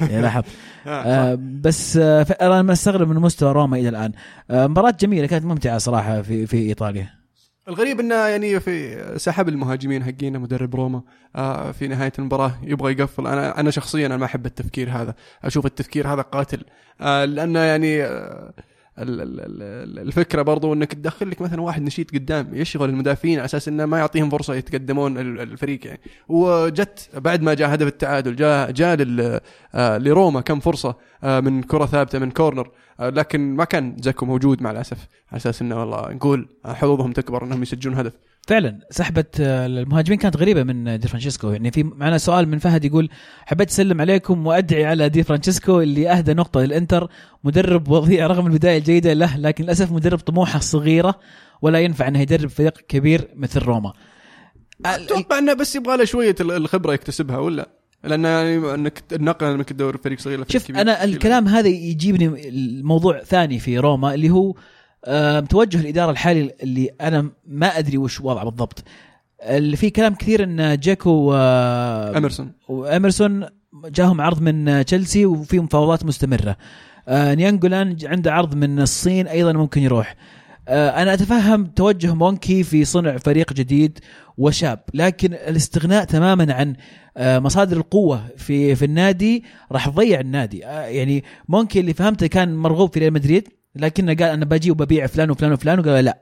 لاحظ 0.00 0.42
آه، 0.86 0.90
آه، 0.90 1.38
بس 1.40 1.96
آه، 1.96 2.22
أنا 2.40 2.62
مستغرب 2.62 3.08
من 3.08 3.16
مستوى 3.16 3.52
روما 3.52 3.76
إلى 3.76 3.88
الآن. 3.88 4.12
آه، 4.50 4.66
مباراة 4.66 4.94
جميلة 5.00 5.26
كانت 5.26 5.44
ممتعة 5.44 5.78
صراحة 5.78 6.22
في 6.22 6.46
في 6.46 6.56
إيطاليا. 6.56 7.20
الغريب 7.68 8.00
إنه 8.00 8.14
يعني 8.14 8.60
في 8.60 9.04
سحب 9.18 9.48
المهاجمين 9.48 10.04
حقينا 10.04 10.38
مدرب 10.38 10.74
روما 10.76 11.02
آه، 11.36 11.72
في 11.72 11.88
نهاية 11.88 12.12
المباراة 12.18 12.52
يبغى 12.62 12.92
يقفل. 12.92 13.26
أنا 13.26 13.60
أنا 13.60 13.70
شخصيا 13.70 14.06
أنا 14.06 14.16
ما 14.16 14.24
أحب 14.24 14.46
التفكير 14.46 14.90
هذا. 14.90 15.14
أشوف 15.44 15.66
التفكير 15.66 16.08
هذا 16.08 16.22
قاتل. 16.22 16.64
آه، 17.00 17.24
لأنه 17.24 17.58
يعني 17.60 18.02
آه، 18.04 18.52
الفكرة 19.02 20.42
برضو 20.42 20.72
إنك 20.72 20.92
تدخل 20.94 21.30
لك 21.30 21.40
مثلا 21.42 21.60
واحد 21.60 21.82
نشيط 21.82 22.14
قدام 22.14 22.54
يشغل 22.54 22.88
المدافعين 22.88 23.38
على 23.38 23.44
أساس 23.44 23.68
إنه 23.68 23.86
ما 23.86 23.98
يعطيهم 23.98 24.30
فرصة 24.30 24.54
يتقدمون 24.54 25.18
ال- 25.18 25.40
الفريق 25.40 25.86
يعني. 25.86 26.00
وجت 26.28 27.10
بعد 27.14 27.42
ما 27.42 27.54
جاء 27.54 27.74
هدف 27.74 27.86
التعادل 27.86 28.36
جاء 28.36 28.70
جاء 28.70 28.96
آه، 29.74 29.98
لروما 29.98 30.40
كم 30.40 30.60
فرصة 30.60 30.96
آه، 31.24 31.40
من 31.40 31.62
كرة 31.62 31.86
ثابتة 31.86 32.18
من 32.18 32.30
كورنر 32.30 32.70
آه، 33.00 33.08
لكن 33.10 33.54
ما 33.56 33.64
كان 33.64 33.96
زكو 34.00 34.26
موجود 34.26 34.62
مع 34.62 34.70
الأسف. 34.70 34.98
على 35.30 35.36
أساس 35.36 35.62
إنه 35.62 35.80
والله 35.80 36.12
نقول 36.12 36.48
حظوظهم 36.64 37.12
تكبر 37.12 37.44
إنهم 37.44 37.62
يسجلون 37.62 37.96
هدف. 37.96 38.12
فعلا 38.48 38.78
سحبة 38.90 39.24
آه، 39.40 39.66
المهاجمين 39.66 40.18
كانت 40.18 40.36
غريبة 40.36 40.62
من 40.62 40.98
دي 40.98 41.08
فرانشيسكو. 41.08 41.50
يعني 41.50 41.70
في 41.70 41.82
معنا 41.82 42.18
سؤال 42.18 42.48
من 42.48 42.58
فهد 42.58 42.84
يقول 42.84 43.08
حبيت 43.46 43.68
أسلم 43.70 44.00
عليكم 44.00 44.46
وأدعي 44.46 44.84
على 44.84 45.08
دي 45.08 45.22
فرانشيسكو 45.22 45.80
اللي 45.80 46.10
أهدى 46.10 46.34
نقطة 46.34 46.60
للإنتر. 46.60 47.08
مدرب 47.44 47.88
وضيع 47.88 48.26
رغم 48.26 48.46
البداية 48.46 48.78
الجيدة 48.78 49.12
له 49.12 49.36
لكن 49.36 49.64
للأسف 49.64 49.92
مدرب 49.92 50.18
طموحه 50.18 50.58
صغيرة 50.58 51.14
ولا 51.62 51.80
ينفع 51.80 52.08
إنه 52.08 52.20
يدرب 52.20 52.48
فريق 52.50 52.78
كبير 52.88 53.28
مثل 53.36 53.60
روما. 53.60 53.92
أتوقع 54.84 55.38
إنه 55.38 55.52
بس 55.54 55.76
يبغى 55.76 55.96
له 55.96 56.04
شوية 56.04 56.34
ال- 56.40 56.50
الخبرة 56.52 56.92
يكتسبها 56.92 57.38
ولا؟ 57.38 57.68
لأن 58.04 58.24
يعني 58.24 58.74
إنك 58.74 59.02
النقل 59.12 59.46
إنك 59.46 59.68
تدور 59.68 59.96
فريق 59.96 60.18
صغير 60.18 60.44
شوف 60.48 60.70
أنا. 60.70 61.04
الكلام 61.04 61.48
هذا 61.48 61.68
يجيبني 61.68 62.48
الموضوع 62.48 63.22
ثاني 63.24 63.58
في 63.58 63.78
روما 63.78 64.14
اللي 64.14 64.30
هو 64.30 64.54
آه، 65.04 65.40
توجه 65.40 65.80
الإدارة 65.80 66.10
الحالي 66.10 66.54
اللي 66.62 66.90
أنا 67.00 67.30
ما 67.46 67.78
أدري 67.78 67.98
وش 67.98 68.20
وضعه 68.20 68.44
بالضبط. 68.44 68.84
اللي 69.42 69.76
في 69.76 69.90
كلام 69.90 70.14
كثير 70.14 70.44
إن 70.44 70.78
دجيكو 70.78 71.32
آه، 71.34 72.18
إيمرسون. 72.18 72.52
وإيمرسون 72.68 73.46
جاهم 73.84 74.20
عرض 74.20 74.42
من 74.42 74.84
تشيلسي 74.84 75.26
وفي 75.26 75.60
مفاوضات 75.60 76.04
مستمرة. 76.04 76.56
آه، 77.08 77.34
ناينجولان 77.34 77.96
عنده 78.04 78.32
عرض 78.32 78.54
من 78.54 78.80
الصين 78.80 79.26
أيضا 79.26 79.52
ممكن 79.52 79.82
يروح. 79.82 80.16
آه، 80.68 81.02
أنا 81.02 81.14
أتفهم 81.14 81.66
توجه 81.66 82.14
مونكي 82.14 82.62
في 82.62 82.84
صنع 82.84 83.16
فريق 83.16 83.52
جديد 83.52 83.98
وشاب 84.38 84.80
لكن 84.94 85.34
الاستغناء 85.34 86.04
تماما 86.04 86.54
عن 86.54 86.76
مصادر 87.18 87.76
القوة 87.76 88.24
في 88.36 88.74
في 88.74 88.84
النادي 88.84 89.44
راح 89.72 89.88
تضيع 89.88 90.20
النادي. 90.20 90.58
يعني 90.58 91.24
مونكي 91.48 91.80
اللي 91.80 91.94
فهمته 91.94 92.26
كان 92.26 92.56
مرغوب 92.56 92.92
في 92.92 93.00
ريال 93.00 93.12
مدريد. 93.12 93.48
لكنه 93.74 94.14
قال 94.14 94.22
أنا 94.28 94.44
بجي 94.44 94.70
وببيع 94.70 95.06
فلان 95.06 95.30
وفلان 95.30 95.52
وفلان 95.52 95.78
وقال 95.78 96.04
لا. 96.04 96.18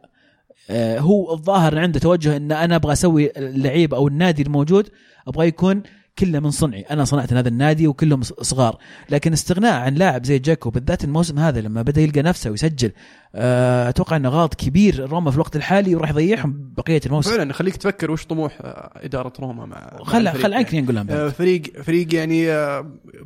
آه، 0.71 0.99
هو 0.99 1.33
الظاهر 1.35 1.79
عنده 1.79 2.01
توجه 2.01 2.37
إن 2.37 2.53
أنا 2.53 2.77
أبغى 2.77 2.93
أسوي 2.93 3.31
اللعيب 3.37 3.95
أو 3.95 4.09
النادي 4.09 4.43
الموجود 4.43 4.89
أبغى 5.29 5.47
يكون 5.47 5.83
كله 6.19 6.41
من 6.41 6.51
صنعي. 6.51 6.81
أنا 6.83 7.05
صنعت 7.05 7.33
هذا 7.33 7.49
النادي 7.49 7.87
وكلهم 7.87 8.23
صغار. 8.23 8.79
لكن 9.11 9.33
استغناء 9.33 9.73
عن 9.81 9.95
لاعب 9.95 10.25
زي 10.25 10.39
جاكو 10.39 10.71
بالذات 10.71 11.05
الموسم 11.05 11.39
هذا 11.39 11.61
لما 11.61 11.83
بدأ 11.83 12.01
يلقى 12.01 12.23
نفسه 12.23 12.51
ويسجل 12.51 12.93
آه، 13.35 13.89
أتوقع 13.89 14.17
إنه 14.17 14.29
غلط 14.29 14.55
كبير 14.55 15.11
روما 15.11 15.31
في 15.31 15.37
الوقت 15.37 15.57
الحالي 15.57 15.95
وراح 15.95 16.11
يضيعهم 16.11 16.73
بقية 16.77 17.01
الموسم. 17.07 17.31
فعلا 17.37 17.53
خليك 17.53 17.77
تفكر 17.77 18.11
وش 18.11 18.27
طموح 18.27 18.59
آه، 18.61 19.01
إدارة 19.05 19.33
روما 19.41 19.67
مع 19.67 19.99
خل 20.03 20.29
خل 20.29 20.55
عنك 20.55 20.75
يعني. 20.75 20.87
نقول 20.93 21.31
فريق 21.31 21.63
فريق 21.83 22.15
يعني 22.15 22.47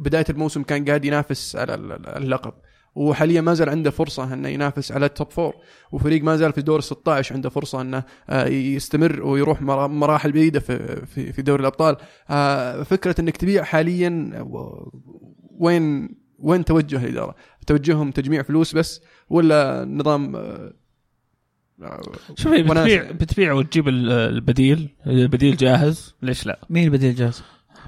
بداية 0.01 0.25
الموسم 0.31 0.63
كان 0.63 0.85
قاعد 0.85 1.05
ينافس 1.05 1.57
على 1.57 1.75
ال- 1.75 1.93
ال- 1.93 2.09
اللقب. 2.09 2.53
وحاليا 2.95 3.41
ما 3.41 3.55
زال 3.55 3.69
عنده 3.69 3.91
فرصة 3.91 4.33
إنه 4.35 4.49
ينافس 4.49 4.93
على 4.93 5.07
ال 5.07 5.13
top 5.13 5.31
four 5.31 5.55
وفريق 5.93 6.23
ما 6.23 6.37
زال 6.37 6.53
في 6.53 6.63
دور 6.63 6.81
16 6.81 7.35
عنده 7.35 7.51
فرصة 7.51 7.81
إنه 7.81 8.03
آه، 8.31 8.47
يستمر 8.47 9.23
ويروح 9.23 9.63
مرا- 9.63 9.87
مراحل 9.87 10.33
بعيدة 10.33 10.61
في 10.61 11.07
في 11.07 11.33
في 11.33 11.43
دوري 11.43 11.61
الأبطال 11.61 11.97
آه، 12.31 12.83
فكرة 12.83 13.21
إنك 13.21 13.37
تبيع 13.37 13.65
حاليا 13.65 14.31
وين 15.59 16.09
وين 16.39 16.65
توجه 16.65 17.05
الإدارة؟ 17.05 17.35
توجههم 17.67 18.11
تجميع 18.11 18.43
فلوس 18.43 18.75
بس 18.75 19.01
ولا 19.31 19.85
نظام 19.85 20.37
آه، 20.37 20.73
شوفي 22.37 22.63
بتبيع. 22.63 23.11
بتبيع 23.13 23.53
وتجيب 23.53 23.89
ال- 23.89 24.11
البديل 24.13 24.89
البديل 25.07 25.57
جاهز 25.57 26.15
ليش 26.23 26.47
لا 26.47 26.61
مين 26.71 26.85
البديل 26.85 27.15
جاهز؟ 27.15 27.43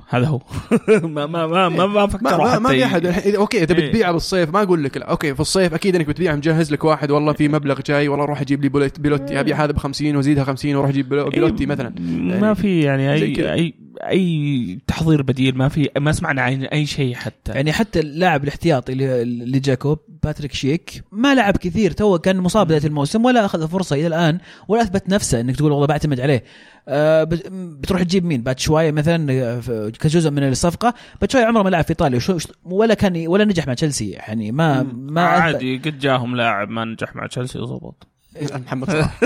هذا 0.08 0.26
هو. 0.26 0.40
ما 1.02 1.26
ما 1.26 1.46
ما 1.46 1.68
ما, 1.68 1.86
ما 1.86 2.06
فكروا 2.06 2.30
ما, 2.30 2.36
ما, 2.44 2.50
حتى 2.50 2.60
ما 2.60 2.68
في 2.68 2.84
أحد. 2.84 3.12
إذا- 3.12 3.36
okay 3.36 3.62
إذا 3.62 3.74
إيه. 3.78 3.88
بتبيعه 3.88 4.12
بالصيف 4.12 4.50
ما 4.50 4.62
أقول 4.62 4.84
لك 4.84 4.96
لا. 4.96 5.04
okay 5.10 5.34
في 5.34 5.40
الصيف 5.40 5.74
أكيد 5.74 5.96
إنك 5.96 6.06
بتبيعه 6.06 6.34
مجهز 6.36 6.72
لك 6.72 6.84
واحد 6.84 7.10
والله 7.10 7.32
في 7.32 7.48
مبلغ 7.48 7.80
جاي 7.86 8.08
والله 8.08 8.24
روح 8.24 8.40
أجيب 8.40 8.62
لي 8.62 8.90
بيلوتي 8.98 9.40
أبيع 9.40 9.64
هذا 9.64 9.72
ب 9.72 9.78
50 9.78 10.16
وأزيدها 10.16 10.44
50 10.44 10.74
وأروح 10.74 10.90
أجيب 10.90 11.08
بلو- 11.08 11.28
بيلوتي 11.30 11.66
مثلا. 11.66 11.94
ما 12.40 12.54
في 12.54 12.80
يعني 12.80 13.12
اي. 13.12 13.52
اي 13.52 13.74
أي 13.94 14.78
تحضير 14.86 15.22
بديل 15.22 15.56
ما 15.56 15.68
في 15.68 15.88
ما 15.98 16.12
سمعنا 16.12 16.42
عن 16.42 16.62
أي 16.62 16.86
شيء 16.86 17.14
حتى. 17.14 17.52
يعني 17.52 17.72
حتى 17.72 18.00
اللاعب 18.00 18.42
الاحتياطي 18.44 18.92
اللي 18.92 19.58
جابوه 19.60 19.98
باتريك 20.22 20.52
شيك 20.52 21.02
ما 21.12 21.34
لعب 21.34 21.56
كثير 21.56 21.90
تو 21.90 22.18
كان 22.18 22.36
مصاب 22.36 22.66
بدايه 22.66 22.84
الموسم 22.84 23.24
ولا 23.24 23.44
أخذ 23.44 23.68
فرصة 23.68 23.96
إلى 23.96 24.06
الآن 24.06 24.38
ولا 24.68 24.82
أثبت 24.82 25.08
نفسه 25.08 25.40
إنك 25.40 25.56
تقول 25.56 25.72
والله 25.72 25.86
بعتمد 25.86 26.20
عليه. 26.20 26.44
آه 26.88 27.24
بت- 27.24 27.48
بتروح 27.52 28.02
تجيب 28.02 28.24
مين؟ 28.24 28.42
باتشواي 28.42 28.92
مثلا 28.92 29.32
آه، 29.74 29.88
كجزء 29.88 30.30
من 30.30 30.48
الصفقة. 30.48 30.94
باتشواي 31.20 31.44
عمره 31.44 31.62
ما 31.62 31.68
لعب 31.68 31.84
في 31.84 31.90
إيطاليا. 31.90 32.20
ولا 32.64 32.94
كان 32.94 33.26
ولا 33.26 33.44
نجح 33.44 33.66
مع 33.66 33.74
تشيلسي. 33.74 34.10
يعني 34.10 34.52
ما 34.52 34.82
ما 34.94 35.22
عادي 35.26 35.76
قد 35.78 35.98
جاهم 35.98 36.36
لاعب 36.36 36.68
ما 36.70 36.84
نجح 36.84 37.16
مع 37.16 37.26
تشيلسي 37.26 37.58
وزبط. 37.58 38.06
محمد 38.66 38.90
صلاح. 38.90 39.20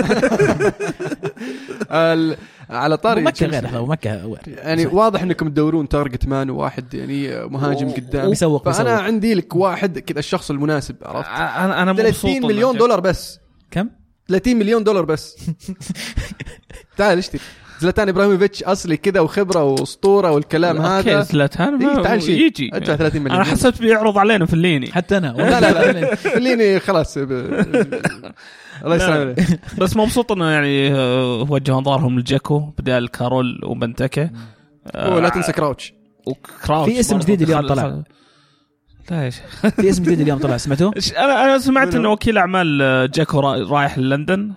ال- 1.91 2.37
على 2.69 2.97
طاري 2.97 3.21
مكه 3.21 3.45
غير 3.45 3.85
مكة 3.85 4.37
يعني 4.47 4.85
واضح 4.85 5.21
إنكم 5.21 5.49
تدورون 5.49 5.87
target 5.89 6.27
man 6.27 6.49
وواحد 6.49 6.93
يعني 6.93 7.45
مهاجم 7.49 7.89
قدام. 7.89 8.29
ويسوق- 8.29 8.69
فأنا. 8.69 8.91
عندي 8.91 9.33
لك 9.33 9.55
واحد 9.55 9.99
كذا 9.99 10.19
الشخص 10.19 10.51
المناسب 10.51 10.95
عرفت؟ 11.01 11.29
أنا 11.29 11.81
أنا 11.83 11.93
مو 11.93 11.99
مبسوط 11.99 12.21
30 12.21 12.35
إنه 12.37 12.47
مليون 12.47 12.77
دولار 12.77 12.99
بس. 12.99 13.39
كم؟ 13.71 13.89
30 14.27 14.55
مليون 14.59 14.83
دولار 14.83 15.05
بس. 15.05 15.37
تعال 16.97 17.17
اشتري. 17.17 17.41
زلاتان 17.79 18.09
إبراهيموفيتش 18.09 18.63
أصلي 18.63 18.97
كذا 18.97 19.19
وخبرة 19.19 19.63
وأسطورة 19.63 20.31
والكلام 20.31 20.77
okay 20.77 21.11
هذا. 21.11 21.21
زلاتان 21.21 21.81
إيه، 21.81 21.95
ما- 21.95 22.01
تعال 22.03 22.21
شيل. 22.23 22.41
يجي. 22.41 22.69
أدفع 22.73 22.95
30 22.95 23.21
مليون. 23.21 23.35
أنا 23.35 23.43
حسبت 23.51 23.81
بيعرض 23.81 24.17
علينا 24.17 24.45
فيلايني. 24.45 24.91
حتى 24.91 25.17
أنا. 25.17 25.27
لا 25.37 25.59
لا 25.61 25.91
لا. 25.91 26.15
خليني 26.15 26.79
خلاص. 26.79 27.17
الله 28.83 28.95
يسلم 28.95 29.09
لا. 29.13 29.19
عليك 29.21 29.59
بس 29.79 29.97
مبسوط 29.97 30.31
إنه 30.31 30.45
يعني 30.51 30.93
آه، 30.93 31.45
وجهوا 31.49 31.79
انظارهم 31.79 32.19
لدجيكو 32.19 32.59
بدال 32.59 33.07
كارول 33.11 33.59
وبنتكه 33.65 34.29
ولا 34.95 35.29
تنسى 35.29 35.51
كراوتش. 35.51 35.93
وكراوتش 36.27 36.91
في 36.93 36.99
اسم 36.99 37.17
جديد 37.19 37.41
اليوم 37.41 37.67
طلع. 37.67 37.83
خل- 37.83 38.03
لا 39.11 39.25
يا 39.25 39.29
شيخ. 39.29 39.65
في 39.81 39.89
اسم 39.89 40.03
جديد 40.03 40.19
اليوم 40.21 40.39
طلع 40.39 40.57
سمعتوه؟ 40.57 40.91
إيش- 40.91 41.17
أنا 41.19 41.43
أنا 41.45 41.57
سمعت؟ 41.59 41.95
إنه 41.95 42.09
وكيل 42.11 42.37
أعمال 42.37 42.81
آه، 42.81 43.05
جاكو 43.05 43.39
را- 43.39 43.67
رايح 43.69 43.97
لندن. 43.97 44.51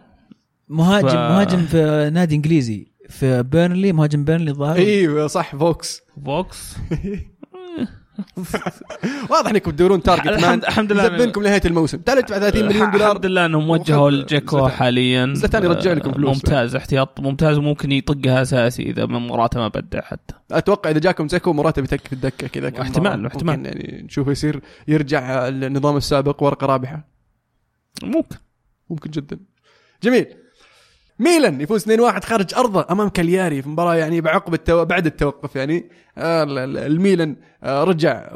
مهاجم 0.68 1.08
ف- 1.08 1.12
مهاجم 1.14 1.58
في 1.66 2.10
نادي 2.14 2.34
إنجليزي. 2.34 2.91
في 3.12 3.42
بيرنلي 3.42 3.92
مهاجم 3.92 4.24
بيرنلي 4.24 4.50
الظاهر 4.50 4.76
إيوه 4.76 5.26
صح 5.26 5.56
فوكس 5.56 6.02
فوكس 6.24 6.76
واضح 9.30 9.50
إنكم 9.50 9.70
تدورون 9.70 10.02
target 10.02 10.26
man 10.26 10.34
الحمد 10.34 10.64
الحمد 10.64 10.92
لله 10.92 11.04
يزينكم 11.04 11.40
لنهاية 11.40 11.60
الموسم. 11.64 11.98
تعال 11.98 12.18
ادفع 12.18 12.38
30 12.38 12.64
مليون 12.66 12.82
الحمد 12.82 12.92
دولار. 12.98 13.26
لله 13.26 13.46
أنهم 13.46 13.70
وجهوا 13.70 14.10
زلاتان. 14.10 14.68
حاليا. 14.68 15.32
زلاتان 15.34 15.64
يرجع 15.64 15.92
لكم 15.92 16.12
فلوس. 16.12 16.36
ممتاز 16.36 16.76
احتياط 16.76 17.20
ممتاز 17.20 17.58
وممكن 17.58 17.92
يطقها 17.92 18.42
أساسي 18.42 18.82
إذا 18.82 19.06
من 19.06 19.26
مراته 19.26 19.60
ما 19.60 19.68
بدع 19.68 20.00
حتى. 20.00 20.34
أتوقع 20.50 20.90
إذا 20.90 20.98
جاكم 20.98 21.28
زيكو 21.28 21.52
مراته 21.52 21.82
بيتك 21.82 22.06
في 22.06 22.12
الدكه 22.12 22.46
كذا 22.46 22.68
احتمال-. 22.68 23.26
احتمال. 23.26 23.56
ممكن 23.58 23.64
يعني 23.64 24.02
نشوفه 24.02 24.30
يصير 24.30 24.60
يرجع 24.88 25.48
النظام 25.48 25.96
السابق 25.96 26.42
ورقة 26.42 26.66
رابحة. 26.66 27.08
ممكن. 28.02 28.36
ممكن 28.90 29.10
جدا. 29.10 29.38
جميل. 30.02 30.26
ميلان 31.22 31.60
يفوز 31.60 31.84
2-1 31.84 32.24
خارج 32.24 32.54
أرضه 32.54 32.86
أمام 32.90 33.08
كالياري 33.08 33.62
في 33.62 33.68
مباراة 33.68 33.94
يعني 33.94 34.20
بعقب 34.20 34.54
التو... 34.54 34.84
بعد 34.84 35.06
التوقف 35.06 35.56
يعني. 35.56 35.90
آه، 36.18 36.42
ال- 36.42 36.58
ال- 36.58 36.78
الميلان 36.78 37.36
آه، 37.62 37.84
رجع 37.84 38.30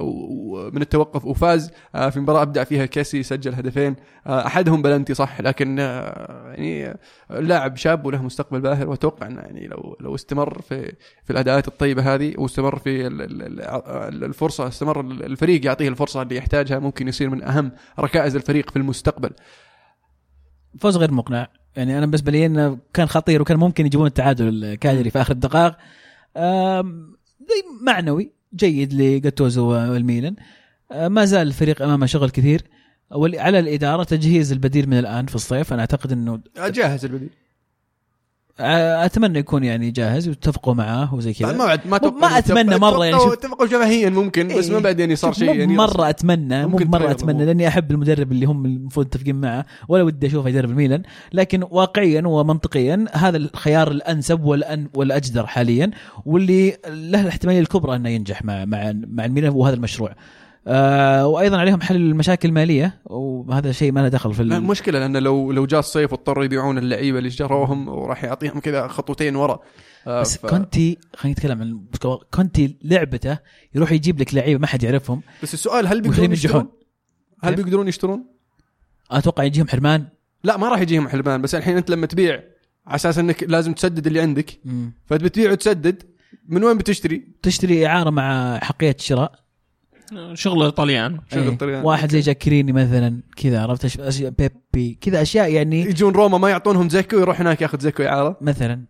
من 0.73 0.83
التوقف 0.83 1.25
وفاز 1.25 1.71
آه، 1.95 2.09
في 2.11 2.21
مباراة 2.21 2.43
أبدع 2.43 2.65
فيها 2.65 2.87
كيسي 2.87 3.23
سجل 3.23 3.55
هدفين. 3.55 3.97
أحدهم 4.27 4.83
بلنتي 4.83 5.15
صح 5.15 5.41
لكن 5.41 5.79
يعني 5.79 6.99
لاعب 7.31 7.77
شاب 7.77 8.07
وله 8.07 8.23
مستقبل 8.23 8.61
باهر 8.61 8.89
وأتوقع 8.89 9.27
إنه 9.27 9.41
يعني 9.41 9.67
لو 9.67 9.97
لو 10.01 10.15
استمر 10.15 10.63
في 10.63 10.93
في 11.25 11.31
الأداءات 11.31 11.69
الطيبة 11.69 12.15
هذه 12.15 12.35
واستمر 12.39 12.79
في 12.79 13.07
ال- 13.07 13.23
ال- 13.23 13.43
ال- 13.63 14.25
الفرصة 14.25 14.69
استمر 14.69 15.01
الفريق 15.01 15.67
يعطيه 15.67 15.89
الفرصة 15.89 16.23
اللي 16.23 16.37
يحتاجها 16.37 16.79
ممكن 16.79 17.09
يصير 17.09 17.31
من 17.31 17.43
أهم 17.43 17.73
ركائز 18.01 18.37
الفريق 18.37 18.71
في 18.71 18.77
المستقبل. 18.77 19.31
فوز 20.81 20.97
غير 20.97 21.13
مقنع. 21.13 21.47
يعني 21.77 21.99
أنا 21.99 22.07
بالنسبة 22.07 22.33
لي 22.33 22.47
إنه 22.47 22.79
كان 22.95 23.07
خطير 23.07 23.43
وكان 23.43 23.57
ممكن 23.57 23.87
يجيبون 23.87 24.07
التعادل 24.07 24.65
الكاليري 24.65 25.11
في 25.11 25.21
آخر 25.21 25.33
الدقائق. 25.33 25.77
معنوي 27.83 28.33
جيد 28.55 28.95
لجاتوزو 28.95 29.71
والميلان. 29.71 30.37
آه، 30.93 31.09
ما 31.09 31.25
زال 31.25 31.47
الفريق 31.47 31.83
أمامه 31.83 32.07
شغل 32.07 32.31
كثير. 32.31 32.63
وعلى 33.11 33.59
الإدارة 33.59 34.05
تجهيز 34.05 34.53
البديل 34.53 34.89
من 34.89 34.99
الآن 34.99 35.27
في 35.27 35.35
الصيف. 35.35 35.73
أنا 35.73 35.81
أعتقد 35.81 36.13
إنه 36.13 36.41
جاهز 36.57 37.05
البديل. 37.05 37.29
آه، 37.29 37.46
أتمنى 38.61 39.39
يكون 39.39 39.65
يعني 39.65 39.91
جاهز 39.91 40.29
واتفقوا 40.29 40.75
معاه 40.75 41.15
وزي 41.15 41.33
كذا 41.33 41.53
ما 41.53 41.79
ما 41.87 42.01
ما 42.21 42.39
أتمنى 42.39 42.77
مرة 42.79 43.05
يعني 43.05 43.19
شوف- 43.19 43.33
اتفقوا 43.33 43.67
شفهيا 43.67 44.11
ممكن 44.11 44.49
بس 44.49 44.69
ما 44.71 44.77
إيه. 44.77 44.83
بعد 44.83 45.01
يعني 45.01 45.17
صار 45.17 45.33
شيء 45.33 45.55
يعني 45.55 45.77
مرة 45.77 46.09
أتمنى 46.09 46.67
مو 46.67 46.79
مرة 46.79 47.11
أتمنى. 47.11 47.45
لأني 47.45 47.69
أحب 47.69 47.91
المدرب 47.91 48.33
اللي 48.33 48.47
هم 48.47 48.65
المفروض 48.65 49.07
متفقين 49.07 49.37
معه 49.37 49.65
ولا 49.89 50.03
ودي 50.03 50.27
اشوفه 50.27 50.49
يدرب 50.49 50.71
الميلان 50.71 51.03
لكن 51.33 51.65
واقعيا 51.71 52.23
ومنطقيا 52.27 53.05
هذا 53.13 53.37
الخيار 53.37 53.91
الأنسب 53.91 54.45
والأن 54.45 54.89
والأجدر 54.95 55.47
حاليا 55.47 55.91
واللي 56.27 56.77
له 56.89 57.21
الاحتمالية 57.21 57.61
الكبرى 57.61 57.97
إنه 57.97 58.09
ينجح 58.09 58.45
مع 58.45 58.65
مع 58.65 58.93
مع 59.09 59.25
الميلان 59.25 59.53
وهذا 59.53 59.75
المشروع 59.75 60.13
آه 60.69 61.27
وأيضا 61.27 61.59
عليهم 61.59 61.81
حل 61.81 61.97
المشاكل 61.97 62.49
المالية 62.49 63.01
وهذا 63.05 63.73
شيء 63.73 63.93
ما 63.93 64.01
له 64.01 64.09
دخل 64.09 64.35
في 64.35 64.43
ال- 64.43 64.53
المشكلة 64.53 64.99
لأن 64.99 65.17
لو 65.17 65.53
لو 65.53 65.67
جاء 65.67 65.81
الصيف 65.81 66.13
واضطروا 66.13 66.45
يبيعون 66.45 66.79
اللعيبة 66.79 67.19
اللي 67.19 67.29
اشتروهم 67.29 67.89
وراح 67.89 68.25
يعطيهم 68.25 68.61
كذا 68.61 68.89
خطوتين 68.89 69.37
ورا 69.37 69.61
آه، 70.07 70.21
بس 70.21 70.37
ف- 70.39 70.47
كونتي 70.47 70.99
خلينا 71.17 71.39
نتكلم 71.39 71.61
عن 71.61 71.81
كونتي 72.35 72.77
لعبته 72.83 73.39
يروح 73.75 73.93
يجيب 73.93 74.21
لك 74.21 74.35
لعيبة 74.35 74.61
ما 74.61 74.67
حد 74.67 74.83
يعرفهم 74.83 75.23
بس 75.43 75.55
السؤال 75.55 75.87
هل 75.87 76.01
بيقدرون 76.01 76.33
يشترون؟ 76.33 76.69
هل؟ 77.45 77.55
بيقدرون 77.55 77.89
يشترون؟ 77.89 78.25
أتوقع 79.11 79.45
يجيهم 79.45 79.69
حرمان 79.69 80.07
لا 80.45 80.57
ما 80.57 80.69
راح 80.69 80.81
يجيهم 80.81 81.09
حلمان 81.09 81.43
بس 81.43 81.55
الحين 81.55 81.77
أنت 81.77 81.91
لما 81.91 82.07
تبيع 82.07 82.43
على 82.87 82.95
أساس 82.97 83.19
إنك 83.19 83.43
لازم 83.43 83.73
تسدد 83.73 84.07
اللي 84.07 84.21
عندك. 84.21 84.61
فبتبيع 85.07 85.51
وتسدد 85.53 86.03
من 86.49 86.65
وين 86.65 86.79
بتشتري؟ 86.79 87.29
تشتري 87.43 87.87
إعارة 87.87 88.11
مع 88.11 88.59
حقية 88.59 88.97
الشراء 88.99 89.46
شغل 90.35 90.71
طليان. 90.71 91.19
شغل 91.33 91.43
إيه. 91.43 91.49
الطريقة. 91.49 91.85
واحد 91.85 92.11
زي 92.13 92.21
جاكريني 92.21 92.73
مثلا 92.73 93.21
كذا 93.37 93.63
عرفت؟ 93.63 93.87
أش- 93.87 94.01
أشياء 94.01 94.33
بيبي 94.39 94.99
كذا 95.01 95.23
أشياء 95.23 95.53
يعني 95.53 95.81
يجون 95.81 96.13
روما 96.13 96.39
ما 96.39 96.49
يعطونهم 96.51 96.89
زيكو 96.89 97.17
يروح 97.17 97.41
هناك 97.41 97.63
ياخذ 97.63 97.79
زيكو 97.81 98.03
اعاره 98.03 98.37
مثلا. 98.41 98.81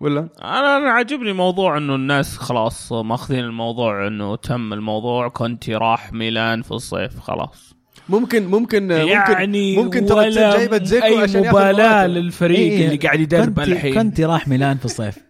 ولا؟ 0.00 0.28
أنا 0.42 0.76
أنا 0.76 0.90
عاجبني 0.90 1.32
موضوع 1.32 1.76
إنه 1.78 1.94
الناس 1.94 2.36
خلاص 2.36 2.92
ماخذين 2.92 3.44
الموضوع 3.44 4.06
إنه 4.06 4.36
تم 4.36 4.72
الموضوع 4.72 5.28
كونتي 5.28 5.74
راح 5.74 6.12
ميلان 6.12 6.62
في 6.62 6.70
الصيف 6.70 7.18
خلاص. 7.20 7.74
ممكن 8.08 8.46
ممكن 8.46 8.82
ممكن 8.82 8.90
يعني 9.10 9.76
ممكن 9.76 10.06
ترى 10.06 10.30
جايبه 10.30 10.84
زيكو 10.84 11.06
أي 11.06 11.18
عشان 11.18 11.48
مبالاة. 11.48 12.06
للفريق 12.06 12.58
إيه، 12.58 12.84
اللي 12.86 12.96
قاعد 12.96 13.20
يدرب 13.20 13.60
الحين. 13.60 13.94
كنتي 13.94 14.24
راح 14.24 14.48
ميلان 14.48 14.76
في 14.76 14.84
الصيف. 14.84 15.18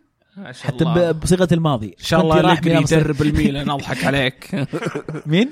حتى 0.62 1.12
بصيغة 1.12 1.49
الماضي. 1.53 1.86
إن 1.86 2.05
شاء 2.05 2.20
الله 2.20 2.41
راح. 2.41 2.66
يدرب 2.66 3.22
الميلان 3.22 3.70
أضحك 3.70 4.05
عليك. 4.05 4.66
مين؟ 5.26 5.51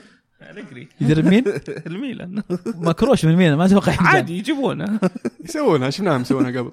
أليجري 0.50 0.88
يدرب 1.00 1.24
مين؟ 1.24 1.44
الميلان. 1.86 2.42
مكروش 2.66 3.24
من 3.24 3.36
ميلان 3.36 3.58
ما 3.58 3.64
أتوقع. 3.64 3.96
عادي 4.00 4.38
يجيبونه. 4.38 5.00
يسوونها 5.44 5.90
شفناهم 5.90 6.20
يسوونها 6.20 6.60
قبل. 6.60 6.70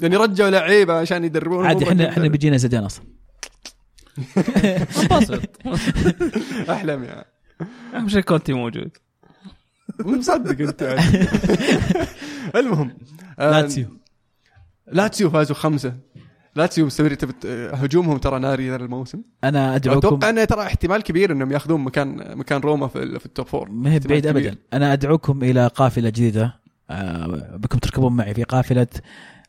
يعني 0.00 0.16
رجعوا 0.16 0.50
لعيبة 0.50 0.92
عشان 0.94 1.24
يدربون. 1.24 1.66
عادي 1.66 1.88
إحنا 1.88 2.08
إحنا 2.08 2.28
بيجينا 2.28 2.56
زيدان 2.56 2.84
أصلا. 2.84 3.04
انبسط 5.02 5.40
احلم 6.70 7.04
يا 7.04 7.24
أهم 7.94 8.08
شيء 8.08 8.20
كونتي 8.20 8.52
موجود. 8.52 8.90
مصدق 10.00 10.68
أنت. 10.68 10.98
المهم 12.56 12.96
آه، 13.38 13.50
لاتسيو. 13.50 13.86
لاتسيو 14.92 15.30
فازوا 15.30 15.56
خمسة. 15.56 15.94
لاتسيو 16.56 16.86
مستمر 16.86 17.16
هجومهم 17.74 18.18
ترى 18.18 18.38
ناري 18.38 18.70
هذا 18.70 18.84
الموسم 18.84 19.22
أنا 19.44 19.76
أدعوكم 19.76 20.06
أتوقع 20.06 20.30
إنه 20.30 20.44
ترى 20.44 20.62
احتمال 20.62 21.02
كبير 21.02 21.32
إنهم 21.32 21.52
ياخذون 21.52 21.80
مكان 21.80 22.38
مكان 22.38 22.60
روما 22.60 22.88
في, 22.88 23.18
في 23.18 23.26
ال 23.26 23.31
top 23.31 23.46
four 23.46 23.68
ما 23.70 23.92
هي 23.92 23.98
بعيد. 23.98 24.26
ابدا 24.26 24.56
أنا 24.72 24.92
أدعوكم 24.92 25.42
إلى 25.42 25.66
قافلة 25.66 26.08
جديدة 26.08 26.60
آه، 26.90 27.56
بكم 27.56 27.78
تركبون 27.78 28.12
معي 28.16 28.34
في 28.34 28.42
قافلة 28.42 28.86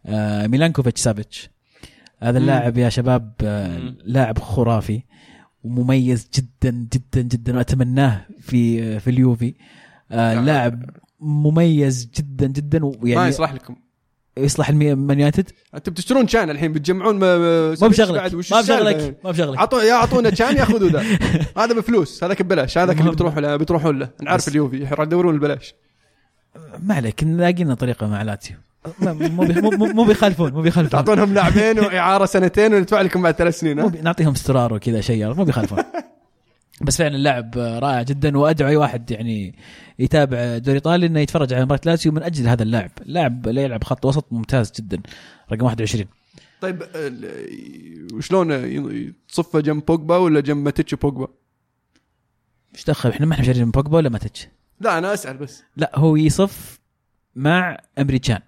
آه، 0.06 0.48
ميلانكوفيتش 0.48 1.02
سافيتش 1.02 1.50
هذا. 2.20 2.38
اللاعب 2.38 2.78
يا 2.78 2.90
شباب 2.90 3.34
آه،. 3.44 3.94
لاعب 4.04 4.40
خرافي 4.40 5.04
ومميز 5.64 6.30
جدا 6.36 6.88
جدا 6.94 7.22
جدا 7.22 7.58
وأتمناه 7.58 8.26
في 8.40 9.00
في 9.00 9.10
اليوفي 9.10 9.56
آه، 10.12 10.34
نعم. 10.34 10.46
لاعب 10.46 10.90
مميز 11.20 12.12
جدا 12.18 12.48
جدا 12.48 12.80
ما 12.80 12.92
ويعني 13.02 13.30
يصلح 13.30 13.54
لكم 13.54 13.76
يصلح 14.38 14.70
المي- 14.70 14.96
مان 14.96 15.18
يونايتد؟ 15.20 15.50
أنتم 15.76 15.92
بتشترون 15.92 16.28
شان 16.28 16.50
الحين 16.50 16.74
بتجمعون 16.74 17.20
ما 17.20 17.38
بشغلك 17.72 18.34
ما؟ 18.34 18.40
بشغلك 18.62 19.18
ما 19.24 19.32
بشغلك. 19.32 19.60
عطوا 19.60 19.82
يا 19.82 19.94
اعطونا 19.94 20.36
شان 20.36 20.58
ياخذوا 20.58 20.90
ذا. 20.90 21.04
هذا 21.64 21.74
بفلوس 21.74 22.24
هذاك 22.24 22.42
ببلاش 22.42 22.78
هذاك 22.78 23.00
اللي 23.00 23.12
بتروحوا 23.12 23.42
له 23.42 23.56
بتروحون 23.56 24.00
له. 24.00 24.10
نعرف 24.22 24.38
بس- 24.38 24.48
اليوفي 24.48 24.84
راح 24.84 25.00
يدورون 25.00 25.34
البلاش. 25.36 25.76
ما 26.84 26.96
عليك 26.96 27.24
نلاقي 27.24 27.64
لنا 27.64 27.74
طريقة 27.76 28.08
مع 28.08 28.22
لاتسيو 28.22 28.56
مو 29.02 29.44
بي- 29.46 29.94
مو 29.94 30.04
بيخالفون 30.04 30.54
مو 30.54 30.62
بيخالفون. 30.62 30.90
تعطونهم 30.92 31.34
لاعبين 31.34 31.80
وإعارة 31.80 32.26
سنتين 32.26 32.74
وندفع 32.74 33.02
لكم 33.02 33.22
بعد 33.22 33.34
ثلاث 33.36 33.60
سنين 33.60 34.04
نعطيهم 34.04 34.32
استرار 34.32 34.74
وكذا 34.74 35.02
شيء 35.02 35.34
مو 35.34 35.44
بيخالفون. 35.44 35.80
بس 36.86 36.98
فعلا 36.98 37.16
اللاعب 37.16 37.58
رائع 37.58 38.02
جدا 38.02 38.38
وأدعو 38.38 38.68
أي 38.70 38.76
واحد 38.76 39.12
يعني 39.12 39.56
يتابع 40.00 40.38
الدوري 40.38 40.78
الايطالي 40.78 41.06
إنه 41.06 41.20
يتفرج 41.20 41.54
على 41.54 41.66
مباراة 41.66 41.82
لاتسيو 41.86 42.12
من 42.12 42.24
أجل 42.24 42.48
هذا 42.48 42.64
اللاعب، 42.64 42.92
لاعب 43.06 43.48
لا 43.48 43.62
يلعب 43.62 43.84
خط 43.84 44.06
وسط 44.06 44.34
ممتاز 44.34 44.72
جدا 44.80 45.02
رقم 45.52 45.66
21 45.66 46.06
طيب 46.62 46.84
ال- 46.96 48.08
وشلون 48.14 48.52
ي- 48.52 49.14
تصفه 49.30 49.60
جنب 49.60 49.86
بوجبا 49.86 50.18
ولا 50.18 50.40
جنب 50.40 50.58
ماتيتش 50.66 50.94
بوجبا؟ 50.96 51.28
إيش 52.76 52.86
دخل 52.86 53.10
إحنا 53.10 53.26
ما 53.26 53.34
إحنا 53.34 53.46
شارين 53.46 53.72
بوجبا 53.72 53.98
ولا 53.98 54.10
ماتش؟ 54.10 54.48
لا 54.80 54.98
أنا 54.98 55.14
أسأل 55.14 55.38
بس 55.38 55.64
لا 55.78 55.92
هو 55.96 56.16
يصف 56.16 56.80
مع 57.36 57.78
أمريكان 58.00 58.40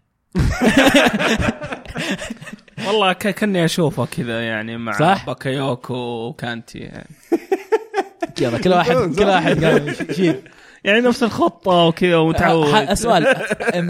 والله 2.88 3.14
ك- 3.14 3.28
كأني 3.30 3.66
أشوفه 3.66 4.06
كذا 4.06 4.42
يعني 4.48 4.78
مع 4.78 4.92
صح؟ 5.00 5.26
باكايوكو 5.26 5.94
وكانتي 6.28 6.78
يعني. 6.80 7.10
يلا 8.44 8.58
كل 8.58 8.70
واحد 8.70 8.96
كل 9.20 9.26
واحد 9.26 9.64
قال 9.64 10.16
شيل 10.16 10.36
يعني 10.84 11.02
نفس 11.02 11.24
الخطة 11.24 11.72
وكذا 11.72 12.18
ومتعود. 12.18 12.68
آه، 12.68 12.94
سؤال. 12.94 13.28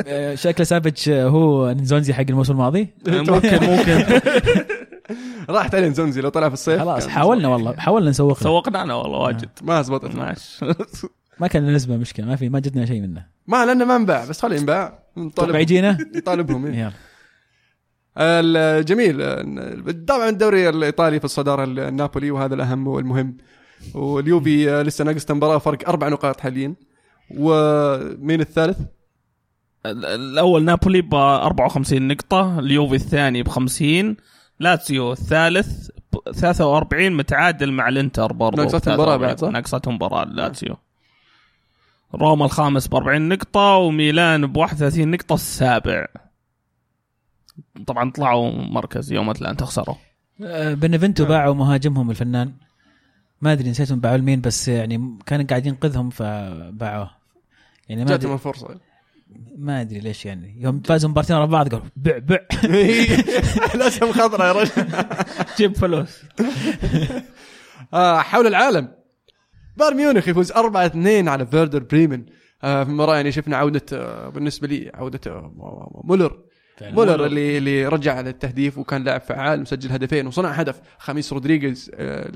آه، 0.08 0.36
شكله 0.36 0.64
سافيتش 0.64 1.10
آه، 1.10 1.28
هو 1.28 1.72
نزونزي 1.72 2.14
حق 2.14 2.26
الموسم 2.30 2.54
الماضي؟ 2.54 2.88
ممكن 3.08 3.60
ممكن. 3.70 4.06
راحت 5.50 5.76
علينا 5.76 5.94
زونزي 5.94 6.22
لو 6.22 6.30
طلع 6.30 6.48
في 6.48 6.54
الصيف. 6.54 6.80
خلاص 6.80 7.08
حاولنا. 7.08 7.48
والله 7.48 7.76
حاولنا 7.78 8.10
نسوق 8.10 8.40
سوقنا 8.40 8.94
والله 8.94 9.20
واجد. 9.20 9.50
ما 9.62 9.82
زبطت. 9.82 10.16
ماشي 10.16 10.66
ما 11.40 11.48
كان 11.48 11.64
لنا 11.64 11.72
نسبه 11.76 11.98
مشكلة 11.98 12.26
ما 12.26 12.36
في 12.36 12.50
ما 12.50 12.60
جتنا 12.60 12.86
شيء 12.86 13.02
منه. 13.02 13.26
ما 13.48 13.66
لأنه 13.66 13.86
ما 13.86 13.96
انباع 13.96 14.26
بس 14.26 14.42
خليه 14.42 14.58
ينباع. 14.58 15.00
نطالب 15.18 15.56
يجينا؟ 15.56 15.98
نطالبهم 16.16 16.66
إيه. 16.66 16.74
يلا. 16.74 16.92
الجميل 18.18 19.18
طبعا 20.06 20.30
الدوري 20.30 20.70
الإيطالي 20.70 21.20
في 21.20 21.26
الصدارة 21.26 21.64
النابولي 21.64 22.32
وهذا 22.32 22.56
الأهم 22.56 22.88
والمهم. 22.88 23.38
واليوفي 23.94 24.70
آه، 24.72 24.82
لسه 24.82 25.04
ناقص 25.06 25.32
مباراة 25.32 25.58
فرق 25.58 25.90
أربع 25.90 26.08
نقاط 26.10 26.40
حاليا 26.40 26.76
ومين 27.38 28.42
الثالث؟ 28.42 28.80
ال- 29.86 30.06
الأول 30.06 30.64
نابولي 30.66 31.02
ب 31.02 31.16
54 31.16 32.08
نقطة 32.08 32.60
اليوفي 32.60 32.96
الثاني 32.96 33.44
ب 33.44 33.48
50 33.48 34.18
لاتسيو 34.60 35.12
الثالث 35.12 35.90
ب 36.14 36.32
43 36.32 37.12
متعادل 37.18 37.72
مع 37.72 37.88
الإنتر 37.90 38.34
برضه 38.34 38.62
ناقصته 38.64 38.92
ب 38.92 38.94
مباراة 38.94 39.18
بعد، 39.18 39.38
43. 39.38 39.50
صح؟ 39.52 39.54
ناقصته 39.54 39.92
مباراة 39.92 40.24
لاتسيو 40.26 40.76
روما 42.16 42.46
الخامس 42.46 42.88
ب 42.88 42.96
40 42.96 43.30
نقطة 43.30 43.76
وميلان 43.76 44.48
ب 44.48 44.58
31 44.58 45.12
نقطة 45.12 45.34
السابع 45.34 46.06
طبعا 47.88 48.12
طلعوا 48.12 48.52
مركز 48.52 49.12
يوم 49.12 49.30
أتلانتا 49.30 49.66
خسروا 49.66 49.96
آه، 50.44 50.74
بنفنتو 50.74 51.26
باعوا 51.26 51.54
مهاجمهم 51.54 52.10
الفنان 52.10 52.54
ما 53.44 53.52
أدري 53.52 53.70
نسيتهم 53.70 54.00
باعوا 54.00 54.18
لمين 54.18 54.42
بس 54.42 54.68
يعني 54.68 55.18
كان 55.26 55.48
قاعد 55.48 55.66
ينقذهم 55.66 56.10
فباعوه. 56.10 57.12
يعني 57.90 58.04
ما 58.04 58.10
جاتهم 58.10 58.34
الفرصة. 58.34 58.80
ما 59.58 59.82
أدري 59.82 60.00
ليش 60.00 60.26
يعني. 60.26 60.56
يوم 60.62 60.82
فازوا 60.82 61.10
مباراتين 61.10 61.36
ورا 61.36 61.46
بعض 61.46 61.70
قالوا 61.70 61.86
بيع 61.96 62.18
بيع. 62.18 62.38
الاسهم 63.76 64.12
خضراء 64.12 64.48
يا 64.48 64.62
رجل. 64.62 65.06
جيب 65.58 65.76
فلوس. 65.76 66.22
آه 67.94 68.20
حول 68.20 68.48
العالم. 68.48 68.92
بايرن 69.78 69.98
ميونخ 69.98 70.28
يفوز 70.28 70.52
4-2 70.52 70.56
على 71.06 71.46
فيردر 71.46 71.84
بريمن. 71.84 72.26
آه 72.64 72.84
في 72.84 72.90
المباراه 72.90 73.16
يعني 73.16 73.32
شفنا 73.32 73.58
عودة 73.58 73.86
آه 73.94 74.30
بالنسبة 74.30 74.68
لي 74.68 74.92
عودة 74.94 75.20
آه 75.28 76.02
مولر. 76.04 76.40
مولر 76.92 77.26
اللي 77.26 77.58
اللي 77.58 77.88
رجع 77.88 78.16
على 78.16 78.30
التهديف 78.30 78.78
وكان 78.78 79.04
لاعب 79.04 79.22
فعال 79.22 79.62
مسجل 79.62 79.92
هدفين 79.92 80.28
وصنع 80.28 80.50
هدف. 80.50 80.82
خميس 80.98 81.34
رودريغيز 81.34 81.92
آه، 81.96 82.32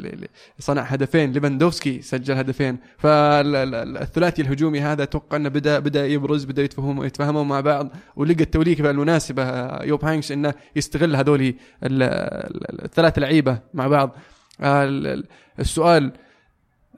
صنع 0.59 0.81
هدفين. 0.81 1.31
ليفاندوفسكي 1.31 2.01
سجل 2.01 2.33
هدفين. 2.33 2.77
فالثلاثي 2.97 4.41
الهجومي 4.41 4.81
هذا 4.81 5.03
أتوقع 5.03 5.37
إنه 5.37 5.49
بدا 5.49 5.79
بدأ 5.79 6.05
يبرز 6.07 6.43
بدأ 6.45 6.63
يتفهموا 6.63 7.05
يتفاهموا 7.05 7.43
مع 7.43 7.59
بعض. 7.61 7.89
ولقى 8.15 8.43
التوليفه 8.43 8.89
المناسبة 8.89 9.43
آه، 9.43 9.83
يوب 9.83 10.05
هاينكس 10.05 10.31
إنه 10.31 10.53
يستغل 10.75 11.15
هذول 11.15 11.41
ال- 11.41 11.53
ال- 11.83 12.85
الثلاث 12.85 13.19
لعيبة 13.19 13.59
مع 13.73 13.87
بعض. 13.87 14.15
آه، 14.61 14.83
ال- 14.83 15.07
ال- 15.07 15.25
السؤال 15.59 16.11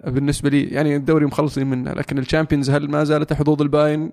بالنسبة 0.07 0.49
لي 0.49 0.63
يعني 0.63 0.95
الدوري 0.95 1.25
مخلصين 1.25 1.67
منه 1.67 1.93
لكن 1.93 2.17
الشامبيونز 2.17 2.69
هل 2.69 2.91
ما 2.91 3.03
زالت 3.03 3.33
حظوظ 3.33 3.61
البايرن؟ 3.61 4.11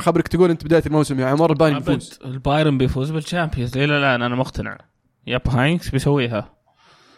خبرك 0.00 0.28
تقول 0.28 0.50
انت 0.50 0.64
بداية 0.64 0.82
الموسم 0.86 1.20
يا 1.20 1.26
عمر 1.26 1.50
البايرن 1.52 1.78
بيفوز. 1.78 2.18
البايرن 2.24 2.78
بيفوز 2.78 3.10
بالشامبيونز 3.10 3.76
إلى 3.78 3.98
الآن 3.98 4.22
أنا 4.22 4.34
مقتنع. 4.36 4.78
يوب 5.26 5.40
هاينكس 5.48 5.88
بيسويها. 5.90 6.54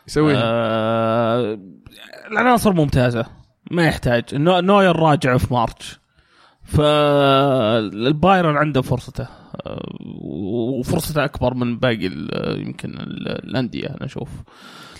يسويها. 0.08 0.40
آه 0.44 1.58
العناصر 2.30 2.72
ممتازة. 2.72 3.26
ما 3.70 3.86
يحتاج. 3.86 4.34
نو- 4.34 4.60
نوير 4.60 4.96
راجع 4.96 5.36
في 5.36 5.54
March. 5.54 6.00
فالبايرن 7.40 8.56
عنده 8.56 8.82
فرصته. 8.82 9.26
آه، 9.66 9.88
وفرصته 10.24 11.24
أكبر 11.24 11.54
من 11.54 11.78
باقي 11.78 12.04
يمكن 12.60 12.90
ال- 12.90 13.44
الأندية 13.48 13.86
أنا 13.86 14.04
أشوف. 14.04 14.28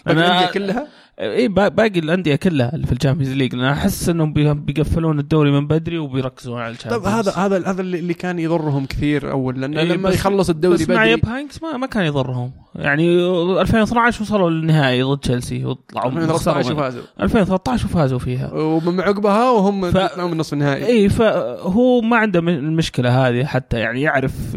الأندية 0.06 0.46
كلها؟ 0.52 0.86
اي 1.20 1.48
با- 1.48 1.68
باقي 1.68 1.98
الأندية 2.00 2.36
كلها 2.36 2.74
اللي 2.74 2.86
في 2.86 2.92
الشامبيونز 2.92 3.32
ليج 3.36 3.54
لأن 3.54 3.64
أحس 3.64 4.08
إنهم 4.08 4.32
بي- 4.32 4.54
بيقفلون 4.54 5.18
الدوري 5.18 5.50
من 5.50 5.66
بدري 5.66 5.98
وبيركزون 5.98 6.60
على 6.60 6.74
طيب 6.74 6.76
الشامبيونز 6.76 7.06
هذا 7.28 7.32
هذا 7.32 7.66
هذا 7.70 7.80
اللي 7.82 8.14
كان 8.14 8.38
يضرهم 8.38 8.86
كثير 8.86 9.30
اول 9.30 9.60
لأنه 9.60 9.80
إيه، 9.80 9.86
لما 9.92 10.10
يخلص 10.10 10.50
الدوري 10.50 10.74
بس 10.74 10.88
مع 10.88 10.94
بدري 10.96 11.10
يوب 11.12 11.26
هاينكس 11.26 11.62
ما, 11.62 11.76
ما 11.76 11.86
كان 11.86 12.04
يضرهم. 12.04 12.52
يعني 12.74 13.16
2012 13.60 14.22
وصلوا 14.22 14.50
للنهائي 14.50 15.02
ضد 15.02 15.18
تشيلسي 15.18 15.64
وطلعوا 15.64 16.08
2013 16.08 16.60
خسروا 16.60 16.76
من- 16.76 16.82
فازوا 16.82 17.02
2013 17.20 17.86
وفازوا. 17.86 18.18
فيها. 18.18 18.52
ومن 18.52 19.00
عقبها 19.00 19.50
وهم 19.50 19.90
ف- 19.90 19.96
طلعوا 19.96 20.28
من 20.30 20.36
نصف 20.36 20.52
النهائي. 20.52 20.86
اي 20.86 21.08
فهو 21.08 22.00
ما 22.00 22.16
عنده 22.16 22.38
المشكلة 22.40 23.28
هذه 23.28 23.44
حتى 23.44 23.78
يعني 23.78 24.02
يعرف 24.02 24.54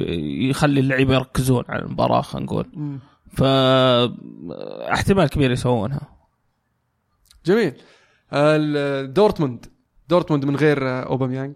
يخلي 0.49 0.79
اللعيبة 0.79 1.13
يركزون 1.13 1.63
على 1.69 1.81
المباراة 1.83 2.21
خلينا 2.21 2.45
نقول. 2.45 2.65
ف 3.33 3.43
احتمال 4.93 5.29
كبير 5.29 5.51
يسوونها. 5.51 6.12
جميل. 7.45 7.73
دورتموند. 9.13 9.65
دورتموند 10.09 10.45
من 10.45 10.55
غير 10.55 11.05
أوباميانج. 11.05 11.53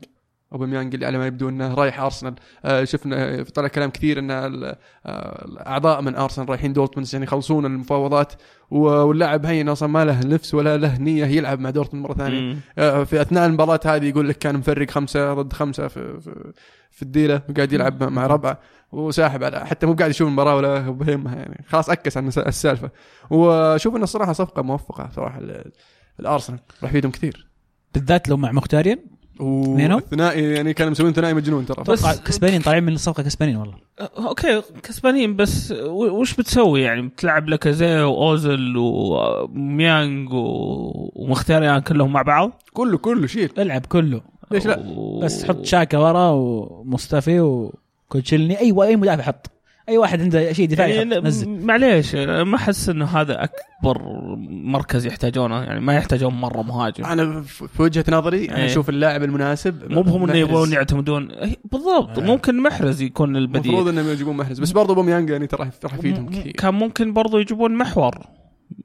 أوباميانج 0.54 0.94
اللي 0.94 1.06
على 1.06 1.18
ما 1.18 1.28
يبدو 1.28 1.50
إنه 1.50 1.74
رايح 1.74 2.00
أرسنال. 2.00 2.36
آه، 2.66 2.84
شفنا 2.84 3.44
طلع 3.44 3.68
كلام 3.68 3.90
كثير 3.90 4.20
إن 4.20 4.32
ال- 4.32 4.76
آه، 5.06 5.46
الاعضاء 5.46 6.02
من 6.02 6.16
أرسنال 6.16 6.50
رايحين 6.50 6.74
دورتموند 6.74 7.08
عشان 7.08 7.24
يخلصون 7.24 7.66
المفاوضات. 7.66 8.34
واللاعب 8.72 9.46
هين 9.46 9.70
أصلا 9.70 9.90
ما 9.90 10.06
له 10.06 10.20
نفس 10.20 10.54
ولا 10.54 10.78
له 10.78 10.98
نية 10.98 11.26
يلعب 11.26 11.60
مع 11.60 11.70
دورتموند 11.70 12.06
مرة 12.08 12.14
ثانية. 12.14 12.58
آه، 12.78 13.04
في 13.04 13.22
أثناء 13.22 13.46
المباراة 13.46 13.80
هذه 13.86 14.06
يقول 14.06 14.30
لك 14.30 14.38
كان 14.38 14.58
مفرق 14.58 14.92
خمسة 14.92 15.34
ضد 15.34 15.54
خمسة 15.54 15.88
في 15.88 16.20
في, 16.22 16.54
في 16.92 17.02
الديره 17.02 17.44
وقاعد 17.50 17.72
يلعب 17.74 18.04
مع 18.04 18.28
ربعة. 18.28 18.60
وساحب 18.92 19.44
على 19.44 19.66
حتى 19.66 19.86
مو 19.86 19.94
قاعد 19.94 20.10
يشوف 20.10 20.28
المباراة 20.28 20.56
ولا 20.56 20.80
بهمها 20.80 21.36
يعني. 21.36 21.66
خلاص 21.68 21.90
أكس 21.90 22.18
عن 22.18 22.28
السالفة. 22.28 22.90
وشوف 23.30 23.96
انه 23.96 24.04
الصراحة 24.04 24.34
صفقة 24.34 24.62
موفقة 24.62 25.10
صراحة 25.16 25.40
ال- 25.40 25.72
الأرسنال. 26.20 26.60
راح 26.84 26.90
يفيدهم 26.92 27.12
كثير. 27.12 27.48
بالذات 27.94 28.30
لو 28.30 28.38
مع 28.38 28.52
مختارين؟ 28.52 29.18
والثنائي 29.40 30.44
يعني 30.54 30.74
كانوا 30.74 30.92
مسوين 30.92 31.14
ثنائي 31.14 31.34
مجنون 31.34 31.66
ترى. 31.66 31.84
بس- 31.84 32.06
أتوقع 32.06 32.24
كسبانين 32.26 32.62
طالعين 32.62 32.84
من 32.84 32.94
الصفقة 32.94 33.24
كسبانين 33.24 33.56
والله. 33.56 33.76
أوكي 34.00 34.62
كسبانين 34.84 35.36
بس 35.36 35.72
و- 35.72 36.20
وش 36.22 36.36
بتسوي 36.36 36.82
يعني؟ 36.82 37.02
بتلعب 37.02 37.50
لكازي 37.50 38.00
واوزل 38.02 38.74
وميانج 38.78 40.34
و- 40.34 41.12
ومختاريان 41.16 41.80
كلهم 41.80 42.14
مع 42.14 42.22
بعض؟ 42.22 42.62
كله 42.74 42.98
كله 42.98 43.28
شيل. 43.28 43.52
العب 43.58 43.86
كله. 43.86 44.22
ليش 44.52 44.66
لا؟ 44.66 44.80
و- 44.88 45.20
بس 45.20 45.46
حط 45.46 45.66
شاكا 45.66 45.98
ورا 45.98 46.30
ومصطفي 46.30 47.70
وكوتشيلني 48.10 48.60
أي 48.60 48.74
أي 48.84 48.95
مدافع 48.95 49.24
حط 49.24 49.51
أي 49.89 49.97
واحد 49.97 50.22
عنده 50.22 50.53
شيء 50.53 50.68
دفاعي 50.68 50.95
يعني 50.95 51.16
نزل. 51.20 51.49
معليش 51.49 52.16
ما 52.16 52.55
أحس 52.55 52.89
إنه 52.89 53.05
هذا 53.05 53.43
أكبر 53.43 54.01
مركز 54.49 55.05
يحتاجونه 55.05 55.64
يعني 55.64 55.80
ما 55.80 55.95
يحتاجون 55.95 56.34
مرة 56.34 56.62
مهاجم. 56.62 57.05
أنا 57.05 57.41
في 57.41 57.82
وجهة 57.82 58.05
نظري 58.10 58.49
أنا 58.49 58.58
إيه. 58.58 58.66
أشوف 58.66 58.89
اللاعب 58.89 59.24
المناسب 59.24 59.91
مو 59.91 60.01
بهم 60.01 60.24
إنه. 60.24 60.36
يبغون 60.38 60.72
يعتمدون. 60.72 61.32
إيه، 61.32 61.55
بالضبط. 61.72 62.20
آه. 62.20 62.24
ممكن 62.24 62.64
محرز 62.64 63.01
يكون 63.01 63.36
البديل. 63.38 63.72
المفروض 63.72 63.93
إنهم 63.93 64.10
يجيبون 64.12 64.38
محرز 64.38 64.60
بس 64.60 64.72
برضه 64.72 64.95
بوميانج 64.95 65.30
يعني 65.30 65.47
ترى 65.47 65.70
راح 65.84 65.93
يفيدهم 65.93 66.30
كثير. 66.30 66.51
كان 66.51 66.74
ممكن 66.74 67.14
برضو 67.14 67.38
يجيبون 67.38 67.76
محور 67.78 68.16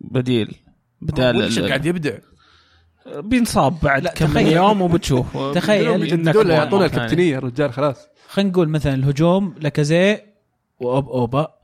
بديل. 0.01 0.55
بدال 1.01 1.43
ال- 1.43 1.69
قاعد 1.69 1.87
يبدع. 1.87 2.13
بينصاب 3.17 3.75
بعد 3.83 4.03
لا، 4.05 4.13
كم. 4.13 4.39
يوم 4.39 4.83
وبتشوف. 4.83 5.37
تخيل. 5.55 6.17
مرة 6.71 6.85
الكابتنية 6.85 7.39
الرجال 7.39 7.73
خلاص. 7.73 8.09
خلينا 8.33 8.51
نقول 8.51 8.69
مثلا 8.69 8.95
الهجوم 8.95 9.55
لاكازي 9.61 10.19
وأوبا 10.81 11.09
أوبا. 11.09 11.55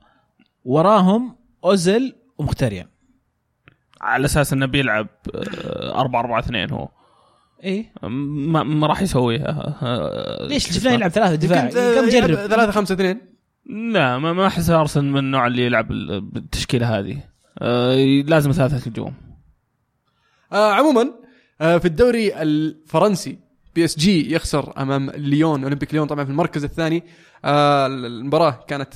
وراهم 0.65 1.35
اوزل 1.65 2.15
ومخيتاريان 2.37 2.87
على 4.01 4.25
أساس 4.25 4.53
إنه 4.53 4.65
بيلعب 4.65 5.07
4 5.35 6.19
4 6.19 6.39
2 6.39 6.71
هو. 6.71 6.89
إيه 7.63 7.93
ما, 8.03 8.63
ما 8.63 8.87
راح 8.87 9.01
يسويها. 9.01 9.77
آه، 9.81 10.47
ليش؟ 10.47 10.67
شفناه 10.71 10.91
يلعب 10.93 11.09
ثلاثة 11.11 11.35
دفاع 11.35 11.69
كم 12.01 12.09
جرب؟ 12.09 12.35
3 12.35 12.71
5 12.71 12.93
2 12.93 13.21
لا 13.93 14.17
ما 14.17 14.33
ما 14.33 14.47
أحس 14.47 14.69
ارسنال 14.69 15.05
من 15.11 15.17
النوع 15.19 15.47
اللي 15.47 15.65
يلعب 15.65 15.91
ال- 15.91 16.21
بالتشكيلة 16.21 16.99
هذه. 16.99 17.23
آه، 17.59 17.95
لازم 18.21 18.51
ثلاثة 18.51 18.89
هجوم. 18.89 19.13
آه 20.53 20.73
عموما 20.73 21.13
آه 21.61 21.77
في 21.77 21.85
الدوري 21.85 22.41
الفرنسي 22.41 23.39
PSG 23.75 24.33
يخسر 24.33 24.73
أمام 24.77 25.09
ليون 25.09 25.63
أولمبيك 25.63 25.93
ليون 25.93 26.07
طبعا 26.07 26.23
في 26.25 26.31
المركز 26.31 26.63
الثاني. 26.63 27.03
آه 27.45 27.87
المباراة 27.87 28.65
كانت 28.67 28.93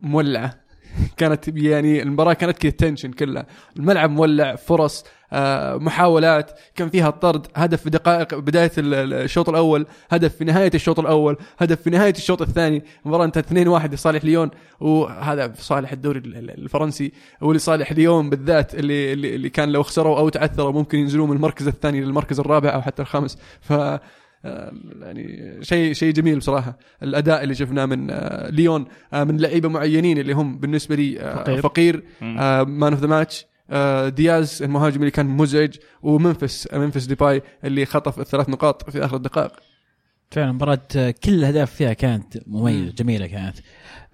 مولعة. 0.00 0.60
كانت 1.16 1.48
يعني 1.48 2.02
المباراة 2.02 2.32
كانت 2.32 2.58
كذا 2.58 2.70
تنشن 2.70 3.12
كلها. 3.12 3.46
الملعب 3.76 4.10
مولع 4.10 4.56
فرص. 4.56 5.04
محاولات 5.78 6.50
كان 6.74 6.88
فيها 6.88 7.10
طرد 7.10 7.46
هدف 7.56 7.82
في 7.82 7.90
دقائق 7.90 8.34
بداية 8.34 8.72
ال- 8.78 8.94
ال- 8.94 9.12
الشوط 9.14 9.48
الأول 9.48 9.86
هدف 10.10 10.36
في 10.36 10.44
نهاية 10.44 10.70
الشوط 10.74 11.00
الأول 11.00 11.36
هدف 11.58 11.82
في 11.82 11.90
نهاية 11.90 12.10
الشوط 12.12 12.42
الثاني 12.42 12.82
المباراه 13.04 13.24
انتهت 13.24 13.46
2-1 13.52 13.92
لصالح 13.94 14.24
ليون 14.24 14.50
وهذا 14.80 15.48
في 15.48 15.64
صالح 15.64 15.92
الدوري 15.92 16.18
ال- 16.18 16.36
ال- 16.36 16.50
الفرنسي 16.50 17.12
ولصالح 17.40 17.92
ليون 17.92 18.30
بالذات 18.30 18.74
اللي 18.74 19.12
اللي 19.12 19.34
اللي 19.34 19.48
كان 19.50 19.72
لو 19.72 19.82
خسروا 19.82 20.18
أو 20.18 20.28
تعثروا 20.28 20.72
ممكن 20.72 20.98
ينزلون 20.98 21.30
من 21.30 21.36
المركز 21.36 21.68
الثاني 21.68 22.00
للمركز 22.00 22.40
الرابع 22.40 22.74
أو 22.74 22.82
حتى 22.82 23.02
الخامس 23.02 23.38
ف 23.60 23.72
آه، 24.44 24.72
يعني 25.00 25.58
شيء 25.62 25.92
شيء 25.92 26.12
جميل 26.12 26.38
بصراحة 26.38 26.78
الأداء 27.02 27.42
اللي 27.42 27.54
شفناه 27.54 27.86
من 27.86 28.10
آه، 28.10 28.50
ليون 28.50 28.86
آه، 29.12 29.24
من 29.24 29.36
لعيبة 29.40 29.68
معينين 29.68 30.18
اللي 30.18 30.32
هم 30.32 30.58
بالنسبة 30.58 30.96
لي 30.96 31.20
آه، 31.20 31.34
فقير. 31.44 31.60
فقير. 31.62 32.02
man 32.66 32.92
of 32.92 33.00
the 33.00 33.06
match 33.06 33.46
دياز 34.08 34.62
المهاجم 34.62 35.00
اللي 35.00 35.10
كان 35.10 35.26
مزعج 35.26 35.76
ومنفس 36.02 36.68
منفس 36.72 37.04
ديباي 37.04 37.42
اللي 37.64 37.86
خطف 37.86 38.20
الثلاث 38.20 38.48
نقاط 38.48 38.90
في 38.90 39.04
آخر 39.04 39.16
الدقائق 39.16 39.52
فعلا 40.30 40.52
مباراة 40.52 40.82
آه، 40.96 41.10
كل 41.10 41.34
الأهداف 41.34 41.74
فيها 41.74 41.92
كانت 41.92 42.38
مميزة 42.46 42.92
جميلة 42.92 43.26
كانت. 43.26 43.56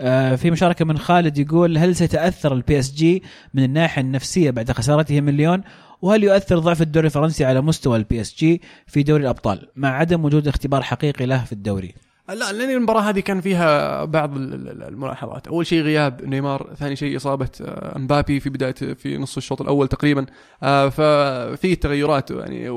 آه، 0.01 0.35
في 0.35 0.51
مشاركة 0.51 0.85
من 0.85 0.99
خالد 0.99 1.39
يقول 1.39 1.79
هل 1.79 1.97
سيتأثر 1.97 2.53
ال 2.53 2.79
PSG 2.79 3.23
من 3.55 3.65
الناحية 3.65 4.03
النفسية 4.03 4.51
بعد 4.51 4.73
خسارته 4.73 5.21
من 5.21 5.37
ليون؟ 5.37 5.63
وهل 6.03 6.25
يؤثر 6.25 6.59
ضعف 6.59 6.83
الدوري 6.83 7.07
الفرنسي 7.07 7.45
على 7.45 7.61
مستوى 7.61 7.97
ال 7.97 8.21
PSG 8.21 8.63
في 8.87 9.03
دوري 9.03 9.23
الأبطال 9.23 9.69
مع 9.77 9.89
عدم 9.89 10.25
وجود 10.25 10.49
اختبار 10.49 10.83
حقيقي 10.83 11.27
له 11.27 11.45
في 11.45 11.53
الدوري؟ 11.53 11.95
لا 12.29 12.53
لأن 12.53 12.71
المباراة 12.71 13.01
هذه 13.01 13.21
كان 13.21 13.41
فيها 13.41 14.05
بعض 14.05 14.37
ال- 14.37 14.55
ال- 14.69 14.83
الملاحظات. 14.83 15.47
أول 15.49 15.67
شيء 15.67 15.83
غياب 15.83 16.25
نيمار 16.25 16.71
ثاني 16.75 16.97
شيء 16.97 17.17
إصابة 17.17 17.49
آه، 17.61 17.97
امبابي 17.97 18.41
في 18.41 18.51
بداية 18.51 18.73
في 18.73 19.19
نص 19.19 19.37
الشوط 19.37 19.61
الأول 19.63 19.89
تقريبا. 19.89 20.27
آه، 20.63 20.89
ففي 20.89 21.77
تغيرات 21.77 22.31
يعني 22.31 22.69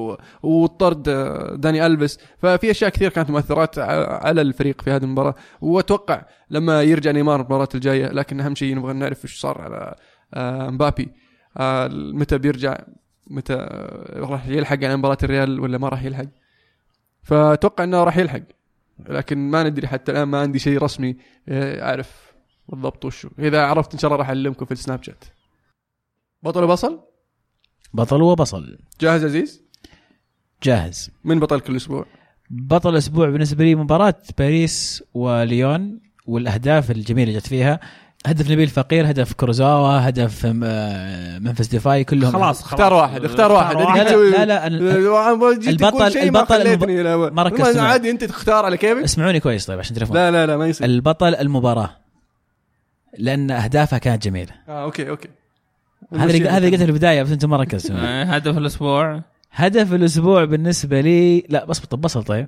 وطرد 0.44 1.10
آه، 1.10 1.56
داني 1.56 1.86
ألفيس. 1.86 2.20
ففي 2.38 2.72
أشياء 2.72 2.90
كثير 2.90 3.10
كانت 3.10 3.30
مؤثرات 3.30 3.80
على 4.10 4.42
الفريق 4.42 4.82
في 4.82 4.92
هذه 4.92 5.04
المباراة. 5.04 5.36
وأتوقع 5.62 6.22
لما 6.50 6.82
يرجع 6.84 7.12
نيمار 7.12 7.40
المباراة 7.40 7.70
الجاية 7.76 8.08
لكن 8.08 8.40
أهم 8.42 8.56
شيء 8.56 8.76
نبغى 8.76 8.94
نعرف 8.94 9.26
إيش 9.26 9.40
صار 9.40 9.62
على 9.62 9.96
آه، 10.34 10.68
امبابي 10.68 11.12
آه، 11.58 11.88
متى 11.94 12.38
بيرجع؟ 12.38 12.78
متى 13.28 13.54
آه، 13.54 14.20
راح 14.20 14.48
يلحق 14.48 14.78
على 14.84 14.98
مباراة 14.98 15.18
الريال 15.24 15.60
ولا 15.60 15.78
ما 15.78 15.90
راح 15.90 16.04
يلحق؟ 16.04 16.26
فأتوقع 17.24 17.84
إنه 17.84 18.04
راح 18.04 18.18
يلحق. 18.18 18.42
لكن 19.00 19.38
ما 19.38 19.64
ندري 19.64 19.88
حتى 19.88 20.12
الآن 20.12 20.24
ما 20.24 20.40
عندي 20.40 20.60
شيء 20.60 20.82
رسمي 20.84 21.18
آه، 21.50 21.90
أعرف 21.90 22.34
بالضبط 22.70 23.06
وشو 23.06 23.30
إذا 23.40 23.66
عرفت 23.66 23.94
إن 23.94 24.00
شاء 24.00 24.10
الله 24.12 24.20
راح 24.20 24.28
أعلمكم 24.28 24.66
في 24.66 24.72
السناب 24.72 25.04
شات 25.04 25.24
بطل 26.44 26.64
وبصل؟ 26.64 27.00
بطل 27.94 28.22
وبصل. 28.22 28.78
جاهز 29.02 29.26
عزيز؟ 29.26 29.64
جاهز. 30.64 31.12
من 31.24 31.40
بطل 31.40 31.60
كل 31.60 31.76
أسبوع؟ 31.76 32.06
بطل 32.50 32.90
الأسبوع 32.90 33.30
بالنسبة 33.30 33.64
لي 33.64 33.76
مباراة 33.76 34.22
باريس 34.38 35.04
وليون 35.14 36.02
والأهداف 36.28 36.92
الجميلة 36.92 37.30
اللي 37.30 37.40
جت 37.40 37.48
فيها 37.48 37.80
هدف 38.26 38.52
نبيل 38.52 38.68
فقير 38.68 39.10
هدف 39.10 39.34
كورزاوا 39.34 40.10
هدف 40.10 40.46
آه، 40.64 41.40
ممفيس 41.40 41.68
ديباي 41.68 42.04
كلهم 42.04 42.32
خلاص 42.32 42.62
خلاص. 42.64 42.64
اختار 42.74 42.94
واحد 42.94 43.26
اختار 43.26 43.52
واحد. 43.52 43.76
لا 43.76 44.04
لا 44.04 44.30
لا, 44.30 44.46
لا 44.46 44.68
أنا 44.68 44.78
البطل- 44.78 46.18
البطل 46.18 47.32
ما 47.34 47.44
ركزت. 47.44 47.78
عادي 47.78 48.12
أنت 48.12 48.24
تختار 48.24 48.66
على 48.66 48.78
كيفك. 48.78 49.04
اسمعوني 49.04 49.40
كويس 49.40 49.66
طيب 49.66 49.80
عشان 49.80 49.96
تعرفون 49.96 50.16
لا 50.18 50.32
لا 50.32 50.46
لا 50.46 50.58
ما 50.58 50.68
يصير. 50.68 50.86
البطل 50.88 51.36
المباراة. 51.36 51.90
لأن 53.18 53.52
اهدافها 53.52 54.00
كانت 54.00 54.24
جميلة. 54.24 54.52
آه 54.70 54.84
أوكي 54.84 55.10
أوكي. 55.10 55.30
هذا 56.14 56.50
هذا 56.50 56.66
قلته 56.66 56.78
في 56.78 56.84
البداية 56.86 57.24
بس 57.24 57.32
أنتم 57.32 57.50
ما 57.50 57.58
ركزتوا. 57.58 57.96
آه، 58.00 58.24
هدف 58.24 58.58
الأسبوع. 58.58 59.22
هدف 59.52 59.94
الأسبوع 59.94 60.46
بالنسبة 60.46 61.02
لي 61.02 61.44
لا 61.50 61.66
بس 61.66 61.80
طب 61.80 62.02
بصل 62.02 62.24
طيب. 62.24 62.48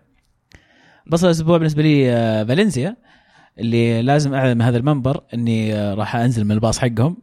بصل 1.07 1.25
الأسبوع 1.25 1.57
بالنسبة 1.57 1.83
لي 1.83 2.11
آه، 2.11 2.43
فالنسيا. 2.43 2.95
اللي 3.59 4.01
لازم 4.01 4.33
اعلن 4.33 4.57
من 4.57 4.61
هذا 4.61 4.77
المنبر 4.77 5.23
إني 5.33 5.75
آه، 5.75 5.93
راح 5.93 6.15
أنزل 6.15 6.45
من 6.45 6.51
الباص 6.51 6.79
حقهم 6.79 7.17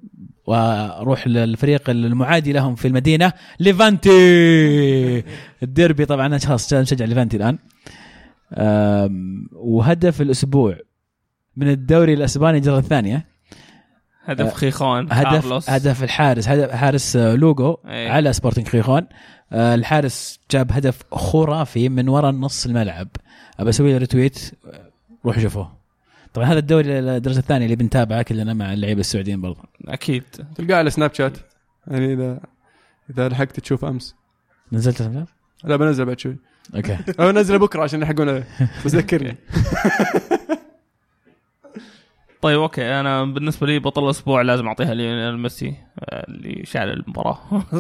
وأروح 0.47 1.27
للفريق 1.27 1.91
المعادي 1.91 2.53
لهم 2.53 2.75
في 2.75 2.89
المدينة 2.89 3.33
ليفانتي! 3.61 5.25
الديربي 5.63 6.05
طبعا 6.07 6.27
أنا 6.27 6.39
خلاص 6.39 6.73
مشجع 6.73 7.05
ليفانتي 7.05 7.37
الآن. 7.37 7.59
وهدف 9.53 10.21
الأسبوع 10.21 10.79
من 11.57 11.69
الدوري 11.71 12.15
الأسباني 12.15 12.59
الجولة 12.59 12.79
الثانية. 12.79 13.27
هدف 14.25 14.47
آه، 14.47 14.51
خيخون 14.51 15.13
هدف 15.13 15.31
كارلوس. 15.31 15.71
هدف 15.71 16.05
الحارس 16.05 16.49
هدف 16.49 16.71
حارس 16.71 17.17
آه، 17.17 17.35
لوجو 17.35 17.77
إيه. 17.89 18.11
على 18.11 18.33
سبورتنج 18.33 18.69
خيخون. 18.69 19.07
الحارس 19.53 20.41
جاب 20.51 20.73
هدف 20.73 21.03
خرافي 21.13 21.89
من 21.89 22.09
وراء 22.09 22.31
نص 22.31 22.67
الملعب. 22.67 23.09
أبى 23.61 23.71
أسوي 23.71 23.93
له 23.93 23.99
retweet 23.99 24.53
روحوا 25.25 25.43
شوفوه. 25.43 25.84
طبعا 26.35 26.47
هذا 26.47 26.59
الدوري 26.59 26.99
الدرجة 26.99 27.39
الثانية 27.39 27.65
اللي 27.65 27.77
بنتابعه 27.77 28.23
كلنا 28.23 28.55
مع 28.55 28.73
اللعيبة 28.73 29.01
السعوديين 29.01 29.41
برضه 29.41 29.63
أكيد. 29.89 30.23
تلقاه 30.55 30.77
على 30.77 30.91
سناب 30.91 31.15
شات 31.15 31.39
يعني 31.87 32.13
اذا 32.13 32.41
إذا 33.11 33.29
لحقت 33.29 33.61
تشوف 33.61 33.85
أمس. 33.85 34.15
نزلت 34.73 35.01
الأهداف؟ 35.01 35.29
لا 35.65 35.77
بنزل 35.77 36.05
بعد 36.05 36.19
شوي. 36.19 36.37
أوكي. 36.77 36.99
أو 37.21 37.31
نزله 37.31 37.59
بكرة 37.59 37.83
عشان 37.83 38.01
يلحقون 38.01 38.45
بس 38.85 38.95
ذكرني 38.95 39.37
طيب 42.43 42.61
أوكي. 42.61 43.01
أنا 43.01 43.25
بالنسبة 43.25 43.67
لي 43.67 43.79
بطل 43.79 44.05
الأسبوع 44.05 44.43
لازم 44.43 44.67
أعطيها 44.67 44.95
ليونيل 44.95 45.39
ميسي 45.39 45.77
آه، 46.01 46.27
اللي 46.29 46.67
شال 46.67 46.91
المباراه 46.91 47.39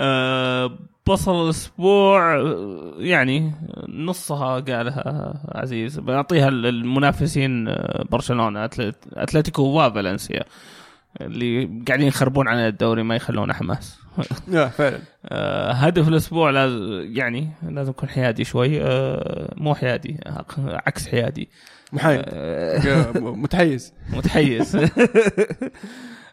آه، 0.00 0.78
بطل 1.06 1.44
الأسبوع 1.44 2.34
آه، 2.36 2.92
يعني 2.98 3.52
نصها 3.88 4.60
قالها 4.60 5.34
عزيز. 5.54 5.98
بعطيها 5.98 6.48
المنافسين 6.48 7.68
آه، 7.68 8.04
برشلونة 8.10 8.64
أتلتيكو 9.16 9.62
وفالنسيا 9.62 10.44
اللي 11.20 11.82
قاعدين 11.88 12.06
يخربون 12.06 12.48
على 12.48 12.68
الدوري 12.68 13.02
ما 13.02 13.16
يخلونه 13.16 13.52
حماس 13.54 13.98
فعلا. 14.78 14.98
هدف 15.72 16.08
الأسبوع 16.08 16.50
لازم 16.50 17.00
يعني 17.16 17.50
لازم 17.62 17.90
يكون 17.90 18.08
حيادي 18.08 18.44
شوي. 18.44 18.80
مو 19.56 19.74
حيادي 19.74 20.20
عكس 20.56 21.08
حيادي. 21.08 21.48
محايد. 21.92 22.24
متحيز. 23.42 23.92
متحيز. 24.12 24.76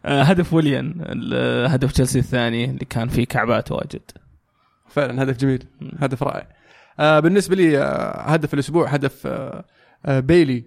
هدف 0.06 0.53
ويليان 0.53 0.93
ال- 0.99 1.68
هدف 1.72 1.91
تشيلسي 1.91 2.20
الثاني 2.20 2.66
اللي 2.66 2.86
كان 2.89 3.08
فيه 3.08 3.26
كعبات 3.26 3.72
واجد. 3.72 4.01
فعلا 4.89 5.24
هدف 5.24 5.38
جميل. 5.38 5.64
هدف 5.99 6.24
رائع. 6.24 6.47
آه 6.99 7.20
بالنسبة 7.20 7.56
لي 7.56 7.78
آه 7.78 8.22
هدف 8.22 8.53
الأسبوع 8.53 8.88
هدف 8.88 9.28
آه 9.28 9.66
آه 10.06 10.20
بيلي. 10.20 10.64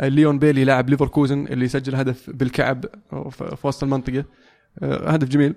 آه 0.00 0.08
ليون 0.08 0.38
بيلي 0.38 0.64
لاعب 0.64 0.90
ليفركوزن 0.90 1.46
اللي 1.46 1.68
سجل 1.68 1.94
هدف 1.94 2.30
بالكعب 2.30 2.84
في 3.30 3.56
وسط 3.66 3.82
المنطقة. 3.82 4.24
آه 4.82 5.10
هدف 5.10 5.28
جميل. 5.28 5.54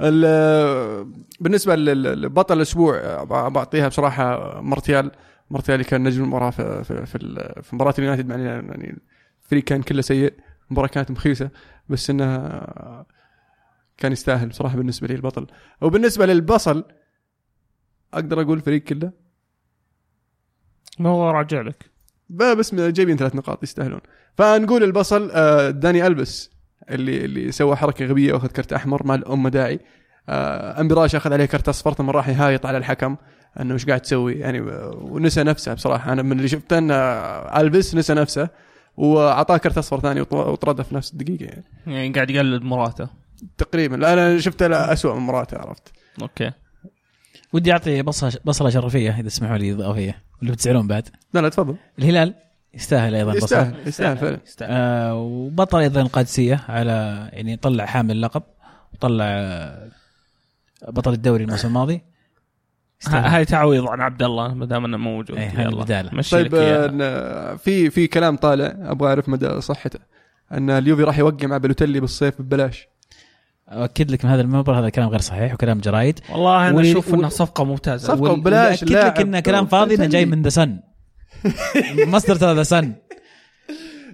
ال- 0.00 0.24
آه، 0.26 1.06
بالنسبة 1.40 1.76
لبطل 1.76 2.56
الأسبوع 2.56 2.96
آه، 2.98 3.24
بعطيها 3.48 3.88
بصراحة 3.88 4.60
مارتيال 4.60 5.10
مارتيال. 5.50 5.74
اللي 5.74 5.84
كان 5.84 6.02
نجم 6.02 6.22
المباراة 6.22 6.50
في 6.50 6.84
في 7.62 7.74
مباراة 7.74 7.94
اليونايتد 7.98 8.28
مع 8.28 8.36
يعني 8.36 8.96
الفريق 9.44 9.64
كان 9.64 9.82
كله 9.82 10.02
سيء. 10.02 10.32
المباراه 10.70 10.88
كانت 10.88 11.10
مخيسة. 11.10 11.50
بس 11.90 12.10
إنه 12.10 12.50
كان 13.96 14.12
يستاهل 14.12 14.48
بصراحة 14.48 14.76
بالنسبة 14.76 15.08
لي 15.08 15.14
البطل. 15.14 15.46
وبالنسبه 15.80 16.26
للبصل 16.26 16.84
أقدر 18.14 18.40
أقول 18.40 18.56
الفريق 18.56 18.82
كله. 18.82 19.12
ما 20.98 21.10
هو 21.10 21.30
راجع 21.30 21.60
لك. 21.60 21.90
بس 22.30 22.74
جايبين 22.74 23.16
ثلاث 23.16 23.36
نقاط 23.36 23.62
يستاهلون. 23.62 24.00
فنقول 24.38 24.82
البصل 24.82 25.30
آه، 25.32 25.70
داني 25.70 26.06
البس 26.06 26.50
اللي 26.90 27.24
اللي 27.24 27.52
سوى 27.52 27.76
حركة 27.76 28.06
غبية 28.06 28.32
وأخذ 28.32 28.48
كرت 28.48 28.72
أحمر 28.72 29.06
ما 29.06 29.32
أم 29.32 29.48
داعي. 29.48 29.80
آه، 30.28 30.80
أمبراش 30.80 31.14
أخذ 31.14 31.32
عليه 31.32 31.44
كرت 31.44 31.68
أصفر 31.68 31.92
ثم 31.92 32.10
راح 32.10 32.28
يهايط 32.28 32.66
على 32.66 32.78
الحكم. 32.78 33.16
إنه 33.60 33.74
إيش 33.74 33.86
قاعد 33.86 34.00
تسوي؟ 34.00 34.34
يعني 34.34 34.58
آه، 34.58 34.90
ونسى 35.02 35.42
نفسه 35.42 35.74
بصراحة. 35.74 36.12
أنا 36.12 36.22
من 36.22 36.32
اللي 36.32 36.48
شفته 36.48 36.78
إن 36.78 36.90
البس 37.60 37.94
نسى 37.94 38.14
نفسه. 38.14 38.48
وأعطاه 39.00 39.56
كرت 39.56 39.78
أصفر 39.78 40.00
ثاني 40.00 40.20
وط- 40.20 40.32
وطرده 40.32 40.82
في 40.82 40.94
نفس 40.94 41.12
الدقيقة 41.12 41.44
يعني. 41.44 41.64
يعني 41.86 42.12
قاعد 42.12 42.30
يقلد 42.30 42.62
مراته. 42.62 43.08
تقريبا. 43.58 43.96
لا 43.96 44.12
أنا 44.12 44.38
شفته 44.40 44.66
لا 44.66 44.92
اسوء 44.92 45.14
من 45.14 45.20
مراته 45.20 45.58
عرفت. 45.58 45.92
أوكي. 46.22 46.50
ودي 47.52 47.72
أعطي 47.72 48.02
بصلة 48.02 48.32
بصلة 48.44 48.70
شرفية 48.70 49.10
إذا 49.10 49.28
تسمحوا 49.28 49.56
لي 49.56 49.72
اضافيه 49.72 50.22
ولا 50.42 50.50
بتزعلون 50.52 50.86
بعد. 50.86 51.08
لا 51.34 51.40
لا 51.40 51.48
تفضل. 51.48 51.76
الهلال 51.98 52.34
يستاهل 52.74 53.14
أيضا 53.14 53.30
بصلة. 53.32 53.42
يستاهل 53.44 53.88
يستاهل 53.88 54.16
فعلا. 54.18 54.38
يستاهل. 54.46 54.70
آه 54.72 55.14
وبطل 55.14 55.78
أيضا 55.78 56.00
القادسية 56.00 56.64
على 56.68 57.28
يعني 57.32 57.56
طلع 57.56 57.86
حامل 57.86 58.10
اللقب 58.10 58.42
وطلع 58.94 59.26
بطل 60.88 61.12
الدوري 61.12 61.44
الموسم 61.44 61.68
الماضي. 61.68 62.02
هاي 63.08 63.44
تعويض 63.44 63.88
عن 63.88 64.00
عبد 64.00 64.22
الله 64.22 64.54
ما 64.54 64.66
دام 64.66 64.84
إنه 64.84 64.96
موجود. 64.96 65.38
إيه، 65.38 65.48
هاي 65.48 65.64
يلا 65.64 66.22
طيب 66.30 66.54
إياها. 66.54 66.90
آه، 67.00 67.54
في 67.56 67.90
في 67.90 68.06
كلام 68.06 68.36
طالع 68.36 68.74
أبغى 68.78 69.08
أعرف 69.08 69.28
مدى 69.28 69.60
صحته. 69.60 69.98
إن 70.52 70.70
اليوفي 70.70 71.02
راح 71.02 71.18
يوقع 71.18 71.46
مع 71.46 71.56
بلوتيلي 71.58 72.00
بالصيف 72.00 72.42
ببلاش. 72.42 72.88
أؤكد 73.68 74.10
لك 74.10 74.24
من 74.24 74.30
هذا 74.30 74.40
المنبر 74.42 74.78
هذا 74.78 74.88
كلام 74.88 75.08
غير 75.08 75.20
صحيح 75.20 75.54
وكلام 75.54 75.78
جرايد. 75.78 76.20
والله 76.32 76.68
أنا 76.68 76.80
أشوف 76.80 77.08
وال- 77.08 77.18
انها 77.18 77.28
صفقة 77.28 77.64
ممتازة. 77.64 78.08
صفقة 78.14 78.30
وال- 78.30 78.40
ببلاش 78.40 78.82
اكد 78.82 78.92
لك 78.92 79.20
إنه 79.20 79.40
كلام 79.40 79.66
فاضي 79.66 79.94
إنه 79.94 80.06
جاي 80.06 80.26
من 80.26 80.42
The 80.42 80.48
Sun 80.48 80.80
مصدر 82.14 82.36
ترى 82.36 82.54
The 82.54 82.62
Sun 82.62 82.94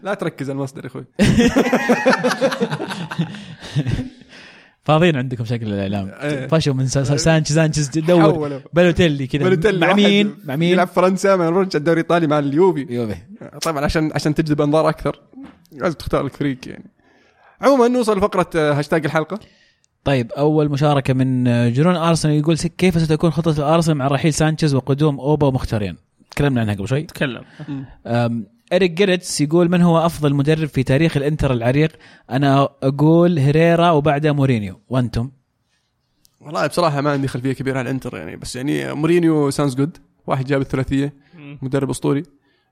لا 0.02 0.14
تركز 0.14 0.50
على 0.50 0.56
المصدر 0.56 0.84
يا 0.84 0.88
أخوي. 0.90 1.04
فاضيين 4.86 5.16
عندكم 5.16 5.44
شكل 5.44 5.66
الإعلام. 5.72 6.10
إيه. 6.20 6.46
فشوا 6.46 6.74
من 6.74 6.86
سا- 6.86 7.04
سا- 7.04 7.16
سانشيز 7.16 7.56
سانشيز 7.56 7.90
تدور 7.90 8.20
حولوا. 8.32 8.58
بالوتيلي 8.72 9.26
كذا. 9.26 9.72
مع 9.78 9.92
مين؟ 9.92 10.34
مع 10.44 10.56
مين؟ 10.56 10.72
يلعب 10.72 10.88
فرنسا 10.88 11.36
ما 11.36 11.50
نرجع 11.50 11.78
الدوري 11.78 12.00
الإيطالي 12.00 12.26
مع 12.26 12.38
اليوفي. 12.38 12.86
يوفي. 12.90 13.16
طبعا 13.62 13.84
عشان 13.84 14.10
عشان 14.14 14.34
تجذب 14.34 14.60
أنظار 14.60 14.88
أكثر 14.88 15.20
لازم 15.72 15.94
تختار 15.96 16.22
لك 16.22 16.32
فريق 16.36 16.58
يعني. 16.66 16.84
عموما 17.60 17.88
نوصل 17.88 18.18
لفقرة 18.18 18.50
آه، 18.56 18.72
هاشتاج 18.72 19.04
الحلقة. 19.04 19.38
طيب 20.04 20.32
أول 20.32 20.68
مشاركة 20.68 21.14
من 21.14 21.48
آه، 21.48 21.68
جنون 21.68 21.96
أرسنال 21.96 22.34
يقول 22.34 22.56
كيف 22.56 23.02
ستكون 23.02 23.30
خطة 23.30 23.58
الأرسنال 23.58 23.96
مع 23.96 24.06
رحيل 24.08 24.34
سانشيز 24.34 24.74
وقدوم 24.74 25.20
أوبا 25.20 25.46
ومخيتاريان 25.46 25.96
تكلمنا 26.30 26.60
عنها 26.60 26.74
قبل 26.74 26.88
شوي. 26.88 27.02
تكلم. 27.02 27.42
أم، 28.72 28.76
إريك 28.76 28.90
جيرتس 28.90 29.40
يقول 29.40 29.70
من 29.70 29.82
هو 29.82 30.06
أفضل 30.06 30.34
مدرب 30.34 30.68
في 30.68 30.82
تاريخ 30.82 31.16
الإنتر 31.16 31.52
العريق؟ 31.52 31.98
أنا 32.30 32.68
أقول 32.82 33.38
هيريرا 33.38 33.90
وبعدها 33.90 34.32
مورينيو. 34.32 34.80
وأنتم؟ 34.88 35.30
والله 36.40 36.66
بصراحة 36.66 37.00
ما 37.00 37.10
عندي 37.10 37.28
خلفية 37.28 37.52
كبيرة 37.52 37.78
عن 37.78 37.84
الإنتر 37.84 38.16
يعني 38.16 38.36
بس 38.36 38.56
يعني 38.56 38.92
مورينيو 38.94 39.50
sounds 39.50 39.74
good 39.74 39.98
واحد 40.26 40.44
جاب 40.44 40.60
الثلاثية 40.60 41.14
مدرب 41.62 41.90
أسطوري. 41.90 42.22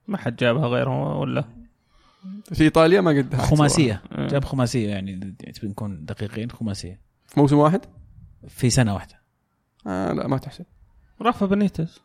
ما 0.08 0.18
حد 0.18 0.36
جابها 0.36 0.66
غيره 0.66 1.18
ولا؟ 1.18 1.44
في 2.52 2.64
إيطاليا 2.64 3.00
ما 3.00 3.10
قد 3.10 3.34
خماسية. 3.36 4.02
صراحة. 4.10 4.26
جاب 4.26 4.44
خماسية 4.44 4.88
يعني 4.88 5.34
بنكون 5.62 6.04
دقيقين. 6.04 6.50
خماسية. 6.50 7.00
في 7.26 7.40
موسم 7.40 7.56
واحد؟ 7.56 7.80
في 8.48 8.70
سنة 8.70 8.94
واحدة. 8.94 9.20
آه 9.86 10.12
لا 10.12 10.28
ما 10.28 10.38
تحسب. 10.38 10.64
رافا 11.22 11.46
بنيتس 11.46 12.00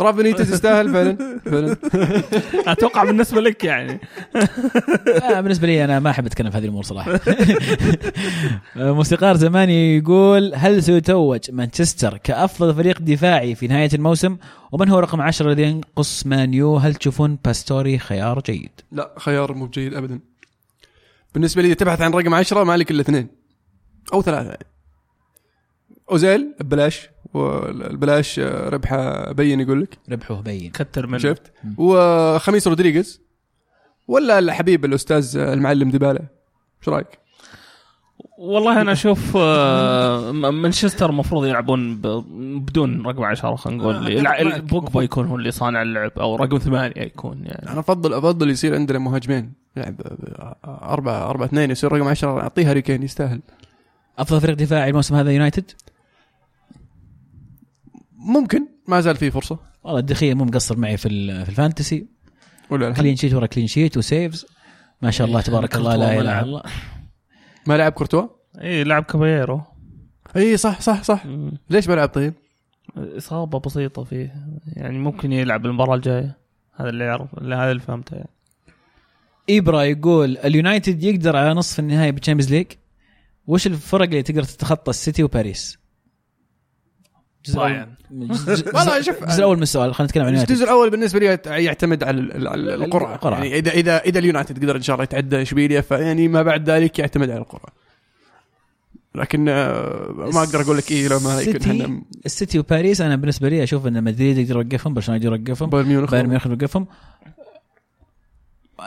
راف 0.00 0.14
بنيتز 0.14 0.52
يستاهل 0.52 0.92
فعلا 0.92 1.40
فعلا. 1.44 1.76
أتوقع 2.72 3.04
بالنسبة 3.04 3.40
لك 3.40 3.64
يعني. 3.64 3.92
آه 5.30 5.40
بالنسبة 5.40 5.66
لي 5.66 5.84
أنا 5.84 6.00
ما 6.00 6.10
أحب 6.10 6.26
أتكلم 6.26 6.50
في 6.50 6.58
هذه 6.58 6.64
الأمور 6.64 6.82
صراحة. 6.82 7.20
آه، 8.76 8.92
موسيقار 8.98 9.36
زماني 9.36 9.96
يقول 9.96 10.52
هل 10.54 10.82
سيتوج 10.82 11.50
مانشستر 11.50 12.18
كأفضل 12.18 12.74
فريق 12.74 13.00
دفاعي 13.00 13.54
في 13.54 13.66
نهاية 13.66 13.90
الموسم؟ 13.94 14.36
ومن 14.72 14.88
هو 14.88 14.98
رقم 14.98 15.20
10 15.20 15.48
الذي 15.48 15.62
ينقص 15.62 16.26
مانيو 16.26 16.76
هل 16.76 16.94
تشوفون 16.94 17.38
باستوري 17.44 17.98
خيار 17.98 18.40
جيد؟ 18.46 18.70
لا 18.92 19.14
خيار 19.18 19.54
مو 19.54 19.66
جيد 19.66 19.94
ابدا. 19.94 20.20
بالنسبة 21.34 21.62
لي 21.62 21.74
تبحث 21.74 22.00
عن 22.00 22.12
رقم 22.12 22.34
عشرة 22.34 22.64
ما 22.64 22.76
لك 22.76 22.90
إلا 22.90 23.00
اثنين 23.00 23.28
أو 24.12 24.22
ثلاثة 24.22 24.48
يعني. 24.48 24.73
أوزيل 26.10 26.54
ببلاش 26.60 27.08
والبلاش 27.34 28.38
آه، 28.38 28.68
ربحة 28.68 29.32
بين 29.32 29.60
يقول 29.60 29.82
لك. 29.82 29.98
ربحه 30.10 30.40
بين. 30.40 30.70
كتر 30.70 31.06
منه. 31.06 31.18
شفت؟ 31.18 31.52
وخاميس 31.78 32.68
رودريغيز. 32.68 33.22
ولا 34.08 34.38
الحبيب 34.38 34.84
الأستاذ 34.84 35.38
آه، 35.38 35.54
المعلم 35.54 35.90
ديبالا. 35.90 36.20
إيش 36.80 36.88
رأيك؟ 36.88 37.18
والله 38.38 38.80
أنا 38.80 38.92
أشوف 38.92 39.36
آه، 39.36 40.32
مانشستر 40.32 41.10
المفروض 41.10 41.46
يلعبون 41.46 41.96
بدون 42.60 43.06
رقم 43.06 43.24
10 43.24 43.56
خلينا 43.56 43.82
نقول. 43.82 44.60
بوجبا 44.60 45.02
يكون 45.02 45.26
هو 45.26 45.36
اللي 45.36 45.50
صانع 45.50 45.82
اللعب 45.82 46.10
أو 46.18 46.36
رقم 46.36 46.58
ثمانية 46.58 47.02
يكون 47.02 47.44
يعني. 47.44 47.70
أنا 47.70 47.80
أفضل 47.80 48.14
أفضل 48.14 48.50
يصير 48.50 48.74
عندنا 48.74 48.98
مهاجمين. 48.98 49.52
يلعب 49.76 50.00
أربعة 50.64 51.30
أربعة 51.30 51.46
اثنين 51.46 51.70
يصير 51.70 51.92
رقم 51.92 52.08
عشرة. 52.08 52.40
أعطيه 52.40 52.70
هاري 52.70 52.82
كين 52.82 53.02
يستاهل. 53.02 53.40
أفضل 54.18 54.40
فريق 54.40 54.56
دفاعي 54.56 54.90
الموسم 54.90 55.14
هذا 55.14 55.30
يونايتد؟ 55.30 55.70
ممكن 58.24 58.66
ما 58.88 59.00
زال 59.00 59.16
في 59.16 59.30
فرصة. 59.30 59.58
والله 59.84 60.00
الديخيا 60.00 60.34
مو 60.34 60.44
مقصر 60.44 60.76
معي 60.76 60.96
في 60.96 61.08
ال- 61.08 61.44
في 61.44 61.48
ال 61.50 61.56
fantasy. 61.56 62.06
ولا 62.70 62.86
لا 62.88 62.94
clean 62.94 63.16
sheet 63.16 63.34
ورا 63.34 63.46
clean 63.46 63.66
sheet 63.66 63.96
و 63.96 64.03
saves. 64.03 64.46
ما 65.02 65.10
شاء 65.10 65.26
الله 65.26 65.40
تبارك 65.40 65.76
الله 65.76 65.96
لا 65.96 66.12
إله 66.12 66.20
إلا 66.20 66.42
الله. 66.42 66.62
ما 67.66 67.76
لعب 67.76 67.92
كورتوا؟ 67.92 68.28
اي 68.60 68.84
لعب 68.84 69.02
كابايرو 69.02 69.62
اي 70.36 70.56
صح 70.56 70.80
صح 70.80 71.02
صح. 71.02 71.26
مم. 71.26 71.52
ليش 71.70 71.88
ما 71.88 71.94
لعب 71.94 72.08
طيب؟ 72.08 72.34
إصابة 72.96 73.58
بسيطة 73.58 74.04
فيه. 74.04 74.34
يعني 74.66 74.98
ممكن 74.98 75.32
يلعب 75.32 75.66
المباراة 75.66 75.94
الجاية. 75.94 76.38
هذا 76.74 76.88
اللي 76.88 77.04
يعرف 77.04 77.28
هذا 77.42 77.70
اللي 77.70 77.82
فهمته 77.82 78.14
يعني. 78.14 78.30
ايبرا 79.48 79.82
يقول 79.82 80.38
اليونايتد 80.38 81.02
يقدر 81.02 81.36
على 81.36 81.54
نصف 81.54 81.78
النهائي 81.80 82.12
بال 82.12 82.19
Champions 82.19 82.52
League؟ 82.52 82.66
وش 83.46 83.66
الفرق 83.66 84.04
اللي 84.04 84.22
تقدر 84.22 84.42
تتخطى 84.42 84.90
السيتي 84.90 85.22
وباريس؟ 85.22 85.78
الجزء 87.48 87.86
الجزء- 88.12 88.66
والله 88.76 89.00
شوف- 89.00 89.22
الجزء 89.22 89.38
الأول 89.38 89.56
من 89.56 89.62
السؤال 89.62 89.94
خلينا 89.94 90.08
نتكلم 90.08 90.24
عن 90.24 90.36
الجزء 90.36 90.64
الأول 90.64 90.90
بالنسبة 90.90 91.18
لي 91.18 91.26
يعت- 91.26 91.46
يعتمد 91.46 92.04
على 92.04 92.20
ال- 92.20 92.48
على 92.48 92.74
القرعة. 92.74 93.14
القرعة. 93.14 93.36
يعني 93.44 93.58
اذا 93.58 93.70
اذا 93.70 93.98
إذا 93.98 94.18
اليونايتد 94.18 94.62
قدر 94.64 94.76
إن 94.76 94.82
شاء 94.82 94.94
الله 94.94 95.04
يتعدى 95.04 95.42
اشبيليا 95.42 95.80
فيعني 95.80 96.28
ما 96.28 96.42
بعد 96.42 96.70
ذلك 96.70 96.98
يعتمد 96.98 97.30
على 97.30 97.40
القرعة. 97.40 97.72
لكن 99.14 99.48
آه، 99.48 100.12
ما 100.34 100.38
أقدر 100.42 100.60
أقول 100.60 100.76
لك 100.76 100.92
إيه 100.92 101.08
لو 101.08 101.20
ما 101.20 101.40
يكون 101.40 102.04
السيتي 102.26 102.58
وباريس 102.58 103.00
أنا 103.00 103.16
بالنسبة 103.16 103.48
لي 103.48 103.62
أشوف 103.62 103.86
إن 103.86 104.04
مدريد 104.04 104.38
يقدر 104.38 104.54
يوقفهم 104.56 104.94
برشلونة 104.94 105.24
يقدر 105.24 105.36
يوقفهم 105.36 105.70
بايرن 105.70 105.88
ميونخ. 105.88 106.10
بايرن 106.10 106.28
ميونخ 106.28 106.46
يوقفهم. 106.46 106.86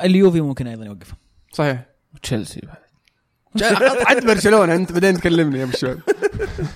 اليوفي 0.04 0.42
ممكن 0.42 0.68
أيضا 0.68 0.86
يوقفهم. 0.86 1.18
صحيح. 1.54 1.86
وتشيلسي 2.16 2.62
بعد. 2.64 2.78
عد 4.08 4.26
برشلونة 4.26 4.76
أنت 4.76 4.92
بعدين 4.92 5.14
تكلمني 5.14 5.60
يا 5.60 5.64
ابو 5.64 5.72
الشباب 5.74 6.00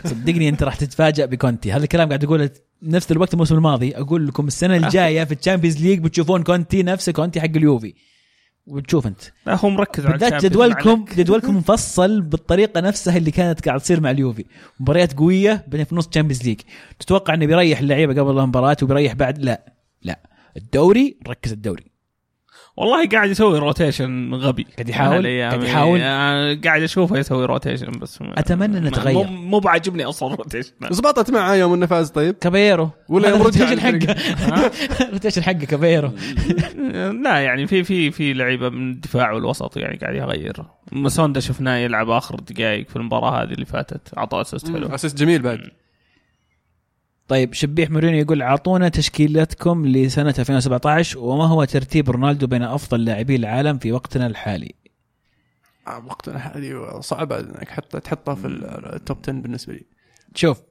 صدقني 0.06 0.50
أنت 0.50 0.64
راح 0.64 0.76
تتفاجئ 0.76 1.28
بكونتي. 1.28 1.72
هذا 1.72 1.84
الكلام 1.84 2.08
قاعد 2.08 2.24
اقوله 2.24 2.50
نفس 2.84 3.12
الوقت 3.12 3.34
الموسم 3.34 3.56
الماضي. 3.56 3.98
أقول 3.98 4.28
لكم 4.28 4.48
السنة 4.48 4.76
الجاية 4.78 5.24
في 5.24 5.34
ال 5.34 5.39
Champions 5.39 5.84
League 5.84 6.00
بتشوفون 6.00 6.44
كونتي 6.44 6.84
نفس 6.84 7.10
كونتي 7.10 7.42
حق 7.42 7.46
اليوفي. 7.56 7.94
وتشوف 8.68 9.08
أنت. 9.08 9.22
لا 9.46 9.56
هو 9.56 9.70
مركز 9.70 10.06
على 10.06 10.18
بالذات 10.18 10.46
جدولكم. 10.46 11.06
جدولكم 11.16 11.58
مفصل 11.58 12.22
بالطريقة 12.22 12.82
نفسها 12.82 13.18
اللي 13.18 13.32
كانت 13.32 13.66
قاعد 13.68 13.80
تصير 13.80 14.02
مع 14.02 14.12
اليوفي. 14.12 14.46
مباريات 14.80 15.14
قوية 15.14 15.66
بعدين 15.68 15.86
في 15.86 15.96
نص 15.96 16.08
Champions 16.08 16.44
League. 16.44 16.62
تتوقع 17.00 17.34
إنه 17.34 17.46
بيريح 17.46 17.80
اللعيبة 17.80 18.22
قبل 18.22 18.40
المباراة 18.40 18.78
وبيريح 18.82 19.14
بعد؟ 19.14 19.38
لا. 19.38 19.74
لا. 20.02 20.20
الدوري 20.58 21.18
ركز 21.28 21.52
الدوري. 21.52 21.91
والله 22.78 23.08
قاعد 23.08 23.30
يسوي 23.30 23.60
rotation 23.60 24.34
غبي. 24.36 24.64
قاعد 24.76 24.90
يحاول؟ 24.90 25.28
قاعد 25.42 25.64
يحاول؟ 25.64 26.00
يعني 26.00 26.56
قاعد 26.56 26.82
أشوفه 26.82 27.18
يسوي 27.18 27.46
rotation 27.46 27.92
بس 27.92 28.22
ما- 28.22 28.34
إنه 28.52 28.80
ما- 28.80 28.90
تغير. 28.90 29.28
مو 29.28 29.60
بعاجبني 29.60 30.04
أصلا 30.06 30.36
rotation 30.36 30.72
زبطت 30.92 31.32
معاه 31.32 31.56
يوم 31.56 31.74
إنه 31.74 31.86
فاز 31.86 32.10
طيب؟ 32.10 32.36
كابيرو. 32.36 32.90
ولا 33.10 33.30
يوم 33.30 33.42
رجع 33.42 33.66
ال 33.72 33.73
rotation 33.73 33.88
الفريق. 33.88 34.18
حقه. 34.18 34.72
ال 35.08 35.12
rotation 35.12 35.44
حقه 35.50 35.54
كابيرو. 35.54 36.12
لا 37.24 37.38
يعني 37.38 37.68
في 37.68 37.84
في 37.84 38.12
في 38.12 38.34
لعيبة 38.34 38.70
من 38.70 38.92
الدفاع 38.92 39.32
والوسط 39.32 39.78
يعني 39.78 39.98
قاعد 39.98 40.16
يغير. 40.16 40.56
مسوندا 40.92 41.40
شفناه 41.40 41.76
يلعب 41.78 42.10
آخر 42.10 42.36
دقائق 42.40 42.90
في 42.90 42.96
المباراة 42.96 43.44
هذه 43.44 43.52
اللي 43.54 43.66
فاتت. 43.66 44.18
اعطى 44.18 44.42
assist 44.42 44.72
حلو. 44.72 44.88
assist 44.88 45.18
جميل 45.18 45.42
بعد. 45.42 45.60
طيب 47.32 47.54
شبيح 47.54 47.90
مورينيو 47.90 48.22
يقول 48.22 48.42
اعطونا 48.42 48.90
تشكيلتكم 48.90 49.86
لسنة 49.86 50.34
2017 50.40 51.20
وما 51.20 51.46
هو 51.48 51.64
ترتيب 51.64 52.10
رونالدو 52.10 52.48
بين 52.48 52.64
أفضل 52.64 53.06
لاعبي 53.06 53.36
العالم 53.36 53.78
في 53.78 53.92
وقتنا 53.92 54.28
الحالي؟ 54.28 54.76
آه، 55.88 56.06
وقتنا 56.06 56.38
هذه 56.38 57.00
صعبه 57.00 57.40
انك 57.40 57.70
حتى 57.70 58.00
تحطها 58.00 58.36
في 58.36 58.48
ال 58.48 58.65
top 58.65 59.18
10 59.24 59.34
بالنسبة 59.34 59.74
لي. 59.74 59.86
شوف 60.36 60.62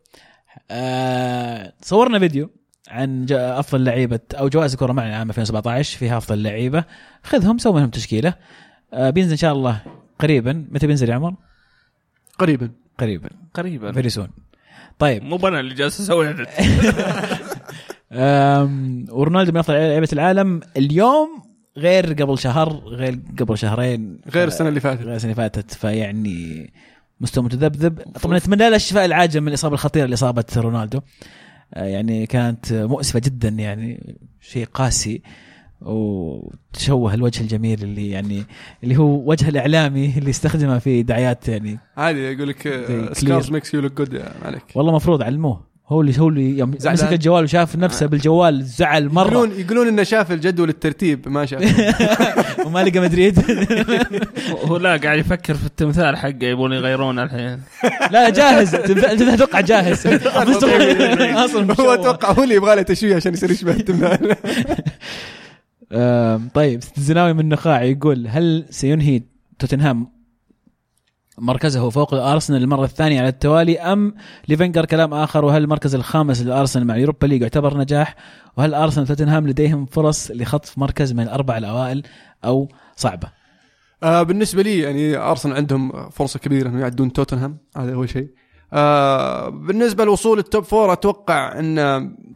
آه 0.71 1.73
صورنا 1.83 2.19
فيديو 2.19 2.51
عن 2.89 3.27
أفضل 3.31 3.85
لعيبة 3.85 4.21
أو 4.35 4.49
جوائز 4.49 4.73
الكرة 4.73 4.93
معنا 4.93 5.17
عام 5.17 5.29
2017 5.29 5.99
فيها 5.99 6.17
أفضل 6.17 6.43
لعيبة. 6.43 6.85
خذهم 7.23 7.59
سوي 7.59 7.75
منهم 7.75 7.91
تشكيلة. 7.91 8.35
آه 8.93 9.11
بينزل 9.11 9.31
إن 9.31 9.37
شاء 9.37 9.53
الله 9.53 9.83
قريبا. 10.19 10.67
متى 10.71 10.87
بينزل 10.87 11.09
يا 11.09 11.15
عمر؟ 11.15 11.35
قريبا. 12.39 12.71
قريبا. 12.99 13.29
قريبا. 13.55 13.93
very 13.93 14.09
soon 14.09 14.29
طيب. 15.01 15.23
مو 15.23 15.49
أنا 15.49 15.61
اللي 15.61 15.75
جالس 15.75 16.01
أسوي 16.01 16.35
ورونالدو 19.11 19.53
من 19.53 19.59
أفضل 19.59 19.75
لعيبة 19.75 20.09
العالم. 20.13 20.61
اليوم 20.77 21.43
غير 21.77 22.13
قبل 22.13 22.39
شهر 22.39 22.69
غير 22.87 23.19
قبل 23.39 23.59
شهرين. 23.59 24.21
غير 24.35 24.49
السنة 24.49 24.69
اللي 24.69 24.81
فاتت. 24.81 25.03
غير 25.03 25.17
السنة 25.17 25.33
اللي 25.33 25.43
فاتت. 25.43 25.75
فيعني 25.75 26.73
مستوى 27.21 27.45
متذبذب. 27.45 28.01
طبعا 28.23 28.39
نتمنى 28.39 28.71
له 28.71 28.77
الشفاء 28.77 29.05
العاجل 29.05 29.41
من 29.41 29.49
الإصابة 29.49 29.75
الخطيرة 29.75 30.05
اللي 30.05 30.15
اصابت 30.15 30.59
رونالدو. 30.59 31.01
آه، 31.75 31.85
يعني 31.85 32.27
كانت 32.27 32.73
مؤسفة 32.73 33.19
جدا 33.19 33.49
يعني. 33.49 34.17
شيء 34.41 34.65
قاسي. 34.65 35.23
وتشوه 35.83 37.15
الوجه 37.15 37.41
الجميل 37.41 37.83
اللي 37.83 38.11
يعني 38.11 38.45
اللي 38.85 38.97
هو 38.97 39.31
وجه 39.31 39.49
الإعلامي 39.49 40.15
اللي 40.19 40.31
يستخدمه 40.31 40.79
في 40.79 41.03
دعايات 41.03 41.49
يعني. 41.49 41.79
عادي 41.97 42.21
يقول 42.21 42.49
لك 42.49 42.63
scars. 43.13 43.51
makes 43.51 43.75
you 43.75 43.81
look 43.81 43.93
good 43.93 44.23
عليك 44.43 44.63
والله 44.75 44.95
مفروض 44.95 45.23
علموه. 45.23 45.71
هو 45.93 46.01
اللي 46.01 46.21
هو 46.21 46.29
اللي 46.29 46.59
يوم 46.59 46.75
زعلان. 46.79 47.05
مسك 47.05 47.13
الجوال 47.13 47.45
وشاف 47.45 47.77
نفسه 47.77 48.07
بالجوال 48.07 48.65
زعل 48.65 49.09
مرة. 49.09 49.31
يقولون 49.31 49.61
يقولون 49.61 49.89
إنه 49.89 50.03
شاف 50.03 50.33
الجدول 50.33 50.69
الترتيب 50.69 51.29
ما 51.29 51.47
شاف. 51.47 51.63
وما 52.67 52.85
لقى 52.85 53.01
مدريد. 53.01 53.39
هو 54.67 54.77
لا 54.77 54.97
قاعد 54.97 55.19
يفكر 55.19 55.55
في 55.55 55.67
التمثال 55.67 56.17
حقه 56.17 56.37
يبون 56.43 56.73
يغيرونه 56.73 57.23
الحين. 57.23 57.61
لا 58.13 58.31
جاهز. 58.31 58.71
تمثال 58.71 59.29
أتوقع 59.29 59.61
جاهز. 59.61 60.07
أصلا 60.07 61.75
هو 61.81 61.95
أتوقع 61.95 62.33
هو 62.33 62.43
اللي 62.43 62.55
يبغى 62.55 62.77
له 62.77 62.83
تشويه 62.83 63.17
عشان 63.17 63.33
يصير 63.33 63.51
يشبه 63.51 63.73
التمثال. 63.73 64.37
طيب 66.55 66.81
الزناوي 66.99 67.33
من 67.33 67.41
النخاع 67.41 67.83
يقول 67.83 68.27
هل 68.29 68.67
سينهي 68.71 69.23
توتنهام 69.59 70.21
مركزه 71.39 71.91
فوق 71.91 72.15
ارسنال 72.15 72.63
المرة 72.63 72.85
الثانية 72.85 73.21
على 73.21 73.29
التوالي 73.29 73.79
أم 73.81 74.15
لفينجر 74.49 74.85
كلام 74.85 75.15
آخر 75.15 75.45
وهل 75.45 75.63
المركز 75.63 75.95
الخامس 75.95 76.43
لارسنال 76.43 76.87
مع 76.87 76.97
يوروبا 76.97 77.27
league 77.27 77.43
يعتبر 77.43 77.79
نجاح؟ 77.79 78.15
وهل 78.57 78.75
أرسنال 78.75 79.05
وتوتنهام 79.05 79.49
لديهم 79.49 79.87
فرص 79.87 80.31
لخطف 80.31 80.79
مركز 80.79 81.13
من 81.13 81.21
الأربع 81.21 81.59
الأوائل 81.59 82.03
أو 82.45 82.69
صعبة؟ 82.97 83.29
آه 84.03 84.23
بالنسبة 84.23 84.63
لي 84.63 84.79
يعني 84.79 85.17
أرسنال 85.17 85.57
عندهم 85.57 86.11
فرصة 86.11 86.39
كبيرة 86.39 86.69
انه 86.69 86.81
يعدون 86.81 87.13
توتنهام 87.13 87.59
هذا 87.77 87.95
أول 87.95 88.09
شيء. 88.09 88.29
آه 88.73 89.49
بالنسبة 89.49 90.05
لوصول 90.05 90.39
ال 90.39 90.45
top 90.45 90.65
four 90.65 90.93
أتوقع 90.93 91.59
إن 91.59 91.79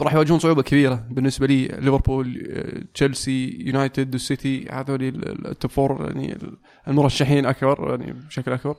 راح 0.03 0.15
يواجهون 0.15 0.39
صعوبة 0.39 0.63
كبيرة 0.63 1.07
بالنسبة 1.11 1.47
لي. 1.47 1.67
ليفربول 1.69 2.47
آه، 2.51 2.83
تشيلسي 2.95 3.57
يونايتد 3.67 4.15
والسيتي 4.15 4.69
هذول 4.71 5.03
ال- 5.03 5.47
ال 5.47 5.53
top 5.53 5.71
four 5.71 6.13
يعني 6.15 6.39
المرشحين 6.89 7.47
أكبر 7.47 7.91
يعني 8.01 8.13
بشكل 8.13 8.53
أكبر. 8.53 8.77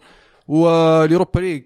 واليوروبا 0.47 1.39
ليج 1.39 1.64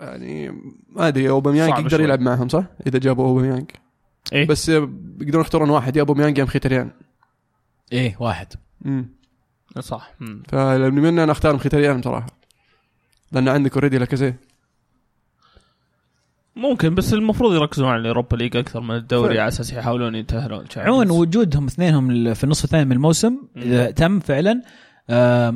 يعني 0.00 0.50
ما 0.88 1.08
أدري 1.08 1.30
أوباميانج 1.30 1.78
يقدر. 1.78 2.00
يلعب 2.00 2.20
معهم 2.20 2.48
صح؟ 2.48 2.64
إذا 2.86 2.98
جابوا 2.98 3.24
أوباميانج. 3.26 3.70
إيه؟ 4.32 4.46
بس 4.46 4.68
يقدرون 4.68 5.40
يختارون 5.40 5.70
واحد 5.70 5.96
يا 5.96 6.00
أوباميانج 6.00 6.38
يا 6.38 6.44
مخيتاريان 6.44 6.90
إيه 7.92 8.16
واحد. 8.20 8.46
امم 8.86 9.16
صح. 9.80 10.14
مم. 10.20 10.42
فمن 10.48 11.18
أنا 11.18 11.32
اختار 11.32 11.54
مخيتاريان 11.54 12.00
بصراحه 12.00 12.26
لأن 13.32 13.48
عندك 13.48 13.72
already 13.74 13.98
لاكازيه 13.98 14.40
ممكن 16.56 16.94
بس 16.94 17.14
المفروض 17.14 17.54
يركزون 17.54 17.88
على 17.88 18.00
اليوروبا 18.00 18.36
league 18.36 18.56
أكثر 18.56 18.80
من 18.80 18.94
الدوري. 18.94 19.38
على 19.38 19.48
أساس 19.48 19.72
يحاولون 19.72 20.14
يتاهلون 20.14 20.64
عموما 20.76 21.12
وجودهم 21.12 21.66
اثنينهم 21.66 22.34
في 22.34 22.44
النصف 22.44 22.64
الثاني 22.64 22.84
من 22.84 22.92
الموسم 22.92 23.38
إذا 23.56 23.90
تم 23.90 24.20
فعلا 24.20 24.62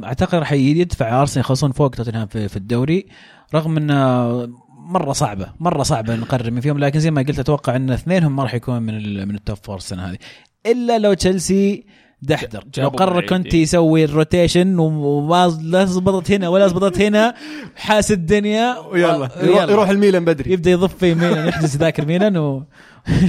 أعتقد 0.05 0.35
راح 0.35 0.53
يدفع 0.53 1.21
أرسنال 1.21 1.45
يخلصون 1.45 1.73
فوق 1.73 1.91
توتنهام 1.91 2.27
في, 2.27 2.49
في 2.49 2.57
الدوري 2.57 3.07
رغم 3.55 3.77
إنه 3.77 4.49
مرة 4.71 5.13
صعبة 5.13 5.47
مرة 5.61 5.83
صعبة 5.83 6.17
نقرر 6.17 6.51
من 6.51 6.61
فيهم 6.61 6.79
لكن 6.79 7.01
زي 7.01 7.11
ما 7.11 7.23
قلت 7.23 7.39
أتوقع 7.39 7.77
إن 7.77 7.91
اثنينهم 7.91 8.37
ما 8.37 8.43
راح 8.43 8.55
يكون 8.55 8.83
من 8.83 9.29
من 9.29 9.35
ال 9.35 9.40
top 9.40 9.57
four 9.57 9.77
السنة 9.77 10.03
هذه. 10.11 10.19
إلا 10.67 10.99
لو 10.99 11.15
تشيلسي 11.15 11.85
دحدر. 12.23 12.65
لو 12.79 12.89
قرر 12.89 13.27
كنت 13.27 13.55
إيه. 13.55 13.63
يسوي 13.63 14.05
ال 14.05 14.13
rotation 14.13 14.79
وما 14.79 15.59
لا 15.63 15.85
زبطت 15.85 16.31
هنا 16.31 16.49
ولا 16.49 16.69
زبطت 16.69 17.01
هنا 17.01 17.35
حاس 17.77 18.13
الدنيا 18.13 18.79
ويلا. 18.79 19.29
يروح, 19.43 19.63
يروح 19.63 19.89
الميلان 19.89 20.25
بدري. 20.25 20.53
يبدأ 20.53 20.71
يضف 20.71 20.95
في 20.97 21.15
ميلان 21.15 21.49
يحجز 21.49 21.77
ذاك 21.77 22.01
الميلان 22.01 22.37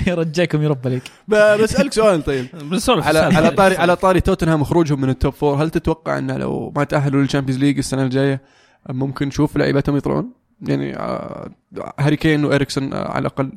ويرجعكم 0.07 0.61
يوروبا 0.63 0.89
league 0.89 1.01
ب- 1.27 1.61
بسالك 1.63 1.93
سؤال 1.93 2.23
طيب. 2.23 2.45
بنسولف 2.63 3.07
على. 3.07 3.19
على 3.19 3.51
طاري 3.51 3.77
على 3.77 3.95
طاري 3.95 4.21
توتنهام 4.21 4.63
خروجهم 4.63 5.01
من 5.01 5.09
ال 5.09 5.15
top 5.15 5.33
four 5.33 5.63
هل 5.63 5.69
تتوقع 5.69 6.17
إنه 6.17 6.37
لو 6.37 6.73
ما 6.75 6.83
تأهلوا 6.83 7.21
لل 7.21 7.29
Champions 7.29 7.61
League 7.63 7.77
السنة 7.77 8.03
الجاية 8.03 8.41
ممكن 8.89 9.27
نشوف 9.27 9.57
لعيبتهم 9.57 9.97
يطلعون؟ 9.97 10.29
يعني 10.61 10.97
آه، 10.97 11.51
هاري 11.99 12.15
كين 12.15 12.45
واريكسون 12.45 12.93
آه، 12.93 13.07
على 13.11 13.19
الأقل. 13.19 13.51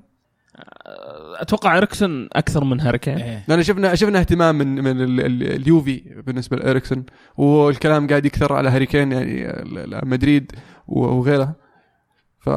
أتوقع 1.37 1.79
إريكسون 1.79 2.29
أكثر 2.33 2.65
من 2.65 2.81
هاري 2.81 2.99
كين 2.99 3.19
إيه. 3.19 3.45
لأن 3.49 3.63
شفنا 3.63 3.95
شفنا 3.95 4.19
اهتمام 4.19 4.59
من 4.59 4.75
من 4.75 5.01
ال- 5.03 5.21
ال- 5.21 5.43
اليوفي 5.43 6.03
بالنسبة 6.27 6.57
لإريكسون 6.57 7.05
والكلام 7.37 8.07
قاعد 8.07 8.27
يكثر 8.27 8.53
على 8.53 8.69
هاري 8.71 8.87
كين 8.87 9.13
يعني 9.13 9.51
ال- 9.51 9.95
ال- 9.95 10.09
مدريد 10.09 10.53
و- 10.89 11.01
وغيرها 11.07 11.55
ف 12.41 12.51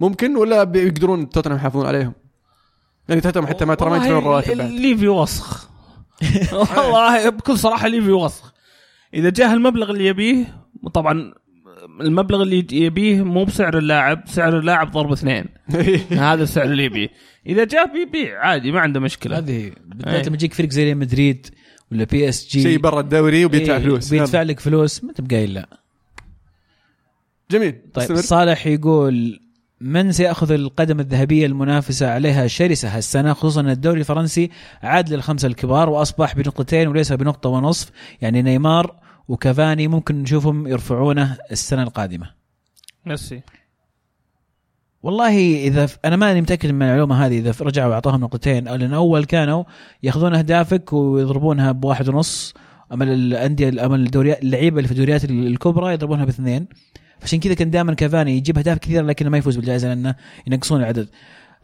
ممكن 0.00 0.36
ولا 0.36 0.64
بيقدرون 0.64 1.30
توتنهام 1.30 1.58
يحافظون 1.58 1.86
عليهم؟ 1.86 2.12
يعني 3.08 3.20
توتنهام 3.20 3.46
حتى 3.46 3.64
ما 3.64 3.74
ترى 3.74 3.90
ما 3.90 3.96
يدفعون 3.96 4.24
رواتب 4.24 4.56
بعد. 4.56 4.70
ليفي 4.70 5.08
وسخ. 5.08 5.70
والله 6.52 7.28
بكل 7.28 7.58
صراحة 7.58 7.88
ليفي 7.88 8.10
وسخ. 8.10 8.52
إذا 9.14 9.30
جاه 9.30 9.54
المبلغ 9.54 9.90
اللي 9.90 10.06
يبيه 10.06 10.58
طبعا 10.94 11.32
المبلغ 12.00 12.42
اللي 12.42 12.66
يبيه 12.72 13.22
مو 13.22 13.44
بسعر 13.44 13.78
اللاعب 13.78 14.22
سعر 14.26 14.58
اللاعب 14.58 14.90
ضرب 14.90 15.12
اثنين. 15.12 15.44
هذا 16.10 16.42
السعر 16.42 16.64
اللي 16.64 16.84
يبيه. 16.84 17.08
إذا 17.46 17.64
جاء 17.64 17.92
بيبيع 17.92 18.40
عادي 18.40 18.72
ما 18.72 18.80
عنده 18.80 19.00
مشكلة. 19.00 19.38
هذه 19.38 19.72
بالذات 19.86 20.14
إيه. 20.14 20.22
لما 20.22 20.34
يجيك 20.34 20.54
فريق 20.54 20.70
زي 20.70 20.84
ريال 20.84 20.98
مدريد 20.98 21.46
ولا 21.92 22.04
بي 22.04 22.28
اس 22.28 22.48
جي 22.48 22.62
شيء 22.62 22.78
برا 22.78 23.00
الدوري 23.00 23.44
وبيدفع 23.44 23.76
إيه، 23.76 23.82
فلوس. 23.82 24.10
بيدفع. 24.10 24.42
لك 24.42 24.60
فلوس 24.60 25.04
ما 25.04 25.12
تبقى 25.12 25.44
إلا. 25.44 25.68
جميل. 27.50 27.72
طيب 27.94 28.04
استمر. 28.04 28.20
صالح 28.20 28.66
يقول 28.66 29.40
من 29.80 30.12
سيأخذ 30.12 30.52
القدم 30.52 31.00
الذهبية 31.00 31.46
المنافسة 31.46 32.10
عليها 32.10 32.46
شرسة 32.46 32.96
هالسنة 32.96 33.32
خصوصا 33.32 33.60
أن 33.60 33.70
الدوري 33.70 34.00
الفرنسي 34.00 34.50
عاد 34.82 35.12
للخمسة 35.12 35.48
الكبار 35.48 35.90
وأصبح 35.90 36.36
بنقطتين 36.36 36.88
وليس 36.88 37.12
بنقطة 37.12 37.48
ونصف؟ 37.48 37.90
يعني 38.20 38.42
نيمار 38.42 38.96
وكافاني 39.30 39.88
ممكن 39.88 40.22
نشوفهم 40.22 40.66
يرفعونه 40.66 41.36
السنة 41.50 41.82
القادمة. 41.82 42.30
ميسي 43.06 43.42
والله 45.02 45.56
إذا 45.56 45.86
ف... 45.86 45.98
أنا 46.04 46.16
ماني 46.16 46.40
متأكد 46.40 46.70
من 46.70 46.82
المعلومة 46.82 47.26
هذه 47.26 47.38
إذا 47.38 47.54
رجعوا 47.60 47.90
واعطاهم 47.90 48.20
نقطتين. 48.20 48.68
أو 48.68 48.74
لأن 48.74 48.94
أول 48.94 49.24
كانوا 49.24 49.64
يأخذون 50.02 50.34
أهدافك 50.34 50.92
ويضربونها 50.92 51.72
بواحد 51.72 52.08
ونص. 52.08 52.54
أما 52.92 53.04
الانديه 53.04 53.86
أما 53.86 53.96
الدوريات 53.96 54.42
اللعيبة 54.42 54.76
اللي 54.76 54.88
في 54.88 54.92
الدوريات 54.92 55.24
ال- 55.24 55.46
الكبرى 55.46 55.92
يضربونها 55.92 56.24
باثنين. 56.24 56.66
عشان 57.22 57.40
كذا 57.40 57.54
كان 57.54 57.70
دائما 57.70 57.94
كافاني 57.94 58.36
يجيب 58.36 58.58
أهداف 58.58 58.78
كثيرة 58.78 59.02
لكنه 59.02 59.30
ما 59.30 59.38
يفوز 59.38 59.56
بالجائزة 59.56 59.88
لأنه 59.88 60.14
ينقصون 60.46 60.80
العدد. 60.80 61.08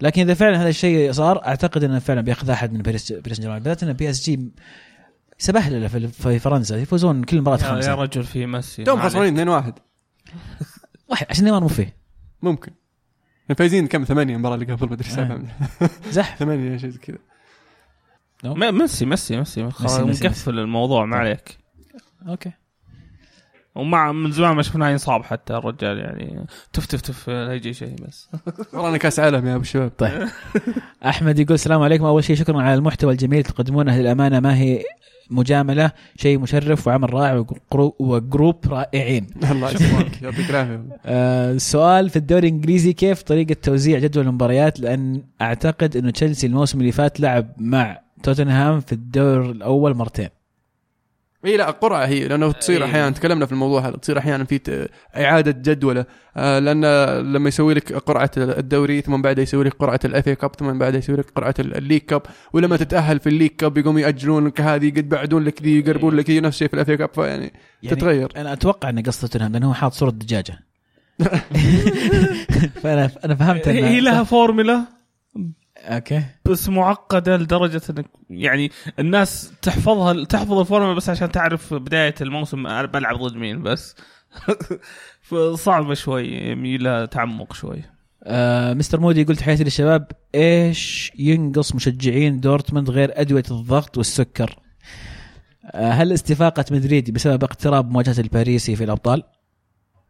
لكن 0.01 0.23
إذا 0.23 0.35
فعلا 0.35 0.63
هذا 0.63 0.69
الشيء 0.69 1.13
صار 1.13 1.47
أعتقد 1.47 1.85
إنه 1.85 1.99
فعلا 1.99 2.21
بيأخذ 2.21 2.51
أحد 2.51 2.73
من 2.73 2.83
باريس 2.83 3.13
باريس 3.13 3.37
سان 3.37 3.43
جيرمان. 3.43 3.59
بالذات 3.59 3.83
إن 3.83 3.93
بي 3.93 4.11
إس 4.11 4.25
جي 4.31 4.53
سبهلله 5.39 5.89
في 5.89 6.09
في 6.09 6.39
فرنسا 6.39 6.77
يفوزون 6.77 7.25
كل 7.25 7.41
مباراة 7.41 7.59
يا, 7.59 7.65
يا 7.65 7.69
خمسة. 7.75 7.95
رجل 7.95 8.25
في 8.25 8.47
ميسي. 8.47 8.85
توم. 8.85 9.01
خسرانين 9.03 9.49
2-1 9.49 9.73
واحد. 11.09 11.27
عشان 11.31 11.45
نيمار 11.45 11.61
مو 11.61 11.69
فيه. 11.69 11.97
ممكن. 12.43 12.73
فايزين 13.57 13.87
كم؟ 13.87 14.05
ثمانية 14.05 14.35
المباراة 14.35 14.55
اللي 14.55 14.73
قبل 14.73 14.91
مدري 14.91 15.09
سبعة. 15.09 15.43
زح. 16.11 16.37
ثمانية 16.39 16.77
شيء 16.77 16.91
زي 16.91 16.99
كذا. 16.99 17.19
م- 18.45 18.79
ميسي 18.79 19.07
ميسي 19.07 19.37
ميسي. 19.37 19.71
خلاص 19.71 19.93
ميسي، 19.93 20.05
ميسي. 20.07 20.29
مقفل 20.29 20.59
الموضوع 20.59 21.05
ما 21.05 21.17
عليك. 21.17 21.59
okay. 22.29 22.53
ومع 23.77 24.13
من 24.13 24.31
زمان 24.33 24.57
ما 24.57 24.63
شفناه 24.63 24.89
ينصاب 24.91 25.25
حتى 25.25 25.57
الرجال 25.57 25.99
يعني. 25.99 26.47
تف 26.73 26.87
تف 26.87 27.01
تف 27.01 27.31
لا 27.31 27.55
يجي 27.55 27.73
شيء 27.73 27.95
بس. 28.09 28.29
ورانا 28.75 28.97
كاس 28.97 29.21
عالم 29.21 29.47
يا 29.47 29.53
أبو 29.55 29.63
الشباب 29.63 29.91
طيب. 29.99 30.29
أحمد 31.07 31.39
يقول 31.39 31.55
السلام 31.55 31.83
عليكم. 31.83 32.05
أول 32.05 32.25
شيء 32.25 32.37
شكرا 32.37 32.63
على 32.63 32.75
المحتوى 32.75 33.13
الجميل. 33.13 33.43
تقدمونه 33.43 33.99
للامانه 33.99 34.41
ما 34.41 34.57
هي 34.59 34.83
مجاملة؟ 35.31 35.91
شيء 36.17 36.39
مشرف 36.39 36.87
وعمل 36.87 37.15
رائع 37.15 37.43
و 37.45 37.53
grou- 37.53 37.93
و 37.99 38.09
group 38.09 38.57
رائعين. 38.69 39.27
الله 39.51 39.71
يسلمك. 39.71 40.23
يعطيك 40.23 40.51
العافية. 40.51 40.81
آه 41.07 41.53
السؤال 41.53 42.11
في 42.11 42.17
الدوري 42.17 42.49
الإنجليزي 42.49 42.93
كيف 42.93 43.23
طريقة 43.23 43.57
توزيع 43.63 43.99
جدول 43.99 44.27
المباريات؟ 44.27 44.81
لأن 44.81 45.23
أعتقد 45.43 45.97
إنه 45.97 46.11
تشيلسي 46.11 46.47
الموسم 46.47 46.81
اللي 46.81 46.93
فات 46.93 47.21
لعب 47.21 47.47
مع 47.59 47.99
توتنهام 48.23 48.81
في 48.81 48.93
الدور 48.93 49.51
الأول 49.51 49.95
مرتين. 49.97 50.29
إي 51.45 51.57
لا 51.57 51.71
قرعه 51.71 52.07
هي 52.07 52.29
لأنه 52.29 52.53
تصير 52.53 52.85
إي. 52.85 52.91
أحيانا 52.91 53.11
تكلمنا 53.11 53.47
في 53.47 53.53
الموضوع 53.53 53.81
هذا 53.89 53.97
تصير 53.97 54.19
أحيانا 54.19 54.45
في 54.45 54.89
إعادة 55.17 55.73
جدولة. 55.73 56.05
آه 56.37 56.59
لأن 56.59 56.85
لما 57.33 57.49
يسوي 57.49 57.75
لك 57.75 57.93
قرعة 57.93 58.31
الدوري 58.37 59.01
ثم 59.01 59.23
بعدها 59.23 59.43
يسوي 59.43 59.65
لك 59.65 59.73
قرعة 59.73 60.01
ال 60.05 60.13
FA 60.13 60.29
Cup 60.29 60.51
ثم 60.59 60.79
بعدها 60.79 60.99
يسوي 60.99 61.17
لك 61.17 61.27
قرعة 61.37 61.55
ال- 61.59 61.77
ال 61.77 61.80
League 61.80 62.01
Cup 62.01 62.23
ولما 62.53 62.77
تتأهل 62.77 63.19
في 63.21 63.29
ال 63.29 63.32
League 63.32 63.51
Cup 63.51 63.79
يقوم 63.79 63.99
يأجلون 63.99 64.47
لك 64.47 64.61
هذه 64.61 64.91
يبعدون 64.91 65.45
لك 65.45 65.63
ذي 65.63 65.79
يقربون 65.79 66.17
لك 66.17 66.31
ذي 66.31 66.41
نفس 66.41 66.55
الشيء 66.57 66.69
في 66.69 66.75
ال 66.75 66.80
FA 66.80 66.91
Cup 66.91 67.11
فيعني 67.15 67.53
يعني 67.83 67.97
تتغير. 67.97 68.33
أنا 68.37 68.53
أتوقع 68.53 68.89
انه 68.89 69.03
قصد 69.03 69.21
توتنهام 69.21 69.53
لأنه 69.53 69.69
هو 69.69 69.75
حاط 69.75 69.93
صورة 69.93 70.11
دجاجة. 70.11 70.59
فانا 72.83 73.11
أنا 73.25 73.35
فهمت 73.35 73.69
هي 73.69 73.85
هي 73.85 74.01
لها 74.01 74.25
فورمولا؟ 74.25 74.96
أوكي 75.87 76.23
بس 76.45 76.69
معقدة 76.69 77.37
لدرجة 77.37 77.83
انك 77.91 78.07
يعني 78.31 78.71
الناس 78.99 79.53
تحفظها 79.63 80.25
تحفظ 80.25 80.53
الفورمولا 80.53 80.95
بس 80.95 81.09
عشان 81.09 81.33
تعرف 81.33 81.75
بداية 81.75 82.15
الموسم 82.21 82.87
بلعب 82.87 83.17
ضد 83.23 83.37
مين 83.37 83.63
بس 83.63 83.97
فصعبة 85.29 85.95
شوي 85.95 86.29
يميل 86.29 86.85
لها 86.85 87.07
تعمق 87.07 87.53
شوي 87.53 87.83
آه 88.25 88.75
مستر 88.75 89.01
مودي 89.01 89.21
يقول 89.21 89.37
تحياتي 89.37 89.65
للشباب 89.65 90.07
إيش 90.35 91.13
ينقص 91.19 91.75
مشجعين 91.75 92.41
دورتموند 92.41 92.91
غير 92.91 93.21
أدوية 93.21 93.43
الضغط 93.51 93.99
والسكر؟ 93.99 94.59
آه 95.65 95.91
هل 95.91 96.13
استفاقة 96.13 96.65
مدريد 96.71 97.11
بسبب 97.11 97.45
اقتراب 97.45 97.91
مواجهة 97.91 98.21
الباريسي 98.21 98.77
في 98.77 98.85
الأبطال؟ 98.85 99.23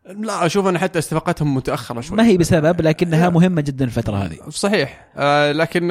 لا 0.06 0.46
أشوف 0.46 0.66
أن 0.66 0.78
حتى 0.78 0.98
استفاقتهم 0.98 1.54
متأخرة 1.54 2.00
شوي 2.00 2.16
ما 2.16 2.26
هي 2.26 2.36
بسبب 2.36 2.80
لكنها 2.80 3.28
مهمة 3.28 3.60
جدا 3.60 3.84
الفترة 3.84 4.16
هذه. 4.16 4.38
صحيح 4.48 5.08
آه 5.16 5.52
لكن 5.52 5.86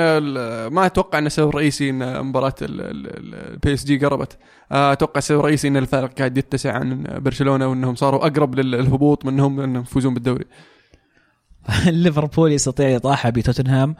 ما 0.68 0.86
أتوقع 0.86 1.20
أن 1.20 1.26
السبب 1.26 1.49
الرئيسي 1.49 1.89
إن 1.89 2.26
مباراة 2.26 2.55
ال 2.62 3.74
PSG 3.74 3.97
قربت 3.97 4.38
آه 4.72 4.91
أتوقع 4.91 5.18
السبب 5.18 5.39
الرئيسي 5.39 5.68
إن 5.68 5.78
الفارق 5.78 6.13
قاعد 6.13 6.38
يتسع 6.38 6.74
عن 6.74 7.03
برشلونة 7.09 7.68
وإنهم 7.68 7.95
صاروا 7.95 8.28
أقرب 8.28 8.55
للهبوط 8.59 9.26
منهم 9.26 9.59
إنهم 9.59 9.82
يفوزون 9.82 10.13
بالدوري 10.13 10.45
ليفربول 11.86 12.51
يستطيع 12.51 12.89
الإطاحة 12.89 13.32
بتوتنهام 13.32 13.95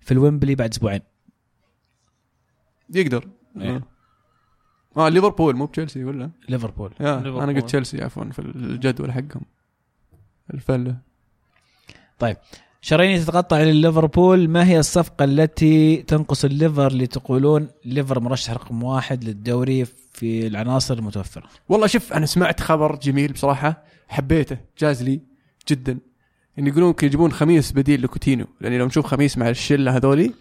في 0.00 0.12
الويمبلي 0.12 0.54
بعد 0.54 0.70
أسبوعين. 0.70 1.00
يقدر 2.94 3.28
إيه. 3.60 3.82
آه 4.96 5.08
ليفربول 5.08 5.56
مو 5.56 5.66
بتشيلسي 5.66 6.04
ولا؟ 6.04 6.30
ليفربول. 6.48 6.92
أنا 7.00 7.52
قلت 7.52 7.64
تشيلسي 7.64 8.04
عفوا 8.04 8.24
في 8.24 8.38
الجدول 8.38 9.12
حقهم 9.12 9.42
الفلة. 10.54 10.96
شرايين 12.82 13.20
تتقطع 13.20 13.60
لليفربول 13.62 14.48
ما 14.48 14.66
هي 14.68 14.78
الصفقة 14.78 15.24
التي 15.24 15.96
تنقص 15.96 16.44
الليفر 16.44 16.86
اللي 16.86 17.06
تقولون 17.06 17.68
ليفر 17.84 18.20
مرشح 18.20 18.52
رقم 18.52 18.82
واحد 18.82 19.24
للدوري 19.24 19.84
في 20.12 20.46
العناصر 20.46 20.94
المتوفرة؟ 20.94 21.48
والله 21.68 21.86
شوف 21.86 22.12
أنا 22.12 22.26
سمعت 22.26 22.60
خبر 22.60 22.96
جميل 22.96 23.32
بصراحة 23.32 23.84
حبيته 24.08 24.56
جاز 24.78 25.02
لي 25.02 25.20
جدا. 25.68 25.98
إن 26.58 26.66
يقولون 26.66 26.88
ممكن 26.88 27.06
يجيبون 27.06 27.32
خميس 27.32 27.72
بديل 27.72 28.02
لكوتينو 28.02 28.46
لأن 28.60 28.78
لو 28.78 28.86
نشوف 28.86 29.06
خميس 29.06 29.38
مع 29.38 29.48
الشلة 29.48 29.96
هذولي 29.96 30.34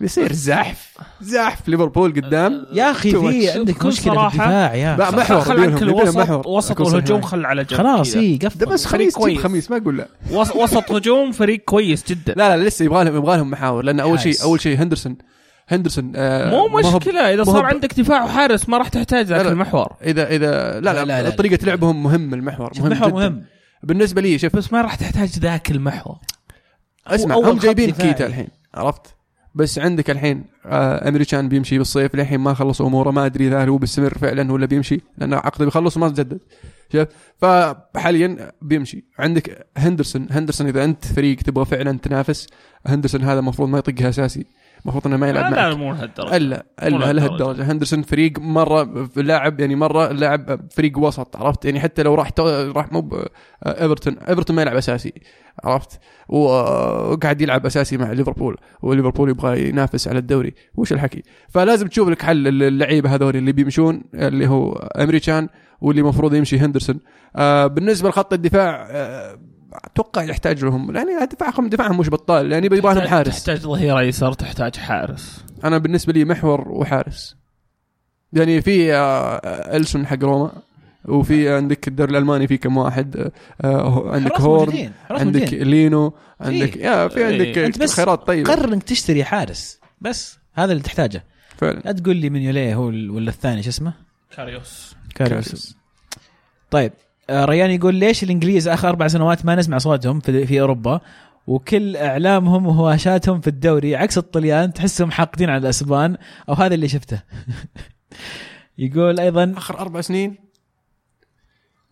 بيصير 0.00 0.32
زحف 0.32 0.98
زحف 1.20 1.68
ليفربول 1.68 2.10
قدام 2.12 2.66
يا 2.72 2.90
أخي 2.90 3.10
في. 3.10 3.50
عندك 3.50 3.74
بكل 3.74 3.88
مشكلة 3.88 4.12
في 4.12 4.16
صراحة، 4.16 4.28
الدفاع 4.28 4.74
يا 4.74 4.96
لا، 4.96 5.10
محور 5.10 5.40
خل 5.40 5.60
عنك 5.62 5.82
الوسط. 5.82 6.46
وسط 6.46 6.80
والهجوم. 6.80 7.22
خل 7.22 7.46
على 7.46 7.64
جنب 7.64 7.78
خلاص. 7.78 8.16
اي 8.16 8.38
قفل 8.44 8.66
بس 8.66 8.86
فريق 8.86 9.00
خميس 9.02 9.14
كويس. 9.16 9.38
خميس 9.38 9.70
ما 9.70 9.76
أقول 9.76 9.96
لا 9.98 10.08
وس- 10.30 10.56
وسط 10.56 10.92
هجوم 10.92 11.32
فريق 11.32 11.60
كويس 11.64 12.04
جدا 12.08 12.34
لا 12.36 12.56
لا 12.56 12.64
لسه 12.68 12.84
يبغى 12.84 13.04
لهم 13.04 13.16
يبغى 13.16 13.36
لهم 13.36 13.50
محاور 13.50 13.84
لأن 13.84 14.00
أول 14.00 14.20
شيء. 14.20 14.42
أول 14.42 14.60
شيء 14.60 14.82
هندرسون 14.82 15.16
هندرسون 15.68 16.12
آه 16.16 16.50
مو 16.50 16.68
مشكلة 16.78 17.20
إذا 17.34 17.44
صار 17.44 17.64
عندك 17.64 18.00
دفاع 18.00 18.24
وحارس 18.24 18.68
ما 18.68 18.78
راح 18.78 18.88
تحتاج 18.88 19.26
ذاك. 19.26 19.46
المحور 19.46 19.92
اذا 20.04 20.26
اذا 20.28 20.80
لا 20.80 20.80
لا, 20.80 20.92
لا، 20.92 21.04
لا، 21.04 21.22
لا. 21.22 21.30
طريقة 21.30 21.66
لعبهم 21.66 22.02
مهم 22.02 22.34
المحور 22.34 22.72
مهم 22.78 22.90
محور 22.92 23.08
جداً. 23.08 23.16
مهم 23.18 23.44
بالنسبة 23.82 24.22
لي 24.22 24.38
شوف 24.38 24.56
بس 24.56 24.72
ما 24.72 24.80
راح 24.80 24.94
تحتاج 24.94 25.28
ذاك 25.38 25.70
المحور 25.70 26.16
اسمع 27.06 27.34
هم 27.36 27.58
جايبين. 27.58 27.90
كيتا 27.90 28.26
الحين 28.26 28.48
عرفت 28.74 29.15
بس 29.56 29.78
عندك 29.78 30.10
الحين 30.10 30.44
آه 30.66 31.08
أمريكان 31.08 31.48
بيمشي 31.48 31.78
بالصيف 31.78 32.14
للحين 32.14 32.40
ما 32.40 32.54
خلص 32.54 32.82
أموره 32.82 33.10
ما 33.10 33.26
أدري 33.26 33.48
إذا 33.48 33.68
هو 33.68 33.78
بيستمر 33.78 34.18
فعلا 34.18 34.52
ولا 34.52 34.66
بيمشي 34.66 35.00
لأن 35.18 35.34
عقده 35.34 35.64
بيخلص 35.64 35.96
وما 35.96 36.08
تجدد 36.08 36.38
شوف 36.92 37.08
فحاليا 37.40 38.52
بيمشي. 38.62 39.04
عندك 39.18 39.66
هندرسون. 39.76 40.26
هندرسون 40.30 40.66
إذا 40.66 40.84
أنت 40.84 41.04
فريق 41.04 41.36
تبغى 41.36 41.64
فعلا 41.64 41.98
تنافس 41.98 42.46
هندرسون 42.86 43.22
هذا 43.22 43.38
المفروض 43.38 43.68
ما 43.68 43.78
يطقها 43.78 44.08
أساسي. 44.08 44.46
المفروض 44.82 45.06
إنه 45.06 45.16
ما 45.16 45.28
يلعب 45.28 45.44
لا 45.44 45.50
معك. 45.50 45.58
لا 45.58 45.74
مو 45.74 45.92
لهالدرجة. 45.92 46.36
إلا 46.36 46.66
إلا. 46.82 47.12
لهالدرجة. 47.12 47.72
هندرسون 47.72 48.02
فريق 48.02 48.38
مرة 48.38 49.08
لاعب 49.16 49.60
يعني 49.60 49.76
مرة 49.76 50.12
لاعب 50.12 50.60
فريق 50.70 50.98
وسط 50.98 51.36
عرفت؟ 51.36 51.64
يعني 51.64 51.80
حتى 51.80 52.02
لو 52.02 52.14
راح 52.14 52.30
راح 52.76 52.92
مو 52.92 53.24
إيفرتون. 53.66 54.18
إيفرتون 54.18 54.56
ما 54.56 54.62
يلعب 54.62 54.76
أساسي 54.76 55.12
عرفت؟ 55.64 56.00
وقاعد 56.28 57.40
يلعب 57.40 57.66
أساسي 57.66 57.96
مع 57.96 58.12
ليفربول 58.12 58.56
وليفربول 58.82 59.30
يبغى 59.30 59.68
ينافس 59.68 60.08
على 60.08 60.18
الدوري. 60.18 60.54
وش 60.74 60.92
الحكي؟ 60.92 61.22
فلازم 61.48 61.86
تشوف 61.86 62.08
لك 62.08 62.22
حل 62.22 62.62
اللعيبة 62.62 63.14
هذول 63.14 63.36
اللي 63.36 63.52
بيمشون 63.52 64.02
اللي 64.14 64.46
هو 64.46 64.72
أمريكان 64.72 65.48
واللي 65.80 66.00
المفروض 66.00 66.34
يمشي 66.34 66.58
هندرسون. 66.58 67.00
آه 67.36 67.66
بالنسبة 67.66 68.08
لخط 68.08 68.32
الدفاع 68.32 68.88
آه 68.90 69.38
أتوقع 69.72 70.22
يحتاج 70.22 70.64
لهم 70.64 70.96
يعني 70.96 71.26
دفاعهم 71.26 71.68
دفاعهم 71.68 71.98
مش 71.98 72.10
بطال 72.10 72.52
يعني 72.52 72.66
يبغى 72.66 72.94
لهم 72.94 73.00
حارس. 73.08 73.36
تحتاج 73.44 73.58
ظهير 73.58 73.98
ايسر 73.98 74.32
تحتاج 74.32 74.76
حارس. 74.76 75.44
أنا 75.64 75.78
بالنسبة 75.78 76.12
لي 76.12 76.24
محور 76.24 76.68
وحارس. 76.68 77.36
يعني 78.32 78.62
في 78.62 78.94
آه، 78.94 79.76
أليسون 79.76 80.06
حق 80.06 80.24
روما 80.24 80.52
وفي 81.04 81.54
عندك 81.54 81.88
الدوري 81.88 82.10
الألماني 82.10 82.46
في 82.46 82.56
كم 82.56 82.76
واحد 82.76 83.30
آه، 83.64 84.10
عندك 84.14 84.40
هورن 84.40 84.90
عندك. 85.10 85.52
لينو 85.54 86.14
عندك 86.40 86.76
يا 86.76 87.08
في 87.08 87.26
إيه. 87.28 87.64
عندك 87.64 87.78
بس 87.78 87.92
خيارات 87.94 88.26
طيبة. 88.26 88.52
قرر 88.54 88.72
إنك 88.74 88.82
تشتري 88.82 89.24
حارس 89.24 89.80
بس 90.00 90.38
هذا 90.54 90.72
اللي 90.72 90.82
تحتاجه. 90.82 91.24
فعلا. 91.56 91.80
لا 91.84 91.92
تقول 91.92 92.16
لي 92.16 92.30
مينيوليه 92.30 92.74
هو 92.74 92.88
ال- 92.90 93.10
ولا 93.10 93.30
الثاني 93.30 93.62
شو 93.62 93.68
اسمه؟ 93.68 93.92
كاريوس. 94.36 94.96
كاريوس. 95.14 95.76
طيب 96.70 96.92
آه، 96.92 97.05
ريان 97.30 97.70
يقول 97.70 97.94
ليش 97.94 98.22
الإنجليز 98.22 98.68
آخر 98.68 98.88
أربع 98.88 99.08
سنوات 99.08 99.44
ما 99.44 99.54
نسمع 99.54 99.78
صوتهم 99.78 100.20
في, 100.20 100.46
في 100.46 100.60
أوروبا؟ 100.60 101.00
وكل 101.46 101.96
إعلامهم 101.96 102.66
وهواشاتهم 102.66 103.40
في 103.40 103.46
الدوري 103.48 103.96
عكس 103.96 104.18
الطليان 104.18 104.72
تحسهم 104.72 105.10
حاقدين 105.10 105.50
على 105.50 105.58
الأسبان 105.58 106.16
أو 106.48 106.54
هذا 106.54 106.74
اللي 106.74 106.88
شفته. 106.88 107.22
يقول 108.78 109.20
أيضا 109.20 109.54
آخر 109.56 109.78
أربع 109.78 110.00
سنين؟ 110.00 110.36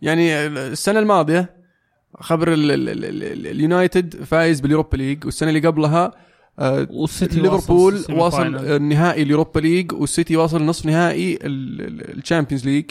يعني 0.01 0.45
السنة 0.47 0.99
الماضية 0.99 1.55
خبر 2.19 2.53
ال- 2.53 2.71
ال- 2.71 2.89
ال- 2.89 3.05
ال- 3.05 3.47
اليونايتد 3.47 4.23
فايز 4.23 4.61
بال 4.61 4.70
Europa 4.70 4.97
League 4.97 5.25
والسنة 5.25 5.49
اللي 5.49 5.67
قبلها 5.67 6.11
آه، 6.59 6.87
والسيتي 6.89 7.39
ليفربول 7.39 8.05
واصل. 8.09 8.55
النهائي 8.55 9.21
ال 9.23 9.28
Europa 9.28 9.59
League 9.59 9.93
والسيتي 9.93 10.35
واصل 10.35 10.63
نصف 10.65 10.85
نهائي 10.85 11.39
ال 11.43 11.55
Champions 11.55 12.65
League. 12.65 12.85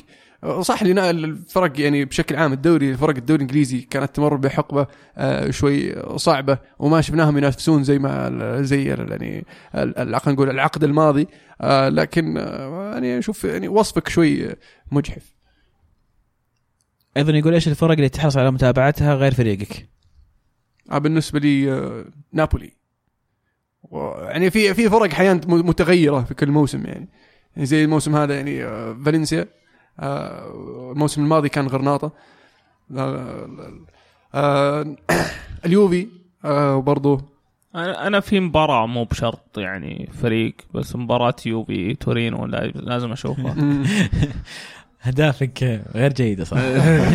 صح 0.45 0.83
لنا 0.83 1.11
الفرق 1.11 1.81
يعني 1.81 2.05
بشكل 2.05 2.37
عام 2.37 2.53
الدوري 2.53 2.97
فرق 2.97 3.17
الدوري 3.17 3.37
الإنجليزي 3.37 3.81
كانت 3.81 4.17
تمر 4.17 4.37
بحقبة 4.37 4.87
آه، 5.17 5.51
شوي 5.51 5.95
صعبة 6.19 6.59
وما 6.79 7.01
شفناهم 7.01 7.39
ينافسون 7.39 7.85
زي 7.85 7.99
ما 7.99 8.63
زي 8.63 8.85
يعني 8.85 9.45
خلينا 9.75 10.21
نقول 10.27 10.51
العقد 10.51 10.85
الماضي. 10.85 11.29
آه، 11.61 11.89
لكن 11.89 12.39
آه، 12.39 12.93
يعني 12.93 13.19
أشوف 13.19 13.45
يعني 13.45 13.69
وصفك 13.69 14.09
شوي 14.09 14.55
مجحف. 14.93 15.35
أيضا 17.17 17.33
يقول 17.33 17.55
إيش 17.55 17.69
الفرق 17.69 17.93
اللي 17.93 18.09
تحرص 18.09 18.37
على 18.37 18.51
متابعتها 18.51 19.15
غير 19.15 19.35
فريقك؟ 19.35 19.89
بالنسبة 20.93 21.41
لي 21.41 22.05
نابولي. 22.33 22.73
يعني 24.23 24.51
في 24.51 24.75
في 24.75 24.89
فرق 24.89 25.13
أحيانا 25.13 25.41
متغيرة 25.47 26.23
في 26.23 26.35
كل 26.35 26.51
موسم 26.51 26.87
يعني. 26.87 27.09
يعني 27.57 27.67
زي 27.67 27.85
الموسم 27.85 28.17
هذا 28.17 28.35
يعني 28.35 28.63
فالنسيا. 29.05 29.49
الموسم 30.03 31.23
الماضي 31.25 31.49
كان 31.49 31.67
غرناطة. 31.67 32.13
آه، 32.97 33.49
آه، 34.35 34.97
اليوفي 35.67 36.09
آه، 36.45 36.77
وبرضه 36.77 37.21
أنا 37.75 38.07
أنا 38.07 38.21
في 38.21 38.41
مباراة 38.41 38.87
مو 38.87 39.05
بشرط 39.05 39.59
يعني 39.59 40.11
فريق 40.23 40.55
بس 40.75 40.97
مباراة 40.97 41.35
يوفي 41.47 41.95
تورينو 41.95 42.47
لا- 42.47 42.67
لازم 42.67 43.13
أشوفها. 43.13 43.57
اهدافك 45.07 45.83
غير 45.95 46.13
جيده 46.13 46.45
صراحة 46.45 46.65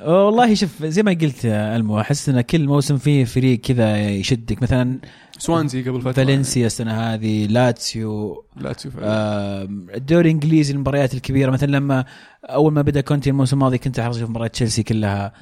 والله 0.00 0.54
شوف 0.54 0.84
زي 0.84 1.02
ما 1.02 1.10
قلت 1.10 1.44
ألمو 1.44 2.00
أحس 2.00 2.28
إن 2.28 2.40
كل 2.40 2.66
موسم 2.66 2.96
فيه 2.96 3.24
فريق 3.24 3.60
كذا 3.60 4.08
يشدك. 4.08 4.62
مثلا 4.62 4.98
سوانزي 5.38 5.82
قبل 5.82 6.00
فترة. 6.00 6.12
فالنسيا 6.12 6.66
السنة 6.66 6.92
هذه 6.92 7.46
لاتسيو 7.46 8.44
لا 8.56 8.72
تشوف 8.72 8.92
آه، 9.00 9.62
الدوري 9.94 10.28
الإنجليزي 10.30 10.72
المباريات 10.72 11.14
الكبيرة. 11.14 11.50
مثلا 11.50 11.70
لما 11.70 12.04
أول 12.44 12.72
ما 12.72 12.82
بدأ 12.82 13.00
كونتي 13.00 13.30
الموسم 13.30 13.56
الماضي 13.56 13.78
كنت 13.78 13.98
أحرص 13.98 14.16
أشوف 14.16 14.30
مباريات 14.30 14.52
تشيلسي 14.52 14.82
كلها. 14.82 15.32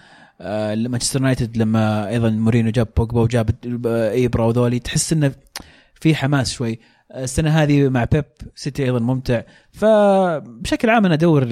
آه، 0.41 0.75
مانشستر 0.75 1.21
يونايتد 1.21 1.57
لما 1.57 2.09
أيضا 2.09 2.31
مورينو 2.31 2.71
جاب 2.71 2.89
بوجبا 2.97 3.21
وجاب 3.21 3.51
إيبرا 3.87 4.45
وذولي 4.45 4.79
تحس 4.79 5.13
إنه 5.13 5.33
في 5.95 6.15
حماس 6.15 6.53
شوي. 6.53 6.79
السنة 7.15 7.51
هذه 7.51 7.89
مع 7.89 8.05
بيب 8.05 8.25
سيتي 8.55 8.85
أيضا 8.85 8.99
ممتع. 8.99 9.43
فبشكل 9.73 10.91
عام 10.91 11.05
أنا 11.05 11.15
أدور 11.15 11.49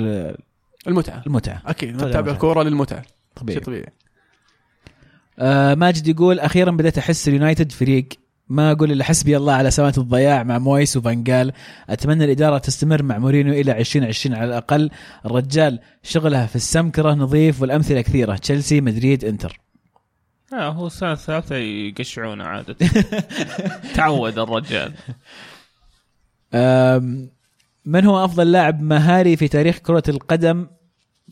المتعة. 0.87 1.23
المتعة. 1.27 1.63
أكيد. 1.67 2.03
نتابع 2.03 2.33
الكوره 2.33 2.63
للمتعة. 2.63 3.03
طبيعي. 3.37 3.59
شيء 3.59 3.67
طبيعي. 3.67 3.93
آه 5.39 5.75
ماجد 5.75 6.07
يقول 6.09 6.41
أخيرا 6.41 6.71
بديت 6.71 6.99
أحس 6.99 7.29
اليونايتد 7.29 7.73
فريق. 7.73 8.09
ما 8.49 8.73
أقول 8.73 8.93
إلا 8.93 9.05
حسبي 9.05 9.37
الله 9.37 9.53
على 9.53 9.71
سنوات 9.71 9.99
الضياع 9.99 10.43
مع 10.43 10.59
مويس 10.59 10.97
وفانجال. 10.97 11.53
أتمنى 11.91 12.25
الإدارة 12.25 12.59
تستمر 12.59 13.03
مع 13.03 13.19
مورينو 13.19 13.53
إلى 13.53 13.79
2020 13.79 14.37
على 14.37 14.45
الأقل. 14.45 14.91
الرجال 15.27 15.81
شغلها 16.03 16.47
في 16.47 16.57
السمكرة 16.57 17.13
نظيف 17.13 17.63
والأمثلة 17.63 18.01
كثيرة. 18.01 18.37
تشيلسي 18.37 18.81
مدريد 18.81 19.25
إنتر. 19.25 19.61
آه 20.53 20.69
هو 20.69 20.87
السنة 20.87 21.13
الثالثة 21.13 21.57
يقشعونه 21.57 22.45
عادة. 22.45 22.77
تعود 23.97 24.39
الرجال. 24.39 24.93
من 27.87 28.05
هو 28.05 28.25
أفضل 28.25 28.53
لاعب 28.53 28.83
مهاري 28.83 29.37
في 29.37 29.49
تاريخ 29.49 29.79
كرة 29.79 30.03
القدم 30.09 30.67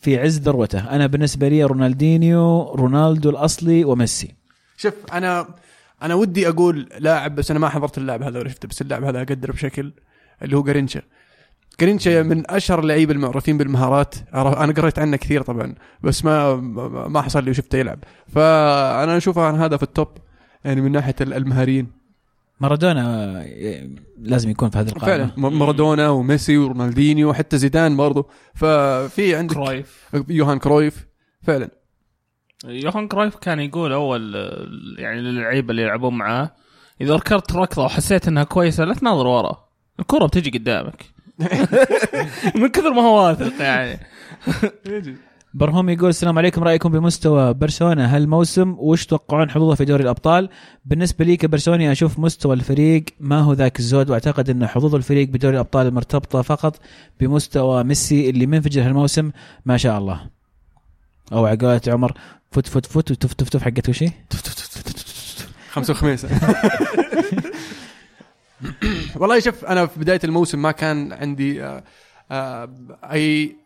في 0.00 0.18
عز 0.18 0.38
ذروته؟ 0.38 0.90
أنا 0.90 1.06
بالنسبة 1.06 1.48
لي 1.48 1.64
رونالدينيو 1.64 2.74
رونالدو 2.74 3.30
الأصلي 3.30 3.84
وميسي. 3.84 4.34
شوف 4.76 4.94
أنا 5.12 5.46
أنا 6.02 6.14
ودي 6.14 6.48
أقول 6.48 6.88
لاعب 6.98 7.34
بس 7.34 7.50
أنا 7.50 7.60
ما 7.60 7.68
حضرت 7.68 7.98
اللاعب 7.98 8.22
هذا 8.22 8.38
ولا 8.38 8.48
شفته 8.48 8.68
بس 8.68 8.82
اللاعب 8.82 9.04
هذا 9.04 9.18
أقدره 9.18 9.52
بشكل 9.52 9.92
اللي 10.42 10.56
هو 10.56 10.62
جارينشا 10.62 11.02
جارينشا 11.80 12.22
من 12.22 12.50
أشهر 12.50 12.80
اللعيبة 12.80 13.12
المعروفين 13.12 13.58
بالمهارات. 13.58 14.14
أنا 14.34 14.72
قريت 14.72 14.98
عنه 14.98 15.16
كثير 15.16 15.42
طبعا 15.42 15.74
بس 16.02 16.24
ما 16.24 16.56
ما 17.08 17.22
حصل 17.22 17.44
لي 17.44 17.50
وشفته 17.50 17.78
يلعب. 17.78 17.98
فأنا 18.28 19.16
أشوفه 19.16 19.64
هذا 19.64 19.76
في 19.76 19.82
ال 19.82 19.89
top 19.89 20.08
يعني 20.64 20.80
من 20.80 20.92
ناحية 20.92 21.14
المهاريين. 21.20 22.01
مارادونا 22.62 23.44
لازم 24.18 24.50
يكون 24.50 24.70
في 24.70 24.78
هذه 24.78 24.88
القائمة. 24.88 25.26
فعلا. 25.26 25.50
مارادونا 25.50 26.08
وميسي 26.08 26.58
ورونالدينيو 26.58 27.30
وحتى 27.30 27.58
زيدان 27.58 27.96
برضو. 27.96 28.30
ففي 28.54 29.36
عندك 29.36 29.54
كرايف 29.54 30.08
يوهان 30.28 30.58
كرويف. 30.58 31.06
فعلا. 31.42 31.70
يوهان 32.64 33.08
كرايف 33.08 33.36
كان 33.36 33.60
يقول 33.60 33.92
أول 33.92 34.34
يعني 34.98 35.20
للعيبة 35.20 35.70
اللي 35.70 35.82
يلعبون 35.82 36.14
معاه 36.14 36.50
إذا 37.00 37.14
ركضت 37.16 37.52
ركضة 37.52 37.84
وحسيت 37.84 38.28
إنها 38.28 38.44
كويسة 38.44 38.84
لا 38.84 38.94
تناظر 38.94 39.26
ورا. 39.26 39.68
الكرة 40.00 40.26
بتجي 40.26 40.58
قدامك. 40.58 41.04
من 42.60 42.68
كثر 42.68 42.90
ما 42.90 43.02
هو 43.02 43.26
واثق 43.26 43.62
يعني. 43.62 43.98
برهوم 45.54 45.88
يقول 45.90 46.08
السلام 46.08 46.38
عليكم 46.38 46.64
رأيكم 46.64 46.88
بمستوى 46.88 47.54
برشلونة؟ 47.54 48.16
هالموسم 48.16 48.76
وش 48.78 49.06
توقعون 49.06 49.50
حظوظه 49.50 49.74
في 49.74 49.84
دوري 49.84 50.02
الأبطال؟ 50.02 50.48
بالنسبة 50.84 51.24
لي 51.24 51.36
كبرشلوني 51.36 51.92
أشوف 51.92 52.18
مستوى 52.18 52.54
الفريق 52.54 53.04
ما 53.20 53.40
هو 53.40 53.52
ذاك 53.52 53.78
الزود 53.78 54.10
وأعتقد 54.10 54.50
إن 54.50 54.66
حظوظ 54.66 54.94
الفريق 54.94 55.28
بدوري 55.28 55.54
الأبطال 55.54 55.94
مرتبطة 55.94 56.42
فقط 56.42 56.80
بمستوى 57.20 57.84
ميسي 57.84 58.30
اللي 58.30 58.46
منفجر 58.46 58.82
هالموسم 58.82 59.30
ما 59.66 59.76
شاء 59.76 59.98
الله. 59.98 60.30
أو 61.32 61.46
على 61.46 61.56
قولة 61.56 61.80
عمر 61.88 62.12
فت 62.50 62.66
فت 62.66 62.86
فت 62.86 63.10
وتف 63.10 63.32
تف 63.32 63.48
تف 63.48 63.62
حقت 63.62 63.88
وشي 63.88 64.10
خمس 65.70 65.90
وخميس. 65.90 66.26
والله 69.16 69.40
شوف 69.40 69.64
أنا 69.64 69.86
في 69.86 70.00
بداية 70.00 70.20
الموسم 70.24 70.62
ما 70.62 70.72
كان 70.72 71.12
عندي 71.12 71.64
آه، 71.64 71.84
آه، 72.30 72.68
أي 73.12 73.56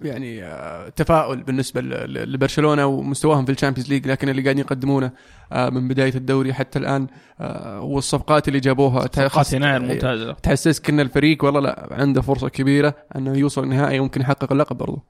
يعني 0.00 0.44
آه، 0.44 0.88
تفاؤل 0.88 1.42
بالنسبة 1.42 1.80
لبرشلونة 2.06 2.86
ومستواهم 2.86 3.44
في 3.44 3.52
ال 3.52 3.56
Champions 3.56 3.88
League 3.88 4.08
لكن 4.08 4.28
اللي 4.28 4.42
قاعدين 4.42 4.64
يقدمونه 4.64 5.10
آه، 5.52 5.70
من 5.70 5.88
بداية 5.88 6.14
الدوري 6.14 6.54
حتى 6.54 6.78
الآن 6.78 7.06
آه، 7.40 7.80
والصفقات 7.80 8.48
اللي 8.48 8.60
جابوها 8.60 9.00
صفقات 9.00 9.52
يناير 9.52 9.82
ممتازة. 9.82 10.32
تحسسك 10.32 10.90
ان 10.90 11.00
الفريق 11.00 11.44
والله 11.44 11.60
لا 11.60 11.88
عنده 11.90 12.22
فرصة 12.22 12.48
كبيرة 12.48 12.94
أنه 13.16 13.36
يوصل 13.36 13.64
النهائي 13.64 13.98
وممكن 13.98 14.20
يحقق 14.20 14.52
اللقب 14.52 14.76
برضو. 14.76 15.02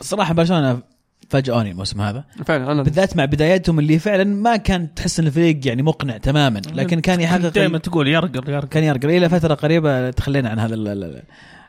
صراحة 0.00 0.34
برشلونة 0.34 0.82
فاجئوني 1.28 1.70
الموسم 1.70 2.00
هذا. 2.00 2.24
فعلا 2.44 2.72
أنا 2.72 2.82
بالذات 2.82 3.16
مع 3.16 3.24
بداياتهم 3.24 3.78
اللي 3.78 3.98
فعلا 3.98 4.24
ما 4.24 4.56
كان 4.56 4.94
تحس 4.94 5.20
إن 5.20 5.26
الفريق 5.26 5.66
يعني 5.66 5.82
مقنع 5.82 6.16
تماما 6.16 6.60
لكن 6.74 7.00
كان 7.00 7.20
يحقق 7.20 7.48
دائما 7.48 7.78
تقول 7.78 8.08
يرقل 8.08 8.50
يرقل. 8.50 8.68
كان 8.68 8.84
يرقل. 8.84 9.10
إلى 9.10 9.28
فترة 9.28 9.54
قريبة 9.54 10.10
تخلينا 10.10 10.48
عن 10.48 10.58
هذا 10.58 10.74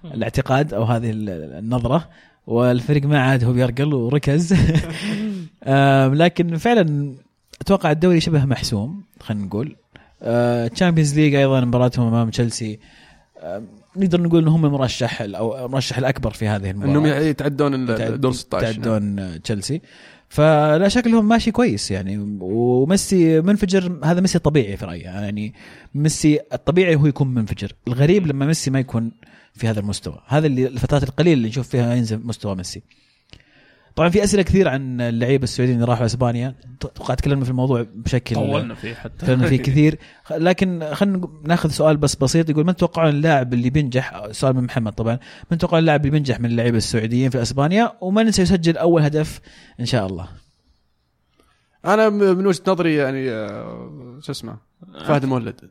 الاعتقاد 0.05 0.73
أو 0.73 0.83
هذه 0.83 1.09
ال- 1.11 1.29
النظرة 1.59 2.09
والفريق 2.47 3.05
ما 3.05 3.19
عاد 3.21 3.43
هو 3.43 3.53
بيرقل 3.53 3.93
وركز. 3.93 4.53
لكن 6.23 6.57
فعلا 6.57 7.13
أتوقع 7.61 7.91
الدوري 7.91 8.19
شبه 8.19 8.45
محسوم 8.45 9.03
خلينا 9.19 9.45
نقول. 9.45 9.75
Champions 10.75 11.19
League 11.19 11.35
أيضا 11.35 11.61
مباراتهم 11.61 12.07
أمام 12.07 12.29
تشيلسي 12.29 12.79
نقدر 13.97 14.21
نقول 14.21 14.41
إنهم 14.41 14.65
المرشح 14.65 15.21
ال- 15.21 15.35
أو 15.35 15.65
المرشح 15.65 15.97
الأكبر 15.97 16.31
في 16.31 16.47
هذه 16.47 16.69
المباراة. 16.71 16.91
إنهم 16.91 17.05
يتعدون 17.05 17.73
ال- 17.89 18.21
دور 18.21 18.31
16 18.31 18.63
نعم. 18.65 18.71
يتعدون 18.81 19.41
تشيلسي 19.41 19.81
فلا 20.29 20.87
شك 20.87 21.07
لهم 21.07 21.27
ماشي 21.27 21.51
كويس 21.51 21.91
يعني. 21.91 22.37
وميسي 22.41 23.41
منفجر 23.41 23.99
هذا 24.03 24.21
ميسي 24.21 24.39
طبيعي 24.39 24.77
في 24.77 24.85
رأيي. 24.85 25.01
يعني 25.01 25.53
ميسي 25.95 26.39
الطبيعي 26.53 26.95
هو 26.95 27.05
يكون 27.05 27.27
منفجر. 27.33 27.71
الغريب 27.87 28.27
لما 28.27 28.45
ميسي 28.45 28.71
ما 28.71 28.79
يكون 28.79 29.11
في 29.59 29.67
هذا 29.67 29.79
المستوى. 29.79 30.21
هذا 30.27 30.47
اللي 30.47 30.67
الفترات 30.67 31.03
القليلة 31.03 31.33
اللي 31.33 31.47
نشوف 31.47 31.67
فيها 31.67 31.93
ينزل 31.95 32.19
مستوى 32.23 32.55
ميسي. 32.55 32.83
طبعا 33.95 34.09
في 34.09 34.23
أسئلة 34.23 34.43
كثير 34.43 34.67
عن 34.67 35.01
اللعيبة 35.01 35.43
السعوديين 35.43 35.77
اللي 35.77 35.91
راحوا 35.91 36.05
إسبانيا. 36.05 36.55
أتوقع 36.81 37.13
تكلمنا 37.13 37.43
في 37.45 37.51
الموضوع 37.51 37.85
بشكل 37.95 38.35
طولنا 38.35 38.75
فيه 38.75 38.93
حتى. 38.93 39.17
تكلمنا 39.17 39.47
فيه 39.47 39.57
كثير. 39.67 39.99
لكن 40.31 40.89
خلينا 40.93 41.27
ناخذ 41.43 41.69
سؤال 41.69 41.97
بس 41.97 42.15
بسيط 42.15 42.49
يقول 42.49 42.65
من 42.65 42.75
تتوقعون 42.75 43.09
اللاعب 43.09 43.53
اللي 43.53 43.69
بينجح؟ 43.69 44.27
سؤال 44.31 44.55
من 44.55 44.63
محمد 44.63 44.93
طبعا. 44.93 45.19
من 45.51 45.57
تتوقعون 45.57 45.79
اللاعب 45.79 45.99
اللي 46.01 46.11
بينجح 46.11 46.39
من 46.39 46.45
اللعيبة 46.45 46.77
السعوديين 46.77 47.29
في 47.29 47.41
إسبانيا؟ 47.41 47.91
ومن 48.01 48.31
سيسجل 48.31 48.77
أول 48.77 49.01
هدف 49.01 49.39
إن 49.79 49.85
شاء 49.85 50.05
الله؟ 50.07 50.27
أنا 51.85 52.09
من 52.09 52.45
وجهة 52.45 52.61
نظري 52.67 52.95
يعني 52.95 53.31
آه، 53.31 54.19
شو 54.21 54.31
اسمه؟ 54.31 54.57
فهد 55.05 55.23
المولد. 55.23 55.69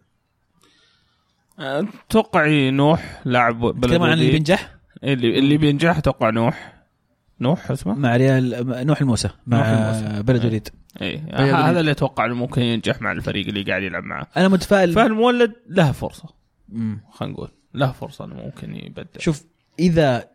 أتوقع 1.59 2.47
نوح 2.70 3.20
لاعب 3.24 3.60
بلد 3.60 4.02
عن 4.02 4.12
اللي. 4.12 4.30
بينجح 4.30 4.74
اللي 5.05 5.39
اللي 5.39 5.56
بينجح 5.56 5.98
أتوقع 5.98 6.30
نوح 6.30 6.72
نوح 7.40 7.70
اسمه 7.70 7.94
مع 7.94 8.16
ريال 8.16 8.66
نوح 8.86 9.01
الموسى 9.01 9.28
مع 9.47 9.59
نوح 9.59 9.66
الموسى. 9.68 10.22
بلد 10.22 10.40
إيه. 10.40 10.48
وليد 10.48 10.68
اي. 11.02 11.18
هذا 11.52 11.80
اللي 11.80 11.90
أتوقع 11.90 12.26
إنه 12.26 12.35
ممكن 12.35 12.62
ينجح 12.62 13.02
مع 13.02 13.12
الفريق 13.12 13.47
اللي 13.47 13.62
قاعد 13.62 13.82
يلعب 13.82 14.05
معه 14.05 14.26
أنا 14.36 14.48
متفائل 14.48 14.93
فالمولد 14.93 15.52
له 15.68 15.93
فرصة. 15.93 16.28
خلينا 17.12 17.35
نقول 17.35 17.48
له 17.74 17.93
فرصة 17.93 18.24
إنه 18.24 18.35
ممكن 18.35 18.74
يبدع 18.74 19.05
شوف 19.18 19.44
إذا 19.78 20.28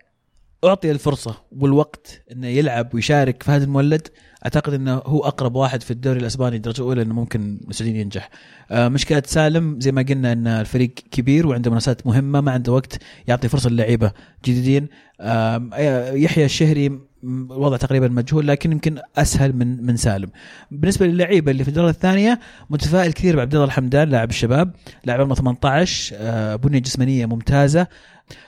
أعطي 0.63 0.91
الفرصة 0.91 1.35
والوقت 1.51 2.21
إنه 2.31 2.47
يلعب 2.47 2.95
ويشارك 2.95 3.43
فهد 3.43 3.61
المولد 3.61 4.07
أعتقد 4.45 4.73
إنه 4.73 4.93
هو 5.05 5.19
أقرب 5.19 5.55
واحد 5.55 5.83
في 5.83 5.91
الدوري 5.91 6.19
الأسباني 6.19 6.55
الدرجه 6.55 6.77
الاولى 6.81 7.01
إنه 7.01 7.13
ممكن 7.13 7.59
السعوديين 7.69 8.01
ينجح. 8.01 8.29
آه 8.71 8.87
مشكلة 8.87 9.23
سالم 9.25 9.79
زي 9.79 9.91
ما 9.91 10.01
قلنا 10.01 10.31
إن 10.31 10.47
الفريق 10.47 10.93
كبير 11.11 11.47
وعنده 11.47 11.71
منافسات 11.71 12.07
مهمة 12.07 12.41
ما 12.41 12.51
عنده 12.51 12.71
وقت 12.71 12.97
يعطي 13.27 13.47
فرصة 13.49 13.69
للعيبة 13.69 14.11
جديدين. 14.45 14.87
آه 15.21 15.69
يحيى 16.13 16.45
الشهري 16.45 16.99
الوضع 17.23 17.77
تقريبا 17.77 18.07
مجهول 18.07 18.47
لكن 18.47 18.71
يمكن 18.71 18.97
أسهل 19.17 19.53
من 19.55 19.85
من 19.85 19.97
سالم. 19.97 20.29
بالنسبة 20.71 21.05
للعيبة 21.05 21.51
اللي 21.51 21.63
في 21.63 21.69
الدرجه 21.69 21.89
الثانية 21.89 22.39
متفائل 22.69 23.13
كثير 23.13 23.35
بعبد 23.35 23.53
الله 23.53 23.65
الحمدان 23.65 24.09
لاعب 24.09 24.29
الشباب 24.29 24.73
لاعب 25.05 25.21
عمره 25.21 25.35
18 25.35 26.15
آه 26.19 26.55
بنية 26.55 26.79
جسمانية 26.79 27.25
ممتازة 27.25 27.87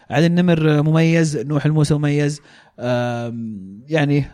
علي 0.10 0.26
النمر 0.26 0.82
مميز 0.84 1.38
نوح 1.38 1.66
الموسى 1.66 1.94
مميز. 1.94 2.42
يعني 3.88 4.26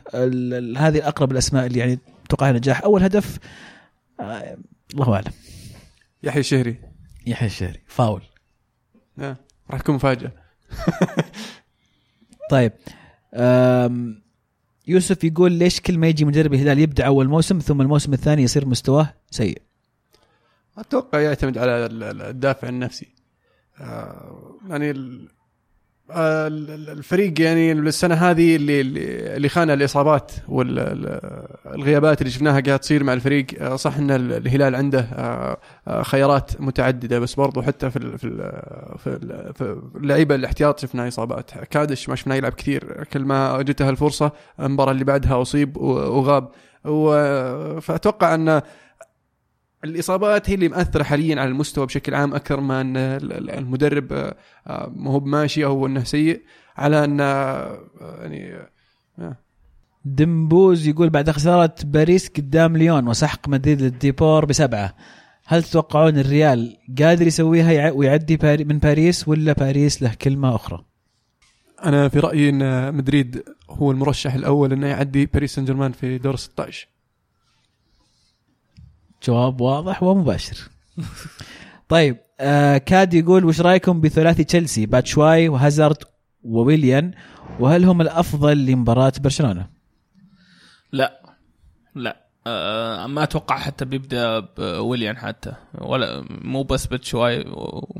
هذه 0.77 1.07
أقرب 1.07 1.31
الأسماء 1.31 1.65
اللي 1.65 1.79
يعني 1.79 1.99
أتوقع 2.25 2.51
نجاح. 2.51 2.83
أول 2.83 3.03
هدف 3.03 3.37
آه، 4.19 4.57
الله 4.93 5.13
أعلم. 5.15 5.31
يحيى 6.23 6.39
الشهري. 6.39 6.75
يحيى 7.27 7.47
الشهري. 7.47 7.79
فاول. 7.87 8.21
آه، 9.19 9.35
راح 9.71 9.81
تكون 9.81 9.95
مفاجأة. 9.95 10.31
طيب. 12.51 12.71
يوسف 14.87 15.23
يقول 15.23 15.51
ليش 15.51 15.81
كل 15.81 15.97
ما 15.97 16.07
يجي 16.07 16.25
مدرب 16.25 16.53
الهلال 16.53 16.79
يبدع 16.79 17.05
أول 17.07 17.27
موسم 17.27 17.59
ثم 17.59 17.81
الموسم 17.81 18.13
الثاني 18.13 18.43
يصير 18.43 18.65
مستواه 18.65 19.13
سيء؟ 19.31 19.61
أتوقع 20.77 21.19
يعتمد 21.19 21.57
على 21.57 21.85
ال- 21.85 22.03
ال- 22.03 22.21
الدافع 22.21 22.69
النفسي. 22.69 23.07
يعني 24.69 24.91
آه، 26.13 26.47
ال- 26.47 26.69
ال- 26.71 26.89
الفريق 26.89 27.41
يعني 27.41 27.71
السنة 27.71 28.15
هذه 28.15 28.55
اللي 28.55 28.81
اللي 29.35 29.49
خانها 29.49 29.73
الإصابات 29.75 30.31
والغيابات 30.47 32.21
اللي 32.21 32.31
شفناها 32.31 32.59
قاعد 32.59 32.79
تصير 32.79 33.03
مع 33.03 33.13
الفريق. 33.13 33.45
آه، 33.59 33.75
صح 33.75 33.97
إن 33.97 34.11
ال- 34.11 34.33
الهلال 34.33 34.75
عنده 34.75 34.99
آه، 34.99 35.57
آه، 35.87 36.03
خيارات 36.03 36.61
متعددة 36.61 37.19
بس 37.19 37.33
برضو 37.35 37.61
حتى 37.61 37.89
في 37.91 38.17
في 38.17 38.27
ال- 38.27 38.51
في 38.97 39.07
ال- 39.07 39.53
في 39.53 39.77
اللعيبة 39.95 40.35
الاحتياط 40.35 40.79
شفنا 40.79 41.07
إصابات. 41.07 41.51
كادش 41.71 42.09
ما 42.09 42.15
شفناه 42.15 42.35
يلعب 42.35 42.53
كثير. 42.53 43.03
كل 43.13 43.19
ما 43.25 43.61
جته 43.61 43.89
الفرصة 43.89 44.31
المباراة 44.59 44.91
اللي 44.91 45.03
بعدها 45.03 45.41
أصيب 45.41 45.77
وغاب. 45.77 46.49
فأتوقع 47.81 48.35
أن 48.35 48.61
الإصابات 49.83 50.49
هي 50.49 50.53
اللي 50.55 50.69
مأثرة 50.69 51.03
حاليا 51.03 51.41
على 51.41 51.49
المستوى 51.49 51.85
بشكل 51.85 52.15
عام 52.15 52.33
أكثر 52.33 52.59
ما 52.59 52.81
أن 52.81 52.97
ال- 52.97 53.33
ال- 53.33 53.49
المدرب 53.49 54.13
آه، 54.13 54.35
آه، 54.67 54.91
ما 54.95 55.11
هو 55.11 55.19
بماشي 55.19 55.65
أو 55.65 55.85
إنه 55.85 56.03
سيء 56.03 56.41
على 56.77 57.03
أن 57.03 57.17
آه، 57.21 57.79
يعني 58.21 58.53
آه، 59.19 59.37
دمبوز 60.05 60.87
يقول 60.87 61.09
بعد 61.09 61.29
خسارة 61.31 61.75
باريس 61.83 62.29
قدام 62.29 62.77
ليون 62.77 63.07
وسحق 63.07 63.49
مدريد 63.49 63.81
للديبور 63.81 64.45
بسبعة. 64.45 64.95
هل 65.45 65.63
تتوقعون 65.63 66.17
الريال 66.17 66.77
قادر 66.99 67.27
يسويها 67.27 67.71
يع- 67.71 67.91
ويعدي 67.91 68.37
باري 68.37 68.63
من 68.63 68.77
باريس 68.77 69.27
ولا 69.27 69.53
باريس 69.53 70.01
له 70.01 70.13
كلمة 70.21 70.55
أخرى؟ 70.55 70.85
أنا 71.85 72.09
في 72.09 72.19
رأيي 72.19 72.49
أن 72.49 72.93
مدريد 72.95 73.43
هو 73.69 73.91
المرشح 73.91 74.33
الأول 74.33 74.73
إنه 74.73 74.87
يعدي 74.87 75.25
باريس 75.25 75.55
سان 75.55 75.65
جيرمان 75.65 75.91
في 75.91 76.17
دور 76.17 76.35
16 76.35 76.87
جواب 79.23 79.61
واضح 79.61 80.03
ومباشر. 80.03 80.57
طيب 81.89 82.17
آه 82.39 82.77
كاد 82.77 83.13
يقول 83.13 83.45
وش 83.45 83.61
رأيكم 83.61 84.01
بثلاثي 84.01 84.43
تشيلسي 84.43 84.85
باتشواي 84.85 85.49
وهازارد 85.49 85.97
وويليان؟ 86.43 87.11
وهل 87.59 87.85
هم 87.85 88.01
الأفضل 88.01 88.65
لمباراة 88.65 89.13
برشلونة؟ 89.19 89.69
لا. 90.91 91.21
لا. 91.95 92.17
آه 92.47 93.07
ما 93.07 93.23
أتوقع 93.23 93.57
حتى 93.57 93.85
بيبدأ 93.85 94.39
بويليان 94.39 95.17
حتى. 95.17 95.53
ولا 95.77 96.25
مو 96.29 96.63
بس 96.63 96.85
بتشواي 96.85 97.45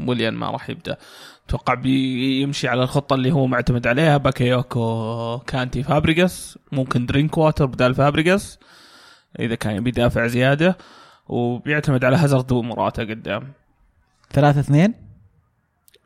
ويليان 0.08 0.34
ما 0.34 0.52
راح 0.52 0.70
يبدأ. 0.70 0.98
أتوقع 1.48 1.74
بيمشي 1.74 2.68
على 2.68 2.84
الخطة 2.84 3.14
اللي 3.14 3.32
هو 3.32 3.48
معتمد 3.48 3.88
عليها 3.88 4.18
باكايوكو 4.18 5.38
كانتي 5.48 5.84
فابريجاس 5.84 6.60
ممكن 6.72 7.06
درينك 7.06 7.38
واتر 7.38 7.66
بدال 7.66 7.96
فابريجاس 7.96 8.60
إذا 9.40 9.56
كان 9.56 9.84
بيدافع 9.84 10.28
زيادة. 10.28 10.78
وبيعتمد 11.32 12.06
على 12.06 12.18
هازارد 12.18 12.52
وموراتا 12.52 13.04
قدام. 13.04 13.54
ثلاثة 14.32 14.60
اثنين؟ 14.60 14.94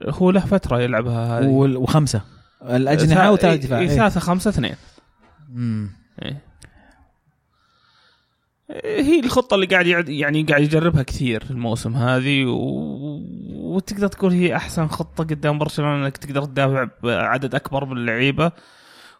هو 0.04 0.32
له 0.32 0.40
فترة 0.40 0.82
يلعبها 0.82 1.40
هذه. 1.40 1.48
وخمسة. 1.78 2.22
الأجنحة 2.62 3.32
وثلاث 3.32 3.66
دفاع؟ 3.66 3.80
إيه، 3.80 3.90
إيه. 3.90 3.96
ثلاثة 3.96 4.20
خمسة 4.20 4.50
اثنين. 4.50 4.76
مم. 5.50 5.90
إيه. 6.22 6.42
هي 8.86 9.20
الخطة 9.20 9.56
اللي 9.56 9.66
قاعد 9.66 10.10
يعني 10.10 10.44
قاعد 10.44 10.62
يجربها 10.62 11.04
كثير 11.04 11.44
الموسم 11.50 11.96
هذه 11.96 12.46
و... 12.46 12.56
وتقدر 13.54 14.08
تقول 14.08 14.32
هي 14.32 14.56
أحسن 14.56 14.88
خطة 14.88 15.24
قدام 15.24 15.58
برشلونة 15.58 16.06
إنك 16.06 16.18
تقدر 16.18 16.46
تدافع 16.46 16.88
بعدد 17.04 17.56
أكبر 17.56 17.86
من 17.86 17.98
اللعيبة. 17.98 18.52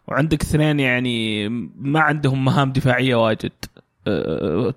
وعندك 0.08 0.42
اثنين 0.42 0.80
يعني 0.80 1.48
ما 1.78 2.00
عندهم 2.00 2.44
مهام 2.44 2.72
دفاعية 2.72 3.14
واجد. 3.14 3.52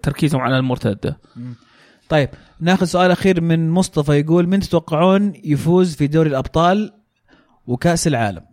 تركيزهم 0.01 0.41
على 0.41 0.57
المرتدة. 0.57 1.19
طيب 2.09 2.29
ناخذ 2.59 2.85
سؤال 2.85 3.11
أخير 3.11 3.41
من 3.41 3.69
مصطفى 3.69 4.11
يقول 4.19 4.47
من 4.47 4.59
تتوقعون 4.59 5.33
يفوز 5.43 5.95
في 5.95 6.07
دوري 6.07 6.29
الأبطال 6.29 6.93
وكأس 7.67 8.07
العالم؟ 8.07 8.45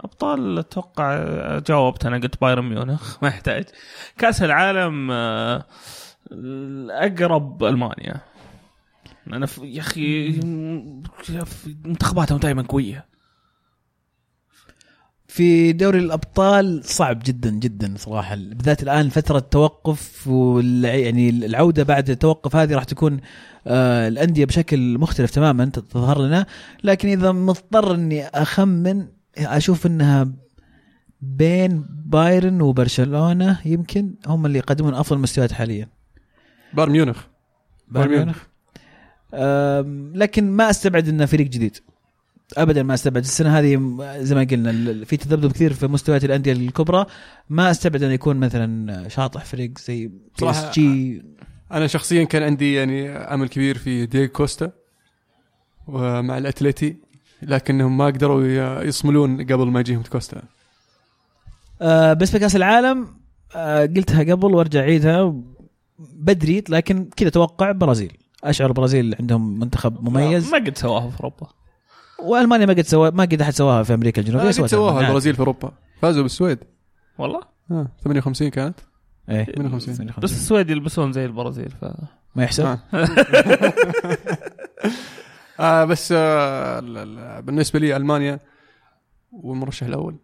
أبطال 0.00 0.58
أتوقع 0.58 1.18
جاوبت 1.58 2.06
أنا 2.06 2.16
قلت 2.18 2.40
بايرن 2.40 2.64
ميونخ 2.68 3.16
ما 3.22 3.28
يحتاج. 3.28 3.64
كأس 4.18 4.42
العالم 4.42 5.08
آه، 5.10 5.64
اقرب 6.90 7.64
ألمانيا. 7.64 8.20
أنا 9.32 9.46
في- 9.46 9.66
يا 9.66 9.80
أخي 9.80 10.28
منتخباتهم 11.84 12.38
دائما 12.38 12.62
قوية. 12.62 13.06
في 15.36 15.72
دوري 15.72 15.98
الأبطال 15.98 16.84
صعب 16.84 17.22
جدا 17.24 17.50
جدا 17.50 17.94
صراحة. 17.96 18.34
بالذات 18.34 18.82
الآن 18.82 19.08
فترة 19.08 19.38
توقف 19.38 20.28
وال 20.28 20.84
يعني 20.84 21.30
العودة 21.30 21.82
بعد 21.82 22.10
التوقف 22.10 22.56
هذه 22.56 22.74
راح 22.74 22.84
تكون 22.84 23.20
آه 23.66 24.08
الأندية 24.08 24.44
بشكل 24.44 24.98
مختلف 24.98 25.30
تماما 25.30 25.64
تظهر 25.64 26.22
لنا. 26.22 26.46
لكن 26.84 27.08
إذا 27.08 27.32
مضطر 27.32 27.94
إني 27.94 28.26
أخمن 28.26 29.06
أشوف 29.38 29.86
إنها 29.86 30.32
بين 31.20 31.84
بايرن 32.04 32.60
وبرشلونة 32.60 33.60
يمكن 33.64 34.14
هم 34.26 34.46
اللي 34.46 34.58
يقدمون 34.58 34.94
أفضل 34.94 35.18
مستويات 35.18 35.52
حاليا. 35.52 35.88
بايرن 36.74 36.92
ميونخ. 36.92 37.24
بايرن 37.88 38.10
ميونخ. 38.10 38.38
لكن 40.16 40.50
ما 40.50 40.70
أستبعد 40.70 41.08
إنه 41.08 41.26
فريق 41.26 41.46
جديد. 41.46 41.76
ابدا 42.56 42.82
ما 42.82 42.94
أستبعد. 42.94 43.22
السنة 43.22 43.58
هذه 43.58 43.96
زي 44.18 44.34
ما 44.34 44.44
قلنا 44.50 45.04
في 45.04 45.16
تذبذب 45.16 45.52
كثير 45.52 45.72
في 45.72 45.86
مستويات 45.86 46.24
الأندية 46.24 46.52
الكبرى. 46.52 47.06
ما 47.48 47.70
أستبعد 47.70 48.02
انه 48.02 48.12
يكون 48.12 48.36
مثلا 48.36 49.08
شاطح 49.08 49.44
فريق 49.44 49.78
زي 49.78 50.06
PSG 50.06 51.22
أنا 51.72 51.86
شخصيا 51.86 52.24
كان 52.24 52.42
عندي 52.42 52.74
يعني 52.74 53.08
أمل 53.10 53.48
كبير 53.48 53.78
في 53.78 54.06
دييغو 54.06 54.28
كوستا 54.32 54.72
ومع 55.86 56.38
الأتليتي 56.38 56.96
لكنهم 57.42 57.96
ما 57.96 58.06
قدروا 58.06 58.44
ي- 58.44 58.88
يصملون 58.88 59.42
قبل 59.42 59.66
ما 59.66 59.80
يجيهم 59.80 60.02
كوستا. 60.02 60.42
آه 61.82 62.12
بس 62.12 62.30
في 62.30 62.38
كأس 62.38 62.56
العالم 62.56 63.06
آه 63.56 63.80
قلتها 63.86 64.20
قبل 64.34 64.54
وأرجع 64.54 64.80
أعيدها. 64.80 65.34
بدري 65.98 66.64
لكن 66.68 67.08
كذا 67.16 67.28
أتوقع 67.28 67.72
برازيل. 67.72 68.16
أشعر 68.44 68.68
البرازيل 68.68 69.14
عندهم 69.20 69.58
منتخب 69.58 70.08
مميز. 70.08 70.52
ما 70.52 70.58
قد 70.58 70.78
سواها 70.78 71.10
في 71.10 71.16
أوروبا. 71.20 71.46
وألمانيا 72.22 72.66
ما 72.66 72.72
قد 72.72 72.80
سوا 72.80 73.10
ما 73.10 73.22
قد 73.24 73.40
أحد 73.42 73.52
سواها 73.52 73.82
في 73.82 73.94
أمريكا 73.94 74.20
الجنوبية 74.22 74.50
سواها 74.50 74.94
نعم. 74.94 75.04
البرازيل 75.04 75.34
في 75.34 75.40
أوروبا. 75.40 75.72
فازوا 76.02 76.22
بالسويد. 76.22 76.58
والله؟ 77.18 77.40
آه 77.70 77.88
58 78.04 78.48
كانت. 78.50 78.80
إيه. 79.30 79.44
58. 79.44 80.06
بس 80.18 80.32
السويد 80.32 80.70
يلبسون 80.70 81.12
زي 81.12 81.24
البرازيل 81.24 81.70
ف 81.70 81.84
ما 82.34 82.44
يحسب. 82.44 82.64
آه. 82.66 82.78
آه 85.60 85.84
بس 85.84 86.12
آه 86.16 86.78
ال- 86.78 86.98
ال- 86.98 87.42
بالنسبة 87.42 87.78
لي 87.78 87.96
ألمانيا 87.96 88.38
والمرشح 89.32 89.86
الأول. 89.86 90.16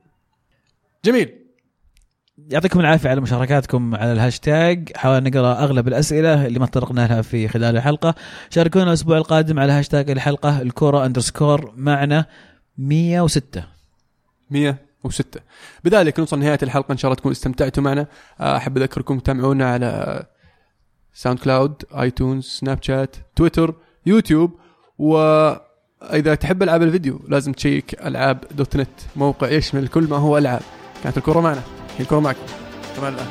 جميل. 1.05 1.41
يعطيكم 2.51 2.81
العافية 2.81 3.10
على 3.10 3.20
مشاركاتكم 3.20 3.94
على 3.94 4.12
الهاشتاج. 4.12 4.93
حاولنا 4.97 5.31
نقرأ 5.31 5.52
أغلب 5.52 5.89
الأسئلة 5.89 6.47
اللي 6.47 6.59
ما 6.59 6.66
تطرقنا 6.66 7.06
لها 7.06 7.23
في 7.23 7.48
خلال 7.48 7.77
الحلقة. 7.77 8.14
شاركونا 8.51 8.85
الأسبوع 8.85 9.16
القادم 9.16 9.59
على 9.59 9.73
هاشتاج 9.73 10.10
الحلقة 10.10 10.62
الكورة 10.62 11.06
underscore 11.06 11.72
معنا 11.77 12.27
106 12.78 13.64
106 14.51 15.40
بذلك 15.85 16.19
نوصل 16.20 16.39
نهايه 16.39 16.59
الحلقة. 16.62 16.93
إن 16.93 16.97
شاء 16.97 17.09
الله 17.09 17.16
تكونوا 17.16 17.32
استمتعتوا 17.32 17.82
معنا. 17.82 18.06
أحب 18.40 18.78
أذكركم 18.78 19.19
تتابعونا 19.19 19.73
على 19.73 20.23
ساوند 21.14 21.39
كلاود 21.39 21.82
ايتونز 22.01 22.44
سناب 22.44 22.78
شات 22.82 23.16
تويتر 23.36 23.74
يوتيوب 24.06 24.51
وإذا 24.98 26.35
تحب 26.40 26.62
ألعاب 26.62 26.82
الفيديو 26.82 27.20
لازم 27.28 27.52
check 27.52 28.06
ألعاب 28.06 28.44
dot 28.51 28.76
net 28.76 28.89
موقع 29.16 29.51
يشمل 29.51 29.89
كل 29.89 30.05
ما 30.05 30.16
هو 30.16 30.39
ألعاب. 30.39 30.62
كانت 31.05 31.19
الكره 31.19 31.40
معنا. 31.40 31.81
الكره 32.01 32.20
معكم 32.20 32.39
الان 33.09 33.27